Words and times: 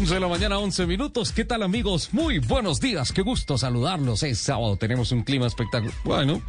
11 0.00 0.14
de 0.14 0.20
la 0.20 0.28
mañana, 0.28 0.58
11 0.58 0.86
minutos. 0.86 1.30
¿Qué 1.30 1.44
tal, 1.44 1.62
amigos? 1.62 2.08
Muy 2.12 2.38
buenos 2.38 2.80
días. 2.80 3.12
Qué 3.12 3.20
gusto 3.20 3.58
saludarlos. 3.58 4.22
Es 4.22 4.38
sábado, 4.38 4.78
tenemos 4.78 5.12
un 5.12 5.24
clima 5.24 5.46
espectacular. 5.46 5.94
Bueno, 6.04 6.40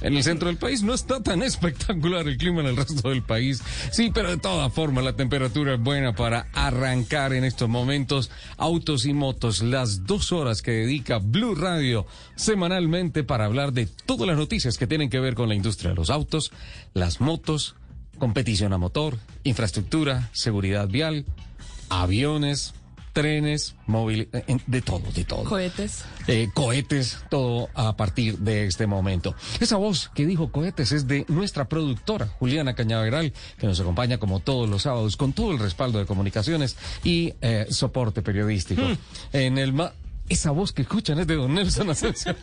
en 0.00 0.16
el 0.16 0.22
centro 0.22 0.46
del 0.46 0.58
país 0.58 0.84
no 0.84 0.94
está 0.94 1.20
tan 1.20 1.42
espectacular 1.42 2.28
el 2.28 2.36
clima 2.36 2.60
en 2.60 2.68
el 2.68 2.76
resto 2.76 3.08
del 3.08 3.24
país. 3.24 3.64
Sí, 3.90 4.12
pero 4.14 4.30
de 4.30 4.36
todas 4.36 4.72
formas, 4.72 5.02
la 5.02 5.16
temperatura 5.16 5.74
es 5.74 5.80
buena 5.80 6.14
para 6.14 6.46
arrancar 6.52 7.32
en 7.32 7.42
estos 7.42 7.68
momentos 7.68 8.30
autos 8.56 9.04
y 9.06 9.12
motos. 9.12 9.60
Las 9.60 10.06
dos 10.06 10.30
horas 10.30 10.62
que 10.62 10.70
dedica 10.70 11.18
Blue 11.18 11.56
Radio 11.56 12.06
semanalmente 12.36 13.24
para 13.24 13.46
hablar 13.46 13.72
de 13.72 13.86
todas 14.06 14.28
las 14.28 14.36
noticias 14.36 14.78
que 14.78 14.86
tienen 14.86 15.10
que 15.10 15.18
ver 15.18 15.34
con 15.34 15.48
la 15.48 15.56
industria 15.56 15.90
de 15.90 15.96
los 15.96 16.10
autos, 16.10 16.52
las 16.94 17.20
motos, 17.20 17.74
competición 18.20 18.72
a 18.72 18.78
motor, 18.78 19.18
infraestructura, 19.42 20.30
seguridad 20.32 20.86
vial, 20.86 21.24
aviones, 21.88 22.72
trenes, 23.12 23.74
móviles, 23.86 24.28
eh, 24.32 24.56
de 24.66 24.82
todo, 24.82 25.02
de 25.14 25.24
todo. 25.24 25.44
Cohetes. 25.44 26.04
Eh, 26.26 26.48
cohetes, 26.54 27.18
todo 27.28 27.68
a 27.74 27.96
partir 27.96 28.38
de 28.38 28.66
este 28.66 28.86
momento. 28.86 29.34
Esa 29.60 29.76
voz 29.76 30.10
que 30.14 30.26
dijo 30.26 30.52
cohetes 30.52 30.92
es 30.92 31.06
de 31.06 31.24
nuestra 31.28 31.68
productora, 31.68 32.26
Juliana 32.38 32.74
Cañaveral, 32.74 33.32
que 33.58 33.66
nos 33.66 33.80
acompaña 33.80 34.18
como 34.18 34.40
todos 34.40 34.68
los 34.68 34.82
sábados 34.82 35.16
con 35.16 35.32
todo 35.32 35.52
el 35.52 35.58
respaldo 35.58 35.98
de 35.98 36.06
comunicaciones 36.06 36.76
y 37.04 37.34
eh, 37.40 37.66
soporte 37.70 38.22
periodístico. 38.22 38.82
En 39.32 39.58
el 39.58 39.72
ma- 39.72 39.92
esa 40.30 40.52
voz 40.52 40.72
que 40.72 40.82
escuchan 40.82 41.18
es 41.18 41.26
de 41.26 41.34
Don 41.34 41.52
Nelson 41.52 41.90
Asensio. 41.90 42.36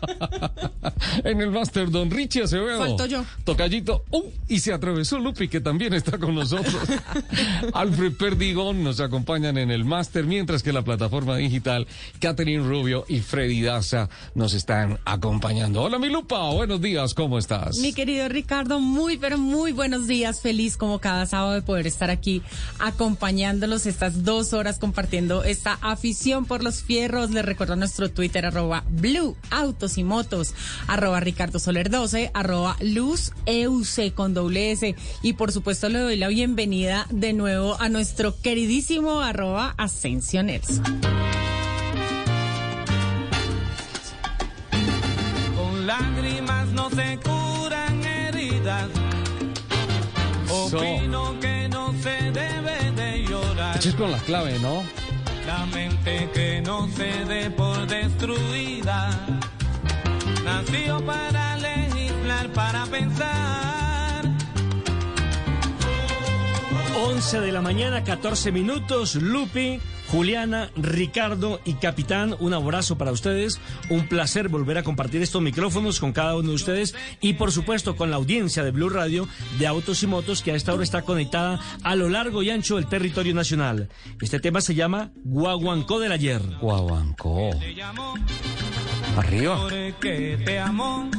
en 1.23 1.39
el 1.39 1.51
máster 1.51 1.89
Don 1.89 2.11
Richie 2.11 2.43
Acevedo. 2.43 2.79
Falto 2.79 3.05
yo. 3.05 3.23
Tocallito. 3.45 4.03
Uh, 4.11 4.23
y 4.49 4.59
se 4.59 4.73
atravesó 4.73 5.17
Lupi, 5.17 5.47
que 5.47 5.61
también 5.61 5.93
está 5.93 6.17
con 6.17 6.35
nosotros. 6.35 6.75
Alfred 7.73 8.13
Perdigón 8.13 8.83
nos 8.83 8.99
acompañan 8.99 9.57
en 9.57 9.71
el 9.71 9.85
máster, 9.85 10.25
mientras 10.25 10.63
que 10.63 10.73
la 10.73 10.81
plataforma 10.81 11.37
digital, 11.37 11.87
Catherine 12.19 12.61
Rubio 12.61 13.05
y 13.07 13.21
Freddy 13.21 13.61
Daza 13.61 14.09
nos 14.35 14.53
están 14.53 14.99
acompañando. 15.05 15.81
Hola, 15.81 15.97
mi 15.97 16.09
Lupa. 16.09 16.51
Buenos 16.51 16.81
días. 16.81 17.13
¿Cómo 17.13 17.37
estás? 17.37 17.77
Mi 17.77 17.93
querido 17.93 18.27
Ricardo, 18.27 18.81
muy, 18.81 19.17
pero 19.17 19.37
muy 19.37 19.71
buenos 19.71 20.07
días. 20.07 20.41
Feliz 20.41 20.75
como 20.75 20.99
cada 20.99 21.25
sábado 21.25 21.53
de 21.53 21.61
poder 21.61 21.87
estar 21.87 22.09
aquí 22.09 22.41
acompañándolos 22.79 23.85
estas 23.85 24.25
dos 24.25 24.51
horas 24.51 24.77
compartiendo 24.77 25.45
esta 25.45 25.79
afición 25.81 26.43
por 26.43 26.63
los 26.63 26.83
fierros. 26.83 27.31
Les 27.31 27.45
recuerdo 27.45 27.76
nuestro 27.77 28.09
Twitter, 28.09 28.45
arroba 28.45 28.83
Blue 28.89 29.35
Autos 29.51 29.97
y 29.97 30.03
Motos, 30.03 30.53
arroba 30.87 31.19
Ricardo 31.19 31.59
Soler 31.59 31.89
12, 31.89 32.31
arroba 32.33 32.75
Luz 32.81 33.31
EUC 33.45 34.13
con 34.13 34.33
doble 34.33 34.71
S. 34.71 34.95
Y 35.21 35.33
por 35.33 35.51
supuesto 35.51 35.89
le 35.89 35.99
doy 35.99 36.17
la 36.17 36.27
bienvenida 36.27 37.07
de 37.09 37.33
nuevo 37.33 37.79
a 37.79 37.89
nuestro 37.89 38.39
queridísimo 38.41 39.21
arroba 39.21 39.73
Ascensioners. 39.77 40.81
Con 45.55 45.87
lágrimas 45.87 46.67
no 46.69 46.89
se 46.89 47.19
curan 47.23 48.03
heridas. 48.03 48.89
Opino 50.49 51.39
que 51.39 51.69
no 51.69 51.93
se 52.01 52.31
debe 52.31 52.91
de 52.95 53.25
llorar. 53.27 53.77
Eches 53.77 53.95
con 53.95 54.11
la 54.11 54.19
clave, 54.19 54.57
¿no? 54.59 54.83
La 55.47 55.65
mente 55.67 56.29
que 56.33 56.61
no 56.61 56.89
se 56.89 57.23
dé 57.23 57.49
por 57.49 57.87
destruida. 57.87 59.09
Nació 60.43 60.99
para 61.05 61.55
legislar, 61.55 62.49
para 62.49 62.85
pensar. 62.87 63.76
11 66.99 67.41
de 67.41 67.51
la 67.51 67.61
mañana, 67.61 68.03
14 68.03 68.51
minutos. 68.51 69.13
Lupi, 69.13 69.79
Juliana, 70.07 70.71
Ricardo 70.75 71.61
y 71.63 71.75
Capitán, 71.75 72.35
un 72.39 72.55
abrazo 72.55 72.97
para 72.97 73.11
ustedes. 73.11 73.61
Un 73.91 74.07
placer 74.07 74.49
volver 74.49 74.79
a 74.79 74.83
compartir 74.83 75.21
estos 75.21 75.43
micrófonos 75.43 75.99
con 75.99 76.11
cada 76.11 76.35
uno 76.35 76.49
de 76.49 76.55
ustedes 76.55 76.95
y, 77.21 77.33
por 77.33 77.51
supuesto, 77.51 77.95
con 77.95 78.09
la 78.09 78.15
audiencia 78.15 78.63
de 78.63 78.71
Blue 78.71 78.89
Radio 78.89 79.27
de 79.59 79.67
Autos 79.67 80.01
y 80.01 80.07
Motos 80.07 80.41
que 80.41 80.53
a 80.53 80.55
esta 80.55 80.73
hora 80.73 80.83
está 80.83 81.03
conectada 81.03 81.59
a 81.83 81.95
lo 81.95 82.09
largo 82.09 82.41
y 82.41 82.49
ancho 82.49 82.77
del 82.77 82.87
territorio 82.87 83.35
nacional. 83.35 83.89
Este 84.19 84.39
tema 84.39 84.59
se 84.59 84.73
llama 84.73 85.11
Guaguancó 85.23 85.99
del 85.99 86.13
ayer. 86.13 86.41
Guaguancó. 86.59 87.51
Arriba. 89.15 89.61
porque 89.61 90.41
te 90.43 90.59
amó. 90.59 91.11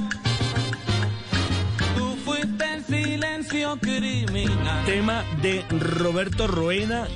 Silencio 3.23 3.77
criminal. 3.81 4.85
Tema 4.87 5.25
de 5.43 5.65
Roberto 5.71 6.47
Roena, 6.47 7.09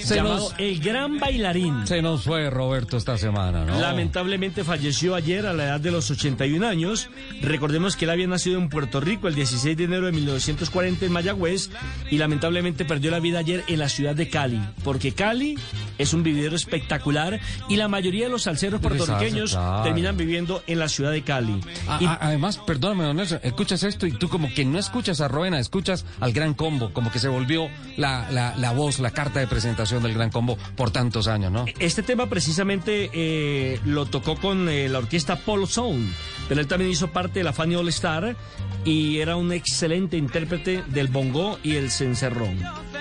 Se 0.00 0.16
llamado 0.16 0.50
nos, 0.50 0.54
El 0.58 0.80
Gran 0.80 1.18
Bailarín. 1.20 1.86
se 1.86 2.02
nos 2.02 2.24
fue 2.24 2.50
Roberto 2.50 2.96
esta 2.96 3.16
semana, 3.18 3.64
¿no? 3.64 3.78
Lamentablemente 3.80 4.64
falleció 4.64 5.14
ayer 5.14 5.46
a 5.46 5.52
la 5.52 5.64
edad 5.64 5.80
de 5.80 5.90
los 5.92 6.10
81 6.10 6.66
años. 6.66 7.08
Recordemos 7.40 7.96
que 7.96 8.04
él 8.04 8.10
había 8.10 8.26
nacido 8.26 8.58
en 8.58 8.68
Puerto 8.68 9.00
Rico 9.00 9.28
el 9.28 9.34
16 9.36 9.76
de 9.76 9.84
enero 9.84 10.06
de 10.06 10.12
1940 10.12 11.06
en 11.06 11.12
Mayagüez 11.12 11.70
y 12.10 12.18
lamentablemente 12.18 12.84
perdió 12.84 13.10
la 13.12 13.20
vida 13.20 13.38
ayer 13.38 13.62
en 13.68 13.78
la 13.78 13.88
ciudad 13.88 14.14
de 14.16 14.28
Cali, 14.28 14.60
porque 14.82 15.12
Cali 15.12 15.56
es 15.98 16.12
un 16.14 16.22
vividero 16.24 16.56
espectacular 16.56 17.38
y 17.68 17.76
la 17.76 17.86
mayoría 17.86 18.24
de 18.24 18.30
los 18.32 18.42
salseros 18.42 18.80
puertorriqueños 18.80 19.52
claro. 19.52 19.84
terminan 19.84 20.16
viviendo 20.16 20.62
en 20.66 20.78
la 20.80 20.88
ciudad 20.88 21.12
de 21.12 21.22
Cali. 21.22 21.60
A- 21.88 21.98
Y 22.00 22.06
a- 22.06 22.18
además, 22.20 22.58
perdóname, 22.58 23.04
don 23.04 23.16
Nelson, 23.16 23.38
escuchas 23.44 23.82
esto 23.84 24.06
y 24.06 24.12
tú 24.12 24.28
como 24.28 24.52
que 24.52 24.64
no 24.64 24.78
escuchas 24.78 25.20
a 25.20 25.28
Escuchas 25.52 26.06
al 26.20 26.32
Gran 26.32 26.54
Combo, 26.54 26.92
como 26.92 27.12
que 27.12 27.18
se 27.18 27.28
volvió 27.28 27.68
la, 27.96 28.30
la, 28.30 28.54
la 28.56 28.72
voz, 28.72 29.00
la 29.00 29.10
carta 29.10 29.40
de 29.40 29.46
presentación 29.46 30.02
del 30.02 30.14
Gran 30.14 30.30
Combo 30.30 30.56
por 30.76 30.90
tantos 30.90 31.28
años, 31.28 31.52
¿no? 31.52 31.66
Este 31.78 32.02
tema 32.02 32.26
precisamente 32.26 33.10
eh, 33.12 33.80
lo 33.84 34.06
tocó 34.06 34.36
con 34.36 34.68
eh, 34.68 34.88
la 34.88 34.98
orquesta 34.98 35.36
Polo 35.36 35.66
Sound, 35.66 36.10
pero 36.48 36.60
él 36.60 36.66
también 36.66 36.90
hizo 36.90 37.12
parte 37.12 37.40
de 37.40 37.44
la 37.44 37.52
Fanny 37.52 37.74
All 37.74 37.88
Star 37.88 38.36
y 38.84 39.18
era 39.18 39.36
un 39.36 39.52
excelente 39.52 40.16
intérprete 40.16 40.82
del 40.86 41.08
bongo 41.08 41.58
y 41.62 41.76
el 41.76 41.90
cencerrón. 41.90 42.58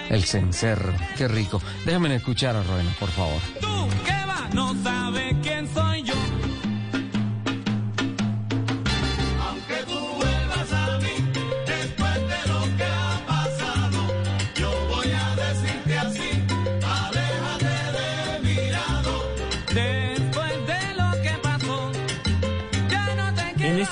El 0.09 0.23
cencerro, 0.23 0.93
qué 1.17 1.27
rico. 1.27 1.61
Déjame 1.85 2.13
escuchar 2.15 2.55
a 2.55 2.63
Roena, 2.63 2.93
por 2.99 3.09
favor. 3.09 3.39
Tú 3.61 3.87
que 4.03 4.11
vas, 4.27 4.53
no 4.53 4.73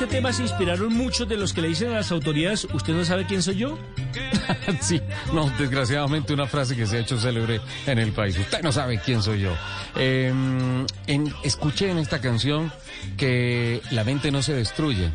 este 0.01 0.15
tema 0.15 0.33
se 0.33 0.41
inspiraron 0.41 0.91
muchos 0.97 1.29
de 1.29 1.37
los 1.37 1.53
que 1.53 1.61
le 1.61 1.67
dicen 1.67 1.91
a 1.91 1.97
las 1.97 2.11
autoridades, 2.11 2.67
¿usted 2.73 2.91
no 2.91 3.05
sabe 3.05 3.27
quién 3.27 3.43
soy 3.43 3.57
yo? 3.57 3.77
sí, 4.81 5.01
no, 5.33 5.49
desgraciadamente 5.57 6.33
una 6.33 6.47
frase 6.47 6.75
que 6.75 6.85
se 6.85 6.97
ha 6.97 6.99
hecho 6.99 7.19
célebre 7.19 7.61
en 7.85 7.99
el 7.99 8.11
país. 8.11 8.37
Usted 8.37 8.61
no 8.61 8.71
sabe 8.71 8.99
quién 9.03 9.21
soy 9.21 9.41
yo. 9.41 9.53
Eh, 9.95 10.33
en- 11.07 11.33
escuché 11.43 11.89
en 11.91 11.97
esta 11.97 12.19
canción 12.21 12.71
que 13.17 13.81
la 13.91 14.03
mente 14.03 14.31
no 14.31 14.41
se 14.41 14.53
destruye. 14.53 15.09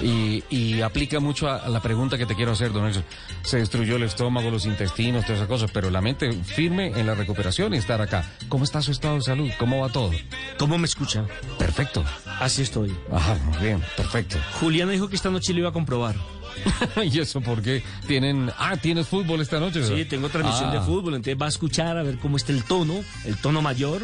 Y, 0.00 0.42
y 0.50 0.80
aplica 0.82 1.20
mucho 1.20 1.48
a, 1.48 1.56
a 1.56 1.68
la 1.68 1.80
pregunta 1.80 2.18
que 2.18 2.26
te 2.26 2.34
quiero 2.34 2.52
hacer, 2.52 2.72
don 2.72 2.84
Nelson. 2.84 3.04
Se 3.42 3.58
destruyó 3.58 3.96
el 3.96 4.02
estómago, 4.02 4.50
los 4.50 4.66
intestinos, 4.66 5.24
todas 5.24 5.38
esas 5.38 5.48
cosas, 5.48 5.70
pero 5.72 5.90
la 5.90 6.00
mente 6.00 6.32
firme 6.32 6.88
en 6.98 7.06
la 7.06 7.14
recuperación 7.14 7.74
y 7.74 7.78
estar 7.78 8.00
acá. 8.00 8.24
¿Cómo 8.48 8.64
está 8.64 8.82
su 8.82 8.90
estado 8.90 9.16
de 9.16 9.22
salud? 9.22 9.50
¿Cómo 9.58 9.80
va 9.80 9.88
todo? 9.90 10.10
¿Cómo 10.58 10.76
me 10.78 10.86
escucha? 10.86 11.24
Perfecto. 11.58 12.04
Así 12.40 12.62
estoy. 12.62 12.94
Ajá, 13.12 13.34
muy 13.46 13.58
bien, 13.58 13.82
perfecto. 13.96 14.38
Juliana 14.60 14.92
dijo 14.92 15.08
que 15.08 15.16
esta 15.16 15.30
noche 15.30 15.52
lo 15.52 15.60
iba 15.60 15.68
a 15.68 15.72
comprobar. 15.72 16.16
¿Y 17.04 17.18
eso 17.18 17.40
por 17.40 17.62
qué? 17.62 17.82
Tienen... 18.06 18.50
Ah, 18.58 18.76
¿tienes 18.76 19.06
fútbol 19.08 19.40
esta 19.40 19.58
noche? 19.60 19.84
Sí, 19.84 20.04
tengo 20.04 20.28
transmisión 20.28 20.70
Ah. 20.70 20.74
de 20.74 20.80
fútbol, 20.80 21.14
entonces 21.14 21.40
va 21.40 21.46
a 21.46 21.50
escuchar 21.50 21.96
a 21.96 22.02
ver 22.02 22.18
cómo 22.18 22.36
está 22.36 22.52
el 22.52 22.64
tono, 22.64 23.02
el 23.24 23.36
tono 23.36 23.62
mayor 23.62 24.02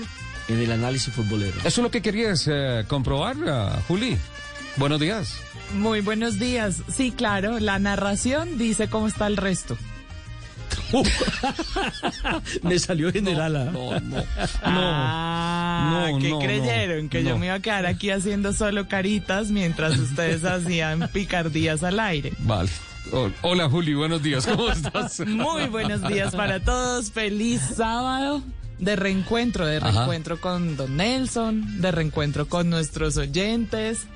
en 0.49 0.59
el 0.61 0.73
análisis 0.73 1.13
futbolero. 1.13 1.59
¿Eso 1.61 1.69
es 1.69 1.79
lo 1.79 1.91
que 1.91 2.01
querías 2.03 2.49
eh, 2.51 2.85
comprobar, 2.89 3.37
ah, 3.49 3.81
Juli? 3.89 4.17
Buenos 4.77 5.01
días. 5.01 5.35
Muy 5.75 6.01
buenos 6.01 6.39
días. 6.39 6.83
Sí, 6.89 7.11
claro, 7.13 7.59
la 7.59 7.79
narración 7.79 8.57
dice 8.59 8.89
cómo 8.89 9.07
está 9.09 9.27
el 9.27 9.37
resto. 9.37 9.77
me 12.63 12.79
salió 12.79 13.13
general. 13.13 13.57
¿ah? 13.57 13.65
No, 13.73 14.01
no. 14.01 14.25
Ah, 14.63 16.07
No, 16.11 16.19
¿qué 16.19 16.31
no, 16.31 16.39
creyeron? 16.39 17.05
no, 17.05 17.11
que 17.11 17.23
no. 17.23 17.31
yo 17.31 17.39
me 17.39 17.47
iba 17.47 17.55
a 17.57 17.61
quedar 17.61 17.87
aquí 17.87 18.11
haciendo 18.11 18.53
solo 18.53 18.89
caritas 18.89 19.51
mientras 19.51 19.97
ustedes 19.99 20.45
hacían 20.45 21.09
picardías 21.13 21.83
al 21.83 22.01
aire. 22.01 22.33
Vale. 22.41 22.71
Hol- 23.13 23.35
Hola, 23.43 23.69
Juli, 23.71 23.95
buenos 23.95 24.23
días. 24.23 24.47
¿Cómo 24.47 24.71
estás? 24.71 25.21
Muy 25.27 25.67
buenos 25.69 26.07
días 26.09 26.35
para 26.35 26.61
todos. 26.61 27.11
Feliz 27.11 27.61
sábado 27.77 28.43
de 28.79 28.97
reencuentro, 28.97 29.67
de 29.67 29.79
Ajá. 29.79 29.91
reencuentro 29.91 30.41
con 30.41 30.77
Don 30.77 30.97
Nelson, 30.97 31.81
de 31.81 31.91
reencuentro 31.91 32.49
con 32.49 32.69
nuestros 32.71 33.17
oyentes, 33.17 34.07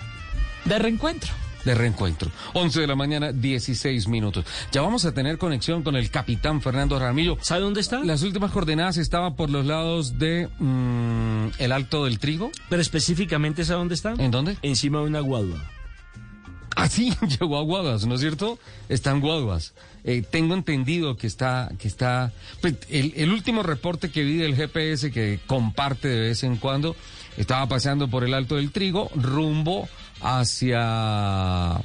de 0.66 0.78
reencuentro. 0.78 1.30
De 1.64 1.74
reencuentro. 1.74 2.30
11 2.54 2.80
de 2.80 2.86
la 2.86 2.96
mañana, 2.96 3.32
16 3.32 4.08
minutos. 4.08 4.44
Ya 4.72 4.82
vamos 4.82 5.04
a 5.04 5.12
tener 5.12 5.38
conexión 5.38 5.82
con 5.82 5.96
el 5.96 6.10
capitán 6.10 6.60
Fernando 6.60 6.98
Ramillo. 6.98 7.38
¿Sabe 7.40 7.62
dónde 7.62 7.80
está? 7.80 8.00
Las 8.04 8.22
últimas 8.22 8.50
coordenadas 8.50 8.96
estaban 8.96 9.36
por 9.36 9.50
los 9.50 9.66
lados 9.66 10.18
de 10.18 10.48
mm, 10.58 11.48
el 11.58 11.72
Alto 11.72 12.04
del 12.04 12.18
Trigo. 12.18 12.50
Pero 12.68 12.82
específicamente, 12.82 13.64
¿sabe 13.64 13.78
dónde 13.78 13.94
está? 13.94 14.14
¿En 14.18 14.30
dónde? 14.30 14.56
Encima 14.62 14.98
de 14.98 15.06
una 15.06 15.20
guadua. 15.20 15.62
Ah, 16.74 16.88
sí, 16.88 17.12
llegó 17.40 17.58
a 17.58 17.62
Guaduas, 17.62 18.06
¿no 18.06 18.14
es 18.14 18.20
cierto? 18.20 18.58
Está 18.88 19.10
en 19.10 19.20
Guaduas. 19.20 19.74
Eh, 20.04 20.22
tengo 20.28 20.54
entendido 20.54 21.16
que 21.16 21.26
está, 21.26 21.70
que 21.78 21.86
está, 21.86 22.32
pues, 22.60 22.74
el, 22.88 23.12
el 23.16 23.30
último 23.30 23.62
reporte 23.62 24.10
que 24.10 24.24
vi 24.24 24.36
del 24.38 24.56
GPS 24.56 25.10
que 25.10 25.38
comparte 25.46 26.08
de 26.08 26.20
vez 26.20 26.42
en 26.44 26.56
cuando, 26.56 26.96
estaba 27.36 27.66
paseando 27.66 28.08
por 28.08 28.24
el 28.24 28.34
Alto 28.34 28.56
del 28.56 28.72
Trigo, 28.72 29.10
rumbo 29.14 29.88
hacia, 30.22 31.80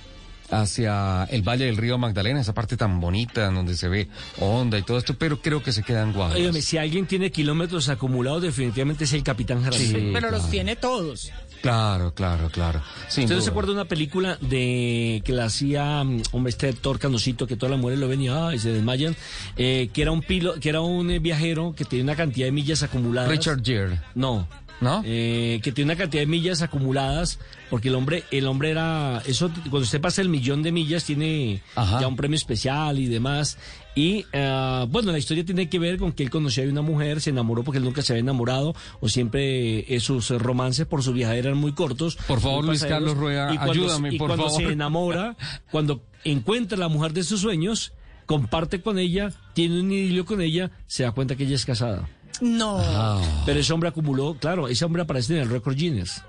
hacia 0.50 1.24
el 1.26 1.42
Valle 1.42 1.66
del 1.66 1.78
Río 1.78 1.98
Magdalena, 1.98 2.42
esa 2.42 2.54
parte 2.54 2.78
tan 2.78 3.00
bonita 3.00 3.50
donde 3.52 3.76
se 3.76 3.90
ve 3.90 4.08
onda 4.40 4.78
y 4.78 4.84
todo 4.84 4.98
esto, 4.98 5.16
pero 5.18 5.42
creo 5.42 5.62
que 5.64 5.72
se 5.72 5.84
queda 5.84 6.04
en 6.04 6.14
Guaduas. 6.14 6.38
Óigame, 6.38 6.62
si 6.62 6.78
alguien 6.78 7.08
tiene 7.08 7.32
kilómetros 7.32 7.90
acumulados, 7.90 8.44
definitivamente 8.44 9.06
es 9.06 9.14
el 9.14 9.24
capitán 9.24 9.64
Jaramillo. 9.64 10.00
Sí. 10.00 10.10
Pero 10.14 10.32
los 10.32 10.50
tiene 10.50 10.76
todos. 10.76 11.32
Claro, 11.62 12.14
claro, 12.14 12.50
claro. 12.50 12.82
Sin 13.08 13.24
¿Usted 13.24 13.36
no 13.36 13.42
se 13.42 13.50
acuerda 13.50 13.70
de 13.70 13.74
una 13.74 13.86
película 13.86 14.38
de 14.42 15.22
que 15.26 15.34
la 15.34 15.46
hacía 15.46 16.04
mm, 16.04 16.24
hombre 16.32 16.52
este 16.52 16.70
actor 16.70 17.00
canocito 17.00 17.48
que 17.48 17.56
todas 17.56 17.72
las 17.72 17.80
mujeres 17.80 18.00
lo 18.00 18.08
ven 18.08 18.22
y, 18.22 18.60
se 18.60 18.72
desmayan? 18.72 19.16
Eh, 19.58 19.90
que 19.94 20.02
era 20.02 20.12
un 20.12 20.22
pilo, 20.22 20.60
que 20.60 20.70
era 20.70 20.82
un 20.82 21.10
eh, 21.10 21.20
viajero 21.20 21.74
que 21.76 21.86
tenía 21.86 22.04
una 22.04 22.16
cantidad 22.16 22.48
de 22.48 22.52
millas 22.52 22.84
acumuladas. 22.84 23.30
Richard 23.30 23.64
Gere, 23.64 24.00
No. 24.16 24.48
¿No? 24.82 25.02
Eh, 25.06 25.60
que 25.64 25.72
tiene 25.72 25.92
una 25.94 25.98
cantidad 25.98 26.22
de 26.22 26.28
millas 26.28 26.62
acumuladas 26.62 27.40
porque 27.70 27.88
el 27.90 27.96
hombre 27.96 28.24
el 28.32 28.46
hombre 28.48 28.70
era 28.72 29.22
eso 29.26 29.50
cuando 29.70 29.80
usted 29.80 30.00
pasa 30.00 30.22
el 30.22 30.30
millón 30.30 30.64
de 30.64 30.72
millas 30.72 31.04
tiene 31.04 31.62
Ajá. 31.76 32.00
ya 32.02 32.08
un 32.08 32.16
premio 32.16 32.36
especial 32.36 33.00
y 33.00 33.08
demás 33.08 33.58
y 33.96 34.26
eh, 34.32 34.86
bueno 34.90 35.12
la 35.12 35.18
historia 35.18 35.44
tiene 35.44 35.68
que 35.70 35.80
ver 35.80 35.98
con 35.98 36.12
que 36.12 36.24
él 36.24 36.30
conoció 36.30 36.64
a 36.64 36.68
una 36.68 36.82
mujer 36.84 37.22
se 37.22 37.32
enamoró 37.32 37.64
porque 37.64 37.80
él 37.80 37.84
nunca 37.84 38.02
se 38.02 38.14
había 38.14 38.22
enamorado 38.22 38.76
o 39.00 39.10
siempre 39.10 39.80
eh, 39.94 40.00
sus 40.00 40.30
romances 40.30 40.86
por 40.86 41.02
su 41.04 41.12
viajera 41.14 41.50
eran 41.50 41.58
muy 41.58 41.74
cortos 41.74 42.16
Por 42.28 42.40
favor, 42.40 42.64
Luis. 42.66 42.84
Carlos 42.86 43.18
Rueda, 43.18 43.54
y 43.54 43.58
cuando, 43.58 43.74
ayúdame, 43.74 44.14
y 44.14 44.18
por 44.18 44.28
cuando 44.30 44.46
favor. 44.50 44.62
se 44.62 44.72
enamora 44.72 45.36
cuando 45.72 46.04
encuentra 46.24 46.78
la 46.78 46.88
mujer 46.88 47.14
de 47.14 47.24
sus 47.24 47.42
sueños 47.42 47.94
comparte 48.26 48.82
con 48.82 49.00
ella 49.00 49.32
tiene 49.54 49.80
un 49.80 49.92
idilio 49.92 50.26
con 50.26 50.42
ella 50.42 50.70
se 50.86 51.04
da 51.04 51.12
cuenta 51.12 51.36
que 51.36 51.44
ella 51.44 51.56
es 51.56 51.66
casada 51.66 52.08
No. 52.42 52.78
Ah. 52.80 53.22
pero 53.46 53.60
ese 53.60 53.74
hombre 53.74 53.90
acumuló, 53.90 54.36
claro, 54.40 54.68
ese 54.68 54.86
hombre 54.86 55.02
aparece 55.02 55.36
en 55.36 55.42
el 55.44 55.50
récord 55.50 55.76
Guinness 55.76 56.22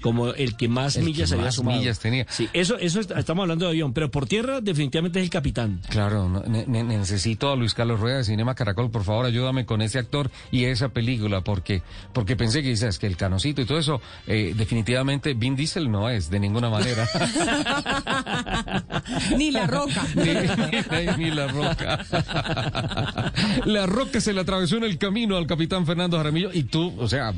como 0.00 0.28
el 0.28 0.56
que 0.56 0.68
más 0.68 0.96
El 0.96 1.04
millas 1.04 1.28
que 1.30 1.34
había 1.34 1.46
más 1.46 1.54
sumado. 1.54 1.78
millas 1.78 1.98
tenía. 1.98 2.26
Sí, 2.28 2.48
eso, 2.52 2.76
eso 2.78 3.00
est- 3.00 3.10
estamos 3.12 3.42
hablando 3.42 3.66
de 3.66 3.70
avión, 3.72 3.92
pero 3.92 4.10
por 4.10 4.26
tierra 4.26 4.60
definitivamente 4.60 5.18
es 5.20 5.24
el 5.24 5.30
capitán. 5.30 5.80
Claro, 5.88 6.28
no, 6.28 6.40
ne- 6.42 6.64
ne- 6.66 6.84
necesito 6.84 7.50
a 7.50 7.56
Luis 7.56 7.74
Carlos 7.74 8.00
Rueda 8.00 8.18
de 8.18 8.24
Cinema 8.24 8.54
Caracol, 8.54 8.90
por 8.90 9.04
favor, 9.04 9.26
ayúdame 9.26 9.66
con 9.66 9.82
ese 9.82 9.98
actor 9.98 10.30
y 10.50 10.64
esa 10.64 10.88
película, 10.90 11.42
porque 11.42 11.82
porque 12.12 12.36
pensé 12.36 12.62
que 12.62 12.68
dices 12.70 12.98
que 12.98 13.06
el 13.06 13.16
canocito 13.16 13.60
y 13.62 13.66
todo 13.66 13.78
eso, 13.78 14.00
eh, 14.26 14.54
definitivamente 14.56 15.34
Vin 15.34 15.56
Diesel 15.56 15.90
no 15.90 16.08
es, 16.08 16.30
de 16.30 16.40
ninguna 16.40 16.70
manera. 16.70 17.08
Ni 19.36 19.50
la 19.50 19.66
roca. 19.66 20.06
ni, 20.14 20.24
ni- 20.24 21.24
ni 21.24 21.30
la 21.30 21.46
roca. 21.48 22.04
la 23.64 23.86
roca 23.86 24.20
se 24.20 24.32
le 24.32 24.40
atravesó 24.40 24.76
en 24.76 24.84
el 24.84 24.98
camino 24.98 25.36
al 25.36 25.46
capitán 25.46 25.86
Fernando 25.86 26.16
Jaramillo 26.16 26.50
y 26.52 26.64
tú, 26.64 26.94
o 26.98 27.08
sea, 27.08 27.32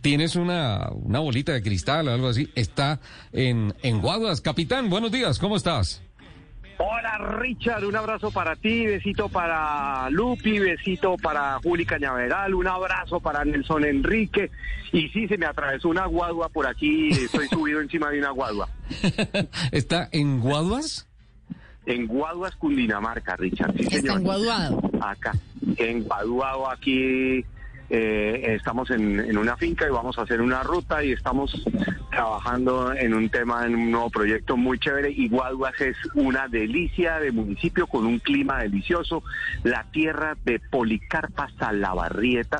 tienes 0.00 0.36
una, 0.36 0.88
una 0.92 1.18
bolita 1.20 1.52
de 1.52 1.62
cristal 1.62 2.08
o 2.08 2.12
algo 2.12 2.28
así, 2.28 2.50
está 2.54 3.00
en, 3.32 3.74
en 3.82 4.00
Guaduas. 4.00 4.40
Capitán, 4.40 4.88
buenos 4.90 5.12
días, 5.12 5.38
¿cómo 5.38 5.56
estás? 5.56 6.02
Hola 6.80 7.18
Richard, 7.40 7.84
un 7.84 7.96
abrazo 7.96 8.30
para 8.30 8.54
ti, 8.54 8.86
besito 8.86 9.28
para 9.28 10.08
Lupi, 10.10 10.60
besito 10.60 11.16
para 11.20 11.58
Juli 11.60 11.84
Cañaveral, 11.84 12.54
un 12.54 12.68
abrazo 12.68 13.18
para 13.18 13.44
Nelson 13.44 13.84
Enrique. 13.84 14.48
Y 14.92 15.08
sí, 15.08 15.26
se 15.26 15.36
me 15.36 15.46
atravesó 15.46 15.88
una 15.88 16.06
guadua 16.06 16.48
por 16.48 16.68
aquí, 16.68 17.08
estoy 17.08 17.48
subido 17.50 17.80
encima 17.80 18.10
de 18.10 18.20
una 18.20 18.30
guadua. 18.30 18.68
¿Está 19.72 20.08
en 20.12 20.38
Guaduas? 20.38 21.08
En 21.84 22.06
Guaduas, 22.06 22.54
Cundinamarca, 22.54 23.34
Richard. 23.34 23.72
Sí, 23.76 23.82
Está 23.82 23.96
señor. 23.96 24.18
enguaduado. 24.20 24.80
Acá, 25.00 25.32
en 25.78 26.04
Guaduado, 26.04 26.70
aquí 26.70 27.44
eh, 27.90 28.54
estamos 28.56 28.90
en, 28.90 29.20
en 29.20 29.38
una 29.38 29.56
finca 29.56 29.86
y 29.86 29.90
vamos 29.90 30.18
a 30.18 30.22
hacer 30.22 30.40
una 30.40 30.62
ruta 30.62 31.02
y 31.02 31.12
estamos 31.12 31.52
trabajando 32.10 32.92
en 32.92 33.14
un 33.14 33.30
tema, 33.30 33.64
en 33.64 33.74
un 33.76 33.90
nuevo 33.90 34.10
proyecto 34.10 34.56
muy 34.56 34.78
chévere. 34.78 35.10
Y 35.10 35.28
Guaduas 35.28 35.80
es 35.80 35.96
una 36.14 36.48
delicia 36.48 37.18
de 37.20 37.30
municipio 37.30 37.86
con 37.86 38.06
un 38.06 38.18
clima 38.18 38.58
delicioso. 38.60 39.22
La 39.62 39.84
tierra 39.92 40.36
de 40.44 40.58
Policarpa 40.58 41.48
Salabarrieta, 41.58 42.58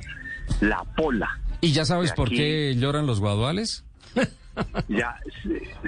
La 0.60 0.84
Pola. 0.96 1.28
¿Y 1.60 1.72
ya 1.72 1.84
sabes 1.84 2.12
por 2.12 2.28
qué 2.28 2.74
lloran 2.76 3.06
los 3.06 3.20
guaduales? 3.20 3.84
Ya, 4.88 5.16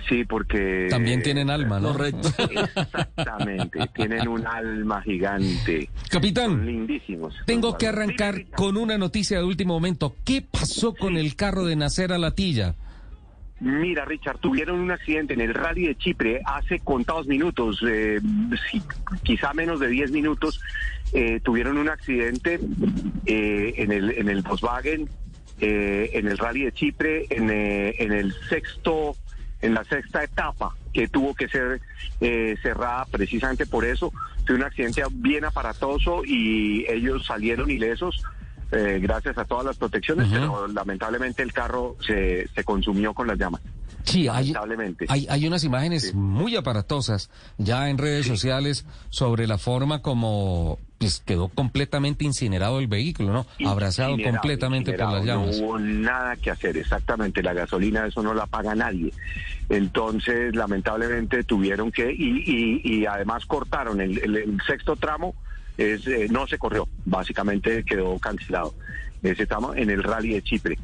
sí, 0.08 0.25
porque... 0.25 0.87
También 0.90 1.22
tienen 1.22 1.50
alma, 1.50 1.81
¿no? 1.81 1.93
Correcto. 1.93 2.28
Exactamente, 2.38 3.81
tienen 3.94 4.28
un 4.28 4.46
alma 4.46 5.02
gigante. 5.02 5.88
Son 5.94 6.08
Capitán, 6.11 6.67
lindísimos. 6.67 7.34
tengo 7.46 7.76
que 7.78 7.87
arrancar 7.87 8.46
con 8.50 8.76
una 8.76 8.99
noticia 8.99 9.38
de 9.38 9.44
último 9.44 9.75
momento. 9.75 10.14
¿Qué 10.25 10.43
pasó 10.43 10.94
con 10.94 11.17
el 11.17 11.37
carro 11.37 11.64
de 11.64 11.76
Nacer 11.76 12.12
a 12.12 12.19
Latilla? 12.19 12.75
Mira, 13.61 14.06
Richard, 14.06 14.38
tuvieron 14.38 14.81
un 14.81 14.90
accidente 14.90 15.34
en 15.34 15.43
el 15.43 15.52
rally 15.52 15.87
de 15.87 15.94
Chipre 15.94 16.40
hace 16.46 16.78
contados 16.81 17.26
minutos, 17.26 17.78
eh, 17.87 18.19
sí, 18.70 18.81
quizá 19.23 19.52
menos 19.52 19.81
de 19.81 19.88
10 19.88 20.12
minutos. 20.12 20.61
eh, 21.12 21.40
tuvieron 21.43 21.76
un 21.76 21.88
accidente 21.90 22.58
eh, 23.26 23.75
en, 23.76 23.93
el, 23.93 24.12
en 24.12 24.28
el 24.31 24.40
Volkswagen, 24.43 25.08
eh, 25.60 26.10
en 26.14 26.28
el 26.28 26.38
rally 26.38 26.64
de 26.64 26.72
Chipre, 26.72 27.26
en, 27.30 27.50
eh, 27.50 27.94
en 27.98 28.12
el 28.12 28.34
sexto, 28.48 29.16
en 29.62 29.74
la 29.74 29.84
sexta 29.84 30.24
etapa 30.24 30.74
que 30.92 31.06
tuvo 31.08 31.34
que 31.34 31.48
ser 31.48 31.80
eh, 32.20 32.56
cerrada 32.62 33.04
precisamente 33.10 33.66
por 33.66 33.84
eso. 33.84 34.12
Fue 34.46 34.56
un 34.56 34.62
accidente 34.64 35.02
bien 35.12 35.44
aparatoso 35.44 36.22
y 36.24 36.84
ellos 36.88 37.26
salieron 37.26 37.70
ilesos. 37.70 38.22
eh, 38.72 38.98
gracias 39.02 39.36
a 39.36 39.44
todas 39.44 39.64
las 39.64 39.76
protecciones, 39.76 40.28
pero 40.30 40.68
lamentablemente 40.68 41.42
el 41.42 41.52
carro 41.52 41.96
se, 42.06 42.46
se 42.54 42.62
consumió 42.64 43.12
con 43.14 43.26
las 43.26 43.37
llamas. 43.37 43.61
Sí, 44.04 44.28
hay, 44.28 44.52
Lamentablemente. 44.52 45.06
hay, 45.08 45.26
hay 45.28 45.46
unas 45.46 45.62
imágenes 45.64 46.08
Sí. 46.11 46.12
muy 46.16 46.54
aparatosas 46.56 47.30
ya 47.58 47.90
en 47.90 47.99
redes 47.99 48.26
sociales 48.26 48.87
sobre 49.11 49.46
la 49.49 49.58
forma 49.58 50.02
como 50.02 50.78
pues, 51.00 51.23
quedó 51.25 51.49
completamente 51.49 52.26
incinerado 52.26 52.78
el 52.78 52.87
vehículo, 52.87 53.33
¿no? 53.33 53.47
Abrazado 53.66 54.11
Incinerado, 54.11 54.42
completamente 54.42 54.92
por 54.92 55.11
las 55.12 55.25
llamas. 55.25 55.59
No 55.59 55.64
hubo 55.66 55.78
nada 55.78 56.37
que 56.37 56.50
hacer, 56.50 56.76
exactamente. 56.76 57.42
La 57.42 57.54
gasolina, 57.54 58.07
eso 58.07 58.23
no 58.23 58.35
la 58.35 58.45
paga 58.45 58.75
nadie. 58.75 59.11
Entonces, 59.71 60.54
lamentablemente 60.54 61.42
tuvieron 61.45 61.90
que, 61.90 62.12
y, 62.12 62.42
y, 62.45 62.83
y 62.85 63.07
además 63.07 63.47
cortaron 63.47 63.99
el, 64.02 64.19
el- 64.19 64.37
el 64.37 64.59
sexto 64.66 64.95
tramo, 64.95 65.35
es, 65.78 66.07
eh, 66.07 66.26
no 66.30 66.47
se 66.47 66.59
corrió, 66.59 66.87
básicamente 67.07 67.83
quedó 67.83 68.19
cancelado. 68.19 68.75
Ese 69.23 69.47
tramo 69.47 69.75
en 69.75 69.88
el 69.88 70.02
rally 70.02 70.35
de 70.35 70.42
Chipre. 70.42 70.78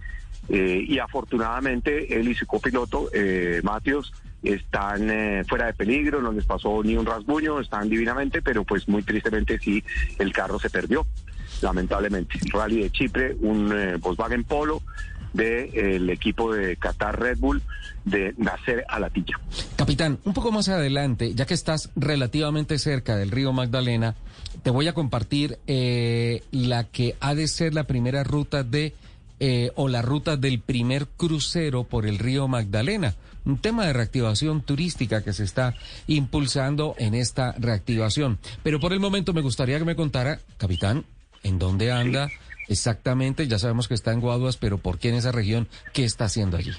Eh, 0.48 0.82
y 0.88 0.98
afortunadamente 0.98 2.18
él 2.18 2.28
y 2.28 2.34
su 2.34 2.46
copiloto, 2.46 3.10
eh, 3.12 3.60
Matios, 3.64 4.14
están 4.42 5.10
eh, 5.10 5.44
fuera 5.48 5.66
de 5.66 5.74
peligro, 5.74 6.20
no 6.20 6.32
les 6.32 6.44
pasó 6.44 6.82
ni 6.82 6.96
un 6.96 7.06
rasguño, 7.06 7.60
están 7.60 7.88
divinamente, 7.88 8.42
pero 8.42 8.64
pues 8.64 8.88
muy 8.88 9.02
tristemente 9.02 9.58
sí, 9.58 9.82
el 10.18 10.32
carro 10.32 10.58
se 10.58 10.70
perdió, 10.70 11.06
lamentablemente. 11.62 12.38
Rally 12.52 12.82
de 12.82 12.90
Chipre, 12.90 13.36
un 13.40 13.72
eh, 13.72 13.96
Volkswagen 13.96 14.44
Polo 14.44 14.82
del 15.32 16.08
equipo 16.08 16.54
de 16.54 16.76
Qatar 16.76 17.20
Red 17.20 17.38
Bull 17.38 17.62
de 18.04 18.34
Nacer 18.38 18.84
a 18.88 18.98
la 18.98 19.10
Tilla. 19.10 19.38
Capitán, 19.76 20.18
un 20.24 20.32
poco 20.32 20.50
más 20.50 20.68
adelante, 20.68 21.34
ya 21.34 21.44
que 21.44 21.54
estás 21.54 21.90
relativamente 21.94 22.78
cerca 22.78 23.16
del 23.16 23.30
río 23.30 23.52
Magdalena, 23.52 24.14
te 24.62 24.70
voy 24.70 24.88
a 24.88 24.94
compartir 24.94 25.58
eh, 25.66 26.42
la 26.52 26.84
que 26.84 27.16
ha 27.20 27.34
de 27.34 27.48
ser 27.48 27.74
la 27.74 27.84
primera 27.84 28.24
ruta 28.24 28.62
de, 28.62 28.94
eh, 29.40 29.72
o 29.74 29.88
la 29.88 30.02
ruta 30.02 30.36
del 30.36 30.60
primer 30.60 31.06
crucero 31.06 31.84
por 31.84 32.06
el 32.06 32.18
río 32.18 32.48
Magdalena. 32.48 33.14
Un 33.46 33.58
tema 33.58 33.86
de 33.86 33.94
reactivación 33.94 34.60
turística 34.60 35.22
que 35.24 35.32
se 35.32 35.44
está 35.44 35.74
impulsando 36.06 36.94
en 36.98 37.14
esta 37.14 37.52
reactivación. 37.52 38.38
Pero 38.62 38.80
por 38.80 38.92
el 38.92 39.00
momento 39.00 39.32
me 39.32 39.40
gustaría 39.40 39.78
que 39.78 39.84
me 39.84 39.96
contara, 39.96 40.40
capitán, 40.58 41.06
en 41.42 41.58
dónde 41.58 41.92
anda 41.92 42.28
exactamente. 42.68 43.46
Ya 43.46 43.58
sabemos 43.58 43.88
que 43.88 43.94
está 43.94 44.12
en 44.12 44.20
Guaduas, 44.20 44.56
pero 44.56 44.78
¿por 44.78 44.98
qué 44.98 45.08
en 45.08 45.14
esa 45.14 45.32
región? 45.32 45.68
¿Qué 45.92 46.04
está 46.04 46.24
haciendo 46.26 46.56
allí? 46.56 46.72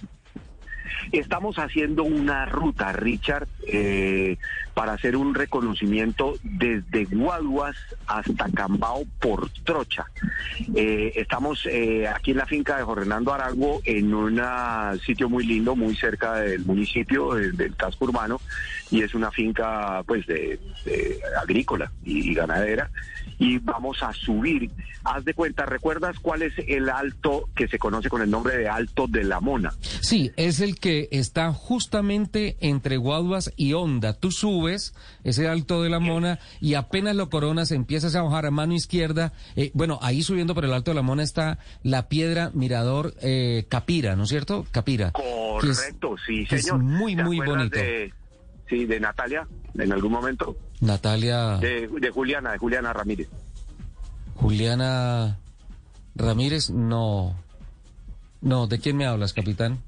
Estamos 1.12 1.58
haciendo 1.58 2.04
una 2.04 2.46
ruta, 2.46 2.92
Richard, 2.92 3.48
eh, 3.68 4.38
para 4.74 4.94
hacer 4.94 5.16
un 5.16 5.34
reconocimiento 5.34 6.36
desde 6.44 7.06
Guaduas 7.06 7.76
hasta 8.06 8.50
Cambao 8.50 9.06
por 9.20 9.50
Trocha. 9.64 10.06
Eh, 10.76 11.14
estamos 11.16 11.66
eh, 11.66 12.08
aquí 12.08 12.32
en 12.32 12.38
la 12.38 12.46
finca 12.46 12.78
de 12.78 12.84
Jorge 12.84 13.02
Hernando 13.02 13.36
en 13.86 14.14
un 14.14 14.42
sitio 15.06 15.30
muy 15.30 15.46
lindo, 15.46 15.76
muy 15.76 15.96
cerca 15.96 16.36
del 16.36 16.66
municipio, 16.66 17.34
del, 17.34 17.76
casco 17.76 18.06
urbano, 18.06 18.40
y 18.92 19.02
es 19.02 19.14
una 19.14 19.32
finca 19.32 20.04
pues 20.06 20.26
de, 20.28 20.60
agrícola 21.42 21.92
y 22.04 22.34
ganadera. 22.34 22.90
Y 23.40 23.60
vamos 23.60 24.02
a 24.02 24.12
subir. 24.14 24.72
Haz 25.04 25.24
de 25.24 25.34
cuenta, 25.34 25.66
¿recuerdas 25.66 26.18
cuál 26.20 26.42
es 26.42 26.54
el 26.68 26.90
alto 26.90 27.50
que 27.56 27.68
se 27.68 27.78
conoce 27.78 28.10
con 28.10 28.22
el 28.22 28.30
nombre 28.32 28.58
de 28.58 28.68
Alto 28.68 29.06
de 29.08 29.24
la 29.24 29.40
Mona? 29.40 29.72
Sí, 30.02 30.32
es 30.38 30.60
el 30.60 30.80
que 30.80 31.08
está 31.12 31.54
justamente 31.54 32.58
entre 32.60 32.98
Guaduas 32.98 33.54
y 33.56 33.74
Honda. 33.74 34.14
Tú 34.14 34.32
subes 34.32 34.94
ese 35.24 35.48
alto 35.48 35.84
de 35.84 35.90
la 35.90 36.00
Mona 36.00 36.40
y 36.60 36.74
apenas 36.74 37.16
lo 37.16 37.30
coronas, 37.30 37.72
empiezas 37.72 38.16
a 38.16 38.24
bajar 38.24 38.46
a 38.48 38.52
mano 38.52 38.74
izquierda. 38.74 39.34
Eh, 39.56 39.72
bueno, 39.74 40.00
ahí 40.02 40.24
subiendo 40.24 40.56
por 40.56 40.66
el 40.66 40.74
alto 40.74 40.92
de 40.92 40.96
la 40.96 41.02
Mona 41.04 41.24
está 41.24 41.60
la 41.84 42.10
piedra 42.10 42.52
mirador 42.54 43.14
eh, 43.22 43.66
Capira, 43.70 44.16
¿no 44.16 44.24
es 44.24 44.30
cierto? 44.30 44.66
Capira. 44.72 45.08
es- 45.08 45.14
Correcto, 45.14 46.16
sí, 46.26 46.46
que 46.48 46.56
es 46.56 46.64
señor. 46.64 46.80
muy, 46.84 47.16
¿Te 47.16 47.24
muy 47.24 47.38
bonito. 47.40 47.78
de- 47.78 48.14
sí, 48.70 48.86
de 48.86 49.00
Natalia, 49.00 49.48
en 49.78 49.92
algún 49.92 50.12
momento. 50.12 50.56
Natalia 50.82 51.58
De, 51.58 51.88
de 51.88 52.10
Juliana, 52.12 52.52
de 52.52 52.58
Juliana 52.58 52.94
Ramírez. 52.94 53.28
Juliana 54.36 55.38
Ramírez, 56.16 56.70
no. 56.70 57.36
No, 58.42 58.68
¿de 58.68 58.80
quién 58.80 58.98
me 58.98 59.06
hablas, 59.08 59.34
capitán? 59.34 59.80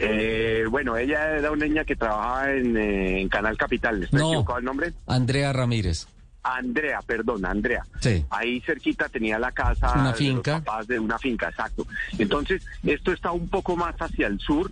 Eh, 0.00 0.64
bueno, 0.70 0.96
ella 0.96 1.36
era 1.38 1.50
una 1.50 1.66
niña 1.66 1.84
que 1.84 1.96
trabajaba 1.96 2.52
en, 2.52 2.76
eh, 2.76 3.20
en 3.20 3.28
Canal 3.28 3.56
Capital. 3.56 4.02
¿Estoy 4.04 4.20
No. 4.20 4.28
equivocado 4.28 4.58
el 4.60 4.64
nombre? 4.64 4.92
Andrea 5.06 5.52
Ramírez. 5.52 6.06
Andrea, 6.42 7.00
perdón, 7.06 7.44
Andrea. 7.44 7.84
Sí. 8.00 8.24
Ahí 8.30 8.60
cerquita 8.60 9.08
tenía 9.08 9.38
la 9.38 9.52
casa 9.52 9.92
Una 9.92 10.02
de 10.04 10.08
los 10.10 10.18
finca. 10.18 10.60
papás 10.60 10.86
de 10.86 10.98
una 10.98 11.18
finca, 11.18 11.48
exacto. 11.48 11.86
Entonces, 12.18 12.64
esto 12.84 13.12
está 13.12 13.32
un 13.32 13.48
poco 13.48 13.76
más 13.76 13.94
hacia 14.00 14.26
el 14.28 14.38
sur, 14.40 14.70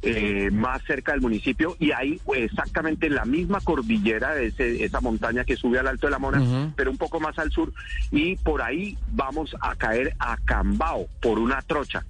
eh, 0.00 0.48
más 0.52 0.80
cerca 0.84 1.10
del 1.12 1.20
municipio, 1.20 1.76
y 1.80 1.90
ahí 1.90 2.20
eh, 2.34 2.44
exactamente 2.44 3.08
en 3.08 3.16
la 3.16 3.24
misma 3.24 3.60
cordillera 3.60 4.32
de 4.34 4.46
ese- 4.46 4.84
esa 4.84 5.00
montaña 5.00 5.44
que 5.44 5.56
sube 5.56 5.78
al 5.80 5.88
Alto 5.88 6.06
de 6.06 6.12
la 6.12 6.18
Mona, 6.20 6.72
pero 6.76 6.90
un 6.90 6.96
poco 6.98 7.18
más 7.18 7.36
al 7.38 7.50
sur, 7.50 7.72
y 8.12 8.36
por 8.36 8.62
ahí 8.62 8.96
vamos 9.10 9.56
a 9.60 9.74
caer 9.74 10.14
a 10.20 10.36
Cambao, 10.44 11.08
por 11.20 11.38
una 11.40 11.60
trocha. 11.62 12.04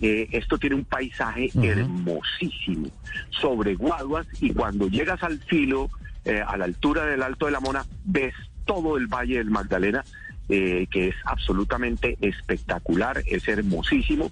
Eh, 0.00 0.28
esto 0.32 0.58
tiene 0.58 0.76
un 0.76 0.84
paisaje 0.84 1.50
hermosísimo 1.60 2.88
sobre 3.30 3.74
Guaduas 3.74 4.26
y 4.40 4.52
cuando 4.52 4.88
llegas 4.88 5.22
al 5.22 5.38
filo, 5.40 5.90
eh, 6.28 6.42
a 6.46 6.56
la 6.56 6.66
altura 6.66 7.06
del 7.06 7.22
Alto 7.22 7.46
de 7.46 7.52
la 7.52 7.60
Mona, 7.60 7.84
ves 8.04 8.34
todo 8.64 8.96
el 8.96 9.06
Valle 9.06 9.38
del 9.38 9.50
Magdalena, 9.50 10.04
eh, 10.48 10.86
que 10.90 11.08
es 11.08 11.14
absolutamente 11.24 12.16
espectacular, 12.20 13.22
es 13.26 13.48
hermosísimo. 13.48 14.30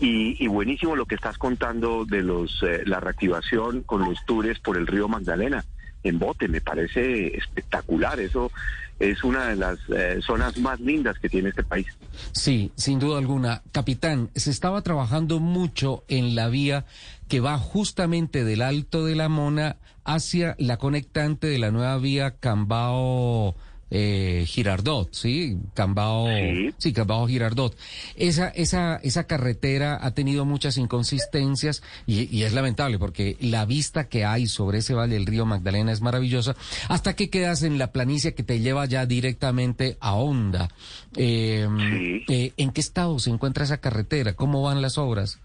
Y, 0.00 0.46
buenísimo 0.48 0.96
lo 0.96 1.06
que 1.06 1.14
estás 1.14 1.38
contando 1.38 2.04
de 2.04 2.22
los 2.22 2.62
eh, 2.62 2.82
la 2.84 3.00
reactivación 3.00 3.82
con 3.82 4.04
los 4.04 4.24
tours 4.26 4.58
por 4.60 4.76
el 4.76 4.86
río 4.86 5.08
Magdalena 5.08 5.64
en 6.04 6.18
bote, 6.18 6.46
me 6.48 6.60
parece 6.60 7.36
espectacular. 7.36 8.20
Eso 8.20 8.52
es 9.00 9.24
una 9.24 9.48
de 9.48 9.56
las 9.56 9.78
eh, 9.88 10.20
zonas 10.24 10.56
más 10.58 10.78
lindas 10.78 11.18
que 11.18 11.28
tiene 11.28 11.48
este 11.48 11.64
país. 11.64 11.86
Sí, 12.32 12.70
sin 12.76 12.98
duda 12.98 13.18
alguna. 13.18 13.62
Capitán, 13.72 14.30
se 14.34 14.50
estaba 14.50 14.82
trabajando 14.82 15.40
mucho 15.40 16.04
en 16.08 16.34
la 16.34 16.48
vía 16.48 16.84
que 17.28 17.40
va 17.40 17.58
justamente 17.58 18.44
del 18.44 18.62
Alto 18.62 19.04
de 19.04 19.16
la 19.16 19.28
Mona 19.28 19.76
hacia 20.04 20.54
la 20.58 20.76
conectante 20.76 21.46
de 21.46 21.58
la 21.58 21.70
nueva 21.70 21.96
vía 21.98 22.32
Cambao 22.38 23.54
eh, 23.96 24.44
Girardot, 24.48 25.12
¿sí? 25.12 25.56
Cambao, 25.74 26.26
Sí. 26.26 26.74
sí, 26.78 26.92
Cambao 26.92 27.28
Girardot. 27.28 27.76
Esa, 28.16 28.48
esa, 28.48 28.96
esa 28.96 29.24
carretera 29.28 29.98
ha 30.04 30.10
tenido 30.12 30.44
muchas 30.44 30.78
inconsistencias 30.78 31.80
y, 32.06 32.34
y 32.36 32.42
es 32.42 32.52
lamentable 32.54 32.98
porque 32.98 33.36
la 33.40 33.66
vista 33.66 34.08
que 34.08 34.24
hay 34.24 34.48
sobre 34.48 34.78
ese 34.78 34.94
valle 34.94 35.14
del 35.14 35.26
río 35.26 35.46
Magdalena 35.46 35.92
es 35.92 36.00
maravillosa. 36.00 36.56
Hasta 36.88 37.14
que 37.14 37.30
quedas 37.30 37.62
en 37.62 37.78
la 37.78 37.92
planicie 37.92 38.34
que 38.34 38.42
te 38.42 38.58
lleva 38.58 38.84
ya 38.86 39.06
directamente 39.06 39.96
a 40.00 40.14
Honda. 40.14 40.70
Eh, 41.16 41.68
Sí. 41.78 42.24
eh, 42.28 42.52
¿En 42.56 42.72
qué 42.72 42.80
estado 42.80 43.18
se 43.20 43.30
encuentra 43.30 43.62
esa 43.64 43.78
carretera? 43.78 44.32
¿Cómo 44.34 44.62
van 44.62 44.82
las 44.82 44.98
obras? 44.98 45.38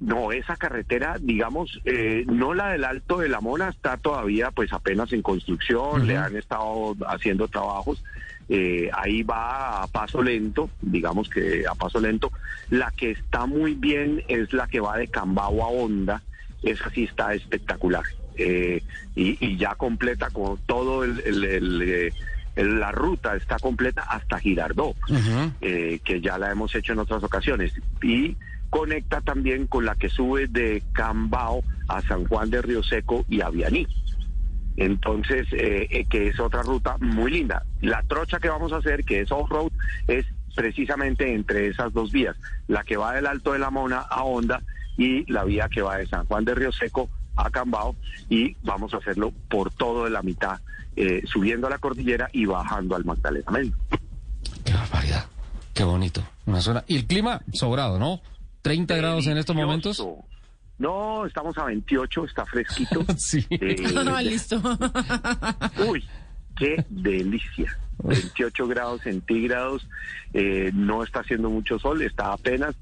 No, 0.00 0.32
esa 0.32 0.56
carretera, 0.56 1.16
digamos, 1.20 1.80
eh, 1.84 2.24
no 2.26 2.52
la 2.52 2.70
del 2.70 2.84
Alto 2.84 3.18
de 3.18 3.28
la 3.28 3.40
Mona, 3.40 3.68
está 3.70 3.96
todavía 3.96 4.50
pues 4.50 4.72
apenas 4.72 5.12
en 5.12 5.22
construcción, 5.22 6.06
le 6.06 6.16
han 6.16 6.36
estado 6.36 6.94
haciendo 7.06 7.48
trabajos, 7.48 8.02
eh, 8.48 8.90
ahí 8.92 9.22
va 9.22 9.82
a 9.82 9.86
paso 9.86 10.22
lento, 10.22 10.68
digamos 10.82 11.28
que 11.30 11.64
a 11.66 11.74
paso 11.74 12.00
lento. 12.00 12.30
La 12.70 12.90
que 12.90 13.12
está 13.12 13.46
muy 13.46 13.74
bien 13.74 14.22
es 14.28 14.52
la 14.52 14.66
que 14.66 14.80
va 14.80 14.98
de 14.98 15.08
Cambao 15.08 15.62
a 15.64 15.68
Honda, 15.68 16.22
esa 16.62 16.90
sí 16.90 17.04
está 17.04 17.32
espectacular. 17.34 18.02
Eh, 18.36 18.82
y, 19.14 19.38
y 19.46 19.56
ya 19.56 19.74
completa 19.76 20.28
con 20.30 20.58
todo 20.66 21.04
el, 21.04 21.20
el- 21.24 21.44
el, 21.44 21.82
eh, 21.82 22.12
el- 22.56 22.80
la 22.80 22.90
ruta 22.92 23.36
está 23.36 23.58
completa 23.60 24.02
hasta 24.02 24.38
Girardot 24.40 24.96
eh, 25.60 26.00
que 26.04 26.20
ya 26.20 26.36
la 26.36 26.50
hemos 26.50 26.74
hecho 26.74 26.92
en 26.92 26.98
otras 26.98 27.22
ocasiones. 27.22 27.72
Y 28.02 28.36
conecta 28.74 29.20
también 29.20 29.68
con 29.68 29.84
la 29.84 29.94
que 29.94 30.08
sube 30.08 30.48
de 30.48 30.82
Cambao 30.94 31.62
a 31.86 32.00
San 32.02 32.26
Juan 32.26 32.50
de 32.50 32.60
Río 32.60 32.82
Seco 32.82 33.24
y 33.28 33.40
a 33.40 33.48
Vianí. 33.48 33.86
Entonces, 34.76 35.46
eh, 35.52 35.86
eh, 35.90 36.04
que 36.10 36.26
es 36.26 36.40
otra 36.40 36.64
ruta 36.64 36.96
muy 36.98 37.30
linda. 37.30 37.64
La 37.82 38.02
trocha 38.02 38.40
que 38.40 38.48
vamos 38.48 38.72
a 38.72 38.78
hacer, 38.78 39.04
que 39.04 39.20
es 39.20 39.30
off-road, 39.30 39.70
es 40.08 40.26
precisamente 40.56 41.32
entre 41.32 41.68
esas 41.68 41.92
dos 41.92 42.10
vías, 42.10 42.34
la 42.66 42.82
que 42.82 42.96
va 42.96 43.12
del 43.12 43.28
Alto 43.28 43.52
de 43.52 43.60
la 43.60 43.70
Mona 43.70 44.00
a 44.00 44.24
Honda 44.24 44.60
y 44.96 45.24
la 45.32 45.44
vía 45.44 45.68
que 45.68 45.82
va 45.82 45.98
de 45.98 46.08
San 46.08 46.26
Juan 46.26 46.44
de 46.44 46.56
Río 46.56 46.72
Seco 46.72 47.08
a 47.36 47.50
Cambao 47.50 47.94
y 48.28 48.56
vamos 48.64 48.92
a 48.92 48.96
hacerlo 48.96 49.32
por 49.48 49.72
todo 49.72 50.02
de 50.02 50.10
la 50.10 50.22
mitad, 50.22 50.58
eh, 50.96 51.22
subiendo 51.26 51.68
a 51.68 51.70
la 51.70 51.78
cordillera 51.78 52.28
y 52.32 52.46
bajando 52.46 52.96
al 52.96 53.04
Magdalena. 53.04 53.52
Qué 54.64 54.72
barbaridad. 54.72 55.26
Qué 55.72 55.84
bonito. 55.84 56.24
Una 56.46 56.60
zona. 56.60 56.84
Y 56.88 56.96
el 56.96 57.06
clima 57.06 57.40
sobrado, 57.52 58.00
¿no? 58.00 58.20
30 58.64 58.96
grados 58.96 59.26
en 59.26 59.36
estos 59.36 59.54
momentos. 59.54 60.02
No, 60.78 61.26
estamos 61.26 61.56
a 61.58 61.64
28, 61.66 62.24
está 62.24 62.46
fresquito. 62.46 63.04
Sí. 63.18 63.46
Eh, 63.50 63.76
Ah, 64.08 64.22
listo. 64.22 64.60
uy, 65.88 66.02
qué 66.56 66.84
delicia. 66.88 67.78
28 68.02 68.66
grados 68.66 69.02
centígrados, 69.02 69.86
eh, 70.32 70.70
no 70.74 71.04
está 71.04 71.20
haciendo 71.20 71.48
mucho 71.50 71.78
sol, 71.78 72.02
está 72.02 72.32
apenas, 72.32 72.74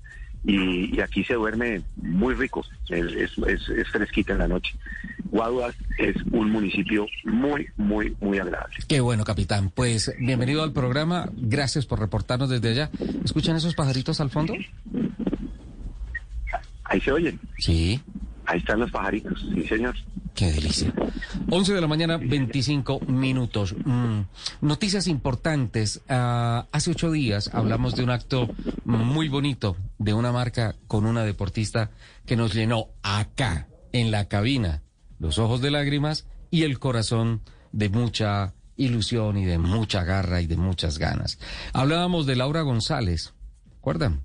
y, 0.45 0.97
y 0.97 1.01
aquí 1.01 1.23
se 1.25 1.35
duerme 1.35 1.83
muy 1.97 2.35
rico, 2.35 2.65
es, 2.89 3.05
es, 3.13 3.39
es- 3.47 3.69
es 3.69 3.89
fresquita 3.91 4.33
en 4.33 4.39
la 4.39 4.49
noche. 4.49 4.75
Guaduas 5.25 5.75
es 5.99 6.15
un 6.31 6.51
municipio 6.51 7.07
muy, 7.25 7.67
muy, 7.77 8.15
muy 8.21 8.39
agradable. 8.39 8.77
Qué 8.89 9.01
bueno, 9.01 9.25
capitán. 9.25 9.71
Pues 9.71 10.13
bienvenido 10.19 10.63
al 10.63 10.73
programa. 10.73 11.29
Gracias 11.35 11.87
por 11.87 12.01
reportarnos 12.01 12.51
desde 12.51 12.71
allá. 12.71 12.91
¿Escuchan 13.25 13.57
esos 13.57 13.75
pajaritos 13.75 14.21
al 14.21 14.29
fondo? 14.31 14.55
Ahí 16.93 17.01
se 17.01 17.11
oyen, 17.13 17.41
Sí. 17.59 18.01
ahí 18.47 18.59
están 18.59 18.81
los 18.81 18.91
pajaritos, 18.91 19.45
sí 19.55 19.67
señor. 19.67 19.95
Qué 20.35 20.51
delicia. 20.53 20.93
11 21.51 21.75
de 21.75 21.81
la 21.81 21.87
mañana, 21.87 22.17
25 22.17 23.01
minutos. 23.01 23.75
Mm, 23.85 24.21
Noticias 24.63 25.07
importantes. 25.07 26.01
Ah, 26.09 26.67
hace 26.73 26.91
ocho 26.91 27.11
días 27.11 27.51
hablamos 27.53 27.95
de 27.97 28.03
un 28.05 28.11
acto 28.11 28.49
muy 28.85 29.29
bonito 29.29 29.77
de 29.99 30.15
una 30.15 30.33
marca 30.33 30.75
con 30.87 31.05
una 31.07 31.23
deportista 31.25 31.91
que 32.27 32.37
nos 32.37 32.55
llenó 32.55 32.89
acá, 33.03 33.69
en 33.93 34.11
la 34.11 34.27
cabina, 34.29 34.83
los 35.19 35.39
ojos 35.39 35.61
de 35.61 35.71
lágrimas 35.71 36.27
y 36.51 36.63
el 36.63 36.79
corazón 36.79 37.43
de 37.73 37.89
mucha 37.91 38.55
ilusión 38.77 39.37
y 39.37 39.45
de 39.45 39.59
mucha 39.59 40.03
garra 40.05 40.41
y 40.41 40.47
de 40.47 40.57
muchas 40.57 40.99
ganas. 40.99 41.39
Hablábamos 41.75 42.25
de 42.27 42.37
Laura 42.37 42.63
González, 42.63 43.35
¿recuerdan? 43.77 44.23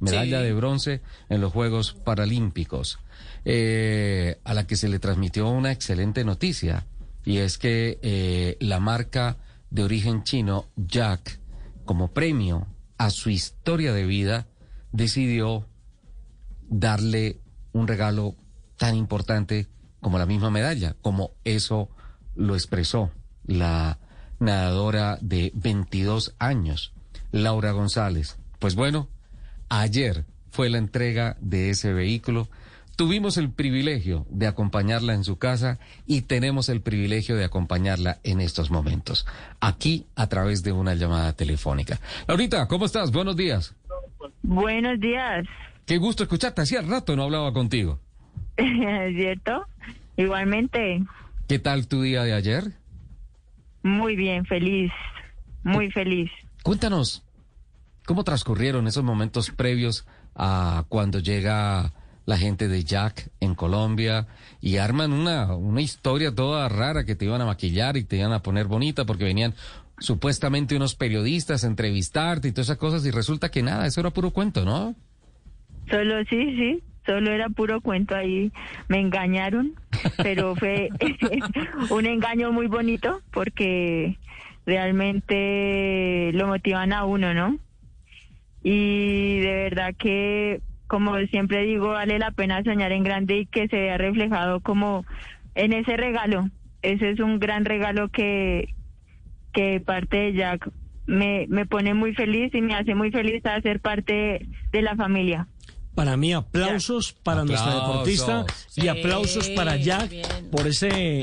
Medalla 0.00 0.38
Sí. 0.38 0.44
de 0.44 0.52
bronce 0.52 1.02
en 1.28 1.40
los 1.40 1.52
Juegos 1.52 1.92
Paralímpicos, 1.92 2.98
eh, 3.44 4.38
a 4.44 4.54
la 4.54 4.66
que 4.66 4.76
se 4.76 4.88
le 4.88 4.98
transmitió 4.98 5.48
una 5.48 5.72
excelente 5.72 6.24
noticia, 6.24 6.86
y 7.24 7.38
es 7.38 7.58
que 7.58 7.98
eh, 8.02 8.56
la 8.60 8.80
marca 8.80 9.36
de 9.70 9.82
origen 9.82 10.22
chino, 10.22 10.66
Jack, 10.76 11.40
como 11.84 12.08
premio 12.12 12.66
a 12.96 13.10
su 13.10 13.30
historia 13.30 13.92
de 13.92 14.04
vida, 14.04 14.46
decidió 14.92 15.66
darle 16.68 17.40
un 17.72 17.86
regalo 17.88 18.34
tan 18.76 18.94
importante 18.96 19.66
como 20.00 20.18
la 20.18 20.26
misma 20.26 20.50
medalla, 20.50 20.94
como 21.02 21.32
eso 21.44 21.88
lo 22.34 22.54
expresó 22.54 23.10
la 23.44 23.98
nadadora 24.38 25.18
de 25.20 25.50
22 25.54 26.34
años, 26.38 26.92
Laura 27.32 27.72
González. 27.72 28.38
Pues 28.58 28.74
bueno, 28.74 29.08
ayer 29.68 30.24
fue 30.50 30.68
la 30.70 30.78
entrega 30.78 31.36
de 31.40 31.70
ese 31.70 31.92
vehículo, 31.92 32.48
tuvimos 32.96 33.36
el 33.36 33.50
privilegio 33.50 34.26
de 34.30 34.46
acompañarla 34.46 35.14
en 35.14 35.22
su 35.24 35.38
casa 35.38 35.78
y 36.06 36.22
tenemos 36.22 36.68
el 36.68 36.80
privilegio 36.80 37.36
de 37.36 37.44
acompañarla 37.44 38.18
en 38.24 38.40
estos 38.40 38.70
momentos, 38.70 39.26
aquí 39.60 40.06
a 40.16 40.26
través 40.28 40.62
de 40.62 40.72
una 40.72 40.94
llamada 40.94 41.32
telefónica. 41.34 42.00
Laurita, 42.26 42.66
¿cómo 42.66 42.86
estás? 42.86 43.12
Buenos 43.12 43.36
días. 43.36 43.74
Buenos 44.42 44.98
días, 45.00 45.46
Qué 45.86 45.96
gusto 45.96 46.22
escucharte. 46.22 46.60
Hacía 46.60 46.82
rato 46.82 47.16
no 47.16 47.22
hablaba 47.22 47.52
contigo. 47.54 47.98
¿cierto? 48.56 49.64
Igualmente, 50.18 51.02
¿Qué 51.46 51.58
tal 51.58 51.88
tu 51.88 52.02
día 52.02 52.24
de 52.24 52.34
ayer? 52.34 52.72
muy 53.82 54.16
bien, 54.16 54.44
feliz, 54.44 54.92
muy 55.62 55.90
feliz. 55.90 56.30
Cuéntanos, 56.62 57.22
¿cómo 58.08 58.24
transcurrieron 58.24 58.86
esos 58.86 59.04
momentos 59.04 59.50
previos 59.50 60.06
a 60.34 60.86
cuando 60.88 61.18
llega 61.18 61.92
la 62.24 62.38
gente 62.38 62.66
de 62.66 62.82
Jack 62.82 63.28
en 63.38 63.54
Colombia 63.54 64.26
y 64.62 64.78
arman 64.78 65.12
una, 65.12 65.54
una 65.54 65.82
historia 65.82 66.34
toda 66.34 66.70
rara 66.70 67.04
que 67.04 67.14
te 67.14 67.26
iban 67.26 67.42
a 67.42 67.44
maquillar 67.44 67.98
y 67.98 68.04
te 68.04 68.16
iban 68.16 68.32
a 68.32 68.42
poner 68.42 68.64
bonita 68.64 69.04
porque 69.04 69.24
venían 69.24 69.52
supuestamente 69.98 70.74
unos 70.74 70.94
periodistas 70.94 71.64
a 71.64 71.66
entrevistarte 71.66 72.48
y 72.48 72.52
todas 72.52 72.68
esas 72.68 72.78
cosas 72.78 73.04
y 73.04 73.10
resulta 73.10 73.50
que 73.50 73.62
nada, 73.62 73.86
eso 73.86 74.00
era 74.00 74.08
puro 74.08 74.30
cuento, 74.30 74.64
¿no? 74.64 74.94
Solo 75.90 76.24
sí, 76.30 76.56
sí, 76.56 76.82
solo 77.04 77.30
era 77.30 77.50
puro 77.50 77.82
cuento 77.82 78.14
ahí. 78.14 78.50
Me 78.88 79.00
engañaron, 79.00 79.74
pero 80.16 80.56
fue 80.56 80.88
un 81.90 82.06
engaño 82.06 82.52
muy 82.52 82.68
bonito 82.68 83.20
porque 83.32 84.16
realmente 84.64 86.30
lo 86.32 86.46
motivan 86.46 86.94
a 86.94 87.04
uno, 87.04 87.34
¿no? 87.34 87.58
Y 88.62 89.38
de 89.38 89.54
verdad 89.54 89.94
que, 89.96 90.60
como 90.86 91.16
siempre 91.30 91.64
digo, 91.64 91.88
vale 91.88 92.18
la 92.18 92.30
pena 92.32 92.62
soñar 92.64 92.92
en 92.92 93.04
grande 93.04 93.38
y 93.38 93.46
que 93.46 93.68
se 93.68 93.76
vea 93.76 93.98
reflejado 93.98 94.60
como 94.60 95.04
en 95.54 95.72
ese 95.72 95.96
regalo. 95.96 96.48
Ese 96.82 97.10
es 97.10 97.20
un 97.20 97.38
gran 97.38 97.64
regalo 97.64 98.08
que, 98.08 98.74
que 99.52 99.80
parte 99.80 100.16
de 100.16 100.32
Jack 100.34 100.70
me, 101.06 101.46
me 101.48 101.66
pone 101.66 101.94
muy 101.94 102.14
feliz 102.14 102.54
y 102.54 102.60
me 102.60 102.74
hace 102.74 102.94
muy 102.94 103.10
feliz 103.10 103.44
a 103.46 103.60
ser 103.60 103.80
parte 103.80 104.46
de 104.72 104.82
la 104.82 104.94
familia. 104.96 105.48
Para 105.94 106.16
mí, 106.16 106.32
aplausos 106.32 107.12
para 107.12 107.44
nuestra 107.44 107.74
deportista 107.74 108.46
y 108.76 108.86
aplausos 108.86 109.48
para 109.50 109.76
Jack 109.76 110.10
bien. 110.10 110.26
por 110.52 110.68
ese 110.68 111.22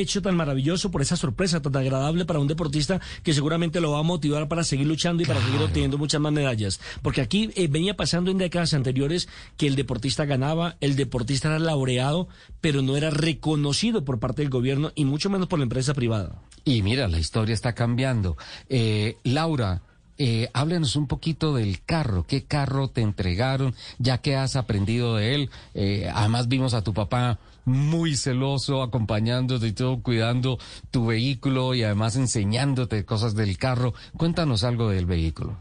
hecho 0.00 0.22
tan 0.22 0.36
maravilloso, 0.36 0.90
por 0.90 1.02
esa 1.02 1.16
sorpresa 1.16 1.62
tan 1.62 1.76
agradable 1.76 2.24
para 2.24 2.38
un 2.38 2.46
deportista 2.46 3.00
que 3.22 3.34
seguramente 3.34 3.80
lo 3.80 3.92
va 3.92 4.00
a 4.00 4.02
motivar 4.02 4.48
para 4.48 4.64
seguir 4.64 4.86
luchando 4.86 5.22
y 5.22 5.26
para 5.26 5.40
seguir 5.44 5.60
obteniendo 5.60 5.98
muchas 5.98 6.20
más 6.20 6.32
medallas. 6.32 6.80
Porque 7.02 7.20
aquí 7.20 7.50
eh, 7.54 7.68
venía 7.68 7.96
pasando 7.96 8.30
en 8.30 8.38
décadas 8.38 8.74
anteriores 8.74 9.28
que 9.56 9.66
el 9.66 9.76
deportista 9.76 10.24
ganaba, 10.24 10.76
el 10.80 10.96
deportista 10.96 11.48
era 11.48 11.58
laureado, 11.58 12.28
pero 12.60 12.82
no 12.82 12.96
era 12.96 13.10
reconocido 13.10 14.04
por 14.04 14.18
parte 14.18 14.42
del 14.42 14.50
gobierno 14.50 14.92
y 14.94 15.04
mucho 15.04 15.30
menos 15.30 15.48
por 15.48 15.58
la 15.58 15.64
empresa 15.64 15.94
privada. 15.94 16.42
Y 16.64 16.82
mira, 16.82 17.08
la 17.08 17.18
historia 17.18 17.54
está 17.54 17.74
cambiando. 17.74 18.36
Eh, 18.68 19.16
Laura, 19.24 19.82
eh, 20.16 20.48
háblanos 20.52 20.96
un 20.96 21.06
poquito 21.06 21.54
del 21.54 21.82
carro. 21.82 22.24
¿Qué 22.26 22.44
carro 22.44 22.88
te 22.88 23.00
entregaron? 23.00 23.74
Ya 23.98 24.18
que 24.18 24.36
has 24.36 24.56
aprendido 24.56 25.16
de 25.16 25.34
él. 25.34 25.50
Eh, 25.74 26.10
además 26.12 26.48
vimos 26.48 26.74
a 26.74 26.82
tu 26.82 26.94
papá 26.94 27.38
muy 27.64 28.16
celoso, 28.16 28.82
acompañándote 28.82 29.68
y 29.68 29.72
todo, 29.72 30.02
cuidando 30.02 30.58
tu 30.90 31.06
vehículo 31.06 31.74
y 31.74 31.82
además 31.82 32.16
enseñándote 32.16 33.04
cosas 33.04 33.34
del 33.34 33.56
carro. 33.58 33.94
Cuéntanos 34.16 34.64
algo 34.64 34.90
del 34.90 35.06
vehículo. 35.06 35.56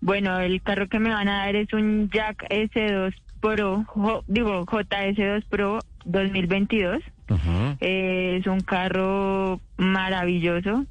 Bueno, 0.00 0.38
el 0.40 0.62
carro 0.62 0.88
que 0.88 0.98
me 0.98 1.10
van 1.10 1.28
a 1.28 1.44
dar 1.44 1.56
es 1.56 1.72
un 1.74 2.08
Jack 2.12 2.46
S2 2.50 3.14
Pro, 3.40 3.84
jo- 3.88 4.24
digo 4.26 4.64
JS2 4.66 5.44
Pro 5.48 5.80
2022. 6.06 7.02
Ujú. 7.28 7.76
Eh, 7.80 8.38
es 8.40 8.46
un 8.46 8.60
carro 8.60 9.60
maravilloso. 9.76 10.84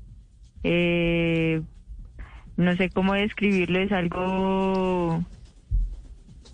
Eh, 0.64 1.62
no 2.58 2.76
sé 2.76 2.90
cómo 2.90 3.14
describirlo, 3.14 3.80
es 3.80 3.92
algo 3.92 5.24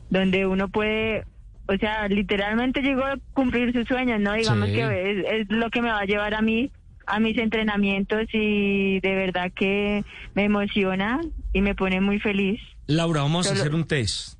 donde 0.09 0.45
uno 0.47 0.67
puede, 0.69 1.25
o 1.67 1.77
sea, 1.77 2.07
literalmente 2.07 2.81
llegó 2.81 3.03
a 3.03 3.17
cumplir 3.33 3.73
sus 3.73 3.87
sueños, 3.87 4.19
¿no? 4.19 4.33
Digamos 4.33 4.69
Sí. 4.69 4.75
que 4.75 5.11
es, 5.11 5.25
es 5.41 5.47
lo 5.49 5.69
que 5.69 5.81
me 5.81 5.89
va 5.89 5.99
a 5.99 6.05
llevar 6.05 6.33
a 6.33 6.41
mí 6.41 6.71
a 7.07 7.19
mis 7.19 7.37
entrenamientos 7.37 8.23
y 8.33 8.99
de 8.99 9.15
verdad 9.15 9.51
que 9.55 10.03
me 10.33 10.43
emociona 10.45 11.21
y 11.53 11.61
me 11.61 11.75
pone 11.75 12.01
muy 12.01 12.19
feliz. 12.19 12.59
Laura, 12.87 13.21
vamos 13.21 13.47
a 13.49 13.53
hacer 13.53 13.73
un 13.75 13.85
test. 13.85 14.37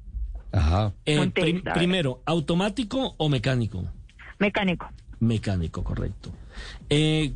Ajá. 0.52 0.94
Eh, 1.06 1.20
Un 1.20 1.32
test, 1.32 1.46
prim- 1.46 1.62
a 1.66 1.70
ver. 1.70 1.74
primero, 1.74 2.22
¿automático 2.26 3.14
o 3.18 3.30
mecánico? 3.30 3.86
Mecánico. 4.40 4.90
Mecánico, 5.20 5.84
correcto. 5.84 6.32
Eh, 6.90 7.34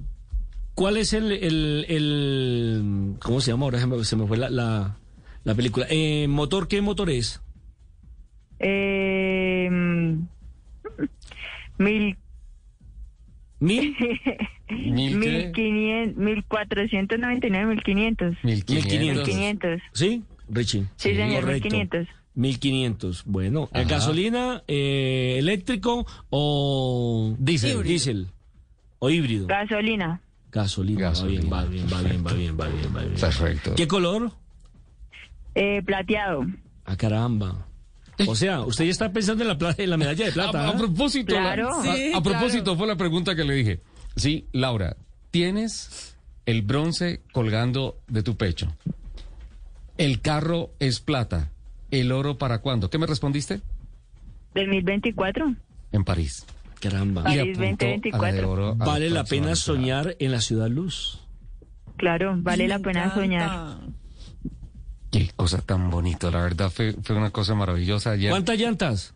¿Cuál 0.75 0.97
es 0.97 1.13
el, 1.13 1.31
el, 1.31 1.85
el- 1.89 3.15
¿Cómo 3.19 3.41
se 3.41 3.51
llama 3.51 3.65
ahora? 3.65 3.79
Se 3.79 3.87
me, 3.87 4.03
se 4.05 4.15
me 4.15 4.25
fue 4.27 4.37
la, 4.37 4.49
la, 4.49 4.95
la 5.43 5.55
película. 5.55 5.85
Eh, 5.89 6.27
¿Motor 6.29 6.67
qué 6.67 6.81
motor 6.81 7.09
es? 7.09 7.41
Eh, 8.59 9.58
mil 11.77 12.17
¿Mil? 13.59 13.95
¿Mil 14.69 15.19
qué? 15.19 15.51
1500, 16.15 16.17
1499, 16.17 17.75
1500. 17.75 18.37
1500. 18.43 19.27
1500. 19.27 19.81
¿Sí, 19.93 20.23
Richie? 20.49 20.85
Sí, 20.95 21.15
señor, 21.15 21.41
correcto. 21.41 21.69
1500. 21.69 22.07
1500. 22.35 23.23
Bueno, 23.25 23.63
¿eh, 23.73 23.79
Ajá. 23.79 23.83
¿gasolina, 23.89 24.63
eh, 24.67 25.35
eléctrico 25.39 26.05
o 26.29 27.35
Diésel. 27.37 27.83
diésel? 27.83 28.27
¿O 28.99 29.09
híbrido? 29.09 29.47
Gasolina. 29.47 30.21
Gasolina. 30.51 31.01
Gasolina. 31.01 31.49
Va 31.49 31.65
bien, 31.65 31.85
va 31.91 32.01
bien, 32.01 32.25
va 32.25 32.33
bien, 32.33 32.57
va 32.57 32.67
bien, 32.67 32.67
va 32.67 32.67
bien, 32.67 32.95
va 32.95 33.01
bien. 33.01 33.19
Perfecto. 33.19 33.75
¿Qué 33.75 33.87
color? 33.87 34.31
Eh, 35.55 35.81
plateado. 35.85 36.45
Ah, 36.85 36.95
caramba. 36.95 37.65
O 38.27 38.35
sea, 38.35 38.61
usted 38.61 38.85
ya 38.85 38.91
está 38.91 39.11
pensando 39.11 39.43
en 39.43 39.47
la, 39.49 39.57
pla- 39.57 39.75
en 39.77 39.89
la 39.89 39.97
medalla 39.97 40.25
de 40.25 40.31
plata. 40.31 40.61
A, 40.61 40.67
a 40.67 40.69
¿ah? 40.71 40.77
propósito, 40.77 41.33
la- 41.35 41.41
Claro. 41.55 41.69
a- 41.79 41.83
Sí, 41.83 42.11
a, 42.13 42.21
propósito 42.21 42.63
claro. 42.63 42.77
fue 42.77 42.87
la 42.87 42.95
pregunta 42.95 43.35
que 43.35 43.43
le 43.43 43.53
dije. 43.53 43.81
Sí, 44.15 44.47
Laura, 44.51 44.97
tienes 45.31 46.17
el 46.45 46.61
bronce 46.63 47.21
colgando 47.31 47.99
de 48.07 48.23
tu 48.23 48.35
pecho. 48.37 48.75
El 49.97 50.21
carro 50.21 50.71
es 50.79 50.99
plata. 50.99 51.49
¿El 51.91 52.11
oro 52.11 52.37
para 52.37 52.59
cuándo? 52.59 52.89
¿Qué 52.89 52.97
me 52.97 53.07
respondiste? 53.07 53.61
2024. 54.55 55.55
En 55.91 56.03
París. 56.03 56.45
Caramba. 56.79 57.23
París 57.23 57.37
Y 57.37 57.39
apuntó 57.39 57.85
a 57.85 57.87
la 57.87 57.93
de 58.31 58.41
2024. 58.41 58.49
oro 58.51 58.71
al 58.71 58.77
Vale 58.77 59.09
la 59.09 59.23
pena 59.23 59.55
soñar 59.55 60.15
en 60.19 60.31
la 60.31 60.41
ciudad 60.41 60.69
luz. 60.69 61.19
Claro, 61.97 62.35
vale 62.37 62.67
la 62.67 62.79
pena 62.79 63.05
encanta. 63.05 63.15
soñar. 63.15 63.77
Qué 65.11 65.31
cosa 65.35 65.59
tan 65.61 65.89
bonita, 65.89 66.29
la 66.29 66.41
verdad 66.41 66.69
fue, 66.69 66.93
fue 67.03 67.15
una 67.15 67.31
cosa 67.31 67.55
maravillosa. 67.55 68.11
Ayer. 68.11 68.29
¿Cuántas 68.29 68.57
llantas? 68.59 69.13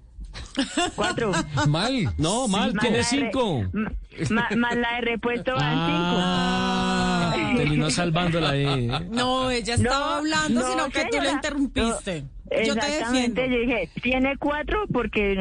Cuatro. 0.96 1.32
Mal. 1.68 2.12
No, 2.18 2.48
mal, 2.48 2.74
tiene 2.80 3.04
cinco. 3.04 3.64
ma- 3.72 4.48
Más 4.56 4.76
la 4.76 4.96
de 4.96 5.02
repuesto 5.02 5.54
van 5.54 5.74
Ah, 5.78 7.36
terminó 7.58 7.92
salvándola 7.92 8.56
eh. 8.58 8.88
No, 9.12 9.52
ella 9.52 9.76
estaba 9.76 10.00
No, 10.00 10.06
hablando, 10.16 10.62
no, 10.62 10.68
sino 10.72 10.90
que 10.90 11.06
tú 11.12 11.18
la 11.24 11.32
interrumpiste. 11.32 12.22
cinco. 12.22 12.30
Yo 12.66 12.76
te 12.76 12.86
defiendo. 12.86 12.86
Exactamente, 12.86 13.50
yo 13.50 13.60
dije, 13.60 13.90
tiene 14.02 14.38
cuatro 14.38 14.86
porque 14.92 15.36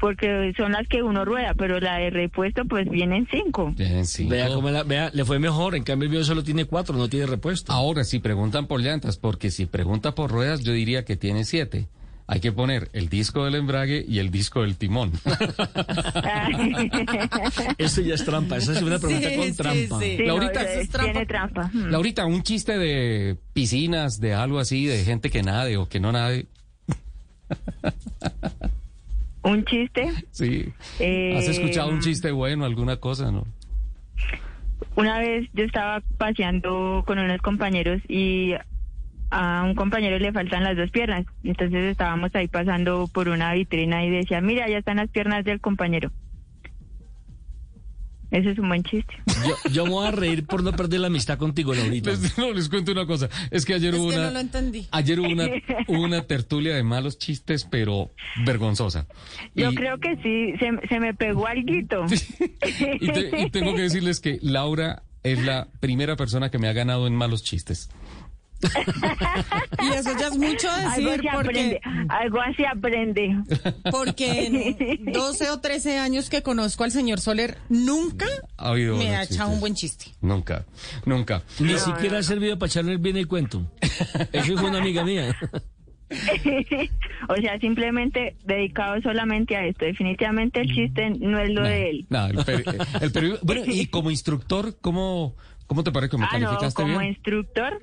porque 0.00 0.52
son 0.56 0.72
las 0.72 0.88
que 0.88 1.02
uno 1.02 1.24
rueda, 1.24 1.54
pero 1.54 1.78
la 1.78 1.98
de 1.98 2.10
repuesto 2.10 2.64
pues 2.64 2.88
vienen 2.88 3.28
cinco. 3.30 3.72
Bien, 3.76 4.06
sí. 4.06 4.26
Vea 4.26 4.48
cómo 4.48 4.70
la, 4.70 4.82
vea, 4.82 5.10
le 5.12 5.24
fue 5.24 5.38
mejor. 5.38 5.76
En 5.76 5.84
cambio, 5.84 6.06
el 6.06 6.12
mío 6.12 6.24
solo 6.24 6.42
tiene 6.42 6.64
cuatro, 6.64 6.96
no 6.96 7.08
tiene 7.08 7.26
repuesto. 7.26 7.72
Ahora, 7.72 8.04
si 8.04 8.18
preguntan 8.18 8.66
por 8.66 8.80
llantas, 8.80 9.18
porque 9.18 9.50
si 9.50 9.66
pregunta 9.66 10.14
por 10.14 10.30
ruedas, 10.30 10.62
yo 10.64 10.72
diría 10.72 11.04
que 11.04 11.16
tiene 11.16 11.44
siete. 11.44 11.86
Hay 12.26 12.38
que 12.38 12.52
poner 12.52 12.90
el 12.92 13.08
disco 13.08 13.44
del 13.44 13.56
embrague 13.56 14.04
y 14.06 14.20
el 14.20 14.30
disco 14.30 14.62
del 14.62 14.76
timón. 14.76 15.10
Eso 17.78 18.00
ya 18.02 18.14
es 18.14 18.24
trampa. 18.24 18.56
Esa 18.56 18.72
es 18.72 18.82
una 18.82 19.00
pregunta 19.00 19.28
Sí, 19.30 19.36
con 19.36 19.46
sí, 19.46 19.52
trampa. 19.54 19.98
sí. 20.00 20.16
Sí, 20.16 20.22
Laurita, 20.24 20.62
no, 20.62 20.68
es 20.68 20.88
tiene 20.90 21.26
trampa. 21.26 21.62
trampa. 21.62 21.70
Mm. 21.72 21.90
Laurita, 21.90 22.26
un 22.26 22.42
chiste 22.44 22.78
de 22.78 23.36
piscinas, 23.52 24.20
de 24.20 24.34
algo 24.34 24.60
así, 24.60 24.86
de 24.86 25.02
gente 25.04 25.28
que 25.30 25.42
nade 25.42 25.76
o 25.76 25.88
que 25.88 25.98
no 25.98 26.12
nade. 26.12 26.46
Un 29.42 29.64
chiste. 29.64 30.10
Sí. 30.30 30.72
Eh, 30.98 31.34
¿Has 31.36 31.48
escuchado 31.48 31.88
un 31.90 32.00
chiste 32.00 32.30
bueno, 32.30 32.64
alguna 32.64 32.96
cosa, 32.96 33.30
no? 33.30 33.46
Una 34.96 35.18
vez 35.18 35.48
yo 35.54 35.64
estaba 35.64 36.02
paseando 36.18 37.04
con 37.06 37.18
unos 37.18 37.40
compañeros 37.40 38.02
y 38.08 38.54
a 39.30 39.62
un 39.64 39.74
compañero 39.74 40.18
le 40.18 40.32
faltan 40.32 40.64
las 40.64 40.76
dos 40.76 40.90
piernas. 40.90 41.24
Entonces 41.44 41.84
estábamos 41.84 42.34
ahí 42.34 42.48
pasando 42.48 43.08
por 43.12 43.28
una 43.28 43.52
vitrina 43.54 44.04
y 44.04 44.10
decía, 44.10 44.40
mira, 44.40 44.68
ya 44.68 44.78
están 44.78 44.96
las 44.96 45.08
piernas 45.08 45.44
del 45.44 45.60
compañero. 45.60 46.10
Ese 48.30 48.50
es 48.50 48.58
un 48.58 48.68
buen 48.68 48.82
chiste. 48.84 49.12
Yo, 49.44 49.70
yo 49.72 49.84
me 49.84 49.90
voy 49.90 50.06
a 50.06 50.10
reír 50.12 50.46
por 50.46 50.62
no 50.62 50.72
perder 50.72 51.00
la 51.00 51.08
amistad 51.08 51.36
contigo, 51.38 51.74
Laurita. 51.74 52.10
Les, 52.10 52.38
no, 52.38 52.52
les 52.52 52.68
cuento 52.68 52.92
una 52.92 53.04
cosa. 53.06 53.28
Es 53.50 53.64
que 53.64 53.74
ayer 53.74 53.92
Es 53.94 54.00
hubo 54.00 54.10
que 54.10 54.16
una. 54.16 54.26
no 54.26 54.30
lo 54.32 54.40
entendí. 54.40 54.86
Ayer 54.92 55.18
hubo 55.20 55.28
una, 55.28 55.48
una 55.88 56.22
tertulia 56.26 56.74
de 56.74 56.82
malos 56.84 57.18
chistes, 57.18 57.64
pero 57.70 58.10
vergonzosa. 58.44 59.06
Yo 59.54 59.72
Y- 59.72 59.74
creo 59.74 59.98
que 59.98 60.14
sí, 60.22 60.56
se, 60.58 60.88
se 60.88 61.00
me 61.00 61.12
pegó 61.14 61.46
alguito. 61.46 62.06
y, 63.00 63.08
te- 63.12 63.42
y 63.42 63.50
tengo 63.50 63.74
que 63.74 63.82
decirles 63.82 64.20
que 64.20 64.38
Laura 64.42 65.02
es 65.22 65.42
la 65.44 65.68
primera 65.80 66.16
persona 66.16 66.50
que 66.50 66.58
me 66.58 66.68
ha 66.68 66.72
ganado 66.72 67.06
en 67.06 67.14
malos 67.14 67.42
chistes. 67.42 67.90
Y 69.82 69.88
eso 69.94 70.10
ya 70.18 70.26
es 70.28 70.36
mucho 70.36 70.68
algo 70.70 71.10
decir 71.10 71.28
así 71.28 71.28
aprende, 71.28 71.80
porque, 71.80 71.80
algo 72.08 72.40
así 72.40 72.64
aprende. 72.64 73.36
porque 73.90 74.46
en 74.46 75.04
12 75.12 75.50
o 75.50 75.60
13 75.60 75.98
años 75.98 76.28
que 76.30 76.42
conozco 76.42 76.84
al 76.84 76.90
señor 76.92 77.20
Soler, 77.20 77.56
nunca 77.68 78.26
Ha 78.58 78.72
me 78.74 79.16
ha 79.16 79.22
echado 79.22 79.26
chistes. 79.28 79.46
un 79.48 79.60
buen 79.60 79.74
chiste. 79.74 80.04
Nunca, 80.20 80.66
nunca. 81.06 81.42
Ni 81.58 81.78
siquiera 81.78 82.18
ha 82.18 82.22
servido 82.22 82.58
para 82.58 82.68
echarle 82.68 82.96
bien 82.98 83.16
el 83.16 83.26
cuento. 83.28 83.62
Eso 84.32 84.56
fue 84.58 84.68
una 84.68 84.78
amiga 84.80 85.04
mía. 85.04 85.34
o 87.28 87.36
sea, 87.36 87.58
simplemente 87.60 88.36
dedicado 88.44 89.00
solamente 89.02 89.56
a 89.56 89.64
esto. 89.66 89.84
Definitivamente 89.84 90.60
el 90.60 90.74
chiste 90.74 91.10
no 91.10 91.38
es 91.38 91.50
lo 91.50 91.62
de 91.62 91.90
él. 91.90 92.06
No, 92.10 92.26
el 92.26 92.36
peri- 92.38 92.86
el 93.00 93.12
peri- 93.12 93.38
bueno, 93.42 93.62
y 93.66 93.86
como 93.86 94.10
instructor, 94.10 94.76
¿cómo, 94.80 95.36
cómo 95.66 95.84
te 95.84 95.92
parece 95.92 96.10
que 96.10 96.18
me 96.18 96.24
Ah, 96.24 96.38
no, 96.38 96.46
calificaste 96.46 96.82
como 96.82 96.98
bien? 96.98 97.12
instructor, 97.12 97.80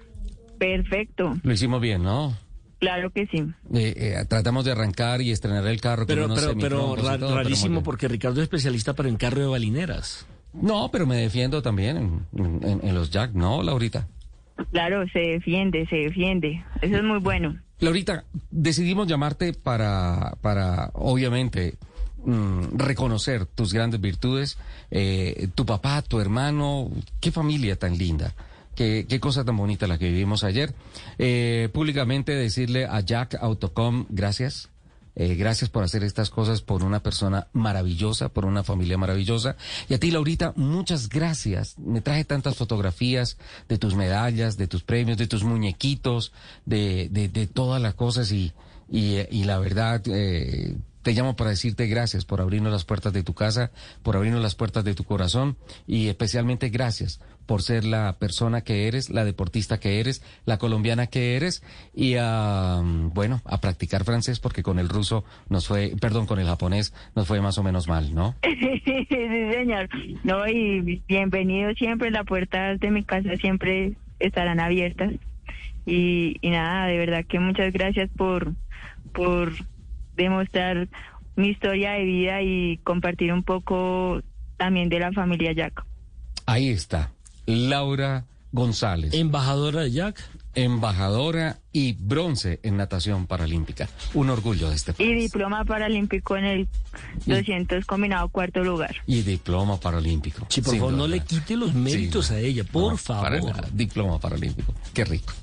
perfecto. 0.57 1.35
Lo 1.43 1.53
hicimos 1.53 1.81
bien, 1.81 2.03
¿no? 2.03 2.35
Claro 2.79 3.09
que 3.11 3.25
sí. 3.27 3.39
Eh, 3.73 3.93
eh, 3.97 4.25
tratamos 4.29 4.63
de 4.65 4.71
arrancar 4.71 5.21
y 5.21 5.31
estrenar 5.31 5.65
el 5.65 5.81
carro 5.81 6.01
con 6.05 6.07
Pero, 6.07 6.25
unos 6.25 6.39
pero, 6.39 6.53
pero 6.59 6.77
todo, 6.77 6.95
pero 7.19 7.35
rarísimo 7.35 7.81
porque 7.83 8.07
Ricardo 8.07 8.39
es 8.39 8.43
especialista 8.43 8.93
para 8.93 9.09
en 9.09 9.17
carro 9.17 9.41
de 9.41 9.47
balineras. 9.47 10.27
No, 10.53 10.89
pero 10.91 11.05
me 11.07 11.17
defiendo 11.17 11.61
también 11.61 11.97
en, 11.97 12.61
en- 12.63 12.79
en 12.83 12.95
los 12.95 13.09
Jack, 13.09 13.31
¿no, 13.33 13.63
Laurita? 13.63 14.07
Claro, 14.71 15.05
se 15.11 15.19
defiende, 15.19 15.85
se 15.87 15.95
defiende. 15.97 16.63
Eso 16.81 16.97
es 16.97 17.03
muy 17.03 17.19
bueno. 17.19 17.55
Laurita, 17.79 18.23
decidimos 18.51 19.07
llamarte 19.07 19.53
para, 19.53 20.35
para 20.41 20.89
obviamente, 20.93 21.75
mm, 22.25 22.77
reconocer 22.77 23.45
tus 23.45 23.73
grandes 23.73 24.01
virtudes. 24.01 24.57
Eh, 24.89 25.47
tu 25.53 25.65
papá, 25.65 26.01
tu 26.01 26.19
hermano, 26.19 26.89
qué 27.19 27.31
familia 27.31 27.75
tan 27.75 27.97
linda. 27.97 28.33
Qué, 28.77 29.19
cosa 29.19 29.43
tan 29.43 29.57
bonita 29.57 29.87
la 29.87 29.97
que 29.97 30.07
vivimos 30.07 30.43
ayer. 30.43 30.71
Eh, 31.17 31.67
públicamente 31.73 32.33
decirle 32.33 32.85
a 32.85 32.99
Jack 32.99 33.33
Autocom 33.41 34.05
gracias. 34.09 34.69
Eh, 35.15 35.33
gracias 35.33 35.71
por 35.71 35.83
hacer 35.83 36.03
estas 36.03 36.29
cosas 36.29 36.61
por 36.61 36.83
una 36.83 37.01
persona 37.01 37.47
maravillosa, 37.53 38.29
por 38.29 38.45
una 38.45 38.63
familia 38.63 38.99
maravillosa. 38.99 39.55
Y 39.89 39.95
a 39.95 39.99
ti, 39.99 40.11
Laurita, 40.11 40.53
muchas 40.55 41.09
gracias. 41.09 41.79
Me 41.79 42.01
traje 42.01 42.23
tantas 42.23 42.55
fotografías 42.55 43.37
de 43.67 43.79
tus 43.79 43.95
medallas, 43.95 44.57
de 44.57 44.67
tus 44.67 44.83
premios, 44.83 45.17
de 45.17 45.25
tus 45.25 45.43
muñequitos, 45.43 46.31
de, 46.67 47.09
de, 47.09 47.29
de 47.29 47.47
todas 47.47 47.81
las 47.81 47.95
cosas 47.95 48.31
y, 48.31 48.53
y, 48.91 49.21
y 49.31 49.45
la 49.45 49.57
verdad, 49.57 50.03
eh, 50.05 50.77
te 51.01 51.13
llamo 51.13 51.35
para 51.35 51.49
decirte 51.49 51.87
gracias 51.87 52.25
por 52.25 52.41
abrirnos 52.41 52.71
las 52.71 52.85
puertas 52.85 53.11
de 53.11 53.23
tu 53.23 53.33
casa, 53.33 53.71
por 54.03 54.15
abrirnos 54.15 54.43
las 54.43 54.53
puertas 54.53 54.83
de 54.83 54.93
tu 54.93 55.03
corazón 55.03 55.57
y 55.87 56.09
especialmente 56.09 56.69
gracias 56.69 57.19
por 57.47 57.63
ser 57.63 57.85
la 57.85 58.17
persona 58.19 58.61
que 58.61 58.87
eres, 58.87 59.09
la 59.09 59.25
deportista 59.25 59.79
que 59.79 59.99
eres, 59.99 60.21
la 60.45 60.57
colombiana 60.57 61.07
que 61.07 61.35
eres 61.35 61.63
y 61.95 62.15
a, 62.19 62.81
bueno, 62.83 63.41
a 63.45 63.59
practicar 63.59 64.03
francés 64.03 64.39
porque 64.39 64.61
con 64.61 64.77
el 64.77 64.89
ruso 64.89 65.23
nos 65.49 65.67
fue, 65.67 65.93
perdón, 65.99 66.27
con 66.27 66.39
el 66.39 66.45
japonés 66.45 66.93
nos 67.15 67.27
fue 67.27 67.41
más 67.41 67.57
o 67.57 67.63
menos 67.63 67.87
mal, 67.87 68.13
¿no? 68.13 68.35
sí, 68.43 69.05
señor. 69.09 69.89
No, 70.23 70.47
y 70.47 71.01
bienvenido 71.07 71.73
siempre. 71.73 72.11
Las 72.11 72.25
puertas 72.25 72.79
de 72.79 72.91
mi 72.91 73.03
casa 73.03 73.35
siempre 73.37 73.93
estarán 74.19 74.59
abiertas. 74.59 75.13
Y, 75.85 76.35
y 76.41 76.49
nada, 76.49 76.85
de 76.87 76.97
verdad 76.97 77.25
que 77.25 77.39
muchas 77.39 77.71
gracias 77.71 78.09
por, 78.17 78.53
por 79.13 79.53
demostrar 80.17 80.89
mi 81.37 81.49
historia 81.49 81.91
de 81.91 82.03
vida 82.03 82.41
y 82.41 82.77
compartir 82.83 83.31
un 83.31 83.43
poco 83.43 84.21
también 84.57 84.89
de 84.89 84.99
la 84.99 85.11
familia 85.13 85.53
Jack. 85.53 85.85
Ahí 86.45 86.69
está, 86.69 87.11
Laura 87.47 88.25
González, 88.51 89.13
Embajadora 89.13 89.81
de 89.83 89.91
Jack. 89.91 90.21
embajadora 90.53 91.59
y 91.71 91.93
bronce 91.93 92.59
en 92.63 92.77
natación 92.77 93.25
paralímpica. 93.27 93.87
Un 94.15 94.29
orgullo 94.29 94.69
de 94.69 94.75
este 94.75 94.91
Y 94.91 94.93
país. 94.95 95.23
diploma 95.31 95.63
paralímpico 95.65 96.35
en 96.35 96.45
el 96.45 96.67
200 97.25 97.85
combinado 97.85 98.27
cuarto 98.29 98.63
lugar. 98.63 98.95
Y 99.05 99.21
diploma 99.21 99.79
paralímpico. 99.79 100.45
Sí, 100.49 100.61
por 100.61 100.75
favor, 100.75 100.93
no 100.93 101.07
le 101.07 101.19
quite 101.21 101.55
los 101.55 101.73
méritos 101.73 102.27
Sí. 102.27 102.33
a 102.33 102.39
ella, 102.39 102.63
por 102.63 102.91
No, 102.93 102.97
favor. 102.97 103.23
para 103.23 103.39
nada. 103.41 103.69
Diploma 103.71 104.19
paralímpico. 104.19 104.73
Qué 104.93 105.05
rico. 105.05 105.33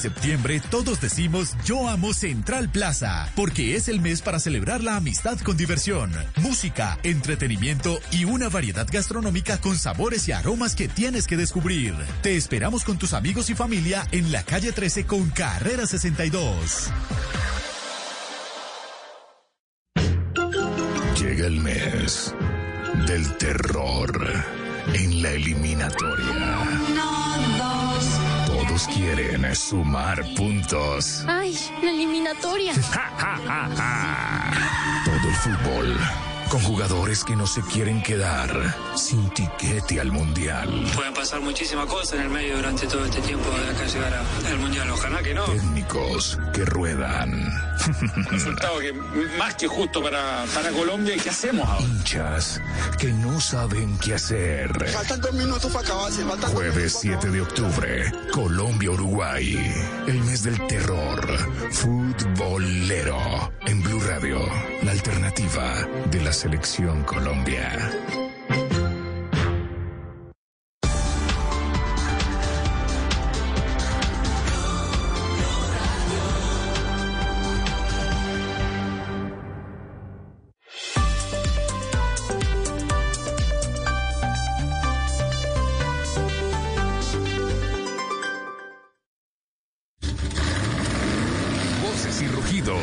Septiembre 0.00 0.60
todos 0.70 1.00
decimos 1.00 1.54
yo 1.64 1.88
amo 1.88 2.14
Central 2.14 2.70
Plaza, 2.70 3.30
porque 3.36 3.76
es 3.76 3.88
el 3.88 4.00
mes 4.00 4.22
para 4.22 4.40
celebrar 4.40 4.82
la 4.82 4.96
amistad 4.96 5.38
con 5.40 5.56
diversión, 5.56 6.12
música, 6.36 6.98
entretenimiento 7.02 7.98
y 8.10 8.24
una 8.24 8.48
variedad 8.48 8.86
gastronómica 8.90 9.60
con 9.60 9.76
sabores 9.76 10.26
y 10.28 10.32
aromas 10.32 10.74
que 10.74 10.88
tienes 10.88 11.26
que 11.26 11.36
descubrir. 11.36 11.94
Te 12.22 12.36
esperamos 12.36 12.84
con 12.84 12.98
tus 12.98 13.12
amigos 13.12 13.50
y 13.50 13.54
familia 13.54 14.06
en 14.10 14.32
la 14.32 14.42
calle 14.42 14.72
13 14.72 15.04
con 15.04 15.28
Carrera 15.30 15.86
62. 15.86 16.90
Llega 21.20 21.46
el 21.46 21.60
mes 21.60 22.34
del 23.06 23.36
terror 23.36 24.44
en 24.94 25.22
la 25.22 25.32
eliminatoria. 25.32 27.79
Todos 28.70 28.86
quieren 28.86 29.52
sumar 29.56 30.24
puntos. 30.36 31.24
Ay, 31.26 31.58
la 31.82 31.90
eliminatoria. 31.90 32.72
Todo 35.04 35.28
el 35.28 35.34
fútbol 35.34 35.98
con 36.48 36.60
jugadores 36.62 37.24
que 37.24 37.34
no 37.34 37.48
se 37.48 37.62
quieren 37.62 38.00
quedar 38.00 38.48
sin 38.94 39.28
tiquete 39.30 40.00
al 40.00 40.12
mundial. 40.12 40.86
Pueden 40.94 41.12
pasar 41.14 41.40
muchísimas 41.40 41.86
cosas 41.86 42.12
en 42.14 42.20
el 42.22 42.30
medio 42.30 42.56
durante 42.56 42.86
todo 42.86 43.04
este 43.04 43.20
tiempo 43.22 43.50
de 43.50 43.70
acá 43.70 43.86
llegar 43.86 44.14
a- 44.14 44.48
al 44.48 44.58
Mundial. 44.58 44.90
Ojalá 44.90 45.20
que 45.22 45.34
no. 45.34 45.44
Técnicos 45.46 46.38
que 46.52 46.64
ruedan. 46.64 47.69
Resultado 48.30 48.78
que 48.80 48.92
más 49.38 49.54
que 49.54 49.66
justo 49.66 50.02
para, 50.02 50.44
para 50.54 50.70
Colombia. 50.70 51.16
¿Y 51.16 51.20
qué 51.20 51.30
hacemos 51.30 51.68
ahora? 51.68 51.84
Hinchas 51.84 52.60
que 52.98 53.12
no 53.12 53.40
saben 53.40 53.98
qué 53.98 54.14
hacer. 54.14 54.88
Faltan 54.90 55.20
dos 55.20 55.32
minutos 55.32 55.72
para 55.72 55.84
acabarse. 55.86 56.24
Faltan 56.24 56.52
Jueves 56.52 56.98
7 57.00 57.30
de 57.30 57.40
octubre, 57.40 58.12
Colombia-Uruguay. 58.32 59.58
El 60.06 60.20
mes 60.24 60.42
del 60.42 60.66
terror. 60.66 61.38
Futbolero. 61.72 63.52
En 63.66 63.82
Blue 63.82 64.00
Radio, 64.00 64.40
la 64.82 64.92
alternativa 64.92 65.86
de 66.10 66.22
la 66.22 66.32
selección 66.32 67.02
Colombia. 67.04 68.29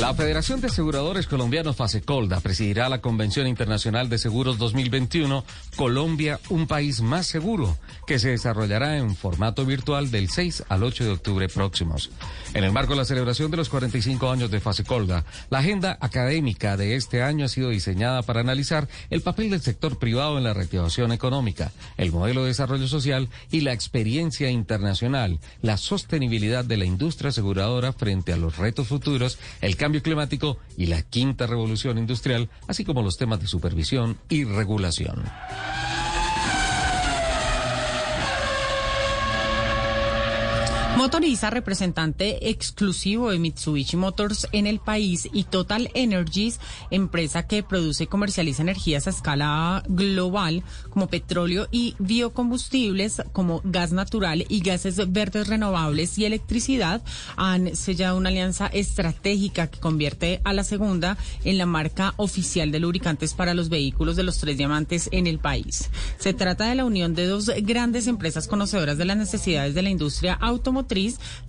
La 0.00 0.12
Federación 0.12 0.60
de 0.60 0.66
Aseguradores 0.66 1.28
Colombianos 1.28 1.76
Fasecolda 1.76 2.40
presidirá 2.40 2.88
la 2.88 3.00
Convención 3.00 3.46
Internacional 3.46 4.08
de 4.08 4.18
Seguros 4.18 4.58
2021 4.58 5.44
Colombia, 5.76 6.40
un 6.50 6.66
país 6.66 7.00
más 7.00 7.26
seguro, 7.26 7.78
que 8.04 8.18
se 8.18 8.30
desarrollará 8.30 8.98
en 8.98 9.14
formato 9.14 9.64
virtual 9.64 10.10
del 10.10 10.30
6 10.30 10.64
al 10.68 10.82
8 10.82 11.04
de 11.04 11.10
octubre 11.10 11.48
próximos. 11.48 12.10
En 12.54 12.64
el 12.64 12.72
marco 12.72 12.92
de 12.92 12.98
la 12.98 13.04
celebración 13.04 13.52
de 13.52 13.56
los 13.56 13.68
45 13.68 14.30
años 14.30 14.50
de 14.50 14.60
Fasecolda, 14.60 15.24
la 15.48 15.60
agenda 15.60 15.96
académica 16.00 16.76
de 16.76 16.96
este 16.96 17.22
año 17.22 17.44
ha 17.44 17.48
sido 17.48 17.70
diseñada 17.70 18.22
para 18.22 18.40
analizar 18.40 18.88
el 19.10 19.22
papel 19.22 19.50
del 19.50 19.62
sector 19.62 19.98
privado 19.98 20.38
en 20.38 20.44
la 20.44 20.54
reactivación 20.54 21.12
económica, 21.12 21.70
el 21.96 22.10
modelo 22.10 22.42
de 22.42 22.48
desarrollo 22.48 22.88
social 22.88 23.28
y 23.52 23.60
la 23.60 23.72
experiencia 23.72 24.50
internacional, 24.50 25.38
la 25.62 25.76
sostenibilidad 25.76 26.64
de 26.64 26.78
la 26.78 26.84
industria 26.84 27.28
aseguradora 27.28 27.92
frente 27.92 28.32
a 28.32 28.36
los 28.36 28.58
retos 28.58 28.88
futuros, 28.88 29.38
el 29.60 29.76
cambio 29.84 30.02
climático 30.02 30.56
y 30.78 30.86
la 30.86 31.02
quinta 31.02 31.46
revolución 31.46 31.98
industrial, 31.98 32.48
así 32.68 32.86
como 32.86 33.02
los 33.02 33.18
temas 33.18 33.38
de 33.40 33.46
supervisión 33.46 34.16
y 34.30 34.44
regulación. 34.44 35.22
Motoriza, 40.96 41.50
representante 41.50 42.50
exclusivo 42.50 43.30
de 43.30 43.40
Mitsubishi 43.40 43.96
Motors 43.96 44.46
en 44.52 44.68
el 44.68 44.78
país, 44.78 45.28
y 45.32 45.42
Total 45.42 45.90
Energies, 45.92 46.60
empresa 46.92 47.48
que 47.48 47.64
produce 47.64 48.04
y 48.04 48.06
comercializa 48.06 48.62
energías 48.62 49.08
a 49.08 49.10
escala 49.10 49.82
global 49.88 50.62
como 50.90 51.08
petróleo 51.08 51.66
y 51.72 51.96
biocombustibles 51.98 53.22
como 53.32 53.60
gas 53.64 53.90
natural 53.90 54.46
y 54.48 54.60
gases 54.60 55.12
verdes 55.12 55.48
renovables 55.48 56.16
y 56.16 56.26
electricidad, 56.26 57.02
han 57.36 57.74
sellado 57.74 58.16
una 58.16 58.28
alianza 58.28 58.68
estratégica 58.68 59.66
que 59.66 59.80
convierte 59.80 60.40
a 60.44 60.52
la 60.52 60.62
segunda 60.62 61.18
en 61.42 61.58
la 61.58 61.66
marca 61.66 62.14
oficial 62.18 62.70
de 62.70 62.78
lubricantes 62.78 63.34
para 63.34 63.52
los 63.52 63.68
vehículos 63.68 64.14
de 64.14 64.22
los 64.22 64.38
tres 64.38 64.56
diamantes 64.56 65.08
en 65.10 65.26
el 65.26 65.40
país. 65.40 65.90
Se 66.18 66.34
trata 66.34 66.66
de 66.66 66.76
la 66.76 66.84
unión 66.84 67.16
de 67.16 67.26
dos 67.26 67.50
grandes 67.62 68.06
empresas 68.06 68.46
conocedoras 68.46 68.96
de 68.96 69.06
las 69.06 69.16
necesidades 69.16 69.74
de 69.74 69.82
la 69.82 69.90
industria 69.90 70.34
automotriz 70.34 70.83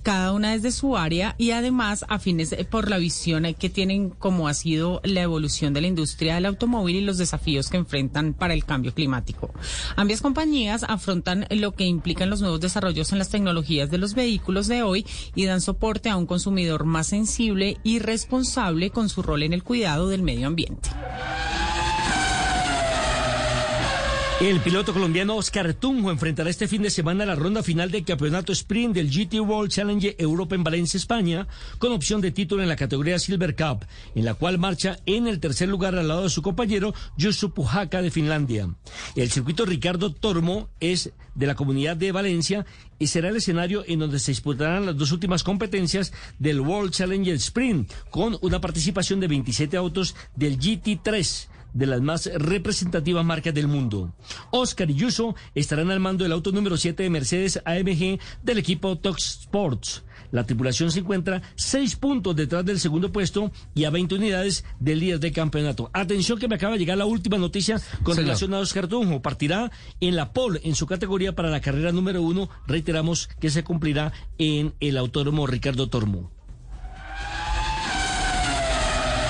cada 0.03 0.33
una 0.33 0.51
desde 0.51 0.71
su 0.71 0.97
área 0.97 1.35
y 1.37 1.51
además 1.51 2.05
afines 2.09 2.55
por 2.69 2.89
la 2.89 2.97
visión 2.97 3.45
que 3.57 3.69
tienen 3.69 4.09
como 4.09 4.47
ha 4.47 4.53
sido 4.53 5.01
la 5.03 5.21
evolución 5.21 5.73
de 5.73 5.81
la 5.81 5.87
industria 5.87 6.35
del 6.35 6.45
automóvil 6.45 6.95
y 6.95 7.01
los 7.01 7.17
desafíos 7.17 7.69
que 7.69 7.77
enfrentan 7.77 8.33
para 8.33 8.53
el 8.53 8.65
cambio 8.65 8.93
climático. 8.93 9.51
Ambas 9.95 10.21
compañías 10.21 10.83
afrontan 10.87 11.47
lo 11.49 11.73
que 11.73 11.85
implican 11.85 12.29
los 12.29 12.41
nuevos 12.41 12.61
desarrollos 12.61 13.11
en 13.11 13.19
las 13.19 13.29
tecnologías 13.29 13.91
de 13.91 13.97
los 13.97 14.13
vehículos 14.13 14.67
de 14.67 14.83
hoy 14.83 15.05
y 15.35 15.45
dan 15.45 15.61
soporte 15.61 16.09
a 16.09 16.17
un 16.17 16.25
consumidor 16.25 16.85
más 16.85 17.07
sensible 17.07 17.77
y 17.83 17.99
responsable 17.99 18.89
con 18.89 19.09
su 19.09 19.21
rol 19.21 19.43
en 19.43 19.53
el 19.53 19.63
cuidado 19.63 20.09
del 20.09 20.21
medio 20.21 20.47
ambiente. 20.47 20.89
El 24.41 24.59
piloto 24.59 24.91
colombiano 24.91 25.37
Oscar 25.37 25.73
Tunjo 25.73 26.11
enfrentará 26.11 26.49
este 26.49 26.67
fin 26.67 26.81
de 26.81 26.89
semana 26.89 27.25
la 27.25 27.35
ronda 27.35 27.63
final 27.63 27.89
del 27.89 28.03
campeonato 28.03 28.51
sprint 28.51 28.93
del 28.93 29.09
GT 29.09 29.39
World 29.39 29.71
Challenge 29.71 30.13
Europa 30.19 30.55
en 30.55 30.63
Valencia, 30.65 30.97
España, 30.97 31.47
con 31.77 31.93
opción 31.93 32.19
de 32.19 32.31
título 32.31 32.61
en 32.61 32.67
la 32.67 32.75
categoría 32.75 33.17
Silver 33.17 33.55
Cup, 33.55 33.85
en 34.13 34.25
la 34.25 34.33
cual 34.33 34.57
marcha 34.57 34.99
en 35.05 35.27
el 35.27 35.39
tercer 35.39 35.69
lugar 35.69 35.95
al 35.95 36.09
lado 36.09 36.23
de 36.23 36.29
su 36.29 36.41
compañero 36.41 36.93
Josu 37.17 37.53
Pujaca 37.53 38.01
de 38.01 38.11
Finlandia. 38.11 38.67
El 39.15 39.31
circuito 39.31 39.65
Ricardo 39.65 40.11
Tormo 40.11 40.67
es 40.81 41.13
de 41.33 41.47
la 41.47 41.55
comunidad 41.55 41.95
de 41.95 42.11
Valencia 42.11 42.65
y 42.99 43.07
será 43.07 43.29
el 43.29 43.37
escenario 43.37 43.85
en 43.87 43.99
donde 43.99 44.19
se 44.19 44.31
disputarán 44.31 44.85
las 44.85 44.97
dos 44.97 45.13
últimas 45.13 45.43
competencias 45.43 46.11
del 46.39 46.59
World 46.59 46.91
Challenge 46.91 47.31
Sprint, 47.35 47.89
con 48.09 48.37
una 48.41 48.59
participación 48.59 49.21
de 49.21 49.29
27 49.29 49.77
autos 49.77 50.13
del 50.35 50.59
GT3 50.59 51.54
de 51.75 51.85
las 51.85 52.01
más 52.01 52.25
representativas 52.33 53.23
marcas 53.23 53.53
del 53.53 53.67
mundo. 53.67 54.15
Oscar 54.49 54.89
y 54.89 54.95
Yuso 54.95 55.35
estarán 55.53 55.91
al 55.91 55.99
mando 55.99 56.23
del 56.23 56.31
auto 56.31 56.51
número 56.51 56.77
7 56.77 57.03
de 57.03 57.09
Mercedes 57.11 57.61
AMG 57.63 58.17
del 58.41 58.57
equipo 58.57 58.97
Tox 58.97 59.41
Sports. 59.41 60.03
La 60.31 60.45
tripulación 60.45 60.91
se 60.91 60.99
encuentra 60.99 61.41
seis 61.55 61.95
puntos 61.95 62.35
detrás 62.35 62.65
del 62.65 62.79
segundo 62.79 63.11
puesto 63.11 63.51
y 63.73 63.83
a 63.83 63.89
20 63.89 64.15
unidades 64.15 64.65
del 64.79 64.99
líder 64.99 65.19
del 65.19 65.31
campeonato. 65.31 65.89
Atención 65.93 66.39
que 66.39 66.47
me 66.47 66.55
acaba 66.55 66.73
de 66.73 66.79
llegar 66.79 66.97
la 66.97 67.05
última 67.05 67.37
noticia 67.37 67.79
con 68.03 68.15
Señor. 68.15 68.27
relación 68.27 68.53
a 68.53 68.59
Oscar 68.59 68.87
Tunjo. 68.87 69.21
Partirá 69.21 69.71
en 69.99 70.15
la 70.15 70.33
pole 70.33 70.61
en 70.63 70.75
su 70.75 70.87
categoría 70.87 71.35
para 71.35 71.49
la 71.49 71.61
carrera 71.61 71.91
número 71.91 72.21
uno. 72.21 72.49
Reiteramos 72.67 73.29
que 73.39 73.49
se 73.49 73.63
cumplirá 73.63 74.13
en 74.37 74.73
el 74.79 74.97
autódromo 74.97 75.47
Ricardo 75.47 75.87
Tormo. 75.87 76.34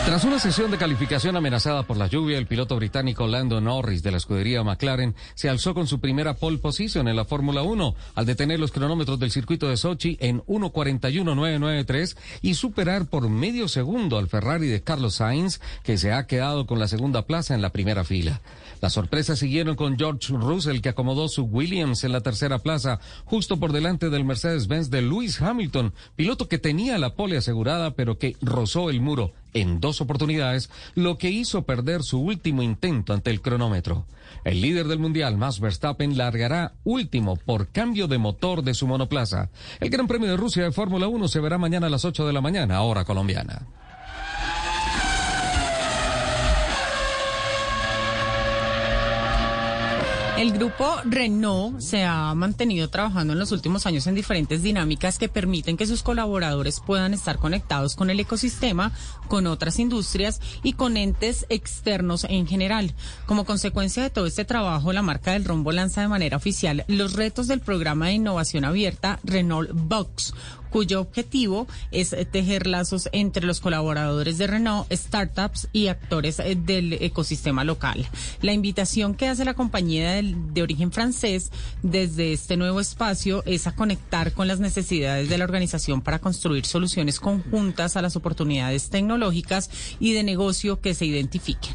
Tras 0.05 0.23
una 0.23 0.37
sesión 0.37 0.69
de 0.69 0.77
calificación 0.77 1.35
amenazada 1.35 1.81
por 1.81 1.97
la 1.97 2.05
lluvia, 2.05 2.37
el 2.37 2.45
piloto 2.45 2.75
británico 2.75 3.25
Lando 3.25 3.59
Norris 3.59 4.03
de 4.03 4.11
la 4.11 4.17
escudería 4.17 4.63
McLaren 4.63 5.15
se 5.33 5.49
alzó 5.49 5.73
con 5.73 5.87
su 5.87 5.99
primera 5.99 6.35
pole 6.35 6.59
position 6.59 7.07
en 7.07 7.15
la 7.15 7.25
Fórmula 7.25 7.63
1 7.63 7.95
al 8.13 8.25
detener 8.27 8.59
los 8.59 8.71
cronómetros 8.71 9.19
del 9.19 9.31
circuito 9.31 9.67
de 9.67 9.77
Sochi 9.77 10.15
en 10.21 10.43
1.41.993 10.43 12.17
y 12.43 12.53
superar 12.53 13.07
por 13.07 13.29
medio 13.29 13.67
segundo 13.67 14.19
al 14.19 14.27
Ferrari 14.27 14.67
de 14.67 14.83
Carlos 14.83 15.15
Sainz, 15.15 15.59
que 15.81 15.97
se 15.97 16.13
ha 16.13 16.27
quedado 16.27 16.67
con 16.67 16.77
la 16.77 16.87
segunda 16.87 17.23
plaza 17.23 17.55
en 17.55 17.63
la 17.63 17.71
primera 17.71 18.03
fila. 18.03 18.41
Las 18.81 18.93
sorpresas 18.93 19.39
siguieron 19.39 19.75
con 19.75 19.97
George 19.97 20.33
Russell, 20.33 20.81
que 20.81 20.89
acomodó 20.89 21.27
su 21.27 21.43
Williams 21.43 22.03
en 22.03 22.11
la 22.11 22.21
tercera 22.21 22.59
plaza, 22.59 22.99
justo 23.25 23.57
por 23.57 23.71
delante 23.71 24.09
del 24.09 24.25
Mercedes-Benz 24.25 24.89
de 24.89 25.01
Lewis 25.01 25.41
Hamilton, 25.41 25.93
piloto 26.15 26.47
que 26.47 26.57
tenía 26.57 26.97
la 26.97 27.15
pole 27.15 27.37
asegurada, 27.37 27.91
pero 27.91 28.17
que 28.17 28.35
rozó 28.41 28.89
el 28.89 29.01
muro 29.01 29.31
en 29.53 29.79
dos 29.79 30.01
oportunidades, 30.01 30.69
lo 30.95 31.17
que 31.17 31.29
hizo 31.29 31.63
perder 31.63 32.03
su 32.03 32.19
último 32.19 32.61
intento 32.61 33.13
ante 33.13 33.31
el 33.31 33.41
cronómetro. 33.41 34.05
El 34.43 34.61
líder 34.61 34.87
del 34.87 34.99
mundial, 34.99 35.37
Max 35.37 35.59
Verstappen, 35.59 36.17
largará 36.17 36.73
último 36.83 37.37
por 37.37 37.67
cambio 37.69 38.07
de 38.07 38.17
motor 38.17 38.63
de 38.63 38.73
su 38.73 38.85
monoplaza. 38.85 39.49
El 39.79 39.89
Gran 39.89 40.07
Premio 40.07 40.29
de 40.29 40.37
Rusia 40.37 40.63
de 40.63 40.71
Fórmula 40.71 41.07
1 41.07 41.27
se 41.29 41.39
verá 41.39 41.57
mañana 41.57 41.87
a 41.87 41.89
las 41.89 42.05
8 42.05 42.27
de 42.27 42.33
la 42.33 42.41
mañana, 42.41 42.81
hora 42.81 43.05
colombiana. 43.05 43.65
El 50.37 50.51
grupo 50.51 50.97
Renault 51.05 51.79
se 51.79 52.03
ha 52.03 52.33
mantenido 52.35 52.89
trabajando 52.89 53.31
en 53.31 53.39
los 53.39 53.53
últimos 53.53 53.85
años 53.85 54.05
en 54.05 54.15
diferentes 54.15 54.61
dinámicas 54.61 55.17
que 55.17 55.29
permiten 55.29 55.77
que 55.77 55.87
sus 55.87 56.03
colaboradores 56.03 56.81
puedan 56.81 57.13
estar 57.13 57.37
conectados 57.37 57.95
con 57.95 58.09
el 58.09 58.19
ecosistema, 58.19 58.91
con 59.29 59.47
otras 59.47 59.79
industrias 59.79 60.41
y 60.61 60.73
con 60.73 60.97
entes 60.97 61.45
externos 61.47 62.25
en 62.29 62.47
general. 62.47 62.93
Como 63.25 63.45
consecuencia 63.45 64.03
de 64.03 64.09
todo 64.09 64.25
este 64.25 64.43
trabajo, 64.43 64.91
la 64.91 65.01
marca 65.01 65.31
del 65.31 65.45
rombo 65.45 65.71
lanza 65.71 66.01
de 66.01 66.09
manera 66.09 66.35
oficial 66.35 66.83
los 66.89 67.13
retos 67.13 67.47
del 67.47 67.61
programa 67.61 68.07
de 68.07 68.13
innovación 68.13 68.65
abierta 68.65 69.19
Renault 69.23 69.71
Box 69.73 70.33
cuyo 70.75 70.99
objetivo 70.99 71.67
es 71.91 72.11
eh, 72.11 72.25
tejer 72.25 72.67
lazos 72.67 73.07
entre 73.13 73.45
los 73.45 73.61
colaboradores 73.61 74.37
de 74.37 74.45
Renault, 74.45 74.91
startups 74.91 75.69
y 75.71 75.87
actores 75.87 76.39
eh, 76.39 76.57
del 76.59 76.91
ecosistema 76.91 77.63
local. 77.63 78.05
La 78.41 78.51
invitación 78.51 79.15
que 79.15 79.29
hace 79.29 79.45
la 79.45 79.53
compañía 79.53 80.21
de 80.21 80.61
origen 80.61 80.91
francés 80.91 81.49
desde 81.81 82.33
este 82.33 82.57
nuevo 82.57 82.81
espacio 82.81 83.41
es 83.45 83.67
a 83.67 83.71
conectar 83.73 84.33
con 84.33 84.49
las 84.49 84.59
necesidades 84.59 85.29
de 85.29 85.37
la 85.37 85.45
organización 85.45 86.01
para 86.01 86.19
construir 86.19 86.65
soluciones 86.65 87.21
conjuntas 87.21 87.95
a 87.95 88.01
las 88.01 88.17
oportunidades 88.17 88.89
tecnológicas 88.89 89.69
y 90.01 90.11
de 90.11 90.23
negocio 90.23 90.81
que 90.81 90.93
se 90.93 91.05
identifiquen. 91.05 91.73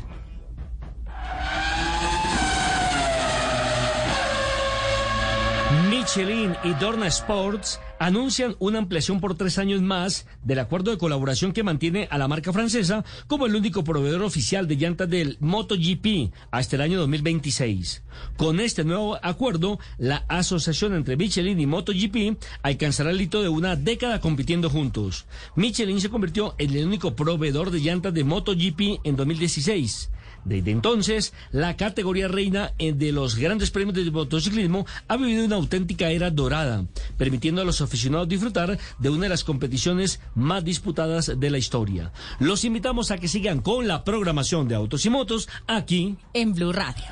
Michelin 5.89 6.55
y 6.65 6.75
Dorna 6.75 7.07
Sports 7.07 7.81
anuncian 8.01 8.57
una 8.59 8.79
ampliación 8.79 9.21
por 9.21 9.37
tres 9.37 9.59
años 9.59 9.83
más 9.83 10.27
del 10.43 10.59
acuerdo 10.59 10.91
de 10.91 10.97
colaboración 10.97 11.53
que 11.53 11.63
mantiene 11.63 12.09
a 12.11 12.17
la 12.17 12.29
marca 12.29 12.51
francesa 12.51 13.05
como 13.27 13.45
el 13.45 13.55
único 13.55 13.85
proveedor 13.85 14.23
oficial 14.23 14.67
de 14.67 14.77
llantas 14.77 15.09
del 15.09 15.37
MotoGP 15.41 16.33
hasta 16.51 16.77
el 16.77 16.83
año 16.83 16.99
2026. 16.99 18.03
Con 18.39 18.59
este 18.59 18.85
nuevo 18.85 19.19
acuerdo, 19.23 19.79
la 19.99 20.25
asociación 20.29 20.95
entre 20.95 21.19
Michelin 21.19 21.61
y 21.61 21.67
MotoGP 21.67 22.43
alcanzará 22.63 23.11
el 23.11 23.21
hito 23.21 23.43
de 23.43 23.51
una 23.51 23.77
década 23.77 24.19
compitiendo 24.23 24.71
juntos. 24.71 25.27
Michelin 25.55 26.01
se 26.01 26.09
convirtió 26.09 26.55
en 26.57 26.75
el 26.75 26.87
único 26.87 27.15
proveedor 27.15 27.71
de 27.71 27.81
llantas 27.81 28.15
de 28.15 28.25
MotoGP 28.25 29.05
en 29.05 29.17
2016. 29.17 30.11
Desde 30.45 30.71
entonces, 30.71 31.33
la 31.53 31.77
categoría 31.77 32.29
reina 32.29 32.73
eh, 32.79 32.93
de 32.93 33.13
los 33.13 33.37
grandes 33.37 33.71
premios 33.71 33.95
de 33.95 34.11
motociclismo 34.11 34.87
ha 35.09 35.17
vivido 35.17 35.45
una 35.45 35.57
auténtica 35.57 36.11
era 36.11 36.31
dorada, 36.31 36.85
permitiendo 37.17 37.61
a 37.63 37.65
los 37.65 37.81
aficionados 37.81 38.29
disfrutar 38.29 38.79
de 38.99 39.11
una 39.11 39.25
de 39.25 39.29
las 39.29 39.45
competiciones 39.45 40.21
más 40.35 40.65
disputadas 40.65 41.33
de 41.39 41.51
la 41.51 41.59
historia. 41.59 42.13
Los 42.39 42.65
invitamos 42.65 43.11
a 43.11 43.19
que 43.19 43.29
sigan 43.29 43.61
con 43.61 43.87
la 43.87 44.05
programación 44.05 44.69
de 44.69 44.75
Autos 44.75 45.05
y 45.07 45.11
Motos 45.11 45.49
aquí 45.67 46.17
en 46.33 46.55
Blue 46.55 46.73
Radio. 46.73 47.05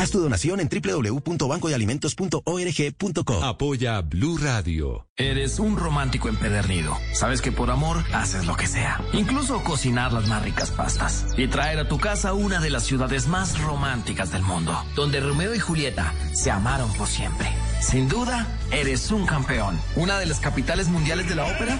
Haz 0.00 0.10
tu 0.10 0.18
donación 0.18 0.58
en 0.60 0.68
www.bancodealimentos.org.co. 0.70 3.44
Apoya 3.44 4.00
Blue 4.00 4.38
Radio. 4.38 5.06
Eres 5.14 5.58
un 5.58 5.76
romántico 5.76 6.30
empedernido. 6.30 6.96
Sabes 7.12 7.42
que 7.42 7.52
por 7.52 7.70
amor 7.70 8.02
haces 8.14 8.46
lo 8.46 8.56
que 8.56 8.66
sea. 8.66 8.98
Incluso 9.12 9.62
cocinar 9.62 10.14
las 10.14 10.26
más 10.26 10.42
ricas 10.42 10.70
pastas. 10.70 11.26
Y 11.36 11.48
traer 11.48 11.80
a 11.80 11.86
tu 11.86 11.98
casa 11.98 12.32
una 12.32 12.60
de 12.60 12.70
las 12.70 12.84
ciudades 12.84 13.28
más 13.28 13.60
románticas 13.60 14.32
del 14.32 14.40
mundo. 14.40 14.74
Donde 14.96 15.20
Romeo 15.20 15.54
y 15.54 15.58
Julieta 15.58 16.14
se 16.32 16.50
amaron 16.50 16.90
por 16.94 17.06
siempre. 17.06 17.50
Sin 17.82 18.08
duda, 18.08 18.46
eres 18.70 19.10
un 19.10 19.26
campeón. 19.26 19.78
Una 19.96 20.18
de 20.18 20.24
las 20.24 20.40
capitales 20.40 20.88
mundiales 20.88 21.28
de 21.28 21.34
la 21.34 21.44
ópera. 21.44 21.78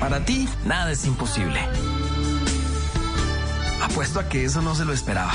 Para 0.00 0.24
ti, 0.24 0.48
nada 0.64 0.92
es 0.92 1.04
imposible. 1.04 1.60
Apuesto 3.82 4.18
a 4.18 4.30
que 4.30 4.46
eso 4.46 4.62
no 4.62 4.74
se 4.74 4.86
lo 4.86 4.94
esperaba. 4.94 5.34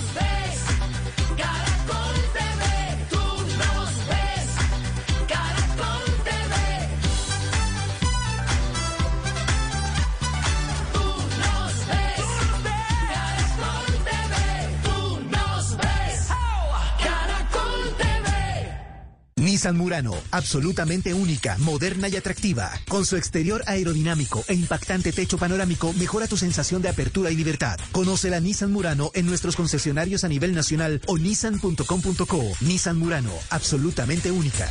Nissan 19.61 19.77
Murano, 19.77 20.15
absolutamente 20.31 21.13
única, 21.13 21.55
moderna 21.59 22.07
y 22.09 22.15
atractiva. 22.15 22.71
Con 22.89 23.05
su 23.05 23.15
exterior 23.15 23.61
aerodinámico 23.67 24.43
e 24.47 24.55
impactante 24.55 25.11
techo 25.11 25.37
panorámico, 25.37 25.93
mejora 25.93 26.25
tu 26.25 26.35
sensación 26.35 26.81
de 26.81 26.89
apertura 26.89 27.29
y 27.29 27.35
libertad. 27.35 27.79
Conoce 27.91 28.31
la 28.31 28.39
Nissan 28.39 28.71
Murano 28.71 29.11
en 29.13 29.27
nuestros 29.27 29.55
concesionarios 29.55 30.23
a 30.23 30.29
nivel 30.29 30.55
nacional 30.55 30.99
o 31.05 31.15
nissan.com.co. 31.19 32.43
Nissan 32.61 32.97
Murano, 32.97 33.33
absolutamente 33.51 34.31
única. 34.31 34.67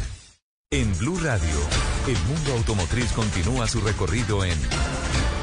En 0.72 0.92
Blue 0.98 1.20
Radio, 1.20 1.61
el 2.09 2.18
mundo 2.24 2.55
automotriz 2.55 3.12
continúa 3.12 3.68
su 3.68 3.81
recorrido 3.83 4.44
en 4.44 4.59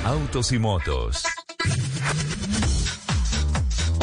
Autos 0.04 0.52
y 0.52 0.60
Motos. 0.60 1.24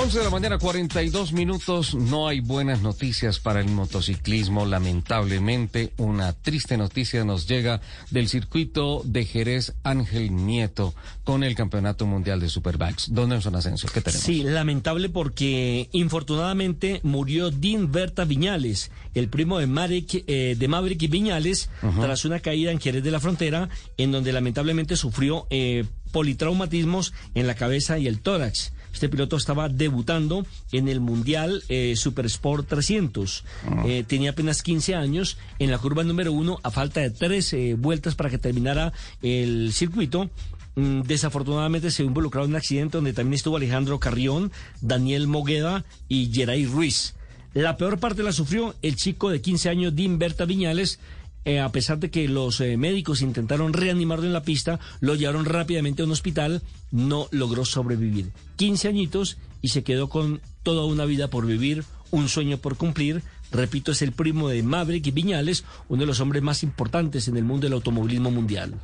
11 0.04 0.18
de 0.18 0.24
la 0.24 0.30
mañana, 0.30 0.58
42 0.58 1.32
minutos. 1.32 1.94
No 1.94 2.28
hay 2.28 2.40
buenas 2.40 2.82
noticias 2.82 3.38
para 3.38 3.60
el 3.60 3.68
motociclismo. 3.70 4.66
Lamentablemente, 4.66 5.94
una 5.96 6.34
triste 6.34 6.76
noticia 6.76 7.24
nos 7.24 7.48
llega 7.48 7.80
del 8.10 8.28
circuito 8.28 9.00
de 9.06 9.24
Jerez 9.24 9.72
Ángel 9.82 10.36
Nieto 10.36 10.94
con 11.24 11.42
el 11.42 11.54
Campeonato 11.54 12.04
Mundial 12.04 12.38
de 12.38 12.50
Superbikes. 12.50 13.04
Don 13.08 13.30
Nelson 13.30 13.56
Asensio, 13.56 13.88
¿qué 13.94 14.02
tenemos? 14.02 14.22
Sí, 14.26 14.42
lamentable 14.42 15.08
porque 15.08 15.88
infortunadamente 15.92 17.00
murió 17.02 17.50
Dean 17.50 17.90
Berta 17.90 18.26
Viñales, 18.26 18.90
el 19.14 19.30
primo 19.30 19.58
de, 19.58 19.68
Marek, 19.68 20.22
eh, 20.26 20.54
de 20.58 20.68
Maverick 20.68 21.08
Viñales, 21.08 21.70
Ujú. 21.82 22.02
tras 22.02 22.26
una 22.26 22.40
caída 22.40 22.72
en 22.72 22.78
Jerez 22.78 23.02
de 23.02 23.10
la 23.10 23.20
Frontera, 23.20 23.70
en 23.96 24.12
donde 24.12 24.34
lamentablemente 24.34 24.96
sufrió 24.96 25.46
eh, 25.48 25.86
politraumatismos 26.12 27.14
en 27.34 27.46
la 27.46 27.54
cabeza 27.54 27.98
y 27.98 28.06
el 28.06 28.20
tórax. 28.20 28.72
Este 28.94 29.08
piloto 29.08 29.36
estaba 29.36 29.68
debutando 29.68 30.46
en 30.70 30.88
el 30.88 31.00
Mundial 31.00 31.64
eh, 31.68 31.94
Super 31.96 32.26
Sport 32.26 32.68
300. 32.68 33.44
Eh, 33.84 34.04
tenía 34.06 34.30
apenas 34.30 34.62
15 34.62 34.94
años. 34.94 35.36
En 35.58 35.72
la 35.72 35.78
curva 35.78 36.04
número 36.04 36.32
uno, 36.32 36.60
a 36.62 36.70
falta 36.70 37.00
de 37.00 37.10
tres 37.10 37.52
eh, 37.52 37.74
vueltas 37.76 38.14
para 38.14 38.30
que 38.30 38.38
terminara 38.38 38.92
el 39.20 39.72
circuito, 39.72 40.30
mm, 40.76 41.02
desafortunadamente 41.02 41.90
se 41.90 42.04
involucrado 42.04 42.46
en 42.46 42.52
un 42.52 42.56
accidente 42.56 42.98
donde 42.98 43.12
también 43.12 43.34
estuvo 43.34 43.56
Alejandro 43.56 43.98
Carrión, 43.98 44.52
Daniel 44.80 45.26
Mogueda 45.26 45.84
y 46.08 46.32
Geray 46.32 46.64
Ruiz. 46.64 47.16
La 47.52 47.76
peor 47.76 47.98
parte 47.98 48.22
la 48.22 48.32
sufrió 48.32 48.76
el 48.80 48.94
chico 48.94 49.28
de 49.28 49.40
15 49.40 49.70
años, 49.70 49.96
Dean 49.96 50.20
Berta 50.20 50.44
Viñales, 50.44 51.00
eh, 51.44 51.60
a 51.60 51.70
pesar 51.70 51.98
de 51.98 52.10
que 52.10 52.28
los 52.28 52.60
eh, 52.60 52.76
médicos 52.76 53.22
intentaron 53.22 53.72
reanimarlo 53.72 54.26
en 54.26 54.32
la 54.32 54.42
pista, 54.42 54.80
lo 55.00 55.14
llevaron 55.14 55.44
rápidamente 55.44 56.02
a 56.02 56.06
un 56.06 56.12
hospital, 56.12 56.62
no 56.90 57.28
logró 57.30 57.64
sobrevivir. 57.64 58.32
15 58.56 58.88
añitos 58.88 59.36
y 59.60 59.68
se 59.68 59.84
quedó 59.84 60.08
con 60.08 60.40
toda 60.62 60.84
una 60.84 61.04
vida 61.04 61.28
por 61.28 61.46
vivir, 61.46 61.84
un 62.10 62.28
sueño 62.28 62.58
por 62.58 62.76
cumplir. 62.76 63.22
Repito, 63.50 63.92
es 63.92 64.02
el 64.02 64.12
primo 64.12 64.48
de 64.48 64.62
Maverick 64.62 65.12
Viñales, 65.12 65.64
uno 65.88 66.00
de 66.00 66.06
los 66.06 66.20
hombres 66.20 66.42
más 66.42 66.62
importantes 66.62 67.28
en 67.28 67.36
el 67.36 67.44
mundo 67.44 67.66
del 67.66 67.74
automovilismo 67.74 68.30
mundial. 68.30 68.74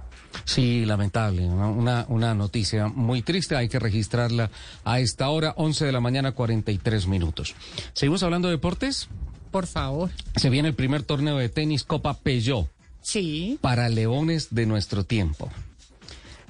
Sí, 0.45 0.85
lamentable. 0.85 1.45
Una, 1.47 2.07
una 2.09 2.35
noticia 2.35 2.89
muy 2.89 3.23
triste. 3.23 3.57
Hay 3.57 3.69
que 3.69 3.79
registrarla 3.79 4.51
a 4.85 5.01
esta 5.01 5.29
hora, 5.29 5.55
11 5.57 5.87
de 5.87 5.93
la 5.93 6.01
mañana, 6.01 6.33
43 6.33 7.07
minutos. 7.09 7.55
¿Seguimos 7.95 8.23
hablando 8.23 8.49
de 8.49 8.55
deportes? 8.55 9.09
Por 9.51 9.67
favor. 9.67 10.11
Se 10.37 10.51
viene 10.51 10.69
el 10.69 10.75
primer 10.75 11.03
torneo 11.03 11.37
de 11.39 11.49
tenis 11.49 11.85
Copa 11.85 12.15
Peugeot 12.15 12.69
Sí. 13.03 13.59
para 13.61 13.89
leones 13.89 14.49
de 14.51 14.67
nuestro 14.67 15.05
tiempo. 15.05 15.51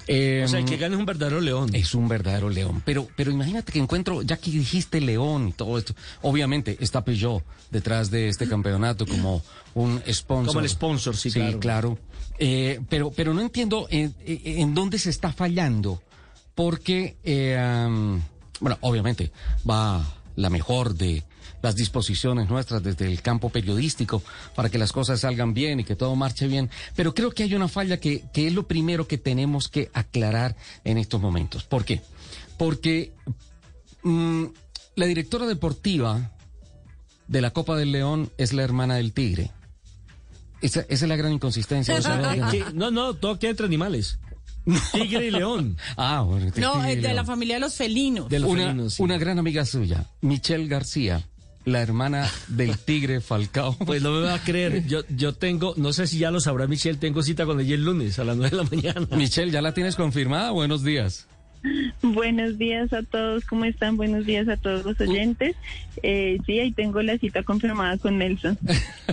Eh, 0.06 0.42
O 0.44 0.48
sea, 0.48 0.58
el 0.58 0.64
que 0.64 0.76
gane 0.76 0.94
es 0.96 0.98
un 0.98 1.06
verdadero 1.06 1.40
león. 1.40 1.70
Es 1.72 1.94
un 1.94 2.08
verdadero 2.08 2.50
león. 2.50 2.82
Pero, 2.84 3.06
pero 3.16 3.30
imagínate 3.30 3.70
que 3.72 3.78
encuentro, 3.78 4.22
ya 4.22 4.36
que 4.38 4.50
dijiste 4.50 5.00
león 5.00 5.48
y 5.48 5.52
todo 5.52 5.78
esto, 5.78 5.94
obviamente 6.22 6.76
está 6.80 7.04
Peugeot 7.04 7.44
detrás 7.70 8.10
de 8.10 8.28
este 8.28 8.48
campeonato 8.48 9.06
como 9.06 9.42
un 9.74 10.02
sponsor. 10.12 10.46
Como 10.48 10.60
el 10.60 10.68
sponsor, 10.68 11.16
sí, 11.16 11.30
Sí, 11.30 11.38
claro. 11.38 11.60
claro. 11.60 11.98
Eh, 12.40 12.80
pero, 12.88 13.12
pero 13.12 13.34
no 13.34 13.40
entiendo 13.40 13.86
en, 13.90 14.74
dónde 14.74 14.98
se 14.98 15.10
está 15.10 15.32
fallando. 15.32 16.02
Porque, 16.56 17.16
eh, 17.22 17.56
bueno, 18.60 18.78
obviamente 18.80 19.30
va 19.68 20.04
la 20.34 20.50
mejor 20.50 20.94
de 20.94 21.22
las 21.62 21.76
disposiciones 21.76 22.48
nuestras 22.48 22.82
desde 22.82 23.06
el 23.06 23.22
campo 23.22 23.50
periodístico 23.50 24.22
para 24.54 24.68
que 24.68 24.78
las 24.78 24.92
cosas 24.92 25.20
salgan 25.20 25.54
bien 25.54 25.80
y 25.80 25.84
que 25.84 25.96
todo 25.96 26.14
marche 26.16 26.46
bien. 26.46 26.70
Pero 26.96 27.14
creo 27.14 27.30
que 27.30 27.42
hay 27.44 27.54
una 27.54 27.68
falla 27.68 27.98
que, 27.98 28.24
que 28.32 28.46
es 28.46 28.54
lo 28.54 28.66
primero 28.66 29.06
que 29.06 29.18
tenemos 29.18 29.68
que 29.68 29.90
aclarar 29.92 30.56
en 30.84 30.98
estos 30.98 31.20
momentos. 31.20 31.64
¿Por 31.64 31.84
qué? 31.84 32.02
Porque 32.56 33.12
mm, 34.02 34.44
la 34.96 35.06
directora 35.06 35.46
deportiva 35.46 36.32
de 37.28 37.40
la 37.40 37.52
Copa 37.52 37.76
del 37.76 37.92
León 37.92 38.30
es 38.38 38.52
la 38.52 38.62
hermana 38.62 38.96
del 38.96 39.12
Tigre. 39.12 39.50
Esa, 40.60 40.80
esa 40.80 41.04
es 41.04 41.08
la 41.08 41.16
gran 41.16 41.32
inconsistencia. 41.32 41.98
de 41.98 42.64
no, 42.74 42.90
no, 42.90 43.14
todo 43.14 43.38
queda 43.38 43.52
entre 43.52 43.66
animales. 43.66 44.18
Tigre 44.92 45.26
y 45.26 45.30
león. 45.30 45.76
Ah, 45.96 46.20
bueno. 46.20 46.46
No, 46.56 46.72
tigre 46.74 46.92
y 46.92 46.96
es 46.96 47.02
de 47.02 47.14
la 47.14 47.24
familia 47.24 47.56
de 47.56 47.60
los 47.60 47.74
felinos. 47.74 48.30
una, 48.30 48.76
una 48.98 49.18
gran 49.18 49.38
amiga 49.38 49.64
suya, 49.64 50.04
Michelle 50.20 50.66
García, 50.66 51.26
la 51.64 51.82
hermana 51.82 52.28
del 52.48 52.78
tigre 52.78 53.20
Falcao. 53.20 53.76
Pues 53.86 54.02
no 54.02 54.12
me 54.12 54.20
va 54.20 54.34
a 54.34 54.42
creer. 54.42 54.86
Yo, 54.86 55.00
yo 55.08 55.34
tengo, 55.34 55.74
no 55.76 55.92
sé 55.92 56.06
si 56.06 56.18
ya 56.18 56.30
lo 56.30 56.40
sabrá 56.40 56.66
Michelle, 56.66 56.98
tengo 56.98 57.22
cita 57.22 57.46
con 57.46 57.60
ella 57.60 57.74
el 57.74 57.84
lunes 57.84 58.18
a 58.18 58.24
las 58.24 58.36
9 58.36 58.56
de 58.56 58.62
la 58.62 58.70
mañana. 58.70 59.16
Michelle, 59.16 59.50
¿ya 59.50 59.62
la 59.62 59.74
tienes 59.74 59.96
confirmada? 59.96 60.50
Buenos 60.50 60.82
días. 60.82 61.26
Buenos 62.02 62.56
días 62.56 62.92
a 62.92 63.02
todos, 63.02 63.44
¿cómo 63.44 63.66
están? 63.66 63.96
Buenos 63.96 64.24
días 64.24 64.48
a 64.48 64.56
todos 64.56 64.84
los 64.84 64.98
oyentes. 65.00 65.56
Eh, 66.02 66.38
sí, 66.46 66.58
ahí 66.58 66.72
tengo 66.72 67.02
la 67.02 67.18
cita 67.18 67.42
confirmada 67.42 67.98
con 67.98 68.18
Nelson. 68.18 68.58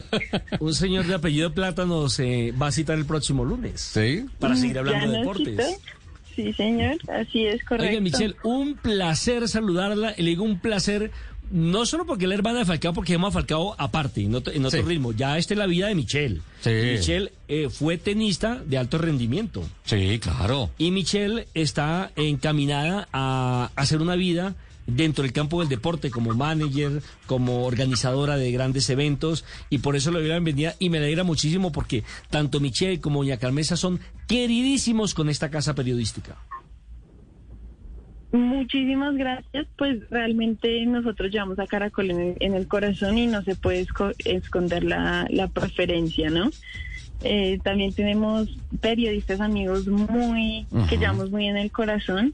Un 0.60 0.74
señor 0.74 1.06
de 1.06 1.16
apellido 1.16 1.54
Plátano 1.54 2.08
se 2.08 2.54
va 2.54 2.68
a 2.68 2.72
citar 2.72 2.98
el 2.98 3.06
próximo 3.06 3.44
lunes. 3.44 3.82
Sí. 3.82 4.26
Para 4.40 4.56
seguir 4.56 4.80
hablando 4.80 5.06
¿Ya 5.06 5.12
de 5.12 5.18
deportes. 5.18 5.80
Sí, 6.36 6.54
señor, 6.54 6.98
así 7.10 7.48
es 7.48 7.64
correcto. 7.64 7.90
Oiga, 7.90 8.00
Michelle, 8.00 8.36
un 8.44 8.76
placer 8.76 9.50
saludarla. 9.50 10.14
Le 10.18 10.24
digo 10.24 10.44
un 10.44 10.60
placer, 10.60 11.12
no 11.52 11.86
solo 11.86 12.06
porque 12.06 12.26
es 12.26 12.30
la 12.30 12.36
hermana 12.36 12.60
de 12.60 12.66
Falcao, 12.66 12.94
porque 12.94 13.14
hemos 13.14 13.34
Falcao 13.34 13.76
aparte, 13.78 14.22
en 14.22 14.36
otro, 14.36 14.54
en 14.54 14.66
otro 14.66 14.80
Sí. 14.82 14.86
ritmo. 14.88 15.12
Ya 15.14 15.38
esta 15.38 15.54
es 15.54 15.58
la 15.58 15.66
vida 15.68 15.88
de 15.88 15.96
Michelle. 15.96 16.42
Sí. 16.62 16.70
Michelle 16.72 17.32
eh, 17.48 17.70
fue 17.70 17.98
tenista 17.98 18.62
de 18.66 18.78
alto 18.78 18.98
rendimiento. 18.98 19.64
Sí, 19.86 20.20
claro. 20.20 20.70
Y 20.78 20.92
Michelle 20.92 21.48
está 21.54 22.12
encaminada 22.16 23.08
a 23.14 23.72
hacer 23.76 24.02
una 24.02 24.16
vida 24.16 24.56
dentro 24.86 25.24
del 25.24 25.34
campo 25.34 25.60
del 25.60 25.68
deporte 25.68 26.10
como 26.10 26.34
manager, 26.34 27.02
como 27.26 27.66
organizadora 27.66 28.38
de 28.38 28.52
grandes 28.54 28.90
eventos 28.90 29.44
y 29.70 29.80
por 29.80 29.98
eso 29.98 30.12
le 30.12 30.20
doy 30.20 30.30
la 30.30 30.36
bienvenida 30.36 30.76
y 30.80 30.90
me 30.90 30.98
alegra 31.00 31.26
muchísimo 31.26 31.74
porque 31.74 32.06
tanto 32.30 32.62
Michelle 32.62 33.02
como 33.02 33.20
Doña 33.20 33.36
Carmesa 33.36 33.76
son 33.76 34.00
queridísimos 34.28 35.14
con 35.14 35.28
esta 35.30 35.50
casa 35.50 35.76
periodística. 35.76 36.38
Muchísimas 38.32 39.16
gracias. 39.16 39.68
Pues 39.78 39.98
realmente 40.10 40.86
nosotros 40.86 41.32
llevamos 41.32 41.60
a 41.60 41.66
Caracol 41.68 42.12
en 42.12 42.20
el, 42.20 42.36
en 42.40 42.54
el 42.56 42.68
corazón 42.68 43.18
y 43.18 43.28
no 43.28 43.42
se 43.44 43.56
puede 43.56 43.86
esco- 43.86 44.14
esconder 44.26 44.84
la, 44.84 45.28
la 45.30 45.48
preferencia, 45.48 46.30
¿no? 46.30 46.50
Eh, 47.24 47.60
también 47.64 47.94
tenemos 47.94 48.48
periodistas 48.80 49.40
amigos 49.42 49.88
muy 49.88 50.68
que 50.90 50.98
llevamos 50.98 51.32
muy 51.32 51.48
en 51.48 51.58
el 51.58 51.72
corazón 51.72 52.34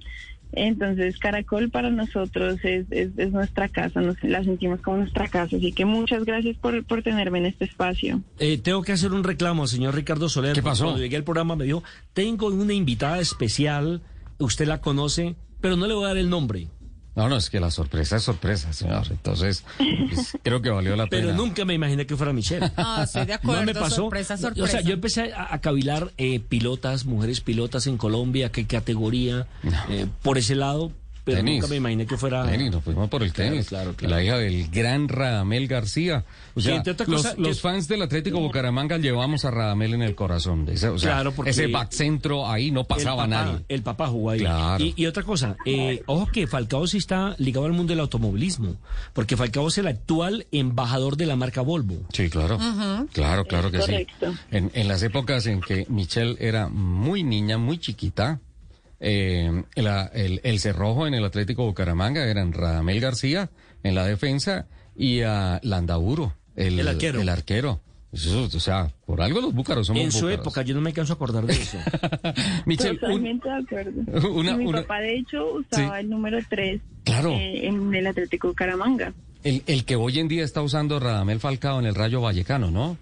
Entonces, 0.52 1.18
Caracol 1.20 1.70
para 1.70 1.90
nosotros 1.90 2.60
es, 2.64 2.86
es, 2.92 3.10
es 3.18 3.32
nuestra 3.32 3.70
casa, 3.70 4.02
nos 4.02 4.22
la 4.24 4.44
sentimos 4.44 4.82
como 4.82 4.98
nuestra 4.98 5.28
casa. 5.28 5.56
Así 5.56 5.72
que 5.72 5.86
muchas 5.86 6.26
gracias 6.26 6.58
por, 6.58 6.84
por 6.86 7.02
tenerme 7.02 7.40
en 7.40 7.46
este 7.46 7.66
espacio. 7.66 8.22
Eh, 8.40 8.58
tengo 8.58 8.82
que 8.84 8.92
hacer 8.92 9.14
un 9.14 9.24
reclamo, 9.24 9.68
señor 9.68 9.96
Ricardo 9.96 10.28
Soler. 10.30 10.54
¿Qué 10.54 10.62
pasó? 10.62 10.84
Cuando 10.86 11.02
llegué 11.02 11.16
al 11.16 11.24
programa 11.24 11.56
me 11.56 11.64
dijo, 11.64 11.82
tengo 12.14 12.48
una 12.48 12.74
invitada 12.74 13.20
especial, 13.20 14.02
usted 14.38 14.68
la 14.68 14.80
conoce, 14.82 15.36
pero 15.64 15.78
no 15.78 15.88
le 15.88 15.94
voy 15.94 16.04
a 16.04 16.08
dar 16.10 16.18
el 16.18 16.30
nombre. 16.30 16.68
No, 17.16 17.30
no, 17.30 17.38
es 17.38 17.50
que 17.50 17.62
la 17.62 17.72
sorpresa 17.72 18.18
es 18.18 18.24
sorpresa, 18.24 18.74
señor. 18.74 19.08
Entonces, 19.10 19.64
pues, 19.78 20.36
creo 20.44 20.62
que 20.62 20.70
valió 20.70 20.96
la 20.98 21.08
Pero 21.08 21.28
pena. 21.28 21.38
nunca 21.38 21.64
me 21.64 21.74
imaginé 21.74 22.06
que 22.06 22.18
fuera 22.18 22.34
Michelle. 22.34 22.70
Ah, 22.76 23.04
estoy 23.06 23.26
de 23.26 23.34
acuerdo. 23.36 23.62
No 23.62 23.66
me 23.68 23.74
pasó. 23.74 23.96
Sorpresa, 23.96 24.36
sorpresa. 24.36 24.66
O 24.66 24.68
sea, 24.68 24.82
yo 24.82 24.94
empecé 24.94 25.32
a, 25.32 25.54
a 25.54 25.62
cavilar 25.62 26.12
eh, 26.18 26.42
pilotas, 26.42 27.06
mujeres 27.06 27.40
pilotas 27.40 27.88
en 27.88 27.96
Colombia, 27.98 28.52
qué 28.52 28.66
categoría, 28.66 29.48
eh, 29.90 30.08
por 30.22 30.38
ese 30.38 30.56
lado, 30.56 30.92
pero 31.24 31.38
Tenis. 31.38 31.56
nunca 31.62 31.68
me 31.68 31.76
imaginé 31.78 32.06
que 32.06 32.18
fuera... 32.18 32.46
Tenis, 32.46 32.72
nos 32.72 32.84
fuimos 32.84 33.10
por 33.10 33.24
el 33.24 33.32
Claro, 33.32 33.52
tenis. 33.52 33.68
claro, 33.68 33.94
claro. 33.96 34.16
La 34.16 34.24
hija 34.24 34.38
del 34.38 34.68
gran 34.70 35.08
Radamel 35.08 35.68
García. 35.68 36.26
O 36.56 36.60
Sí, 36.62 36.68
sea, 36.68 36.84
los, 36.86 36.96
cosas, 37.08 37.38
los 37.38 37.62
fans 37.62 37.88
del 37.88 38.02
Atlético 38.02 38.40
Bucaramanga 38.40 38.98
llevamos 38.98 39.46
a 39.46 39.52
Radamel 39.52 39.94
en 39.94 40.02
el 40.04 40.16
corazón. 40.16 40.68
Ese, 40.70 40.90
o 40.90 41.00
sea, 41.00 41.12
Claro, 41.14 41.32
porque- 41.32 41.52
ese 41.52 41.68
back 41.68 41.92
centro 41.92 42.48
ahí 42.48 42.72
no 42.72 42.84
pasaba 42.84 43.24
el 43.24 43.30
papá, 43.32 43.44
nadie. 43.46 43.66
El 43.70 43.82
papá 43.84 44.08
jugó 44.08 44.30
ahí. 44.32 44.40
Claro. 44.40 44.84
Y, 44.84 44.94
y 44.98 45.06
otra 45.06 45.24
cosa, 45.24 45.56
eh, 45.66 46.04
ojo 46.06 46.28
que 46.32 46.46
Falcao 46.48 46.86
sí 46.88 46.98
está 46.98 47.36
ligado 47.40 47.66
al 47.66 47.74
mundo 47.74 47.92
del 47.94 48.02
automovilismo, 48.02 48.76
porque 49.14 49.38
Falcao 49.38 49.68
es 49.70 49.78
el 49.78 49.88
actual 49.88 50.46
embajador 50.52 51.16
de 51.18 51.26
la 51.26 51.36
marca 51.36 51.62
Volvo. 51.62 51.96
Sí, 52.12 52.30
claro. 52.30 52.58
Claro, 53.14 53.46
claro 53.46 53.72
que 53.72 53.80
correcto. 53.80 54.32
sí. 54.34 54.38
En, 54.52 54.72
en 54.74 54.88
las 54.88 55.02
épocas 55.04 55.46
en 55.48 55.62
que 55.62 55.86
Michelle 55.90 56.36
era 56.40 56.68
muy 56.70 57.24
niña, 57.24 57.58
muy 57.58 57.78
chiquita, 57.78 58.40
eh, 59.06 59.64
la- 59.76 60.06
el, 60.14 60.40
el 60.44 60.60
cerrojo 60.60 61.06
en 61.08 61.14
el 61.14 61.26
Atlético 61.26 61.66
Bucaramanga 61.66 62.26
eran 62.26 62.54
Radamel 62.54 63.00
García 63.02 63.50
en 63.84 63.96
la 63.96 64.06
defensa 64.06 64.66
y 64.96 65.22
a 65.22 65.60
Landauro, 65.64 66.34
el, 66.56 66.80
El 66.80 66.88
arquero. 66.88 67.22
el 67.22 67.30
arquero. 67.30 67.82
Eso, 68.14 68.44
o 68.44 68.60
sea, 68.60 68.90
por 69.08 69.22
algo 69.24 69.42
los 69.42 69.54
búcaros 69.56 69.88
somos 69.88 70.04
En 70.04 70.12
su 70.12 70.20
búcaros. 70.22 70.40
época, 70.42 70.62
yo 70.62 70.76
no 70.76 70.82
me 70.82 70.94
canso 70.94 71.14
a 71.14 71.16
acordar 71.16 71.46
de 71.48 71.54
eso. 71.54 71.78
Michelle, 72.68 72.92
un- 72.94 73.00
Totalmente 73.00 73.50
de 73.50 73.56
acuerdo. 73.56 74.32
una- 74.34 74.56
mi 74.56 74.66
una- 74.68 74.82
papá, 74.82 75.00
de 75.02 75.16
hecho, 75.18 75.54
usaba 75.56 76.00
el 76.00 76.10
número 76.10 76.38
3 76.50 76.80
Claro. 77.04 77.32
en 77.34 77.94
el 77.94 78.06
Atlético 78.08 78.50
Bucaramanga. 78.50 79.14
el, 79.44 79.64
el 79.66 79.84
que 79.84 79.96
hoy 79.96 80.20
en 80.20 80.28
día 80.28 80.44
está 80.44 80.62
usando 80.62 81.00
Radamel 81.00 81.40
Falcao 81.40 81.80
en 81.80 81.86
el 81.88 81.96
Rayo 81.96 82.22
Vallecano, 82.22 82.70
¿no? 82.72 82.98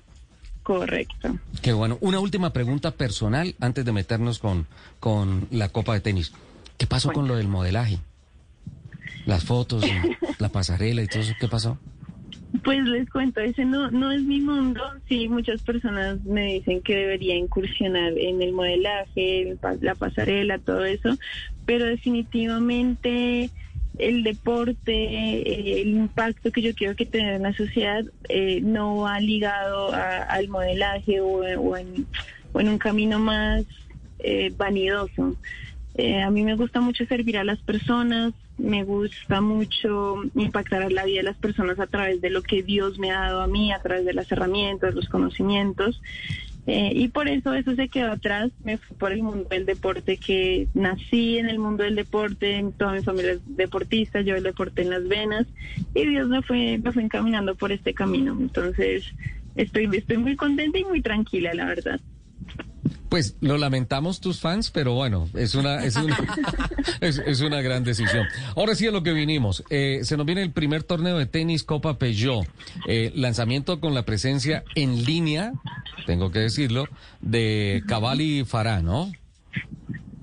Correcto. 0.64 1.38
Qué 1.62 1.74
bueno. 1.74 1.98
Una 2.02 2.20
última 2.20 2.54
pregunta 2.54 2.92
personal 2.92 3.56
antes 3.60 3.84
de 3.84 3.92
meternos 3.92 4.40
con, 4.40 4.68
con 5.00 5.48
la 5.52 5.70
Copa 5.70 5.94
de 5.94 6.02
Tenis. 6.02 6.34
¿Qué 6.78 6.88
pasó 6.88 7.12
con 7.12 7.28
lo 7.28 7.36
del 7.36 7.48
modelaje? 7.48 8.00
Las 9.26 9.44
fotos, 9.44 9.84
la 10.40 10.50
pasarela 10.50 11.04
y 11.04 11.08
todo 11.08 11.22
eso, 11.22 11.34
¿qué 11.40 11.48
pasó? 11.48 11.78
Pues 12.64 12.84
les 12.84 13.10
cuento, 13.10 13.40
ese 13.40 13.66
no, 13.66 13.90
no 13.92 14.12
es 14.12 14.22
mi 14.22 14.42
mundo. 14.42 14.82
Sí, 15.08 15.28
muchas 15.30 15.62
personas 15.62 16.24
me 16.26 16.54
dicen 16.54 16.82
que 16.82 16.96
debería 16.96 17.36
incursionar 17.36 18.14
en 18.18 18.42
el 18.42 18.52
modelaje, 18.52 19.58
la 19.82 19.96
pasarela, 19.96 20.60
todo 20.60 20.84
eso, 20.86 21.18
pero 21.66 21.86
definitivamente 21.86 23.50
el 24.02 24.24
deporte, 24.24 24.92
eh, 24.94 25.82
el 25.82 25.90
impacto 25.90 26.52
que 26.52 26.62
yo 26.62 26.74
quiero 26.76 26.96
que 26.96 27.06
tenga 27.06 27.36
en 27.36 27.44
la 27.44 27.54
sociedad 27.54 28.04
eh, 28.30 28.60
no 28.62 28.98
va 28.98 29.20
ligado 29.20 29.94
a- 29.94 30.24
al 30.24 30.48
modelaje 30.48 31.22
o, 31.22 31.44
en, 31.78 32.08
un 32.54 32.78
camino 32.78 33.20
más 33.20 33.64
eh, 34.20 34.52
vanidoso. 34.58 35.36
Eh, 35.96 36.22
a 36.22 36.30
mí 36.32 36.44
me 36.44 36.56
gusta 36.56 36.80
mucho 36.82 37.06
servir 37.06 37.38
a 37.38 37.44
las 37.44 37.60
personas, 37.60 38.34
me 38.58 38.84
gusta 38.84 39.42
mucho 39.42 40.22
impactar 40.36 40.92
la 40.92 41.06
vida 41.06 41.18
de 41.18 41.24
las 41.24 41.38
personas 41.38 41.80
a 41.80 41.88
través 41.88 42.22
de 42.22 42.30
lo 42.30 42.42
que 42.42 42.64
Dios 42.64 42.98
me 43.00 43.12
ha 43.12 43.22
dado 43.22 43.42
a 43.42 43.48
mí, 43.48 43.72
a 43.72 43.80
través 43.82 44.06
de 44.06 44.14
las 44.14 44.32
herramientas, 44.32 44.96
los 44.96 45.10
conocimientos. 45.10 46.02
Eh, 46.68 46.92
y 46.94 47.08
por 47.08 47.28
eso 47.28 47.54
eso 47.54 47.76
se 47.76 47.90
quedó 47.90 48.12
atrás, 48.12 48.52
me 48.64 48.78
fui 48.78 48.96
por 48.96 49.12
el 49.12 49.24
mundo 49.24 49.48
del 49.50 49.66
deporte, 49.66 50.18
que 50.18 50.68
nací 50.74 51.40
en 51.40 51.50
el 51.50 51.58
mundo 51.58 51.84
del 51.84 51.96
deporte, 51.96 52.64
toda 52.78 52.94
mi 52.94 53.02
familia 53.02 53.34
es 53.34 53.42
deportista, 53.46 54.22
yo 54.22 54.36
el 54.36 54.44
deporte 54.44 54.84
en 54.84 54.92
las 54.92 55.08
venas, 55.08 55.48
y 55.96 56.06
Dios 56.08 56.28
me 56.28 56.44
fue, 56.44 56.78
me 56.78 56.92
fue 56.92 57.04
encaminando 57.04 57.56
por 57.56 57.72
este 57.72 57.94
camino. 57.96 58.38
Entonces, 58.40 59.06
estoy, 59.56 59.90
estoy 59.92 60.18
muy 60.18 60.36
contenta 60.36 60.78
y 60.78 60.86
muy 60.86 61.02
tranquila, 61.02 61.54
la 61.54 61.66
verdad. 61.66 62.00
Pues 63.12 63.36
lo 63.42 63.58
lamentamos 63.58 64.22
tus 64.22 64.40
fans, 64.40 64.72
pero 64.72 64.94
bueno, 64.94 65.28
es 65.34 65.54
una, 65.54 65.84
es 65.84 65.98
una, 65.98 66.18
es, 67.02 67.18
es 67.18 67.42
una 67.42 67.62
gran 67.62 67.84
decisión. 67.84 68.26
Ahora 68.56 68.74
sí 68.74 68.88
a 68.88 68.92
lo 68.92 69.04
que 69.04 69.12
vinimos. 69.12 69.66
Eh, 69.70 70.00
se 70.04 70.16
nos 70.16 70.26
viene 70.26 70.42
el 70.44 70.52
primer 70.52 70.84
torneo 70.84 71.18
de 71.18 71.26
tenis 71.26 71.66
Copa 71.66 72.00
Peugeot. 72.00 72.48
Eh, 72.88 73.12
lanzamiento 73.14 73.82
con 73.82 73.94
la 73.94 74.04
presencia 74.06 74.64
en 74.76 75.04
línea, 75.04 75.52
tengo 76.06 76.32
que 76.32 76.40
decirlo, 76.40 76.88
de 77.20 77.84
Cavalli 77.86 78.40
y 78.40 78.46
Farah, 78.46 78.82
¿no? 78.82 79.12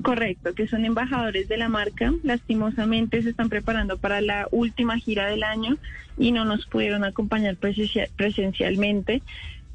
Correcto, 0.03 0.55
que 0.55 0.67
son 0.67 0.87
embajadores 0.87 1.47
de 1.49 1.59
la 1.59 1.69
marca. 1.69 2.15
Lastimosamente 2.23 3.23
se 3.23 3.29
están 3.29 3.51
preparando 3.51 3.99
para 3.99 4.23
la 4.23 4.49
última 4.51 4.97
gira 4.99 5.27
del 5.27 5.43
año 5.43 5.77
y 6.17 6.33
no 6.33 6.47
nos 6.47 6.65
pudieron 6.65 7.05
acompañar 7.05 7.57
presencia- 7.57 8.09
presencialmente. 8.17 9.21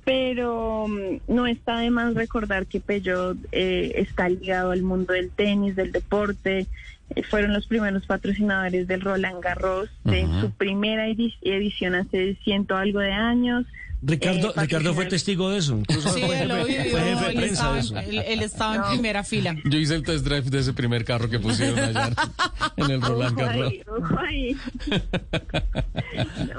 Pero 0.06 0.88
mm, 0.88 1.34
no 1.34 1.48
está 1.48 1.80
de 1.80 1.90
más 1.90 2.14
recordar 2.14 2.66
que 2.66 2.80
Peugeot 2.80 3.38
eh, 3.52 3.94
está 3.96 4.30
ligado 4.30 4.72
al 4.72 4.84
mundo 4.84 5.14
del 5.14 5.30
tenis, 5.32 5.76
del 5.76 5.92
deporte. 5.92 6.68
Eh, 7.16 7.24
fueron 7.24 7.54
los 7.54 7.68
primeros 7.68 8.06
patrocinadores 8.06 8.88
del 8.88 9.02
Roland 9.02 9.42
Garros 9.42 9.90
de 10.04 10.26
Ujú. 10.26 10.42
su 10.42 10.52
primera 10.52 11.08
edi- 11.08 11.36
edición 11.42 11.96
hace 11.96 12.36
ciento 12.44 12.76
algo 12.76 13.00
de 13.00 13.14
años. 13.14 13.66
Ricardo, 14.06 14.50
Eh, 14.50 14.54
Ricardo 14.62 14.94
fue 14.94 15.06
testigo 15.06 15.50
de 15.50 15.60
eso. 15.60 15.78
Incluso 15.78 16.10
Sí, 16.10 16.22
fue 16.26 16.42
él 16.42 16.50
lo 16.50 16.56
jefe, 16.66 16.78
vivió, 16.84 16.92
fue 16.92 17.00
jefe 17.02 17.26
de 17.26 17.32
él 17.32 17.44
estaba, 17.46 17.74
de 17.76 17.80
eso. 17.80 17.98
él, 17.98 18.20
él 18.28 18.42
estaba 18.42 18.76
en 18.76 18.82
primera 18.96 19.24
fila. 19.24 19.56
Yo 19.64 19.78
hice 19.80 19.96
el 19.96 20.04
test 20.04 20.26
drive 20.26 20.50
de 20.50 20.60
ese 20.60 20.74
primer 20.74 21.06
carro 21.06 21.30
que 21.30 21.40
pusieron 21.40 21.80
allá 21.80 22.10
en 22.76 22.92
el 22.92 23.02
Roland 23.02 23.38
Ojo 23.40 23.46
Garros. 23.48 23.74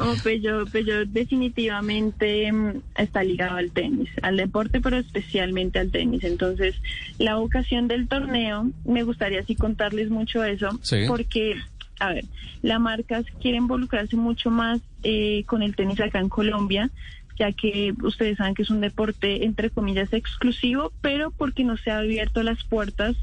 ahí, 0.05 0.11
ojo 0.19 0.29
ahí. 0.29 0.39
No, 0.41 0.43
Peugeot, 0.43 0.71
Peugeot 0.71 1.09
definitivamente 1.09 2.51
mm, 2.53 2.81
está 2.97 3.23
ligado 3.23 3.57
al 3.57 3.71
tenis, 3.71 4.09
al 4.23 4.37
deporte, 4.37 4.81
pero 4.81 4.97
especialmente 4.99 5.79
al 5.79 5.91
tenis. 5.91 6.25
Entonces, 6.25 6.77
la 7.19 7.37
vocación 7.37 7.89
del 7.89 8.09
torneo, 8.09 8.71
me 8.85 9.03
gustaría 9.03 9.41
así 9.41 9.55
contarles 9.55 10.11
mucho 10.11 10.45
eso, 10.45 10.71
Sí. 10.83 11.05
porque, 11.07 11.57
a 12.01 12.11
ver, 12.15 12.25
la 12.63 12.79
marca 12.79 13.23
quiere 13.41 13.59
involucrarse 13.59 14.17
mucho 14.17 14.51
más 14.51 14.81
eh, 15.03 15.45
con 15.47 15.63
el 15.63 15.77
tenis 15.77 16.01
acá 16.01 16.19
en 16.21 16.29
Colombia 16.29 16.91
ya 17.37 17.53
que 17.53 17.93
ustedes 18.03 18.37
saben 18.39 18.55
que 18.55 18.63
es 18.63 18.71
un 18.71 18.81
deporte 18.81 19.45
entre 19.45 19.71
comillas 19.71 20.13
exclusivo, 20.13 20.93
pero 21.01 21.31
porque 21.31 21.65
no 21.65 21.77
se 21.77 21.91
ha 21.91 21.99
abierto 21.99 22.43
las 22.43 22.63
puertas 22.65 23.17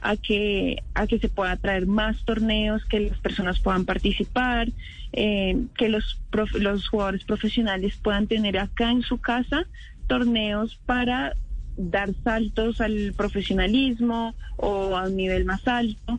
a 0.00 0.16
que 0.16 0.82
a 0.94 1.06
que 1.06 1.18
se 1.18 1.28
pueda 1.28 1.56
traer 1.56 1.86
más 1.86 2.24
torneos, 2.24 2.84
que 2.86 3.00
las 3.00 3.18
personas 3.18 3.60
puedan 3.60 3.84
participar, 3.84 4.68
eh, 5.12 5.56
que 5.76 5.88
los 5.88 6.20
prof- 6.30 6.54
los 6.54 6.88
jugadores 6.88 7.24
profesionales 7.24 7.98
puedan 8.02 8.26
tener 8.26 8.58
acá 8.58 8.90
en 8.90 9.02
su 9.02 9.18
casa 9.18 9.66
torneos 10.06 10.78
para 10.86 11.36
dar 11.76 12.10
saltos 12.24 12.80
al 12.80 13.14
profesionalismo 13.16 14.34
o 14.56 14.96
a 14.96 15.04
un 15.04 15.16
nivel 15.16 15.44
más 15.44 15.66
alto. 15.68 16.18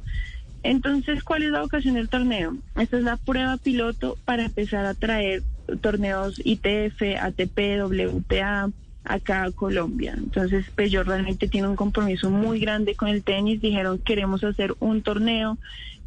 Entonces, 0.64 1.24
¿cuál 1.24 1.43
es 1.43 1.52
la 1.52 1.62
vocación 1.62 1.95
del 1.95 2.10
torneo? 2.10 2.56
Esta 2.76 2.97
es 2.97 3.04
la 3.04 3.18
prueba 3.18 3.58
piloto 3.58 4.18
para 4.26 4.45
empezar 4.45 4.86
a 4.86 4.93
traer 4.93 5.43
torneos 5.78 6.41
ITF, 6.43 7.01
ATP, 7.22 7.80
WTA 7.82 8.70
acá 9.03 9.49
Colombia. 9.51 10.13
Entonces, 10.17 10.70
Peugeot 10.76 11.07
realmente 11.07 11.47
tiene 11.47 11.67
un 11.67 11.76
compromiso 11.76 12.30
muy 12.30 12.59
grande 12.59 12.95
con 12.95 13.07
el 13.07 13.24
tenis. 13.24 13.61
Dijeron, 13.61 13.97
queremos 13.99 14.43
hacer 14.43 14.76
un 14.80 15.01
torneo. 15.01 15.57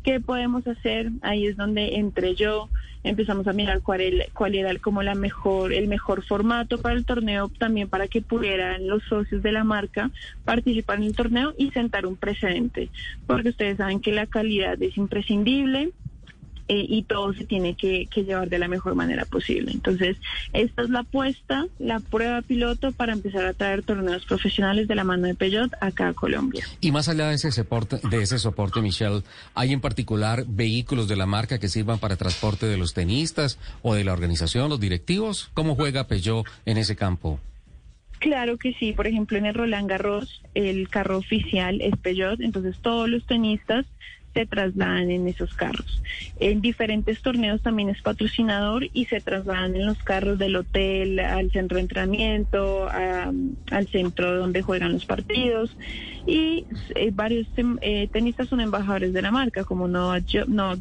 ¿Qué 0.05 0.21
podemos 0.21 0.67
hacer? 0.67 1.11
Ahí 1.23 1.47
es 1.47 1.57
donde 1.57 1.97
entré 1.97 2.35
yo. 2.35 2.69
Empezamos 3.05 3.49
a 3.49 3.53
mirar 3.53 3.81
cuál, 3.83 4.01
el- 4.01 4.25
cuál 4.33 4.55
era 4.55 4.77
como 4.79 5.03
la 5.03 5.15
mejor, 5.17 5.73
el 5.73 5.89
mejor 5.89 6.23
formato 6.25 6.79
para 6.81 6.95
el 6.95 7.05
torneo, 7.05 7.51
también 7.59 7.89
para 7.89 8.07
que 8.07 8.21
pudieran 8.23 8.87
los 8.87 9.03
socios 9.05 9.43
de 9.43 9.51
la 9.51 9.65
marca 9.65 10.11
participar 10.45 10.99
en 10.99 11.05
el 11.05 11.17
torneo 11.17 11.55
y 11.59 11.71
sentar 11.71 12.07
un 12.07 12.17
precedente. 12.17 12.91
Porque 13.27 13.49
ustedes 13.49 13.79
saben 13.79 14.01
que 14.01 14.13
la 14.13 14.27
calidad 14.27 14.81
es 14.81 14.97
imprescindible 14.97 15.91
eh, 16.69 16.87
y 16.89 17.03
todo 17.03 17.33
se 17.35 17.45
tiene 17.45 17.75
que, 17.75 18.07
que 18.07 18.25
llevar 18.25 18.49
de 18.49 18.59
la 18.59 18.69
mejor 18.69 18.95
manera 18.95 19.25
posible. 19.25 19.73
Entonces, 19.73 20.17
esta 20.53 20.83
es 20.83 20.91
la 20.91 21.01
apuesta, 21.01 21.67
la 21.79 22.01
prueba 22.01 22.43
piloto 22.43 22.93
para 22.93 23.13
empezar 23.13 23.45
a 23.47 23.53
traer 23.53 23.83
torneos 23.83 24.25
profesionales 24.25 24.89
de 24.89 24.95
la 24.95 25.05
mano 25.05 25.27
de 25.27 25.35
Peugeot 25.35 25.73
acá 25.81 26.09
a 26.09 26.13
Colombia. 26.15 26.65
Y 26.81 26.93
más 26.93 27.09
allá 27.09 27.29
de 27.29 27.35
ese 27.35 27.51
soporte, 27.53 27.99
de 28.09 28.23
ese 28.23 28.39
soporte, 28.39 28.81
Michelle, 28.81 29.23
¿hay 29.55 29.73
en 29.73 29.81
particular 29.81 30.45
vehículos 30.47 31.09
de 31.09 31.17
la 31.17 31.27
marca 31.27 31.59
que 31.59 31.69
sirvan 31.69 31.99
para 31.99 32.17
transporte 32.17 32.67
de 32.67 32.77
los 32.77 32.95
tenistas 32.95 33.59
o 33.83 33.95
de 33.95 34.05
la 34.05 34.13
organización, 34.13 34.69
los 34.69 34.81
directivos? 34.81 35.51
¿Cómo 35.55 35.75
juega 35.75 36.07
Peugeot 36.07 36.47
en 36.65 36.79
ese 36.79 36.97
campo? 36.97 37.41
Claro 38.19 38.57
que 38.57 38.73
sí, 38.75 38.93
por 38.93 39.09
ejemplo 39.09 39.37
en 39.37 39.47
el 39.47 39.55
Roland 39.55 39.89
Garros 39.89 40.43
el 40.55 40.89
carro 40.89 41.19
oficial 41.19 41.81
es 41.81 41.97
Peugeot, 41.97 42.41
entonces 42.41 42.77
todos 42.81 43.09
los 43.09 43.27
tenistas 43.27 43.85
se 44.35 44.47
trasladan 44.47 45.11
en 45.11 45.29
esos 45.29 45.55
carros. 45.55 46.03
En 46.39 46.61
diferentes 46.61 47.21
torneos 47.23 47.61
también 47.63 47.89
es 47.91 48.01
patrocinador 48.03 48.89
y 48.93 49.05
se 49.07 49.21
trasladan 49.21 49.77
en 49.77 49.87
los 49.87 49.99
carros 50.03 50.39
del 50.39 50.57
hotel 50.57 51.19
al 51.21 51.51
centro 51.51 51.77
de 51.77 51.83
entrenamiento, 51.83 52.89
a- 52.89 53.33
al 53.71 53.89
centro 53.89 54.37
donde 54.37 54.63
juegan 54.63 54.93
los 54.93 55.05
partidos. 55.05 55.77
Y 56.27 56.65
eh, 56.95 57.11
varios 57.13 57.47
eh, 57.81 58.09
tenistas 58.13 58.49
son 58.49 58.61
embajadores 58.61 59.13
de 59.13 59.23
la 59.23 59.31
marca, 59.31 59.65
como 59.65 59.89
Novak 59.89 60.25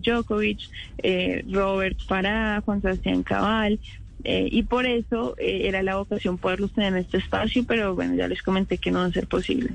Djokovic, 0.01 0.59
eh, 1.01 1.43
Robert 1.49 1.97
Farah, 2.05 2.61
Juan 2.61 2.81
Sebastián 2.81 3.23
Cabal. 3.23 3.79
eh, 4.23 4.47
y 4.51 4.61
por 4.63 4.85
eso 4.85 5.33
eh, 5.39 5.61
era 5.63 5.81
la 5.81 5.95
vocación 5.95 6.37
poderlos 6.37 6.71
tener 6.73 6.93
en 6.93 6.99
este 6.99 7.17
espacio, 7.17 7.63
pero 7.67 7.95
bueno, 7.95 8.13
ya 8.13 8.27
les 8.27 8.43
comenté 8.43 8.77
que 8.77 8.91
no 8.91 8.99
va 8.99 9.05
a 9.05 9.11
ser 9.11 9.25
posible. 9.25 9.71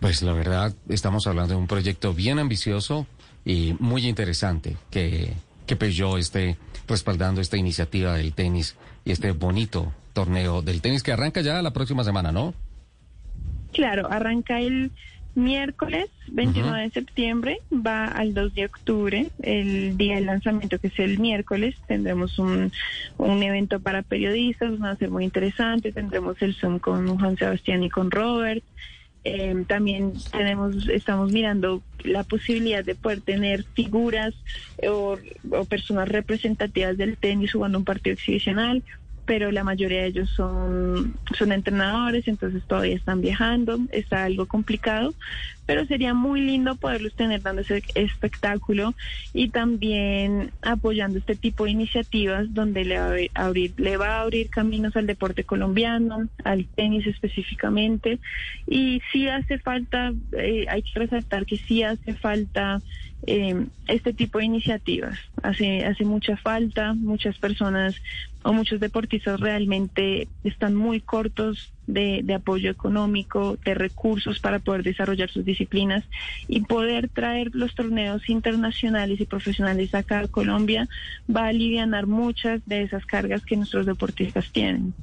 Pues 0.00 0.22
la 0.22 0.32
verdad, 0.32 0.74
estamos 0.88 1.26
hablando 1.26 1.54
de 1.54 1.60
un 1.60 1.66
proyecto 1.66 2.14
bien 2.14 2.38
ambicioso 2.38 3.06
y 3.44 3.74
muy 3.80 4.06
interesante 4.06 4.76
que, 4.90 5.32
que 5.66 5.76
Peugeot 5.76 6.18
esté 6.18 6.56
respaldando 6.86 7.40
esta 7.40 7.56
iniciativa 7.56 8.14
del 8.14 8.32
tenis 8.32 8.76
y 9.04 9.10
este 9.10 9.32
bonito 9.32 9.92
torneo 10.12 10.62
del 10.62 10.80
tenis 10.80 11.02
que 11.02 11.12
arranca 11.12 11.40
ya 11.40 11.60
la 11.62 11.72
próxima 11.72 12.04
semana, 12.04 12.30
¿no? 12.30 12.54
Claro, 13.72 14.10
arranca 14.10 14.60
el 14.60 14.92
miércoles 15.34 16.08
29 16.28 16.82
de 16.82 16.90
septiembre, 16.90 17.60
va 17.72 18.06
al 18.06 18.34
2 18.34 18.54
de 18.54 18.66
octubre, 18.66 19.28
el 19.42 19.96
día 19.96 20.16
del 20.16 20.26
lanzamiento 20.26 20.78
que 20.78 20.88
es 20.88 20.98
el 20.98 21.18
miércoles, 21.18 21.76
tendremos 21.86 22.38
un, 22.38 22.72
un 23.18 23.42
evento 23.42 23.80
para 23.80 24.02
periodistas, 24.02 24.80
va 24.82 24.90
a 24.90 24.96
ser 24.96 25.10
muy 25.10 25.24
interesante, 25.24 25.92
tendremos 25.92 26.40
el 26.42 26.54
Zoom 26.54 26.78
con 26.78 27.18
Juan 27.18 27.36
Sebastián 27.36 27.82
y 27.82 27.90
con 27.90 28.10
Robert. 28.10 28.62
Eh, 29.30 29.64
también 29.66 30.14
tenemos, 30.32 30.88
estamos 30.88 31.30
mirando 31.32 31.82
la 32.02 32.24
posibilidad 32.24 32.82
de 32.82 32.94
poder 32.94 33.20
tener 33.20 33.62
figuras 33.74 34.34
o, 34.88 35.18
o 35.50 35.64
personas 35.66 36.08
representativas 36.08 36.96
del 36.96 37.18
tenis 37.18 37.52
jugando 37.52 37.76
un 37.76 37.84
partido 37.84 38.14
exhibicional, 38.14 38.82
pero 39.28 39.52
la 39.52 39.62
mayoría 39.62 40.00
de 40.00 40.06
ellos 40.06 40.30
son, 40.30 41.14
son 41.36 41.52
entrenadores, 41.52 42.26
entonces 42.28 42.62
todavía 42.66 42.96
están 42.96 43.20
viajando, 43.20 43.78
está 43.92 44.24
algo 44.24 44.46
complicado, 44.46 45.12
pero 45.66 45.84
sería 45.84 46.14
muy 46.14 46.40
lindo 46.40 46.76
poderlos 46.76 47.14
tener 47.14 47.42
dando 47.42 47.60
ese 47.60 47.82
espectáculo 47.94 48.94
y 49.34 49.50
también 49.50 50.50
apoyando 50.62 51.18
este 51.18 51.36
tipo 51.36 51.66
de 51.66 51.72
iniciativas 51.72 52.54
donde 52.54 52.86
le 52.86 52.98
va 52.98 53.16
a 53.34 53.44
abrir, 53.44 53.74
le 53.76 53.98
va 53.98 54.16
a 54.16 54.22
abrir 54.22 54.48
caminos 54.48 54.96
al 54.96 55.06
deporte 55.06 55.44
colombiano, 55.44 56.26
al 56.42 56.64
tenis 56.64 57.06
específicamente, 57.06 58.20
y 58.66 59.02
sí 59.12 59.28
hace 59.28 59.58
falta, 59.58 60.10
eh, 60.32 60.64
hay 60.70 60.80
que 60.80 61.00
resaltar 61.00 61.44
que 61.44 61.58
sí 61.58 61.82
hace 61.82 62.14
falta 62.14 62.80
eh, 63.26 63.66
este 63.88 64.12
tipo 64.12 64.38
de 64.38 64.44
iniciativas. 64.44 65.18
Hace, 65.42 65.84
hace 65.84 66.04
mucha 66.04 66.36
falta, 66.36 66.94
muchas 66.94 67.36
personas 67.36 67.96
o 68.48 68.52
muchos 68.54 68.80
deportistas 68.80 69.40
realmente 69.40 70.26
están 70.42 70.74
muy 70.74 71.02
cortos 71.02 71.74
de, 71.86 72.22
de 72.24 72.32
apoyo 72.32 72.70
económico, 72.70 73.58
de 73.62 73.74
recursos 73.74 74.40
para 74.40 74.58
poder 74.58 74.82
desarrollar 74.82 75.28
sus 75.28 75.44
disciplinas 75.44 76.02
y 76.46 76.62
poder 76.62 77.10
traer 77.10 77.50
los 77.52 77.74
torneos 77.74 78.26
internacionales 78.30 79.20
y 79.20 79.26
profesionales 79.26 79.94
acá 79.94 80.20
a 80.20 80.28
Colombia 80.28 80.88
va 81.28 81.44
a 81.44 81.48
aliviar 81.48 82.06
muchas 82.06 82.62
de 82.64 82.84
esas 82.84 83.04
cargas 83.04 83.44
que 83.44 83.58
nuestros 83.58 83.84
deportistas 83.84 84.50
tienen. 84.50 84.94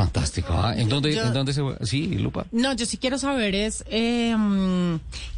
Fantástico. 0.00 0.54
¿ah? 0.54 0.74
¿En 0.74 0.88
dónde, 0.88 1.14
Yo- 1.14 1.24
¿En 1.24 1.34
dónde 1.34 1.52
se? 1.52 1.62
Sí, 1.84 2.06
Lupa. 2.14 2.46
No, 2.52 2.72
yo 2.74 2.86
sí 2.86 2.96
quiero 2.96 3.18
saber 3.18 3.54
es 3.54 3.84
eh, 3.90 4.34
mm, 4.34 4.94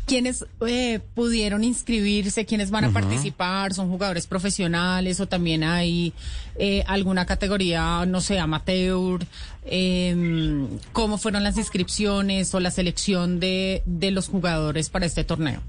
quiénes 0.07 0.45
eh, 0.67 1.01
pudieron 1.17 1.65
inscribirse, 1.65 2.47
quiénes 2.47 2.71
van 2.71 2.85
a 2.85 2.91
participar, 2.93 3.75
son 3.75 3.89
jugadores 3.89 4.29
profesionales 4.29 5.19
o 5.19 5.27
también 5.27 5.65
hay 5.65 6.13
eh, 6.57 6.85
alguna 6.87 7.27
categoría, 7.27 8.07
no 8.07 8.21
sé, 8.21 8.39
amateur, 8.39 9.27
eh, 9.65 10.65
cómo 10.93 11.19
fueron 11.19 11.43
las 11.43 11.57
inscripciones 11.59 12.55
o 12.55 12.61
la 12.61 12.71
selección 12.71 13.41
de, 13.41 13.83
de 13.85 14.13
los 14.13 14.29
jugadores 14.29 14.91
para 14.91 15.07
este 15.07 15.25
torneo. 15.25 15.61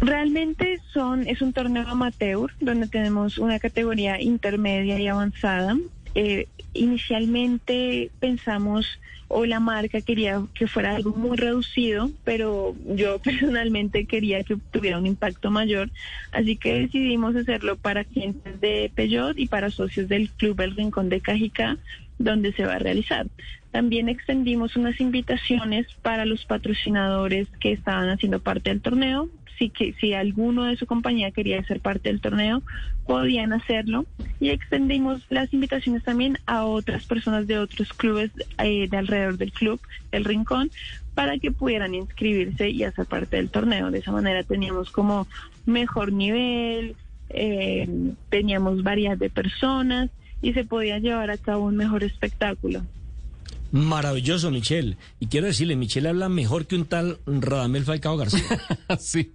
Realmente 0.00 0.80
son 0.92 1.28
es 1.28 1.40
un 1.42 1.52
torneo 1.52 1.86
amateur 1.88 2.50
donde 2.60 2.88
tenemos 2.88 3.38
una 3.38 3.60
categoría 3.60 4.20
intermedia 4.20 4.98
y 4.98 5.06
avanzada. 5.06 5.76
Eh, 6.14 6.46
inicialmente 6.74 8.10
pensamos 8.20 8.98
o 9.28 9.46
la 9.46 9.60
marca 9.60 10.02
quería 10.02 10.42
que 10.52 10.66
fuera 10.66 10.94
algo 10.94 11.14
muy 11.16 11.38
reducido, 11.38 12.10
pero 12.22 12.76
yo 12.86 13.18
personalmente 13.24 14.04
quería 14.04 14.44
que 14.44 14.56
tuviera 14.70 14.98
un 14.98 15.06
impacto 15.06 15.50
mayor, 15.50 15.90
así 16.32 16.56
que 16.56 16.80
decidimos 16.80 17.34
hacerlo 17.34 17.76
para 17.76 18.04
clientes 18.04 18.60
de 18.60 18.92
Peugeot 18.94 19.38
y 19.38 19.46
para 19.46 19.70
socios 19.70 20.08
del 20.08 20.28
Club 20.30 20.60
El 20.60 20.76
Rincón 20.76 21.08
de 21.08 21.20
Cajicá, 21.20 21.78
donde 22.18 22.52
se 22.52 22.66
va 22.66 22.74
a 22.74 22.78
realizar. 22.78 23.26
También 23.70 24.10
extendimos 24.10 24.76
unas 24.76 25.00
invitaciones 25.00 25.86
para 26.02 26.26
los 26.26 26.44
patrocinadores 26.44 27.48
que 27.58 27.72
estaban 27.72 28.10
haciendo 28.10 28.38
parte 28.38 28.68
del 28.68 28.82
torneo. 28.82 29.30
Si, 29.58 29.70
que, 29.70 29.94
si 30.00 30.14
alguno 30.14 30.64
de 30.64 30.76
su 30.76 30.86
compañía 30.86 31.30
quería 31.30 31.62
ser 31.64 31.80
parte 31.80 32.08
del 32.08 32.20
torneo, 32.20 32.62
podían 33.06 33.52
hacerlo. 33.52 34.06
Y 34.40 34.50
extendimos 34.50 35.22
las 35.30 35.52
invitaciones 35.52 36.02
también 36.02 36.38
a 36.46 36.64
otras 36.64 37.04
personas 37.06 37.46
de 37.46 37.58
otros 37.58 37.92
clubes 37.92 38.30
eh, 38.58 38.88
de 38.88 38.96
alrededor 38.96 39.36
del 39.36 39.52
club, 39.52 39.80
el 40.10 40.24
Rincón, 40.24 40.70
para 41.14 41.38
que 41.38 41.52
pudieran 41.52 41.94
inscribirse 41.94 42.70
y 42.70 42.84
hacer 42.84 43.06
parte 43.06 43.36
del 43.36 43.50
torneo. 43.50 43.90
De 43.90 43.98
esa 43.98 44.12
manera 44.12 44.42
teníamos 44.42 44.90
como 44.90 45.26
mejor 45.66 46.12
nivel, 46.12 46.96
eh, 47.30 47.88
teníamos 48.30 48.82
variedad 48.82 49.16
de 49.16 49.30
personas 49.30 50.10
y 50.40 50.52
se 50.52 50.64
podía 50.64 50.98
llevar 50.98 51.30
a 51.30 51.38
cabo 51.38 51.66
un 51.66 51.76
mejor 51.76 52.04
espectáculo. 52.04 52.82
Maravilloso, 53.72 54.50
Michelle. 54.50 54.96
Y 55.18 55.26
quiero 55.26 55.46
decirle, 55.48 55.76
Michelle 55.76 56.08
habla 56.10 56.28
mejor 56.28 56.66
que 56.66 56.76
un 56.76 56.84
tal 56.84 57.18
Radamel 57.26 57.84
Falcao 57.84 58.16
García. 58.16 58.42
sí. 59.00 59.32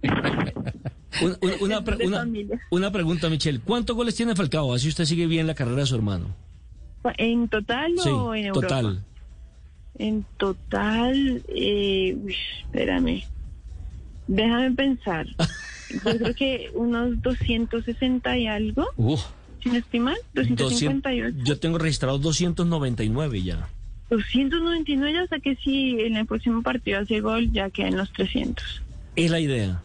Una, 1.22 1.36
una- 1.40 1.54
una 1.60 1.84
pre- 1.84 1.96
De 1.96 2.06
una- 2.06 2.18
familia. 2.18 2.60
una 2.70 2.90
pregunta, 2.92 3.28
Michelle. 3.28 3.60
¿Cuántos 3.60 3.96
goles 3.96 4.14
tiene 4.14 4.36
Falcao? 4.36 4.72
Así 4.72 4.88
usted 4.88 5.04
sigue 5.04 5.26
bien 5.26 5.46
la 5.46 5.54
carrera 5.54 5.80
de 5.80 5.86
su 5.86 5.94
hermano. 5.96 6.34
¿En 7.16 7.48
total 7.48 7.92
Sí, 8.02 8.08
o 8.10 8.34
en 8.34 8.46
Europa? 8.46 8.66
total. 8.68 9.04
En 9.98 10.24
total, 10.36 11.42
eh, 11.48 12.16
uy, 12.22 12.36
espérame. 12.64 13.22
Déjame 14.28 14.70
pensar. 14.72 15.26
Yo 16.04 16.16
creo 16.18 16.34
que 16.34 16.70
unos 16.74 17.20
260 17.22 18.36
y 18.38 18.46
algo, 18.46 18.86
Uf. 18.96 19.22
si 19.62 19.70
no 19.70 19.76
estoy 19.76 20.00
mal, 20.00 20.16
258. 20.34 21.32
200 21.32 21.44
yo 21.48 21.58
tengo 21.58 21.78
registrado 21.78 22.18
299 22.18 23.42
ya. 23.42 23.68
299, 24.10 25.12
ya 25.12 25.22
hasta 25.22 25.38
que 25.40 25.56
si 25.56 26.00
en 26.00 26.16
el 26.16 26.26
próximo 26.26 26.62
partido 26.62 27.00
hace 27.00 27.20
gol, 27.20 27.50
ya 27.52 27.70
queda 27.70 27.88
en 27.88 27.96
los 27.96 28.12
300. 28.12 28.82
Es 29.16 29.30
la 29.30 29.40
idea. 29.40 29.82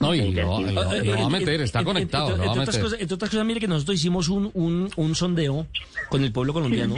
No, 0.00 0.14
y 0.14 0.18
lo, 0.20 0.26
y 0.26 0.32
lo- 0.34 0.72
lo 1.04 1.12
va 1.18 1.26
a 1.26 1.30
meter, 1.30 1.60
está 1.62 1.82
conectado, 1.82 2.30
entre- 2.32 2.44
lo 2.44 2.44
va 2.44 2.50
a 2.50 2.54
entre 2.56 2.62
otras 2.62 2.76
meter. 2.76 2.82
cosas- 2.82 3.00
entre 3.00 3.14
otras 3.14 3.30
cosas, 3.30 3.46
mire 3.46 3.60
que 3.60 3.68
nosotros 3.68 3.96
hicimos 3.98 4.28
un, 4.28 4.50
un, 4.52 4.90
un 4.96 5.14
sondeo 5.14 5.66
con 6.10 6.22
el 6.24 6.30
pueblo 6.32 6.52
colombiano 6.52 6.96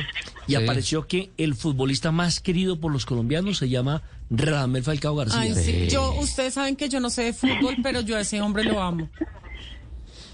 y 0.48 0.52
Sí. 0.52 0.54
apareció 0.56 1.06
que 1.06 1.30
el 1.36 1.54
futbolista 1.54 2.10
más 2.10 2.40
querido 2.40 2.80
por 2.80 2.90
los 2.92 3.06
colombianos 3.06 3.58
se 3.58 3.68
llama 3.68 4.02
Radamel 4.30 4.82
Falcao 4.82 5.14
García. 5.14 5.40
Ay, 5.40 5.54
sí, 5.54 5.86
Yo, 5.88 6.14
ustedes 6.18 6.54
saben 6.54 6.74
que 6.74 6.88
yo 6.88 6.98
no 6.98 7.10
sé 7.10 7.22
de 7.24 7.32
fútbol, 7.32 7.76
pero 7.82 8.00
yo 8.00 8.16
a 8.16 8.20
ese 8.22 8.40
hombre 8.40 8.64
lo 8.64 8.82
amo. 8.82 9.08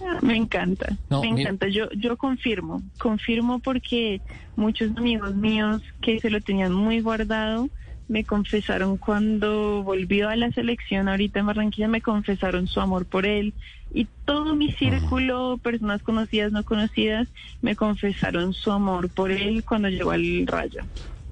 Me 0.23 0.37
encanta, 0.37 0.99
No, 1.09 1.23
me 1.23 1.29
mira- 1.33 1.43
encanta. 1.51 1.69
Yo, 1.69 1.91
yo 1.93 2.17
confirmo, 2.17 2.83
confirmo 2.99 3.59
porque 3.61 4.21
muchos 4.57 4.97
amigos 4.97 5.35
míos 5.35 5.83
que 6.01 6.21
se 6.21 6.31
lo 6.31 6.41
tenían 6.41 6.73
muy 6.73 7.01
guardado 7.01 7.69
me 8.09 8.25
confesaron 8.25 8.97
cuando 8.99 9.85
volvió 9.85 10.29
a 10.29 10.35
la 10.37 10.51
selección 10.51 11.09
ahorita 11.09 11.39
en 11.39 11.47
Barranquilla, 11.47 11.87
me 11.87 12.03
confesaron 12.03 12.67
su 12.67 12.81
amor 12.81 13.07
por 13.07 13.25
él 13.25 13.55
y 13.89 14.09
todo 14.25 14.57
mi 14.57 14.73
círculo, 14.73 15.59
personas 15.63 16.03
conocidas, 16.03 16.51
no 16.51 16.65
conocidas, 16.65 17.29
me 17.63 17.77
confesaron 17.77 18.53
su 18.53 18.73
amor 18.73 19.11
por 19.11 19.31
él 19.31 19.63
cuando 19.65 19.89
llegó 19.91 20.11
al 20.11 20.45
Rayo. 20.49 20.81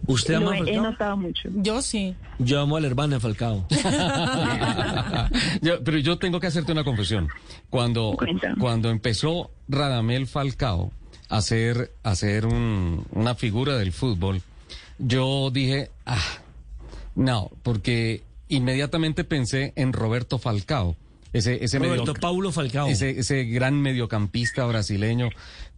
¿Usted 0.06 0.34
ama 0.34 0.52
a 0.54 0.58
he, 0.58 0.76
notado 0.76 1.16
mucho. 1.16 1.48
Yo 1.54 1.82
sí. 1.82 2.14
Yo 2.38 2.60
amo 2.60 2.76
al 2.76 2.84
hermano 2.84 3.14
de 3.14 3.20
Falcao. 3.20 3.66
Yo- 5.62 5.82
pero 5.84 5.98
yo 5.98 6.18
tengo 6.18 6.40
que 6.40 6.46
hacerte 6.46 6.72
una 6.72 6.84
confesión. 6.84 7.28
Cuando, 7.70 8.14
Cuéntame. 8.16 8.56
cuando 8.58 8.90
empezó 8.90 9.50
Radamel 9.68 10.26
Falcao 10.26 10.92
a 11.28 11.40
ser, 11.42 11.92
a 12.02 12.14
ser 12.14 12.46
un- 12.46 13.04
una 13.12 13.34
figura 13.34 13.76
del 13.76 13.92
fútbol, 13.92 14.42
yo 14.98 15.50
dije, 15.50 15.90
ah, 16.06 16.22
no, 17.14 17.50
porque 17.62 18.22
inmediatamente 18.48 19.24
pensé 19.24 19.72
en 19.76 19.92
Roberto 19.92 20.38
Falcao, 20.38 20.96
Ese, 21.32 21.62
ese 21.62 21.78
Roberto 21.78 22.06
medio- 22.06 22.14
Paulo 22.20 22.50
Falcao. 22.52 22.88
Ese, 22.88 23.10
ese 23.20 23.44
gran 23.44 23.80
mediocampista 23.82 24.64
brasileño, 24.64 25.28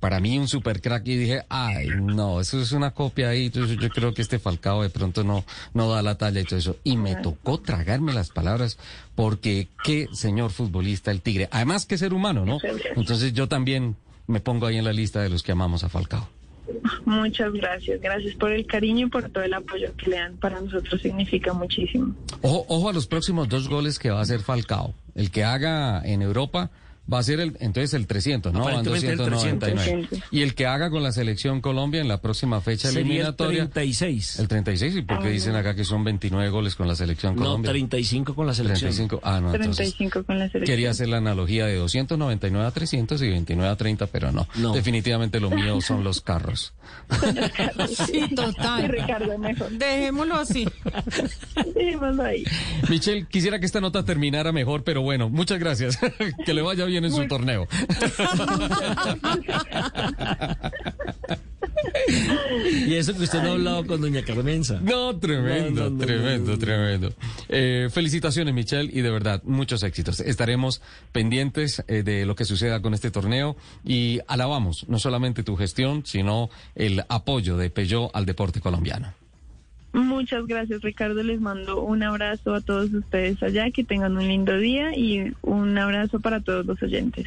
para 0.00 0.18
mí 0.18 0.38
un 0.38 0.48
super 0.48 0.80
crack 0.80 1.06
y 1.06 1.16
dije, 1.16 1.44
ay, 1.50 1.88
no, 2.00 2.40
eso 2.40 2.60
es 2.60 2.72
una 2.72 2.92
copia 2.92 3.28
ahí, 3.28 3.46
entonces 3.46 3.76
yo 3.78 3.90
creo 3.90 4.14
que 4.14 4.22
este 4.22 4.38
Falcao 4.38 4.82
de 4.82 4.90
pronto 4.90 5.22
no, 5.22 5.44
no 5.74 5.90
da 5.90 6.02
la 6.02 6.16
talla 6.16 6.40
y 6.40 6.44
todo 6.44 6.58
eso. 6.58 6.76
Y 6.82 6.96
me 6.96 7.16
tocó 7.16 7.60
tragarme 7.60 8.12
las 8.12 8.30
palabras 8.30 8.78
porque 9.14 9.68
qué 9.84 10.08
señor 10.12 10.50
futbolista 10.50 11.10
el 11.10 11.20
Tigre. 11.20 11.48
Además 11.52 11.84
que 11.84 11.98
ser 11.98 12.14
humano, 12.14 12.46
¿no? 12.46 12.58
Entonces 12.96 13.34
yo 13.34 13.46
también 13.46 13.94
me 14.26 14.40
pongo 14.40 14.66
ahí 14.66 14.78
en 14.78 14.84
la 14.84 14.92
lista 14.92 15.20
de 15.20 15.28
los 15.28 15.42
que 15.42 15.52
amamos 15.52 15.84
a 15.84 15.90
Falcao. 15.90 16.28
Muchas 17.04 17.52
gracias. 17.52 18.00
Gracias 18.00 18.34
por 18.36 18.52
el 18.52 18.66
cariño 18.66 19.06
y 19.06 19.10
por 19.10 19.28
todo 19.28 19.44
el 19.44 19.52
apoyo 19.52 19.94
que 19.96 20.10
le 20.10 20.16
dan. 20.16 20.36
Para 20.36 20.60
nosotros 20.60 21.02
significa 21.02 21.52
muchísimo. 21.52 22.14
Ojo, 22.42 22.64
ojo 22.68 22.88
a 22.88 22.92
los 22.92 23.06
próximos 23.06 23.48
dos 23.48 23.68
goles 23.68 23.98
que 23.98 24.10
va 24.10 24.20
a 24.20 24.22
hacer 24.22 24.40
Falcao. 24.40 24.94
El 25.14 25.30
que 25.30 25.44
haga 25.44 26.00
en 26.04 26.22
Europa 26.22 26.70
va 27.12 27.18
a 27.18 27.22
ser 27.22 27.40
el, 27.40 27.56
entonces 27.60 27.94
el 27.94 28.06
300, 28.06 28.52
¿no? 28.52 28.60
Van 28.60 28.68
Aparentemente 28.68 29.10
el 29.10 29.16
299. 29.18 30.06
300. 30.08 30.28
Y 30.32 30.42
el 30.42 30.54
que 30.54 30.66
haga 30.66 30.90
con 30.90 31.02
la 31.02 31.12
selección 31.12 31.60
Colombia 31.60 32.00
en 32.00 32.08
la 32.08 32.20
próxima 32.20 32.60
fecha 32.60 32.88
Sería 32.88 33.00
el 33.00 33.06
eliminatoria. 33.06 33.68
36. 33.70 34.38
El 34.38 34.48
36, 34.48 34.96
¿y 34.96 35.02
por 35.02 35.20
qué 35.22 35.28
dicen 35.30 35.56
acá 35.56 35.74
que 35.74 35.84
son 35.84 36.04
29 36.04 36.50
goles 36.50 36.74
con 36.76 36.86
la 36.88 36.94
selección 36.94 37.34
No, 37.36 37.42
Colombia? 37.42 37.70
35 37.70 38.34
con 38.34 38.46
la 38.46 38.54
selección. 38.54 38.90
35. 38.92 39.20
Ah, 39.24 39.40
no, 39.40 39.54
entonces 39.54 39.76
35 39.94 40.24
con 40.24 40.38
la 40.38 40.48
selección. 40.48 40.64
quería 40.76 40.90
hacer 40.90 41.08
la 41.08 41.16
analogía 41.18 41.66
de 41.66 41.76
299 41.76 42.66
a 42.66 42.70
300 42.70 43.22
y 43.22 43.28
29 43.28 43.70
a 43.72 43.76
30, 43.76 44.06
pero 44.06 44.32
no. 44.32 44.46
No. 44.56 44.72
Definitivamente 44.72 45.40
lo 45.40 45.50
mío 45.50 45.80
son 45.80 46.04
los 46.04 46.20
carros. 46.20 46.72
Sí, 47.96 48.04
Sí, 48.20 48.34
total. 48.34 48.88
Ricardo, 48.88 49.38
mejor. 49.38 49.70
Dejémoslo 49.70 50.34
así. 50.36 50.66
Dejémoslo 51.74 52.22
ahí. 52.24 52.44
Michelle, 52.88 53.26
quisiera 53.28 53.58
que 53.58 53.66
esta 53.66 53.80
nota 53.80 54.04
terminara 54.04 54.52
mejor, 54.52 54.84
pero 54.84 55.02
bueno, 55.02 55.28
muchas 55.28 55.58
gracias. 55.58 55.98
que 56.44 56.54
le 56.54 56.62
vaya 56.62 56.84
bien 56.84 56.89
en 56.98 57.12
su 57.12 57.26
torneo. 57.28 57.66
Y 62.86 62.94
eso 62.94 63.14
que 63.14 63.22
usted 63.24 63.42
no 63.42 63.50
ha 63.50 63.52
hablado 63.52 63.86
con 63.86 64.00
doña 64.00 64.22
Carmenza. 64.22 64.80
No, 64.82 65.16
tremendo, 65.18 65.84
No, 65.84 65.90
no, 65.90 65.96
no, 65.96 66.04
tremendo, 66.06 66.46
no, 66.50 66.52
no. 66.52 66.58
tremendo. 66.58 67.12
Eh, 67.48 67.88
felicitaciones, 67.90 68.54
Michelle, 68.54 68.90
y 68.92 69.00
de 69.00 69.10
verdad, 69.10 69.42
muchos 69.44 69.82
éxitos. 69.82 70.20
Estaremos 70.20 70.80
pendientes 71.12 71.82
eh, 71.88 72.02
de 72.02 72.26
lo 72.26 72.34
que 72.34 72.44
suceda 72.44 72.82
con 72.82 72.94
este 72.94 73.10
torneo 73.10 73.56
y 73.84 74.20
alabamos 74.26 74.86
no 74.88 74.98
solamente 74.98 75.42
tu 75.42 75.56
gestión, 75.56 76.02
sino 76.04 76.50
el 76.74 77.04
apoyo 77.08 77.56
de 77.56 77.70
Peugeot 77.70 78.10
al 78.14 78.26
deporte 78.26 78.60
colombiano. 78.60 79.14
Muchas 79.92 80.46
gracias, 80.46 80.82
Ricardo. 80.82 81.22
Les 81.22 81.40
mando 81.40 81.82
un 81.82 82.02
abrazo 82.02 82.54
a 82.54 82.60
todos 82.60 82.92
ustedes 82.92 83.42
allá. 83.42 83.70
Que 83.70 83.82
tengan 83.84 84.16
un 84.16 84.26
lindo 84.28 84.56
día 84.58 84.96
y 84.96 85.32
un 85.42 85.76
abrazo 85.78 86.20
para 86.20 86.40
todos 86.40 86.64
los 86.66 86.80
oyentes. 86.82 87.26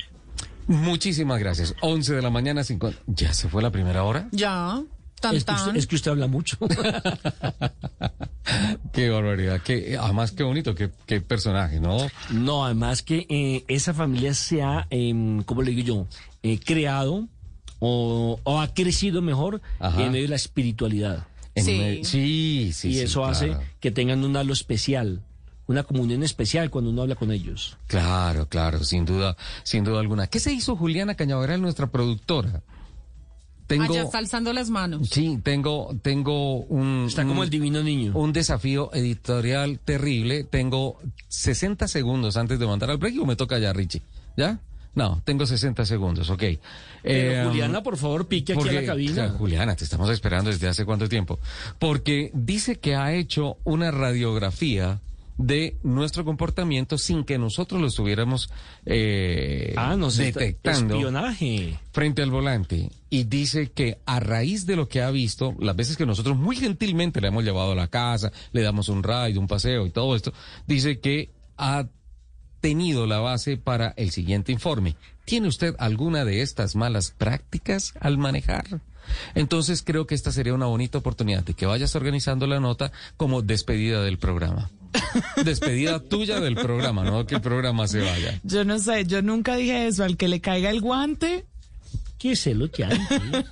Muchísimas 0.67 1.39
gracias. 1.39 1.75
11 1.81 2.15
de 2.15 2.21
la 2.21 2.29
mañana, 2.29 2.63
5. 2.63 2.93
¿Ya 3.07 3.33
se 3.33 3.49
fue 3.49 3.61
la 3.61 3.71
primera 3.71 4.03
hora? 4.03 4.29
Ya. 4.31 4.81
Tan, 5.19 5.35
Es 5.35 5.43
que, 5.45 5.51
usted, 5.53 5.65
tan. 5.65 5.75
es 5.77 5.87
que 5.87 5.95
usted 5.95 6.11
habla 6.11 6.27
mucho. 6.27 6.57
Qué 8.93 9.09
barbaridad. 9.09 9.61
Qué, 9.61 9.97
además, 9.99 10.31
qué 10.31 10.43
bonito, 10.43 10.75
qué, 10.75 10.89
qué 11.05 11.21
personaje, 11.21 11.79
¿no? 11.79 11.97
No, 12.29 12.65
además 12.65 13.01
que 13.03 13.25
eh, 13.29 13.63
esa 13.67 13.93
familia 13.93 14.33
se 14.33 14.61
ha, 14.61 14.85
em, 14.89 15.41
¿cómo 15.43 15.61
le 15.61 15.71
digo 15.71 15.81
yo? 15.81 16.07
Eh, 16.43 16.59
creado 16.59 17.27
o, 17.79 18.39
o 18.43 18.59
ha 18.61 18.73
crecido 18.73 19.21
mejor 19.21 19.61
Ajá. 19.79 20.03
en 20.03 20.11
medio 20.11 20.23
de 20.25 20.29
la 20.29 20.35
espiritualidad. 20.35 21.25
En 21.55 21.63
Sí. 21.65 22.01
sí, 22.03 22.73
sí. 22.73 22.87
y 22.89 22.93
sí, 22.95 22.99
eso 23.01 23.25
hace 23.25 23.47
claro. 23.49 23.63
que 23.79 23.91
tengan 23.91 24.23
un 24.23 24.35
halo 24.35 24.53
especial, 24.53 25.21
una 25.67 25.83
comunión 25.83 26.23
especial 26.23 26.69
cuando 26.69 26.89
uno 26.89 27.03
habla 27.03 27.15
con 27.15 27.31
ellos. 27.31 27.77
Claro, 27.87 28.47
claro, 28.49 28.83
sin 28.83 29.05
duda, 29.05 29.37
sin 29.63 29.83
duda 29.83 29.99
alguna. 29.99 30.27
¿Qué 30.27 30.39
se 30.39 30.51
hizo 30.51 30.75
Juliana 30.75 31.15
Cañaveral, 31.15 31.61
nuestra 31.61 31.87
productora? 31.87 32.63
Tengo, 33.67 33.83
Allá 33.85 34.01
está 34.03 34.17
alzando 34.17 34.51
las 34.51 34.69
manos. 34.69 35.07
sí, 35.09 35.39
tengo, 35.41 35.95
tengo 36.01 36.57
un, 36.65 37.05
Está 37.07 37.23
como 37.23 37.39
un- 37.39 37.43
el 37.45 37.49
divino 37.49 37.81
niño. 37.81 38.11
un 38.13 38.33
desafío 38.33 38.93
editorial 38.93 39.79
terrible. 39.79 40.43
Tengo 40.43 40.99
60 41.29 41.87
segundos 41.87 42.35
antes 42.35 42.59
de 42.59 42.67
mandar 42.67 42.89
al 42.91 42.97
break 42.97 43.21
o 43.21 43.25
me 43.25 43.35
toca 43.37 43.57
ya, 43.59 43.71
Richie. 43.71 44.01
¿Ya? 44.35 44.59
No, 44.95 45.21
tengo 45.25 45.45
60 45.45 45.85
segundos, 45.85 46.29
ok. 46.29 46.39
Pero 46.39 46.59
Eh, 47.03 47.43
Juliana, 47.47 47.81
por 47.81 47.97
favor, 47.97 48.27
pique 48.27 48.53
aquí 48.53 48.59
a 48.59 48.63
porque, 48.63 48.81
la 48.81 48.85
cabina. 48.85 49.11
o 49.11 49.15
sea, 49.15 49.29
Juliana, 49.29 49.75
te 49.75 49.83
estamos 49.83 50.09
esperando 50.09 50.51
desde 50.51 50.67
hace 50.67 50.85
cuánto 50.85 51.09
tiempo. 51.09 51.39
Porque 51.79 52.29
dice 52.33 52.79
que 52.79 52.95
ha 52.95 53.13
hecho 53.13 53.57
una 53.63 53.91
radiografía 53.91 55.01
de 55.37 55.77
nuestro 55.83 56.23
comportamiento 56.23 56.97
sin 56.97 57.23
que 57.23 57.37
nosotros 57.37 57.81
lo 57.81 57.87
estuviéramos 57.87 58.49
eh, 58.85 59.73
ah, 59.77 59.97
detectando 60.15 60.95
espionaje. 60.95 61.79
frente 61.91 62.21
al 62.21 62.29
volante 62.29 62.91
y 63.09 63.23
dice 63.23 63.71
que 63.71 63.99
a 64.05 64.19
raíz 64.19 64.65
de 64.65 64.75
lo 64.75 64.87
que 64.87 65.01
ha 65.01 65.09
visto, 65.09 65.55
las 65.59 65.75
veces 65.75 65.97
que 65.97 66.05
nosotros 66.05 66.37
muy 66.37 66.55
gentilmente 66.55 67.19
le 67.19 67.29
hemos 67.29 67.43
llevado 67.43 67.71
a 67.71 67.75
la 67.75 67.87
casa, 67.87 68.31
le 68.51 68.61
damos 68.61 68.89
un 68.89 69.03
ride, 69.03 69.37
un 69.37 69.47
paseo 69.47 69.87
y 69.87 69.89
todo 69.89 70.15
esto, 70.15 70.33
dice 70.67 70.99
que 70.99 71.31
ha 71.57 71.87
tenido 72.63 73.05
la 73.07 73.19
base 73.19 73.57
para 73.57 73.93
el 73.97 74.11
siguiente 74.11 74.53
informe. 74.53 74.95
¿Tiene 75.25 75.49
usted 75.49 75.75
alguna 75.79 76.23
de 76.23 76.41
estas 76.41 76.77
malas 76.77 77.11
prácticas 77.11 77.93
al 77.99 78.17
manejar? 78.17 78.79
Entonces 79.35 79.83
creo 79.83 80.07
que 80.07 80.15
esta 80.15 80.31
sería 80.31 80.53
una 80.53 80.67
bonita 80.67 80.97
oportunidad 80.97 81.43
de 81.43 81.55
que 81.55 81.65
vayas 81.65 81.93
organizando 81.97 82.47
la 82.47 82.61
nota 82.61 82.93
como 83.17 83.41
despedida 83.41 84.01
del 84.01 84.17
programa. 84.17 84.71
Despedida 85.43 85.99
tuya 85.99 86.39
del 86.39 86.55
programa, 86.55 87.03
no 87.03 87.25
que 87.25 87.35
el 87.35 87.41
programa 87.41 87.85
se 87.85 87.99
vaya. 87.99 88.39
Yo 88.43 88.63
no 88.63 88.79
sé, 88.79 89.03
yo 89.07 89.21
nunca 89.21 89.57
dije 89.57 89.87
eso. 89.87 90.05
Al 90.05 90.15
que 90.15 90.29
le 90.29 90.39
caiga 90.39 90.69
el 90.69 90.79
guante. 90.79 91.45
¿Qué 92.23 92.31
es 92.31 92.45
lo 92.47 92.71
que 92.71 92.85
hay? 92.85 92.97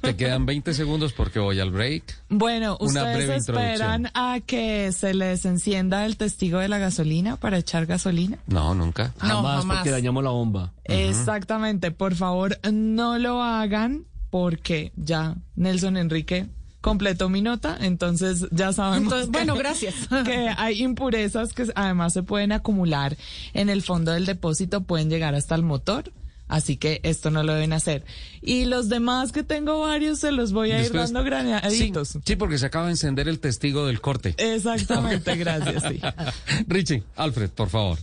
Te 0.02 0.16
quedan 0.16 0.46
20 0.46 0.74
segundos 0.74 1.12
porque 1.12 1.40
voy 1.40 1.60
al 1.60 1.72
break. 1.72 2.04
Bueno, 2.30 2.78
Una 2.80 3.02
¿ustedes 3.02 3.18
breve 3.18 3.36
esperan 3.36 4.10
a 4.14 4.40
que 4.46 4.94
se 4.94 5.14
les 5.14 5.44
encienda 5.44 6.06
el 6.06 6.16
testigo 6.16 6.58
de 6.60 6.70
la 6.70 6.78
gasolina 6.78 7.36
para 7.36 7.58
echar 7.58 7.86
gasolina? 7.86 8.38
No, 8.48 8.74
nunca. 8.74 9.14
No, 9.22 9.28
Jamás, 9.28 9.60
jamás. 9.60 9.78
porque 9.80 9.90
dañamos 9.92 10.24
la 10.24 10.30
bomba. 10.30 10.72
Exactamente, 10.86 11.92
por 11.92 12.16
favor, 12.16 12.58
no 12.72 13.18
lo 13.20 13.44
hagan 13.44 14.06
porque 14.30 14.94
ya 14.96 15.36
Nelson 15.58 15.98
Enrique 15.98 16.48
completó 16.80 17.28
mi 17.28 17.42
nota, 17.42 17.78
entonces 17.82 18.48
ya 18.52 18.72
sabemos. 18.72 19.04
Entonces, 19.04 19.26
que- 19.28 19.32
bueno, 19.38 19.56
gracias. 19.56 19.96
Que 20.24 20.48
hay 20.58 20.82
impurezas 20.82 21.52
que 21.52 21.66
además 21.76 22.14
se 22.14 22.24
pueden 22.24 22.54
acumular 22.54 23.18
en 23.54 23.70
el 23.70 23.82
fondo 23.82 24.14
del 24.14 24.26
depósito, 24.26 24.82
pueden 24.82 25.10
llegar 25.10 25.36
hasta 25.36 25.56
el 25.56 25.64
motor. 25.64 26.14
Así 26.52 26.76
que 26.76 26.99
esto 27.04 27.32
no 27.32 27.43
lo 27.43 27.54
deben 27.54 27.72
hacer. 27.72 28.04
Y 28.41 28.66
los 28.66 28.89
demás 28.89 29.32
que 29.32 29.41
tengo 29.41 29.80
varios 29.80 30.20
se 30.20 30.34
los 30.34 30.52
voy 30.52 30.72
a 30.74 30.82
ir 30.82 30.91
dando 30.91 31.24
granaditos. 31.24 32.10
Sí, 32.10 32.20
sí, 32.26 32.36
porque 32.36 32.58
se 32.58 32.66
acaba 32.66 32.88
de 32.88 32.91
encender 32.91 33.30
el 33.30 33.39
testigo 33.39 33.88
del 33.88 34.02
corte. 34.02 34.36
Exactamente, 34.38 35.34
gracias. 35.38 35.84
Sí. 35.88 36.02
Richie, 36.68 37.04
Alfred, 37.16 37.52
por 37.52 37.70
favor. 37.70 37.99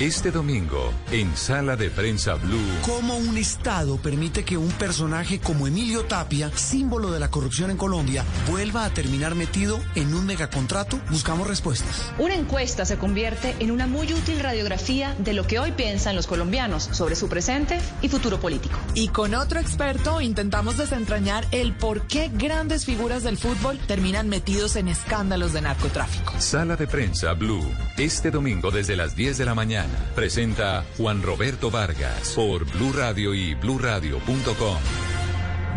Este 0.00 0.30
domingo, 0.30 0.94
en 1.12 1.36
Sala 1.36 1.76
de 1.76 1.90
Prensa 1.90 2.32
Blue. 2.36 2.56
¿Cómo 2.86 3.18
un 3.18 3.36
Estado 3.36 3.98
permite 3.98 4.46
que 4.46 4.56
un 4.56 4.70
personaje 4.70 5.40
como 5.40 5.66
Emilio 5.66 6.06
Tapia, 6.06 6.50
símbolo 6.54 7.10
de 7.10 7.20
la 7.20 7.30
corrupción 7.30 7.70
en 7.70 7.76
Colombia, 7.76 8.24
vuelva 8.50 8.86
a 8.86 8.94
terminar 8.94 9.34
metido 9.34 9.78
en 9.94 10.14
un 10.14 10.24
megacontrato? 10.24 10.98
Buscamos 11.10 11.46
respuestas. 11.46 12.10
Una 12.18 12.34
encuesta 12.34 12.86
se 12.86 12.96
convierte 12.96 13.54
en 13.58 13.70
una 13.70 13.86
muy 13.86 14.10
útil 14.14 14.40
radiografía 14.40 15.14
de 15.18 15.34
lo 15.34 15.46
que 15.46 15.58
hoy 15.58 15.72
piensan 15.72 16.16
los 16.16 16.26
colombianos 16.26 16.84
sobre 16.92 17.14
su 17.14 17.28
presente 17.28 17.78
y 18.00 18.08
futuro 18.08 18.40
político. 18.40 18.78
Y 18.94 19.08
con 19.08 19.34
otro 19.34 19.60
experto 19.60 20.22
intentamos 20.22 20.78
desentrañar 20.78 21.46
el 21.50 21.74
por 21.74 22.06
qué 22.06 22.30
grandes 22.32 22.86
figuras 22.86 23.22
del 23.22 23.36
fútbol 23.36 23.78
terminan 23.86 24.30
metidos 24.30 24.76
en 24.76 24.88
escándalos 24.88 25.52
de 25.52 25.60
narcotráfico. 25.60 26.32
Sala 26.38 26.76
de 26.76 26.86
Prensa 26.86 27.34
Blue. 27.34 27.70
Este 27.98 28.30
domingo 28.30 28.70
desde 28.70 28.96
las 28.96 29.14
10 29.14 29.36
de 29.36 29.44
la 29.44 29.54
mañana. 29.54 29.89
Presenta 30.14 30.84
Juan 30.96 31.22
Roberto 31.22 31.70
Vargas 31.70 32.32
por 32.34 32.64
Blue 32.64 32.92
Radio 32.92 33.34
y 33.34 33.54
bluradio.com. 33.54 34.78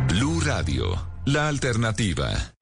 Blue 0.09 0.41
Radio, 0.41 1.07
la 1.25 1.47
alternativa. 1.47 2.53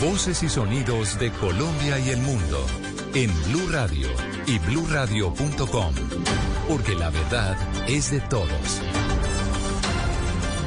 Voces 0.00 0.42
y 0.42 0.48
sonidos 0.48 1.18
de 1.18 1.30
Colombia 1.32 1.98
y 1.98 2.10
el 2.10 2.18
mundo 2.18 2.64
en 3.14 3.30
Blue 3.44 3.68
Radio 3.70 4.08
y 4.46 4.58
bluradio.com, 4.58 5.94
porque 6.68 6.94
la 6.94 7.10
verdad 7.10 7.56
es 7.88 8.10
de 8.10 8.20
todos. 8.20 8.82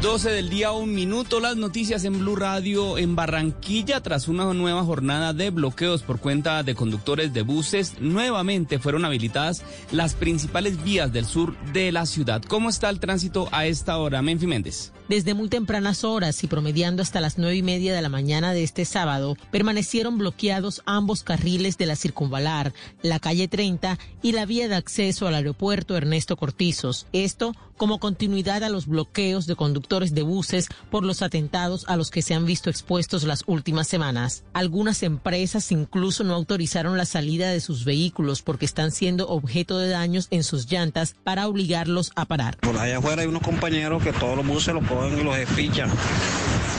12 0.01 0.29
del 0.31 0.49
día, 0.49 0.71
un 0.71 0.93
minuto. 0.93 1.41
Las 1.41 1.57
noticias 1.57 2.05
en 2.05 2.19
Blue 2.19 2.37
Radio 2.37 2.97
en 2.97 3.17
Barranquilla 3.17 4.01
tras 4.01 4.29
una 4.29 4.53
nueva 4.53 4.83
jornada 4.85 5.33
de 5.33 5.49
bloqueos 5.49 6.03
por 6.03 6.19
cuenta 6.21 6.63
de 6.63 6.73
conductores 6.73 7.33
de 7.33 7.41
buses. 7.41 7.99
Nuevamente 7.99 8.79
fueron 8.79 9.03
habilitadas 9.03 9.61
las 9.91 10.13
principales 10.13 10.81
vías 10.83 11.11
del 11.11 11.25
sur 11.25 11.57
de 11.73 11.91
la 11.91 12.05
ciudad. 12.05 12.41
¿Cómo 12.41 12.69
está 12.69 12.89
el 12.89 13.01
tránsito 13.01 13.49
a 13.51 13.65
esta 13.65 13.97
hora, 13.97 14.21
Menfi 14.21 14.47
Méndez? 14.47 14.93
Desde 15.09 15.33
muy 15.33 15.49
tempranas 15.49 16.03
horas 16.03 16.43
y 16.43 16.47
promediando 16.47 17.01
hasta 17.01 17.19
las 17.19 17.39
nueve 17.39 17.55
y 17.55 17.63
media 17.63 17.95
de 17.95 18.01
la 18.03 18.09
mañana 18.09 18.53
de 18.53 18.61
este 18.61 18.85
sábado, 18.85 19.35
permanecieron 19.49 20.19
bloqueados 20.19 20.83
ambos 20.85 21.23
carriles 21.23 21.79
de 21.79 21.87
la 21.87 21.95
circunvalar, 21.95 22.73
la 23.01 23.17
calle 23.17 23.47
30 23.47 23.97
y 24.21 24.33
la 24.33 24.45
vía 24.45 24.67
de 24.67 24.75
acceso 24.75 25.27
al 25.27 25.33
aeropuerto 25.33 25.97
Ernesto 25.97 26.37
Cortizos. 26.37 27.07
Esto 27.11 27.55
como 27.79 27.99
continuidad 27.99 28.61
a 28.63 28.69
los 28.69 28.87
bloqueos 28.87 29.47
de 29.47 29.55
conductores 29.55 30.13
de 30.13 30.21
buses 30.21 30.67
por 30.91 31.05
los 31.05 31.21
atentados 31.21 31.85
a 31.87 31.95
los 31.95 32.11
que 32.11 32.21
se 32.21 32.33
han 32.33 32.45
visto 32.45 32.69
expuestos 32.69 33.23
las 33.23 33.43
últimas 33.47 33.87
semanas. 33.87 34.43
Algunas 34.53 35.01
empresas 35.01 35.71
incluso 35.71 36.25
no 36.25 36.35
autorizaron 36.35 36.97
la 36.97 37.05
salida 37.05 37.49
de 37.49 37.61
sus 37.61 37.85
vehículos 37.85 38.41
porque 38.41 38.65
están 38.65 38.91
siendo 38.91 39.29
objeto 39.29 39.79
de 39.79 39.87
daños 39.87 40.27
en 40.29 40.43
sus 40.43 40.69
llantas 40.69 41.15
para 41.23 41.47
obligarlos 41.47 42.11
a 42.15 42.25
parar. 42.25 42.57
Por 42.57 42.77
allá 42.77 42.97
afuera 42.97 43.21
hay 43.21 43.29
unos 43.29 43.43
compañeros 43.43 44.03
que 44.03 44.11
todos 44.11 44.35
los 44.35 44.45
buses 44.45 44.73
los 44.73 44.85
los. 45.07 45.37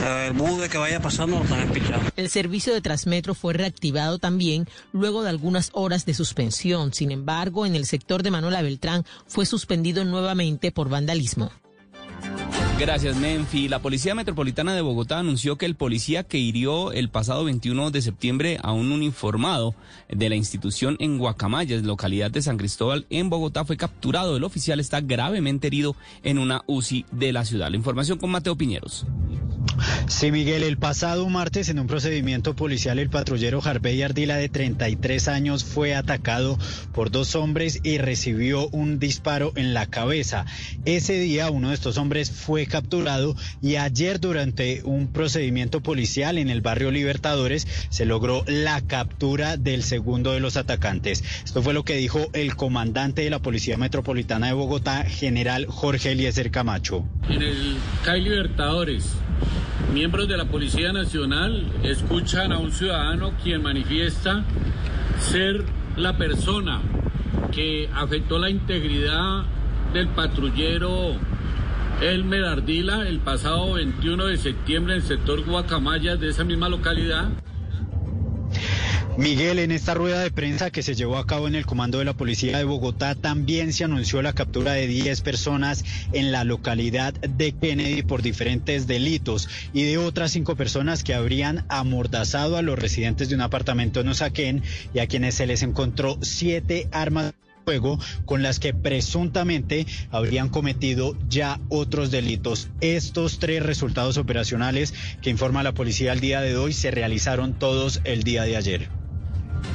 El 0.03 0.33
bus 0.33 0.61
de 0.61 0.69
que 0.69 0.79
vaya 0.79 1.01
pasando 1.01 1.39
lo 1.39 1.45
están. 1.45 1.71
El 2.17 2.31
servicio 2.31 2.73
de 2.73 2.81
Transmetro 2.81 3.35
fue 3.35 3.53
reactivado 3.53 4.19
también 4.19 4.67
luego 4.93 5.23
de 5.23 5.29
algunas 5.29 5.71
horas 5.75 6.07
de 6.07 6.15
suspensión. 6.15 6.95
Sin 6.95 7.11
embargo, 7.11 7.67
en 7.67 7.75
el 7.75 7.85
sector 7.87 8.23
de 8.23 8.31
Manuela 8.31 8.63
Beltrán 8.63 9.05
fue 9.27 9.45
suspendido 9.45 10.05
nuevamente 10.05 10.73
por 10.73 10.89
vandalismo. 10.89 11.51
Gracias, 12.81 13.15
Menfi. 13.17 13.69
La 13.69 13.81
Policía 13.81 14.15
Metropolitana 14.15 14.75
de 14.75 14.81
Bogotá 14.81 15.19
anunció 15.19 15.59
que 15.59 15.67
el 15.67 15.75
policía 15.75 16.23
que 16.23 16.39
hirió 16.39 16.93
el 16.93 17.11
pasado 17.11 17.45
21 17.45 17.91
de 17.91 18.01
septiembre 18.01 18.59
a 18.63 18.73
un 18.73 18.91
uniformado 18.91 19.75
de 20.09 20.31
la 20.31 20.37
institución 20.37 20.97
en 20.99 21.19
Guacamayas, 21.19 21.83
localidad 21.83 22.31
de 22.31 22.41
San 22.41 22.57
Cristóbal, 22.57 23.05
en 23.11 23.29
Bogotá, 23.29 23.67
fue 23.67 23.77
capturado. 23.77 24.35
El 24.35 24.45
oficial 24.45 24.81
está 24.81 25.03
gravemente 25.03 25.67
herido 25.67 25.95
en 26.23 26.39
una 26.39 26.63
UCI 26.67 27.05
de 27.13 27.35
la 27.35 27.45
ciudad. 27.45 27.69
La 27.69 27.77
información 27.77 28.17
con 28.17 28.31
Mateo 28.31 28.57
Piñeros. 28.57 29.05
Sí, 30.09 30.33
Miguel, 30.33 30.63
el 30.63 30.79
pasado 30.79 31.29
martes 31.29 31.69
en 31.69 31.79
un 31.79 31.87
procedimiento 31.87 32.57
policial 32.57 32.99
el 32.99 33.11
patrullero 33.11 33.61
Harvey 33.63 34.03
Ardila 34.03 34.37
de 34.37 34.49
33 34.49 35.29
años 35.29 35.65
fue 35.65 35.95
atacado 35.95 36.59
por 36.93 37.11
dos 37.11 37.35
hombres 37.35 37.81
y 37.83 37.99
recibió 37.99 38.69
un 38.69 38.99
disparo 38.99 39.53
en 39.57 39.75
la 39.75 39.87
cabeza. 39.87 40.47
Ese 40.87 41.21
día 41.21 41.51
uno 41.51 41.69
de 41.69 41.75
estos 41.75 41.99
hombres 41.99 42.31
fue 42.31 42.67
capturado 42.71 43.37
y 43.61 43.77
ayer 43.77 44.21
durante 44.21 44.83
un 44.85 45.09
procedimiento 45.09 45.83
policial 45.83 46.39
en 46.39 46.49
el 46.49 46.63
barrio 46.63 46.91
Libertadores 46.91 47.67
se 47.91 48.07
logró 48.07 48.45
la 48.47 48.81
captura 48.81 49.59
del 49.59 49.83
segundo 49.83 50.33
de 50.33 50.41
los 50.41 50.57
atacantes. 50.57 51.23
Esto 51.45 51.63
fue 51.63 51.75
lo 51.75 51.85
que 51.85 51.97
dijo 51.97 52.29
el 52.33 52.57
comandante 52.57 53.23
de 53.23 53.31
la 53.31 53.41
Policía 53.41 53.77
Metropolitana 53.77 54.47
de 54.47 54.53
Bogotá, 54.55 55.05
general 55.05 55.67
Jorge 55.67 56.13
Eliezer 56.13 56.51
Camacho. 56.51 57.05
En 57.29 57.43
el 57.43 57.77
CAI 58.05 58.23
Libertadores, 58.23 59.13
miembros 59.93 60.29
de 60.29 60.37
la 60.37 60.47
Policía 60.47 60.93
Nacional 60.93 61.67
escuchan 61.83 62.53
a 62.53 62.59
un 62.59 62.73
ciudadano 62.73 63.33
quien 63.43 63.63
manifiesta 63.63 64.45
ser 65.19 65.65
la 65.97 66.17
persona 66.17 66.81
que 67.53 67.89
afectó 67.95 68.39
la 68.39 68.51
integridad 68.51 69.45
del 69.93 70.09
patrullero 70.09 71.17
Elmer 72.01 72.45
Ardila 72.45 73.07
el 73.07 73.21
pasado 73.21 73.75
21 73.75 74.27
de 74.27 74.39
septiembre 74.39 74.95
en 74.95 75.03
el 75.03 75.07
sector 75.07 75.45
Guacamayas 75.45 76.19
de 76.19 76.31
esa 76.31 76.45
misma 76.45 76.71
localidad. 76.71 77.29
Miguel, 79.19 79.59
en 79.59 79.71
esta 79.71 79.93
rueda 79.93 80.21
de 80.21 80.31
prensa 80.31 80.71
que 80.71 80.83
se 80.83 80.95
llevó 80.95 81.19
a 81.19 81.27
cabo 81.27 81.47
en 81.47 81.55
el 81.55 81.67
Comando 81.67 81.99
de 81.99 82.07
la 82.07 82.15
Policía 82.15 82.57
de 82.57 82.65
Bogotá 82.65 83.15
también 83.15 83.75
se 83.75 83.85
anunció 83.85 84.23
la 84.23 84.33
captura 84.33 84.73
de 84.73 84.87
10 84.87 85.21
personas 85.21 85.85
en 86.15 86.33
la 86.33 86.45
localidad 86.45 87.13
de 87.13 87.53
Kennedy 87.53 88.03
por 88.03 88.23
diferentes 88.23 88.87
delitos 88.87 89.51
y 89.75 89.83
de 89.83 89.99
otras 89.99 90.31
cinco 90.31 90.57
personas 90.57 91.05
que 91.05 91.13
habrían 91.13 91.67
amordazado 91.69 92.57
a 92.57 92.63
los 92.63 92.79
residentes 92.79 93.29
de 93.29 93.35
un 93.35 93.43
apartamento 93.43 94.01
en 94.01 94.09
Osaquén 94.09 94.63
y 94.95 95.01
a 95.01 95.07
quienes 95.07 95.35
se 95.35 95.47
les 95.47 95.63
encontró 95.63 96.17
siete 96.23 96.89
armas 96.93 97.35
fuego 97.65 97.99
con 98.25 98.43
las 98.43 98.59
que 98.59 98.75
presuntamente 98.75 99.87
habrían 100.11 100.49
cometido 100.49 101.17
ya 101.29 101.61
otros 101.69 102.11
delitos. 102.11 102.69
Estos 102.81 103.39
tres 103.39 103.63
resultados 103.63 104.17
operacionales 104.19 104.95
que 105.23 105.31
informa 105.31 105.63
la 105.63 105.73
policía 105.73 106.13
al 106.13 106.21
día 106.21 106.41
de 106.41 106.57
hoy 106.57 106.73
se 106.73 106.91
realizaron 106.91 107.59
todos 107.59 108.01
el 108.05 108.23
día 108.23 108.45
de 108.45 108.57
ayer. 108.57 109.00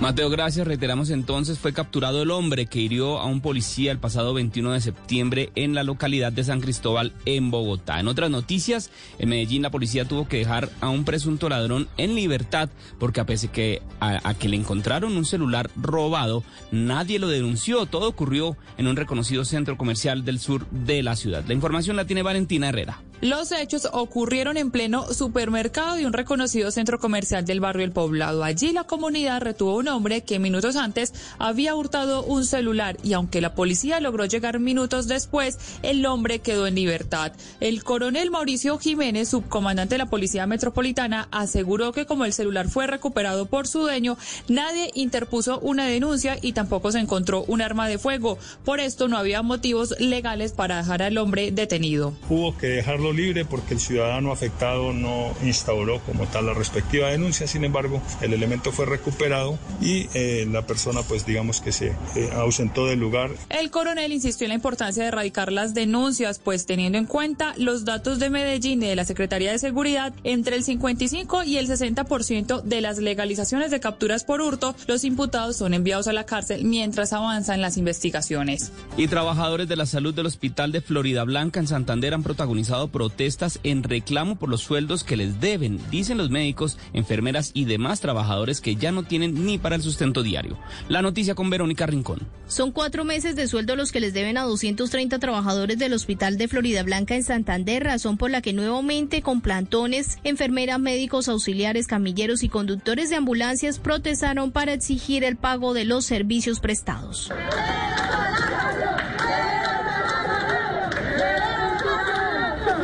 Mateo, 0.01 0.29
gracias. 0.29 0.67
Reiteramos 0.67 1.09
entonces, 1.09 1.57
fue 1.57 1.73
capturado 1.73 2.21
el 2.21 2.31
hombre 2.31 2.65
que 2.65 2.79
hirió 2.79 3.17
a 3.19 3.25
un 3.25 3.41
policía 3.41 3.91
el 3.91 3.97
pasado 3.97 4.33
21 4.33 4.73
de 4.73 4.81
septiembre 4.81 5.49
en 5.55 5.73
la 5.73 5.83
localidad 5.83 6.31
de 6.31 6.43
San 6.43 6.61
Cristóbal, 6.61 7.13
en 7.25 7.49
Bogotá. 7.49 7.99
En 7.99 8.07
otras 8.07 8.29
noticias, 8.29 8.91
en 9.19 9.29
Medellín 9.29 9.61
la 9.61 9.71
policía 9.71 10.05
tuvo 10.05 10.27
que 10.27 10.37
dejar 10.37 10.69
a 10.81 10.89
un 10.89 11.05
presunto 11.05 11.49
ladrón 11.49 11.87
en 11.97 12.13
libertad 12.13 12.69
porque 12.99 13.21
a 13.21 13.25
pesar 13.25 13.51
que 13.51 13.81
a, 13.99 14.27
a 14.27 14.33
que 14.33 14.49
le 14.49 14.57
encontraron 14.57 15.15
un 15.15 15.25
celular 15.25 15.69
robado, 15.75 16.43
nadie 16.71 17.17
lo 17.17 17.27
denunció. 17.27 17.85
Todo 17.85 18.09
ocurrió 18.09 18.57
en 18.77 18.87
un 18.87 18.95
reconocido 18.95 19.45
centro 19.45 19.77
comercial 19.77 20.25
del 20.25 20.39
sur 20.39 20.69
de 20.69 21.03
la 21.03 21.15
ciudad. 21.15 21.43
La 21.47 21.53
información 21.53 21.95
la 21.95 22.05
tiene 22.05 22.21
Valentina 22.21 22.69
Herrera. 22.69 23.01
Los 23.21 23.51
hechos 23.51 23.87
ocurrieron 23.91 24.57
en 24.57 24.71
pleno 24.71 25.11
supermercado 25.13 25.95
de 25.95 26.05
un 26.05 26.13
reconocido 26.13 26.69
centro 26.69 26.99
comercial 26.99 27.45
del 27.45 27.61
barrio 27.61 27.85
El 27.85 27.91
Poblado. 27.91 28.43
Allí 28.43 28.73
la 28.73 28.83
comunidad 28.83 29.41
retuvo 29.41 29.77
un 29.77 29.87
hombre 29.87 30.21
que 30.21 30.37
minutos 30.37 30.75
antes 30.75 31.13
había 31.39 31.75
hurtado 31.75 32.23
un 32.23 32.45
celular 32.45 32.97
y 33.03 33.13
aunque 33.13 33.41
la 33.41 33.55
policía 33.55 33.99
logró 33.99 34.25
llegar 34.25 34.59
minutos 34.59 35.07
después, 35.07 35.57
el 35.81 36.05
hombre 36.05 36.39
quedó 36.39 36.67
en 36.67 36.75
libertad. 36.75 37.31
El 37.61 37.83
coronel 37.83 38.31
Mauricio 38.31 38.77
Jiménez, 38.77 39.29
subcomandante 39.29 39.95
de 39.95 39.99
la 39.99 40.09
Policía 40.09 40.45
Metropolitana, 40.45 41.27
aseguró 41.31 41.93
que 41.93 42.05
como 42.05 42.25
el 42.25 42.33
celular 42.33 42.69
fue 42.69 42.85
recuperado 42.85 43.45
por 43.45 43.67
su 43.67 43.79
dueño, 43.79 44.17
nadie 44.47 44.91
interpuso 44.93 45.59
una 45.59 45.85
denuncia 45.85 46.37
y 46.41 46.53
tampoco 46.53 46.91
se 46.91 46.99
encontró 46.99 47.43
un 47.47 47.61
arma 47.61 47.87
de 47.87 47.97
fuego. 47.97 48.37
Por 48.65 48.79
esto 48.79 49.07
no 49.07 49.17
había 49.17 49.41
motivos 49.41 49.95
legales 49.99 50.51
para 50.51 50.77
dejar 50.77 51.01
al 51.01 51.17
hombre 51.17 51.51
detenido. 51.51 52.13
Que 52.59 52.83
libre 53.13 53.45
porque 53.45 53.73
el 53.73 53.79
ciudadano 53.79 54.31
afectado 54.31 54.93
no 54.93 55.33
instauró 55.43 55.99
como 56.01 56.25
tal 56.27 56.47
la 56.47 56.53
respectiva 56.53 57.09
denuncia. 57.09 57.47
Sin 57.47 57.63
embargo, 57.63 58.01
el 58.21 58.33
elemento 58.33 58.71
fue 58.71 58.85
recuperado 58.85 59.57
y 59.81 60.07
eh, 60.13 60.47
la 60.51 60.65
persona, 60.65 61.01
pues 61.03 61.25
digamos 61.25 61.61
que 61.61 61.71
se 61.71 61.87
eh, 62.15 62.29
ausentó 62.35 62.87
del 62.87 62.99
lugar. 62.99 63.31
El 63.49 63.71
coronel 63.71 64.11
insistió 64.11 64.45
en 64.45 64.49
la 64.49 64.55
importancia 64.55 65.03
de 65.03 65.09
erradicar 65.09 65.51
las 65.51 65.73
denuncias, 65.73 66.39
pues 66.39 66.65
teniendo 66.65 66.97
en 66.97 67.05
cuenta 67.05 67.53
los 67.57 67.85
datos 67.85 68.19
de 68.19 68.29
Medellín 68.29 68.81
y 68.83 68.87
de 68.87 68.95
la 68.95 69.05
Secretaría 69.05 69.51
de 69.51 69.59
Seguridad, 69.59 70.13
entre 70.23 70.55
el 70.55 70.63
55 70.63 71.43
y 71.43 71.57
el 71.57 71.67
60% 71.67 72.61
de 72.63 72.81
las 72.81 72.97
legalizaciones 72.97 73.71
de 73.71 73.79
capturas 73.79 74.23
por 74.23 74.41
hurto, 74.41 74.75
los 74.87 75.03
imputados 75.03 75.57
son 75.57 75.73
enviados 75.73 76.07
a 76.07 76.13
la 76.13 76.25
cárcel 76.25 76.63
mientras 76.65 77.13
avanzan 77.13 77.61
las 77.61 77.77
investigaciones. 77.77 78.71
Y 78.97 79.07
trabajadores 79.07 79.67
de 79.67 79.75
la 79.75 79.85
salud 79.85 80.13
del 80.13 80.25
Hospital 80.25 80.71
de 80.71 80.81
Florida 80.81 81.23
Blanca 81.23 81.59
en 81.59 81.67
Santander 81.67 82.13
han 82.13 82.23
protagonizado 82.23 82.87
protestas 82.95 83.59
en 83.63 83.83
reclamo 83.83 84.37
por 84.37 84.47
los 84.47 84.61
sueldos 84.61 85.03
que 85.03 85.17
les 85.17 85.41
deben, 85.41 85.81
dicen 85.91 86.17
los 86.17 86.29
médicos, 86.29 86.77
enfermeras 86.93 87.51
y 87.53 87.65
demás 87.65 87.99
trabajadores 87.99 88.61
que 88.61 88.77
ya 88.77 88.93
no 88.93 89.03
tienen 89.03 89.45
ni 89.45 89.57
para 89.57 89.75
el 89.75 89.81
sustento 89.81 90.23
diario. 90.23 90.57
La 90.87 91.01
noticia 91.01 91.35
con 91.35 91.49
Verónica 91.49 91.85
Rincón. 91.85 92.21
Son 92.47 92.71
cuatro 92.71 93.03
meses 93.03 93.35
de 93.35 93.49
sueldo 93.49 93.75
los 93.75 93.91
que 93.91 93.99
les 93.99 94.13
deben 94.13 94.37
a 94.37 94.43
230 94.43 95.19
trabajadores 95.19 95.77
del 95.77 95.91
Hospital 95.91 96.37
de 96.37 96.47
Florida 96.47 96.83
Blanca 96.83 97.15
en 97.15 97.23
Santander, 97.23 97.83
razón 97.83 98.15
por 98.15 98.31
la 98.31 98.41
que 98.41 98.53
nuevamente 98.53 99.21
con 99.21 99.41
plantones, 99.41 100.17
enfermeras, 100.23 100.79
médicos, 100.79 101.27
auxiliares, 101.27 101.87
camilleros 101.87 102.43
y 102.43 102.47
conductores 102.47 103.09
de 103.09 103.17
ambulancias 103.17 103.77
protestaron 103.77 104.53
para 104.53 104.71
exigir 104.71 105.25
el 105.25 105.35
pago 105.35 105.73
de 105.73 105.83
los 105.83 106.05
servicios 106.05 106.61
prestados. 106.61 107.29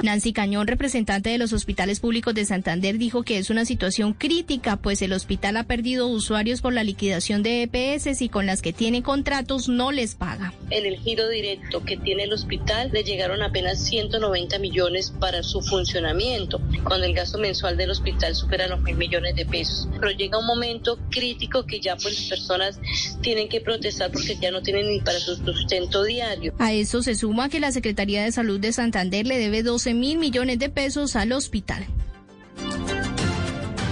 Nancy 0.03 0.33
Cañón, 0.33 0.67
representante 0.67 1.29
de 1.29 1.37
los 1.37 1.53
hospitales 1.53 1.99
públicos 1.99 2.33
de 2.33 2.45
Santander, 2.45 2.97
dijo 2.97 3.23
que 3.23 3.37
es 3.37 3.49
una 3.49 3.65
situación 3.65 4.13
crítica, 4.13 4.77
pues 4.77 5.01
el 5.01 5.13
hospital 5.13 5.57
ha 5.57 5.63
perdido 5.63 6.07
usuarios 6.07 6.61
por 6.61 6.73
la 6.73 6.83
liquidación 6.83 7.43
de 7.43 7.63
EPS 7.63 8.21
y 8.21 8.29
con 8.29 8.45
las 8.45 8.61
que 8.61 8.73
tiene 8.73 9.03
contratos 9.03 9.69
no 9.69 9.91
les 9.91 10.15
paga. 10.15 10.53
En 10.69 10.85
el 10.85 10.97
giro 10.97 11.29
directo 11.29 11.83
que 11.83 11.97
tiene 11.97 12.23
el 12.23 12.33
hospital 12.33 12.89
le 12.91 13.03
llegaron 13.03 13.43
apenas 13.43 13.83
190 13.85 14.57
millones 14.59 15.13
para 15.19 15.43
su 15.43 15.61
funcionamiento, 15.61 16.59
cuando 16.83 17.05
el 17.05 17.13
gasto 17.13 17.37
mensual 17.37 17.77
del 17.77 17.91
hospital 17.91 18.35
supera 18.35 18.67
los 18.67 18.81
mil 18.81 18.95
millones 18.95 19.35
de 19.35 19.45
pesos. 19.45 19.87
Pero 19.99 20.11
llega 20.11 20.39
un 20.39 20.47
momento 20.47 20.97
crítico 21.09 21.65
que 21.65 21.79
ya 21.79 21.95
pues 21.95 22.19
las 22.19 22.29
personas 22.29 22.79
tienen 23.21 23.49
que 23.49 23.61
protestar 23.61 24.11
porque 24.11 24.37
ya 24.41 24.51
no 24.51 24.61
tienen 24.61 24.87
ni 24.87 24.99
para 24.99 25.19
su 25.19 25.35
sustento 25.35 26.03
diario. 26.03 26.53
A 26.57 26.73
eso 26.73 27.03
se 27.03 27.15
suma 27.15 27.49
que 27.49 27.59
la 27.59 27.71
Secretaría 27.71 28.23
de 28.23 28.31
Salud 28.31 28.59
de 28.59 28.73
Santander 28.73 29.27
le 29.27 29.37
debe 29.37 29.61
12 29.61 29.90
mil 29.93 30.17
millones 30.17 30.59
de 30.59 30.69
pesos 30.69 31.15
al 31.15 31.31
hospital. 31.31 31.85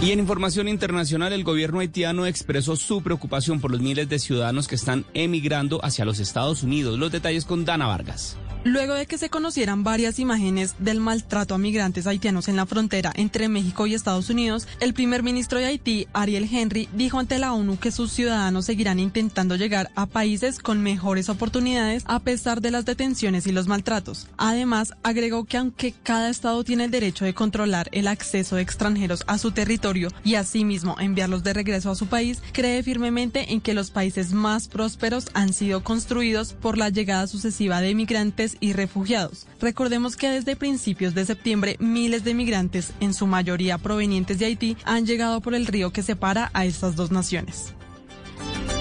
Y 0.02 0.12
en 0.12 0.20
información 0.20 0.70
internacional, 0.70 1.34
el 1.34 1.44
gobierno 1.44 1.80
haitiano 1.80 2.26
expresó 2.26 2.78
su 2.78 3.02
preocupación 3.02 3.60
por 3.60 3.72
los 3.72 3.82
miles 3.82 4.08
de 4.08 4.18
ciudadanos 4.18 4.70
que 4.70 4.76
están 4.76 5.06
emigrando 5.14 5.84
hacia 5.84 6.06
los 6.06 6.20
Estados 6.20 6.64
Unidos. 6.64 6.98
Los 6.98 7.12
detalles 7.12 7.44
con 7.44 7.66
Dana 7.66 7.88
Vargas. 7.88 8.38
Luego 8.66 8.94
de 8.94 9.06
que 9.06 9.18
se 9.18 9.30
conocieran 9.30 9.86
varias 9.86 10.20
imágenes 10.20 10.76
del 10.80 11.00
maltrato 11.00 11.56
a 11.56 11.58
migrantes 11.58 12.06
haitianos 12.08 12.50
en 12.50 12.58
la 12.58 12.66
frontera 12.66 13.14
entre 13.16 13.48
México 13.48 13.88
y 13.88 13.94
Estados 13.94 14.30
Unidos, 14.30 14.68
el 14.82 14.94
primer 14.94 15.24
ministro 15.24 15.60
de 15.60 15.66
Haití, 15.66 16.08
Ariel 16.12 16.50
Henry, 16.52 16.90
dijo 16.94 17.20
ante 17.20 17.40
la 17.40 17.54
ONU 17.54 17.80
que 17.80 17.94
sus 17.94 18.12
ciudadanos 18.12 18.66
seguirán 18.66 19.00
intentando 19.00 19.56
llegar 19.56 19.90
a 19.96 20.08
países 20.08 20.60
con 20.60 20.84
mejores 20.84 21.30
oportunidades 21.30 22.04
a 22.06 22.20
pesar 22.20 22.60
de 22.60 22.72
las 22.72 22.84
detenciones 22.84 23.48
y 23.48 23.54
los 23.54 23.68
maltratos. 23.68 24.28
Además, 24.36 24.94
agregó 25.04 25.46
que 25.46 25.56
aunque 25.56 25.94
cada 26.04 26.30
estado 26.30 26.66
tiene 26.66 26.84
el 26.84 26.92
derecho 26.92 27.24
de 27.24 27.34
controlar 27.34 27.88
el 27.94 28.08
acceso 28.08 28.58
de 28.58 28.62
extranjeros 28.62 29.24
a 29.28 29.38
su 29.38 29.52
territorio 29.52 30.10
y 30.26 30.36
asimismo 30.36 30.98
enviarlos 31.00 31.44
de 31.44 31.54
regreso 31.54 31.92
a 31.92 31.96
su 31.96 32.08
país, 32.08 32.42
cree 32.52 32.84
firmemente 32.84 33.54
en 33.54 33.62
que 33.62 33.74
los 33.74 33.90
países 33.90 34.34
más 34.34 34.68
prósperos 34.68 35.28
han 35.34 35.54
sido 35.54 35.82
construidos 35.82 36.52
por 36.52 36.78
la 36.78 36.90
llegada 36.90 37.26
sucesiva 37.26 37.80
de 37.80 37.96
migrantes 37.96 38.49
y 38.60 38.74
refugiados. 38.74 39.48
Recordemos 39.60 40.16
que 40.16 40.30
desde 40.30 40.56
principios 40.56 41.14
de 41.14 41.26
septiembre 41.26 41.78
miles 41.80 42.24
de 42.24 42.34
migrantes, 42.34 42.94
en 43.00 43.14
su 43.14 43.28
mayoría 43.28 43.78
provenientes 43.78 44.40
de 44.40 44.46
Haití, 44.46 44.78
han 44.86 45.06
llegado 45.06 45.42
por 45.42 45.56
el 45.56 45.68
río 45.68 45.92
que 45.92 46.04
separa 46.04 46.50
a 46.54 46.66
estas 46.66 46.96
dos 46.96 47.12
naciones. 47.12 47.74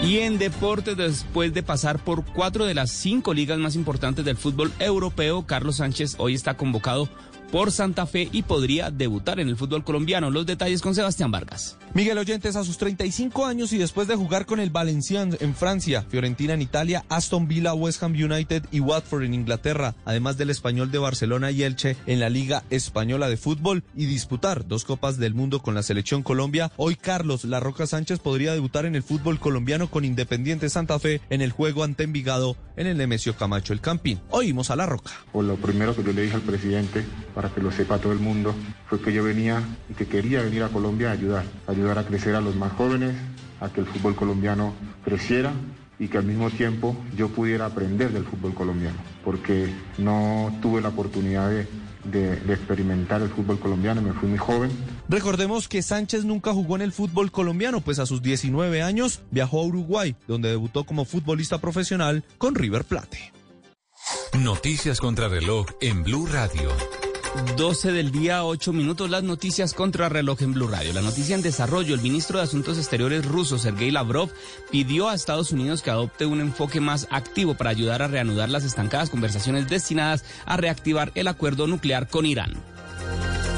Y 0.03 0.19
en 0.19 0.39
deportes, 0.39 0.97
después 0.97 1.53
de 1.53 1.63
pasar 1.63 1.99
por 1.99 2.25
cuatro 2.25 2.65
de 2.65 2.75
las 2.75 2.91
cinco 2.91 3.35
ligas 3.35 3.59
más 3.59 3.75
importantes 3.75 4.25
del 4.25 4.37
fútbol 4.37 4.73
europeo, 4.79 5.45
Carlos 5.45 5.77
Sánchez 5.77 6.15
hoy 6.19 6.35
está 6.35 6.57
convocado 6.57 7.09
por 7.51 7.73
Santa 7.73 8.07
Fe 8.07 8.29
y 8.33 8.43
podría 8.43 8.91
debutar 8.91 9.41
en 9.41 9.49
el 9.49 9.57
fútbol 9.57 9.85
colombiano. 9.85 10.31
Los 10.31 10.47
detalles 10.47 10.83
con 10.83 10.95
Sebastián 10.95 11.31
Vargas. 11.31 11.79
Miguel 11.95 12.19
Oyentes 12.19 12.57
a 12.57 12.65
sus 12.65 12.79
35 12.79 13.47
años 13.47 13.73
y 13.73 13.79
después 13.79 14.09
de 14.09 14.17
jugar 14.17 14.47
con 14.47 14.61
el 14.61 14.71
Valenciennes 14.71 15.41
en 15.41 15.55
Francia, 15.55 16.05
Fiorentina 16.09 16.55
en 16.55 16.63
Italia, 16.63 17.05
Aston 17.09 17.49
Villa, 17.49 17.75
West 17.75 18.03
Ham 18.03 18.13
United 18.13 18.65
y 18.71 18.81
Watford 18.81 19.25
en 19.25 19.35
Inglaterra, 19.35 19.95
además 20.05 20.37
del 20.37 20.51
español 20.51 20.91
de 20.91 20.99
Barcelona 20.99 21.51
y 21.51 21.63
Elche 21.63 21.97
en 22.07 22.21
la 22.21 22.29
Liga 22.29 22.63
Española 22.71 23.29
de 23.29 23.37
Fútbol 23.37 23.85
y 23.95 24.07
disputar 24.07 24.67
dos 24.67 24.85
Copas 24.85 25.19
del 25.19 25.35
Mundo 25.35 25.61
con 25.61 25.75
la 25.75 25.83
selección 25.83 26.23
Colombia, 26.23 26.71
hoy 26.77 26.97
Carlos 26.97 27.45
La 27.45 27.61
Roca 27.61 27.87
Sánchez 27.87 28.19
podría 28.21 28.53
debutar 28.53 28.87
en 28.87 28.95
el 28.95 29.03
fútbol 29.03 29.39
colombiano 29.39 29.91
con 29.91 30.05
Independiente 30.05 30.69
Santa 30.69 30.99
Fe 30.99 31.21
en 31.31 31.41
el 31.41 31.53
juego 31.53 31.85
ante 31.85 32.05
Envigado 32.05 32.57
en 32.77 32.87
el 32.87 32.97
Nemesio 32.97 33.35
Camacho 33.35 33.73
El 33.73 33.81
Campín. 33.81 34.21
Oímos 34.31 34.71
a 34.71 34.77
La 34.77 34.87
Roca. 34.87 35.13
Por 35.33 35.45
lo 35.45 35.57
primero 35.57 35.95
que 35.97 36.05
yo 36.05 36.13
le 36.13 36.23
dije 36.23 36.37
al 36.37 36.43
presidente, 36.43 37.05
para 37.39 37.51
que 37.51 37.61
lo 37.61 37.71
sepa 37.71 37.99
todo 37.99 38.13
el 38.13 38.19
mundo, 38.19 38.53
fue 38.89 39.01
que 39.01 39.13
yo 39.13 39.23
venía 39.23 39.63
y 39.89 39.95
que 39.95 40.07
quería 40.07 40.43
venir 40.43 40.65
a 40.65 40.71
Colombia 40.71 41.11
a 41.11 41.13
ayudar, 41.13 41.45
a 41.69 41.71
ayudar 41.71 41.97
a 41.97 42.05
crecer 42.05 42.35
a 42.35 42.41
los 42.41 42.57
más 42.57 42.73
jóvenes, 42.73 43.15
a 43.61 43.69
que 43.69 43.79
el 43.79 43.87
fútbol 43.87 44.17
colombiano 44.17 44.75
creciera 45.05 45.53
y 46.01 46.09
que 46.09 46.19
al 46.19 46.25
mismo 46.25 46.51
tiempo 46.51 46.97
yo 47.17 47.29
pudiera 47.29 47.67
aprender 47.67 48.11
del 48.11 48.25
fútbol 48.25 48.55
colombiano, 48.55 48.97
porque 49.25 49.73
no 49.99 50.53
tuve 50.61 50.81
la 50.81 50.89
oportunidad 50.89 51.49
de, 51.49 51.69
de, 52.11 52.41
de 52.41 52.55
experimentar 52.55 53.23
el 53.23 53.29
fútbol 53.29 53.61
colombiano, 53.61 54.03
me 54.03 54.15
fui 54.15 54.29
muy 54.29 54.39
joven. 54.39 54.73
Recordemos 55.09 55.69
que 55.69 55.81
Sánchez 55.81 56.25
nunca 56.25 56.53
jugó 56.53 56.75
en 56.75 56.83
el 56.83 56.91
fútbol 56.91 57.31
colombiano, 57.31 57.81
pues 57.83 58.01
a 58.01 58.07
sus 58.07 58.21
19 58.21 58.83
años 58.83 59.23
viajó 59.31 59.61
a 59.61 59.65
Uruguay, 59.65 60.17
donde 60.27 60.49
debutó 60.49 60.83
como 60.83 61.05
futbolista 61.05 61.59
profesional 61.59 62.25
con 62.37 62.57
River 62.57 62.83
Plate. 62.83 63.33
Noticias 64.43 64.99
contra 64.99 65.29
reloj 65.29 65.67
en 65.81 66.03
Blue 66.03 66.27
Radio. 66.27 66.71
12 67.57 67.93
del 67.93 68.11
día, 68.11 68.45
8 68.45 68.73
minutos, 68.73 69.11
las 69.11 69.23
noticias 69.23 69.75
contra 69.75 70.09
reloj 70.09 70.43
en 70.43 70.55
Blue 70.55 70.69
Radio. 70.69 70.93
La 70.93 71.03
noticia 71.03 71.35
en 71.35 71.43
desarrollo, 71.43 71.95
el 71.95 72.01
ministro 72.01 72.39
de 72.39 72.45
Asuntos 72.45 72.79
Exteriores 72.79 73.25
ruso, 73.25 73.59
Sergei 73.59 73.91
Lavrov, 73.91 74.31
pidió 74.71 75.09
a 75.09 75.15
Estados 75.15 75.53
Unidos 75.53 75.83
que 75.83 75.91
adopte 75.91 76.27
un 76.27 76.41
enfoque 76.41 76.81
más 76.81 77.07
activo 77.11 77.55
para 77.55 77.71
ayudar 77.71 78.03
a 78.03 78.09
reanudar 78.09 78.49
las 78.49 78.65
estancadas 78.65 79.11
conversaciones 79.11 79.69
destinadas 79.69 80.25
a 80.47 80.57
reactivar 80.57 81.13
el 81.15 81.29
acuerdo 81.29 81.67
nuclear 81.67 82.09
con 82.09 82.27
Irán. 82.27 82.55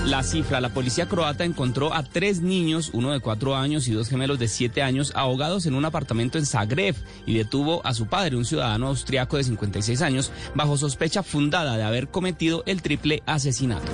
La 0.06 0.22
cifra, 0.22 0.60
la 0.60 0.70
policía 0.70 1.06
croata 1.06 1.44
encontró 1.44 1.94
a 1.94 2.02
tres 2.02 2.40
niños, 2.40 2.90
uno 2.94 3.12
de 3.12 3.20
cuatro 3.20 3.54
años 3.54 3.86
y 3.86 3.92
dos 3.92 4.08
gemelos 4.08 4.38
de 4.38 4.48
siete 4.48 4.82
años, 4.82 5.12
ahogados 5.14 5.66
en 5.66 5.74
un 5.74 5.84
apartamento 5.84 6.38
en 6.38 6.46
Zagreb 6.46 6.96
y 7.26 7.36
detuvo 7.36 7.80
a 7.86 7.94
su 7.94 8.06
padre, 8.06 8.36
un 8.36 8.44
ciudadano 8.44 8.88
austriaco 8.88 9.36
de 9.36 9.44
56 9.44 10.00
años, 10.02 10.32
bajo 10.54 10.78
sospecha 10.78 11.22
fundada 11.22 11.76
de 11.76 11.84
haber 11.84 12.08
cometido 12.08 12.62
el 12.66 12.82
triple 12.82 13.22
asesinato. 13.26 13.92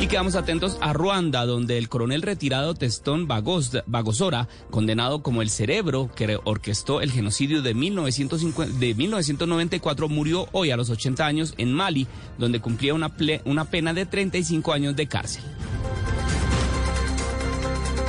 Y 0.00 0.06
quedamos 0.06 0.36
atentos 0.36 0.78
a 0.80 0.92
Ruanda, 0.92 1.44
donde 1.44 1.76
el 1.76 1.88
coronel 1.88 2.22
retirado 2.22 2.74
Testón 2.74 3.26
Bagos- 3.26 3.82
Bagosora, 3.86 4.46
condenado 4.70 5.24
como 5.24 5.42
el 5.42 5.50
cerebro 5.50 6.08
que 6.14 6.38
orquestó 6.44 7.00
el 7.00 7.10
genocidio 7.10 7.62
de, 7.62 7.74
1950 7.74 8.78
de 8.78 8.94
1994, 8.94 10.08
murió 10.08 10.46
hoy 10.52 10.70
a 10.70 10.76
los 10.76 10.88
80 10.90 11.26
años 11.26 11.54
en 11.58 11.72
Mali, 11.72 12.06
donde 12.38 12.60
cumplía 12.60 12.94
una, 12.94 13.16
ple- 13.16 13.42
una 13.44 13.64
pena 13.64 13.92
de 13.92 14.06
35 14.06 14.72
años 14.72 14.94
de 14.94 15.08
cárcel. 15.08 15.42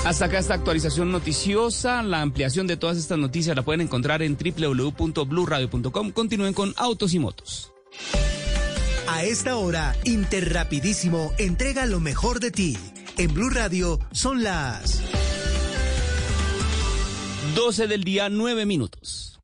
Hasta 0.06 0.26
acá 0.26 0.38
esta 0.38 0.54
actualización 0.54 1.12
noticiosa. 1.12 2.04
La 2.04 2.22
ampliación 2.22 2.68
de 2.68 2.78
todas 2.78 2.98
estas 2.98 3.18
noticias 3.18 3.56
la 3.56 3.64
pueden 3.64 3.82
encontrar 3.82 4.22
en 4.22 4.38
www.bluradio.com. 4.38 6.12
Continúen 6.12 6.54
con 6.54 6.72
Autos 6.78 7.16
y 7.16 7.20
Motos. 7.20 7.74
A 9.12 9.24
esta 9.24 9.58
hora, 9.58 9.96
Interrapidísimo 10.04 11.34
entrega 11.40 11.88
lo 11.88 12.00
mejor 12.00 12.40
de 12.40 12.52
ti. 12.52 12.78
En 13.18 13.34
Blue 13.34 13.50
Radio 13.50 14.00
son 14.12 14.44
las 14.44 15.02
12 17.56 17.88
del 17.88 18.04
día, 18.04 18.30
9 18.30 18.68
minutos. 18.68 19.42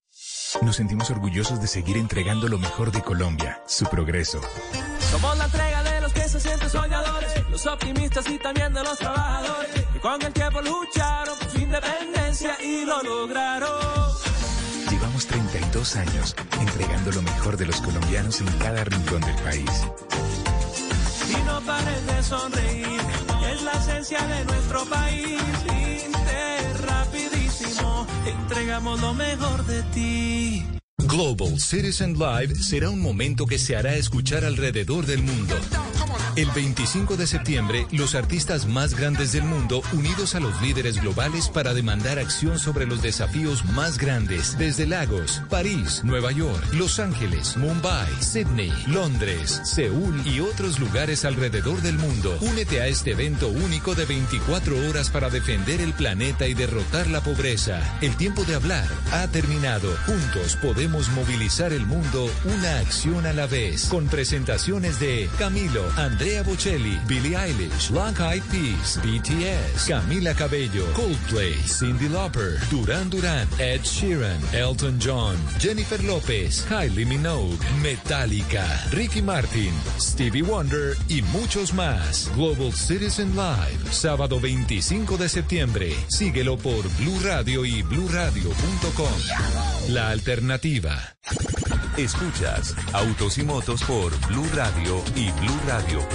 Nos 0.61 0.75
sentimos 0.75 1.09
orgullosos 1.09 1.59
de 1.59 1.67
seguir 1.67 1.97
entregando 1.97 2.47
lo 2.47 2.59
mejor 2.59 2.91
de 2.91 3.01
Colombia, 3.01 3.63
su 3.65 3.85
progreso. 3.87 4.39
Somos 5.09 5.35
la 5.39 5.45
entrega 5.45 5.81
de 5.81 5.99
los 5.99 6.13
que 6.13 6.29
se 6.29 6.39
sienten 6.39 6.69
soñadores, 6.69 7.49
los 7.49 7.65
optimistas 7.65 8.29
y 8.29 8.37
también 8.37 8.71
de 8.71 8.83
los 8.83 8.99
trabajadores, 8.99 9.71
que 9.93 9.99
con 9.99 10.21
el 10.21 10.31
tiempo 10.31 10.61
lucharon 10.61 11.37
por 11.39 11.49
su 11.49 11.57
independencia 11.57 12.55
y 12.63 12.85
lo 12.85 13.01
lograron. 13.01 14.15
Llevamos 14.89 15.25
32 15.27 15.95
años 15.95 16.35
entregando 16.59 17.11
lo 17.11 17.21
mejor 17.21 17.57
de 17.57 17.65
los 17.65 17.81
colombianos 17.81 18.41
en 18.41 18.47
cada 18.59 18.83
rincón 18.83 19.21
del 19.21 19.35
país. 19.35 19.69
Y 21.29 21.45
no 21.45 21.61
pares 21.61 22.05
de 22.05 22.23
sonreír, 22.23 22.99
es 23.53 23.61
la 23.63 23.71
esencia 23.73 24.25
de 24.27 24.45
nuestro 24.45 24.85
país. 24.85 25.41
Interrapidísimo, 26.05 28.07
entregamos 28.25 29.01
lo 29.01 29.13
mejor 29.13 29.65
de 29.65 29.83
ti. 29.93 30.65
Global 30.97 31.59
Citizen 31.59 32.13
Live 32.13 32.55
será 32.55 32.89
un 32.89 33.01
momento 33.01 33.45
que 33.45 33.57
se 33.57 33.75
hará 33.75 33.95
escuchar 33.95 34.45
alrededor 34.45 35.05
del 35.05 35.23
mundo. 35.23 35.55
El 36.35 36.51
25 36.51 37.15
de 37.15 37.27
septiembre, 37.27 37.87
los 37.91 38.13
artistas 38.13 38.67
más 38.67 38.93
grandes 38.93 39.31
del 39.31 39.43
mundo 39.43 39.81
unidos 39.93 40.35
a 40.35 40.41
los 40.41 40.61
líderes 40.61 40.99
globales 40.99 41.47
para 41.47 41.73
demandar 41.73 42.19
acción 42.19 42.59
sobre 42.59 42.85
los 42.85 43.01
desafíos 43.01 43.63
más 43.63 43.97
grandes 43.97 44.57
desde 44.57 44.85
Lagos, 44.85 45.41
París, 45.49 46.01
Nueva 46.03 46.33
York, 46.33 46.61
Los 46.73 46.99
Ángeles, 46.99 47.55
Mumbai, 47.55 48.11
Sydney, 48.19 48.73
Londres, 48.87 49.61
Seúl 49.63 50.27
y 50.27 50.41
otros 50.41 50.77
lugares 50.77 51.23
alrededor 51.23 51.81
del 51.81 51.97
mundo. 51.97 52.37
Únete 52.41 52.81
a 52.81 52.87
este 52.87 53.11
evento 53.11 53.47
único 53.47 53.95
de 53.95 54.03
24 54.03 54.89
horas 54.89 55.09
para 55.09 55.29
defender 55.29 55.79
el 55.79 55.93
planeta 55.93 56.49
y 56.49 56.53
derrotar 56.53 57.07
la 57.07 57.21
pobreza. 57.21 57.79
El 58.01 58.17
tiempo 58.17 58.43
de 58.43 58.55
hablar 58.55 58.89
ha 59.13 59.25
terminado. 59.29 59.89
Juntos 60.05 60.57
podemos 60.61 61.07
movilizar 61.11 61.71
el 61.71 61.85
mundo 61.85 62.29
una 62.43 62.79
acción 62.79 63.25
a 63.25 63.31
la 63.31 63.47
vez. 63.47 63.85
Con 63.85 64.07
presentaciones 64.07 64.99
de 64.99 65.29
Camilo, 65.39 65.85
Andrea 66.25 66.41
Bocelli, 66.41 66.97
Billie 67.05 67.35
Eilish, 67.35 67.91
Long 67.91 68.15
Eyed 68.19 68.41
Peas, 68.49 68.97
BTS, 69.03 69.87
Camila 69.87 70.33
Cabello, 70.33 70.83
Coldplay, 70.95 71.53
Cindy 71.67 72.09
Lauper, 72.09 72.57
Duran 72.67 73.11
Duran, 73.11 73.47
Ed 73.59 73.81
Sheeran, 73.83 74.41
Elton 74.51 74.97
John, 74.99 75.37
Jennifer 75.59 76.03
López, 76.03 76.65
Kylie 76.67 77.05
Minogue, 77.05 77.59
Metallica, 77.83 78.65
Ricky 78.89 79.21
Martin, 79.21 79.71
Stevie 79.99 80.41
Wonder 80.41 80.97
y 81.09 81.21
muchos 81.21 81.75
más. 81.75 82.31
Global 82.35 82.73
Citizen 82.73 83.35
Live, 83.35 83.91
sábado 83.91 84.39
25 84.39 85.17
de 85.17 85.29
septiembre. 85.29 85.95
Síguelo 86.07 86.57
por 86.57 86.89
Blue 86.97 87.19
Radio 87.23 87.63
y 87.65 87.83
bluradio.com. 87.83 89.13
La 89.89 90.09
alternativa. 90.09 90.99
Escuchas 91.97 92.75
Autos 92.93 93.37
y 93.37 93.43
Motos 93.43 93.81
por 93.83 94.11
Blue 94.27 94.49
Radio 94.53 95.01
y 95.15 95.31
bluradio.com. 95.31 96.14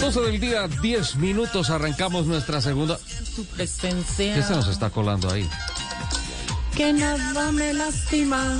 12 0.00 0.20
del 0.20 0.40
día, 0.40 0.68
10 0.68 1.16
minutos, 1.16 1.70
arrancamos 1.70 2.26
nuestra 2.26 2.60
segunda... 2.60 2.98
Tu 3.36 3.44
presencia. 3.44 4.34
¿Qué 4.34 4.42
se 4.42 4.54
nos 4.54 4.68
está 4.68 4.90
colando 4.90 5.30
ahí? 5.30 5.48
Que 6.76 6.92
nada 6.92 7.52
me 7.52 7.72
lastima. 7.72 8.58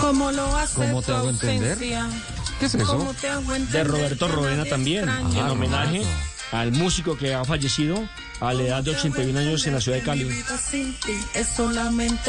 ¿Cómo 0.00 0.30
lo 0.32 0.56
hace 0.56 0.74
¿Cómo 0.74 1.02
te 1.02 1.12
hago 1.12 1.30
entender? 1.30 1.78
¿Qué 1.78 2.66
es 2.66 2.74
eso? 2.74 2.86
¿Cómo 2.86 3.14
te 3.14 3.28
hago 3.28 3.52
de 3.52 3.84
Roberto 3.84 4.28
nadie 4.28 4.70
también, 4.70 5.08
extraña? 5.08 5.38
en 5.38 5.46
Ah, 5.46 5.52
homenaje 5.52 5.98
Roberto. 5.98 6.29
Al 6.52 6.72
músico 6.72 7.16
que 7.16 7.34
ha 7.34 7.44
fallecido 7.44 8.02
a 8.40 8.52
la 8.52 8.62
edad 8.62 8.82
de 8.82 8.90
81 8.92 9.38
años 9.38 9.66
en 9.66 9.74
la 9.74 9.80
ciudad 9.80 9.98
de 9.98 10.04
Cali. 10.04 10.24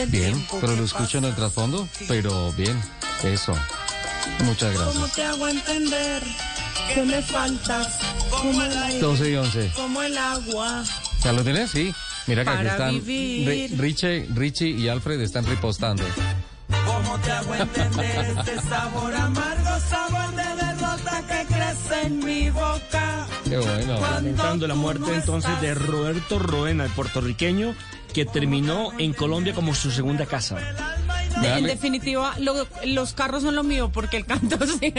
Bien, 0.08 0.48
pero 0.60 0.76
lo 0.76 0.84
escucho 0.86 1.18
en 1.18 1.26
el 1.26 1.36
trasfondo, 1.36 1.88
pero 2.08 2.52
bien, 2.54 2.80
eso. 3.24 3.54
Muchas 4.44 4.76
¿Cómo 4.76 4.92
gracias. 4.92 5.14
te 5.14 5.24
hago 5.24 5.48
entender 5.48 6.24
que 6.94 7.02
me 7.04 7.22
faltas? 7.22 7.98
Como 8.30 8.62
el 8.62 8.78
aire, 8.78 9.00
12 9.00 9.30
y 9.32 9.36
11. 9.36 9.72
como 9.76 10.02
el 10.02 10.18
agua. 10.18 10.84
¿Ya 11.24 11.32
lo 11.34 11.44
tienes? 11.44 11.72
Sí. 11.72 11.94
Mira 12.28 12.44
que 12.44 12.50
aquí 12.52 12.68
están. 12.68 12.96
Ri- 13.06 13.78
Richie, 13.78 14.28
Richie 14.34 14.70
y 14.70 14.88
Alfred 14.88 15.20
están 15.22 15.46
ripostando. 15.46 16.04
¿Cómo 16.86 17.18
te 17.20 17.32
hago 17.32 17.56
entender 17.56 18.38
este 18.38 18.62
sabor 18.70 19.14
amargo, 19.16 19.80
sabor 19.90 20.36
de 20.36 20.66
derrota 20.66 21.24
que 21.28 21.54
crece 21.54 22.02
en 22.06 22.20
mi 22.24 22.50
boca? 22.50 23.28
Qué 23.52 23.58
bueno. 23.58 24.00
Lamentando 24.00 24.66
la 24.66 24.76
muerte 24.76 25.14
entonces 25.14 25.60
de 25.60 25.76
Roberto 25.76 26.40
Roena, 26.40 26.86
el 26.86 26.92
puertorriqueño, 26.92 27.76
que 28.14 28.24
terminó 28.24 28.92
en 28.98 29.12
Colombia 29.12 29.54
como 29.54 29.76
su 29.76 29.92
segunda 29.92 30.26
casa. 30.26 30.58
De- 31.40 31.58
en 31.58 31.64
definitiva, 31.66 32.36
lo- 32.40 32.68
los 32.86 33.14
carros 33.14 33.44
son 33.44 33.56
lo 33.56 33.64
mío 33.64 33.90
porque 33.94 34.18
el 34.18 34.26
canto 34.26 34.58
sí. 34.80 34.94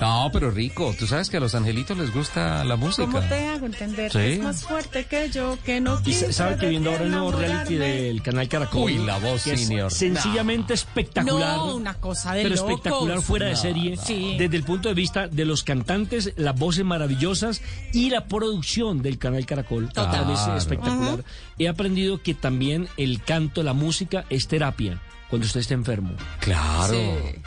No, 0.00 0.30
pero 0.32 0.50
rico. 0.52 0.94
Tú 0.96 1.06
sabes 1.08 1.28
que 1.28 1.38
a 1.38 1.40
los 1.40 1.54
angelitos 1.56 1.96
les 1.98 2.12
gusta 2.14 2.62
la 2.64 2.76
música. 2.76 3.06
¿Cómo 3.10 3.20
te 3.20 3.46
hago 3.48 3.66
entender? 3.66 4.12
Sí. 4.12 4.18
Es 4.18 4.38
más 4.40 4.62
fuerte 4.62 5.06
que 5.06 5.28
yo, 5.30 5.58
que 5.64 5.80
no 5.80 6.00
Y 6.04 6.12
sabe 6.12 6.56
que 6.56 6.68
viendo 6.68 6.90
ahora 6.90 7.04
el 7.04 7.10
nuevo 7.10 7.32
reality 7.32 7.74
del 7.74 8.22
canal 8.22 8.48
Caracol. 8.48 8.82
Uy, 8.82 8.98
la 8.98 9.18
voz 9.18 9.42
que 9.42 9.54
es 9.54 9.66
senior. 9.66 9.90
Sencillamente 9.90 10.74
espectacular. 10.74 11.56
No, 11.56 11.74
una 11.74 11.94
cosa 11.94 12.34
de 12.34 12.42
pero 12.44 12.54
locos. 12.54 12.70
espectacular 12.70 13.20
fuera 13.22 13.46
de 13.46 13.56
serie 13.56 13.96
no. 13.96 14.02
Sí. 14.02 14.36
desde 14.38 14.56
el 14.56 14.62
punto 14.62 14.88
de 14.88 14.94
vista 14.94 15.26
de 15.26 15.44
los 15.44 15.64
cantantes, 15.64 16.32
las 16.36 16.54
voces 16.56 16.84
maravillosas 16.84 17.60
y 17.92 18.10
la 18.10 18.26
producción 18.26 19.02
del 19.02 19.18
canal 19.18 19.44
Caracol. 19.46 19.88
Total. 19.88 20.10
También 20.12 20.38
es 20.38 20.62
espectacular. 20.62 21.24
He 21.58 21.68
aprendido 21.68 22.22
que 22.22 22.34
también 22.34 22.88
el 22.96 23.20
canto, 23.22 23.64
la 23.64 23.72
música 23.72 24.24
es 24.30 24.46
terapia 24.46 25.00
cuando 25.30 25.46
usted 25.46 25.60
está 25.60 25.74
enfermo. 25.74 26.12
Claro, 26.40 26.94
Sí. 26.94 27.40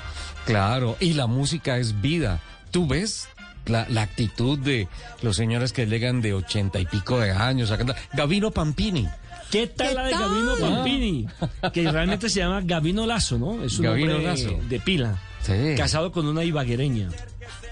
claro. 0.46 0.98
Y 1.00 1.14
la 1.14 1.28
música 1.28 1.78
es 1.78 2.02
vida. 2.02 2.40
¿Tú 2.72 2.88
ves? 2.88 3.28
La, 3.66 3.86
la 3.90 4.02
actitud 4.02 4.58
de 4.58 4.88
los 5.22 5.36
señores 5.36 5.72
que 5.72 5.86
llegan 5.86 6.22
de 6.22 6.34
ochenta 6.34 6.80
y 6.80 6.86
pico 6.86 7.20
de 7.20 7.32
años 7.32 7.70
a 7.72 7.78
cantar. 7.78 7.96
Gavino 8.14 8.50
Pampini. 8.52 9.08
¿Qué 9.52 9.68
tal 9.68 9.90
¿Qué 9.90 9.94
la 9.94 10.04
de 10.06 10.12
tal? 10.12 10.22
Gabino 10.22 10.56
Pampini? 10.60 11.28
Que 11.74 11.92
realmente 11.92 12.30
se 12.30 12.40
llama 12.40 12.62
Gabino 12.64 13.06
Lazo, 13.06 13.38
¿no? 13.38 13.64
Es 13.64 13.78
un 13.78 13.86
hombre 13.88 14.24
Lazo. 14.24 14.60
de 14.68 14.80
pila. 14.80 15.20
Sí. 15.44 15.76
Casado 15.78 16.12
con 16.12 16.28
una 16.28 16.44
ibaguereña 16.44 17.10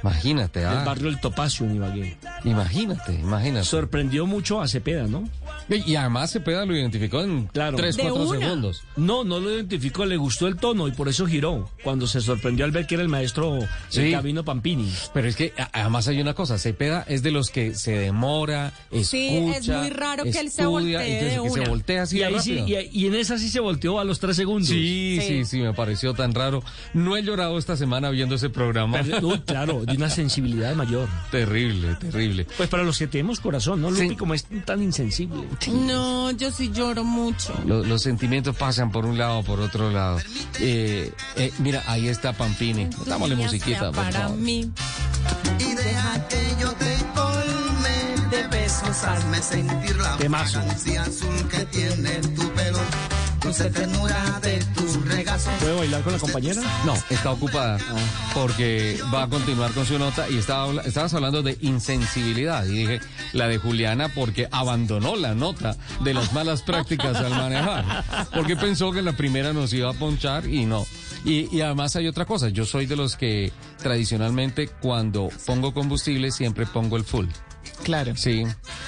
Imagínate, 0.02 0.60
del 0.62 0.70
ah. 0.70 0.84
barrio 0.86 1.10
El 1.10 1.20
Topacio 1.20 1.66
en 1.66 1.76
Ibagué. 1.76 2.18
Imagínate, 2.46 3.14
imagínate. 3.14 3.66
Sorprendió 3.66 4.26
mucho 4.26 4.62
a 4.62 4.68
Cepeda, 4.68 5.04
¿no? 5.08 5.28
Y 5.70 5.96
además 5.96 6.32
Cepeda 6.32 6.66
lo 6.66 6.76
identificó 6.76 7.22
en 7.22 7.48
Claro. 7.48 7.78
3, 7.78 7.96
De 7.98 8.04
4 8.04 8.22
una. 8.30 8.40
segundos. 8.40 8.84
No, 8.98 9.24
no 9.24 9.40
lo 9.40 9.54
identificó, 9.54 10.06
le 10.06 10.18
gustó 10.18 10.48
el 10.48 10.58
tono 10.58 10.88
y 10.88 10.92
por 10.92 11.08
eso 11.10 11.26
giró. 11.28 11.70
Cuando 11.84 12.08
se 12.08 12.22
sorprendió 12.22 12.66
al 12.66 12.72
ver 12.72 12.88
que 12.88 12.96
era 12.96 13.04
el 13.04 13.10
maestro 13.10 13.60
Sí. 13.90 14.12
Gabino 14.12 14.44
Pampini. 14.44 14.92
Pero 15.14 15.28
es 15.28 15.36
que 15.36 15.54
además 15.74 16.08
hay 16.08 16.20
una 16.22 16.34
cosa, 16.34 16.58
Cepeda 16.58 17.06
es 17.08 17.22
de 17.24 17.32
los 17.32 17.50
que 17.50 17.76
se 17.76 17.92
demora, 17.92 18.74
escucha, 18.92 19.04
Sí, 19.10 19.28
es 19.56 19.68
muy 19.68 19.90
raro 19.90 20.24
que 20.24 20.40
él 20.40 20.50
se 20.52 20.66
voltee 20.66 20.90
y 21.10 21.24
de 21.26 21.50
se 21.50 21.70
voltea 21.70 22.04
así 22.04 22.20
Y, 22.20 22.24
ahí 22.24 22.40
sí, 22.40 22.54
y, 22.66 22.76
y 23.04 23.08
en 23.08 23.16
esa 23.16 23.38
sí 23.38 23.50
se 23.50 23.60
volteó 23.60 24.00
a 24.00 24.04
los 24.04 24.20
tres 24.20 24.36
segundos. 24.36 24.70
Sí, 24.70 25.20
sí, 25.22 25.46
sí, 25.46 25.60
me 25.60 25.74
pareció 25.74 26.14
tan 26.14 26.34
raro. 26.34 26.64
No 26.94 27.16
he 27.18 27.24
llorado 27.24 27.58
esta 27.58 27.78
semana 27.78 28.10
viendo 28.10 28.36
ese 28.36 28.50
programa. 28.50 29.02
Pero, 29.04 29.28
uy, 29.28 29.40
claro, 29.42 29.86
de 29.86 29.96
una 29.96 30.10
sensibilidad 30.10 30.76
mayor. 30.76 31.08
terrible, 31.32 31.96
terrible. 31.96 32.46
Pues 32.58 32.70
para 32.70 32.84
los 32.84 32.98
que 32.98 33.08
tenemos 33.08 33.40
corazón, 33.40 33.82
¿no? 33.82 33.92
Sí. 33.94 34.04
Lupi, 34.04 34.16
como 34.16 34.34
es 34.34 34.46
tan 34.66 34.82
insensible. 34.82 35.44
No, 35.68 36.32
yo 36.32 36.52
sí 36.52 36.72
lloro 36.74 37.04
mucho. 37.04 37.54
Lo- 37.66 37.84
los 37.84 38.02
sentimientos 38.02 38.56
pasan 38.56 38.92
por 38.92 39.06
un 39.06 39.18
lado, 39.18 39.44
por 39.44 39.60
otro 39.60 39.92
lado. 39.92 40.20
Eh, 40.60 41.12
eh, 41.36 41.52
mira, 41.60 41.84
ahí 41.88 42.08
está 42.08 42.34
Pampini. 42.34 42.88
Dámosle 43.06 43.36
musiquita, 43.36 43.92
por 43.92 43.96
para 44.06 44.22
favor. 44.22 44.38
mí. 44.38 44.72
Y 45.60 45.76
deja 45.76 46.28
que 46.28 46.56
yo 46.60 46.72
te 46.74 46.96
colme 47.14 48.30
de 48.32 48.48
besos, 48.48 49.04
hazme 49.04 49.42
sentir 49.42 49.96
la 49.98 50.18
Temazo. 50.18 50.60
fragancia 50.60 51.02
azul 51.04 51.48
que 51.50 51.66
tiene 51.66 52.12
tu 52.36 52.50
pelo, 52.54 52.80
dulce 53.50 53.72
ternura 53.72 54.40
de 54.44 54.60
tus 54.76 55.04
regazos. 55.08 55.52
¿Puede 55.60 55.74
bailar 55.74 56.04
con 56.04 56.14
la 56.14 56.20
compañera? 56.20 56.62
No, 56.86 56.94
está 57.10 57.32
ocupada 57.32 57.80
porque 58.36 59.00
va 59.12 59.24
a 59.24 59.28
continuar 59.28 59.72
con 59.72 59.88
su 59.88 59.98
nota 59.98 60.30
y 60.30 60.38
estaba, 60.38 60.72
estabas 60.84 61.16
hablando 61.16 61.42
de 61.42 61.58
insensibilidad 61.62 62.64
y 62.66 62.78
dije 62.78 63.00
la 63.34 63.48
de 63.48 63.58
Juliana 63.58 64.10
porque 64.10 64.48
abandonó 64.52 65.16
la 65.16 65.34
nota 65.34 65.76
de 66.02 66.14
las 66.14 66.32
malas 66.32 66.62
prácticas 66.62 67.18
al 67.18 67.32
manejar 67.32 68.28
porque 68.36 68.56
pensó 68.56 68.92
que 68.92 69.00
en 69.00 69.06
la 69.06 69.14
primera 69.14 69.52
nos 69.52 69.74
iba 69.74 69.90
a 69.90 69.94
ponchar 69.94 70.46
y 70.46 70.68
no. 70.68 70.86
Y, 71.26 71.54
y 71.56 71.62
además 71.62 71.96
hay 71.96 72.08
otra 72.08 72.26
cosa, 72.26 72.50
yo 72.50 72.66
soy 72.66 72.86
de 72.86 72.96
los 72.96 73.16
que 73.16 73.52
tradicionalmente 73.82 74.68
cuando 74.68 75.30
pongo 75.48 75.74
combustible 75.74 76.30
siempre 76.30 76.68
pongo 76.68 76.98
el 76.98 77.04
full. 77.04 77.26
Claro. 77.84 78.16
Sí. 78.16 78.44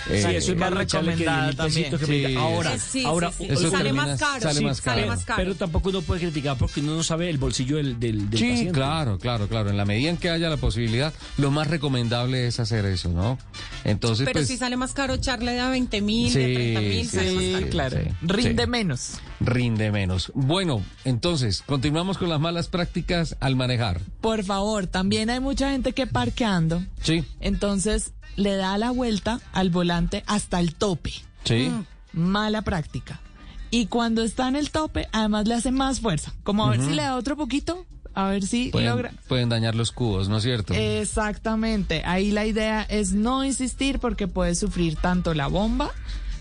Sí, 0.08 0.14
eh, 0.14 0.38
eso 0.38 0.52
es 0.52 0.58
más 0.58 0.72
recomendada 0.72 1.52
recomendada 1.52 1.54
también. 1.54 1.98
Que 1.98 2.06
Sí, 2.06 2.36
ahora, 2.36 2.74
Eh, 2.76 2.80
sí, 2.80 3.04
ahora 3.06 3.32
sí, 3.32 3.46
sí. 3.46 3.52
Eso 3.52 3.68
Y 3.68 3.72
sale 3.72 3.84
termina- 3.86 4.06
más 4.08 4.20
caro. 4.20 4.42
sale 4.42 4.62
más 4.62 4.82
más 5.08 5.26
caro. 5.26 5.38
Pero 5.38 5.56
tampoco 5.56 5.90
uno 5.90 6.02
puede 6.02 6.22
criticar 6.22 6.58
porque 6.58 6.80
uno 6.82 6.96
no 6.96 7.04
sabe 7.04 7.30
el 7.30 7.38
bolsillo 7.38 7.78
del, 7.78 8.00
del, 8.00 8.30
del 8.30 8.40
Sí, 8.40 8.50
paciente. 8.50 8.72
claro, 8.74 9.18
claro, 9.20 9.48
claro. 9.48 9.70
En 9.70 9.78
la 9.78 9.86
medida 9.86 10.10
en 10.10 10.18
que 10.18 10.30
haya 10.30 10.50
la 10.50 10.58
posibilidad, 10.58 11.14
lo 11.38 11.52
más 11.52 11.68
recomendable 11.68 12.48
es 12.48 12.60
hacer 12.60 12.86
eso, 12.86 13.10
¿no? 13.10 13.38
Entonces, 13.84 14.26
Pero 14.26 14.40
pues, 14.40 14.48
si 14.48 14.58
sale 14.58 14.78
más 14.78 14.94
caro 14.94 15.14
echarle 15.16 15.54
de 15.54 15.60
a 15.62 15.70
20 15.70 16.02
mil, 16.02 16.32
Sí, 16.32 16.40
de 16.40 16.54
30 16.54 16.82
mil, 16.82 17.08
sí, 17.10 17.16
sale 17.18 17.32
más 17.34 17.54
caro. 17.60 17.70
claro. 17.72 17.98
sí, 18.02 18.10
Rinde 18.22 18.64
sí. 18.64 18.70
menos. 18.70 19.10
rinde 19.40 19.92
menos. 19.92 20.32
Bueno, 20.36 20.84
entonces, 21.06 21.64
continuamos 21.66 22.18
con 22.18 22.30
las 22.30 22.40
malas 22.40 22.68
prácticas 22.68 23.36
al 23.40 23.56
manejar. 23.56 24.02
Por 24.22 24.44
favor, 24.44 24.88
también 24.88 25.30
hay 25.30 25.40
mucha 25.40 25.72
gente 25.72 25.94
que 25.94 26.06
parqueando, 26.08 26.84
Sí, 27.02 27.24
entonces 27.40 28.12
le 28.42 28.56
da 28.56 28.78
la 28.78 28.92
vuelta 28.92 29.40
al 29.54 29.70
volante 29.70 30.24
hasta 30.28 30.60
el 30.60 30.76
tope. 30.76 31.14
sí. 31.46 31.72
Mala 32.14 32.62
práctica. 32.62 33.22
Y 33.70 33.86
cuando 33.86 34.22
está 34.22 34.50
en 34.50 34.58
el 34.58 34.70
tope, 34.70 35.08
además 35.14 35.48
le 35.48 35.54
hace 35.54 35.72
más 35.72 36.02
fuerza. 36.02 36.34
Como 36.44 36.66
a 36.66 36.72
ver 36.72 36.82
si 36.82 36.90
le 36.90 37.04
da 37.04 37.16
otro 37.16 37.38
poquito, 37.38 37.86
a 38.14 38.26
ver 38.28 38.44
si 38.46 38.68
Pueden, 38.70 38.90
logra. 38.90 39.14
pueden 39.30 39.48
dañar 39.48 39.76
los 39.76 39.94
cubos, 39.94 40.28
¿no 40.28 40.36
es 40.38 40.44
cierto? 40.44 40.74
Exactamente. 40.74 42.02
Ahí 42.06 42.32
la 42.32 42.46
idea 42.46 42.82
es 42.84 43.14
no 43.14 43.46
insistir 43.46 44.00
porque 44.00 44.28
puede 44.28 44.56
sufrir 44.56 44.98
tanto 44.98 45.34
la 45.34 45.48
bomba 45.48 45.90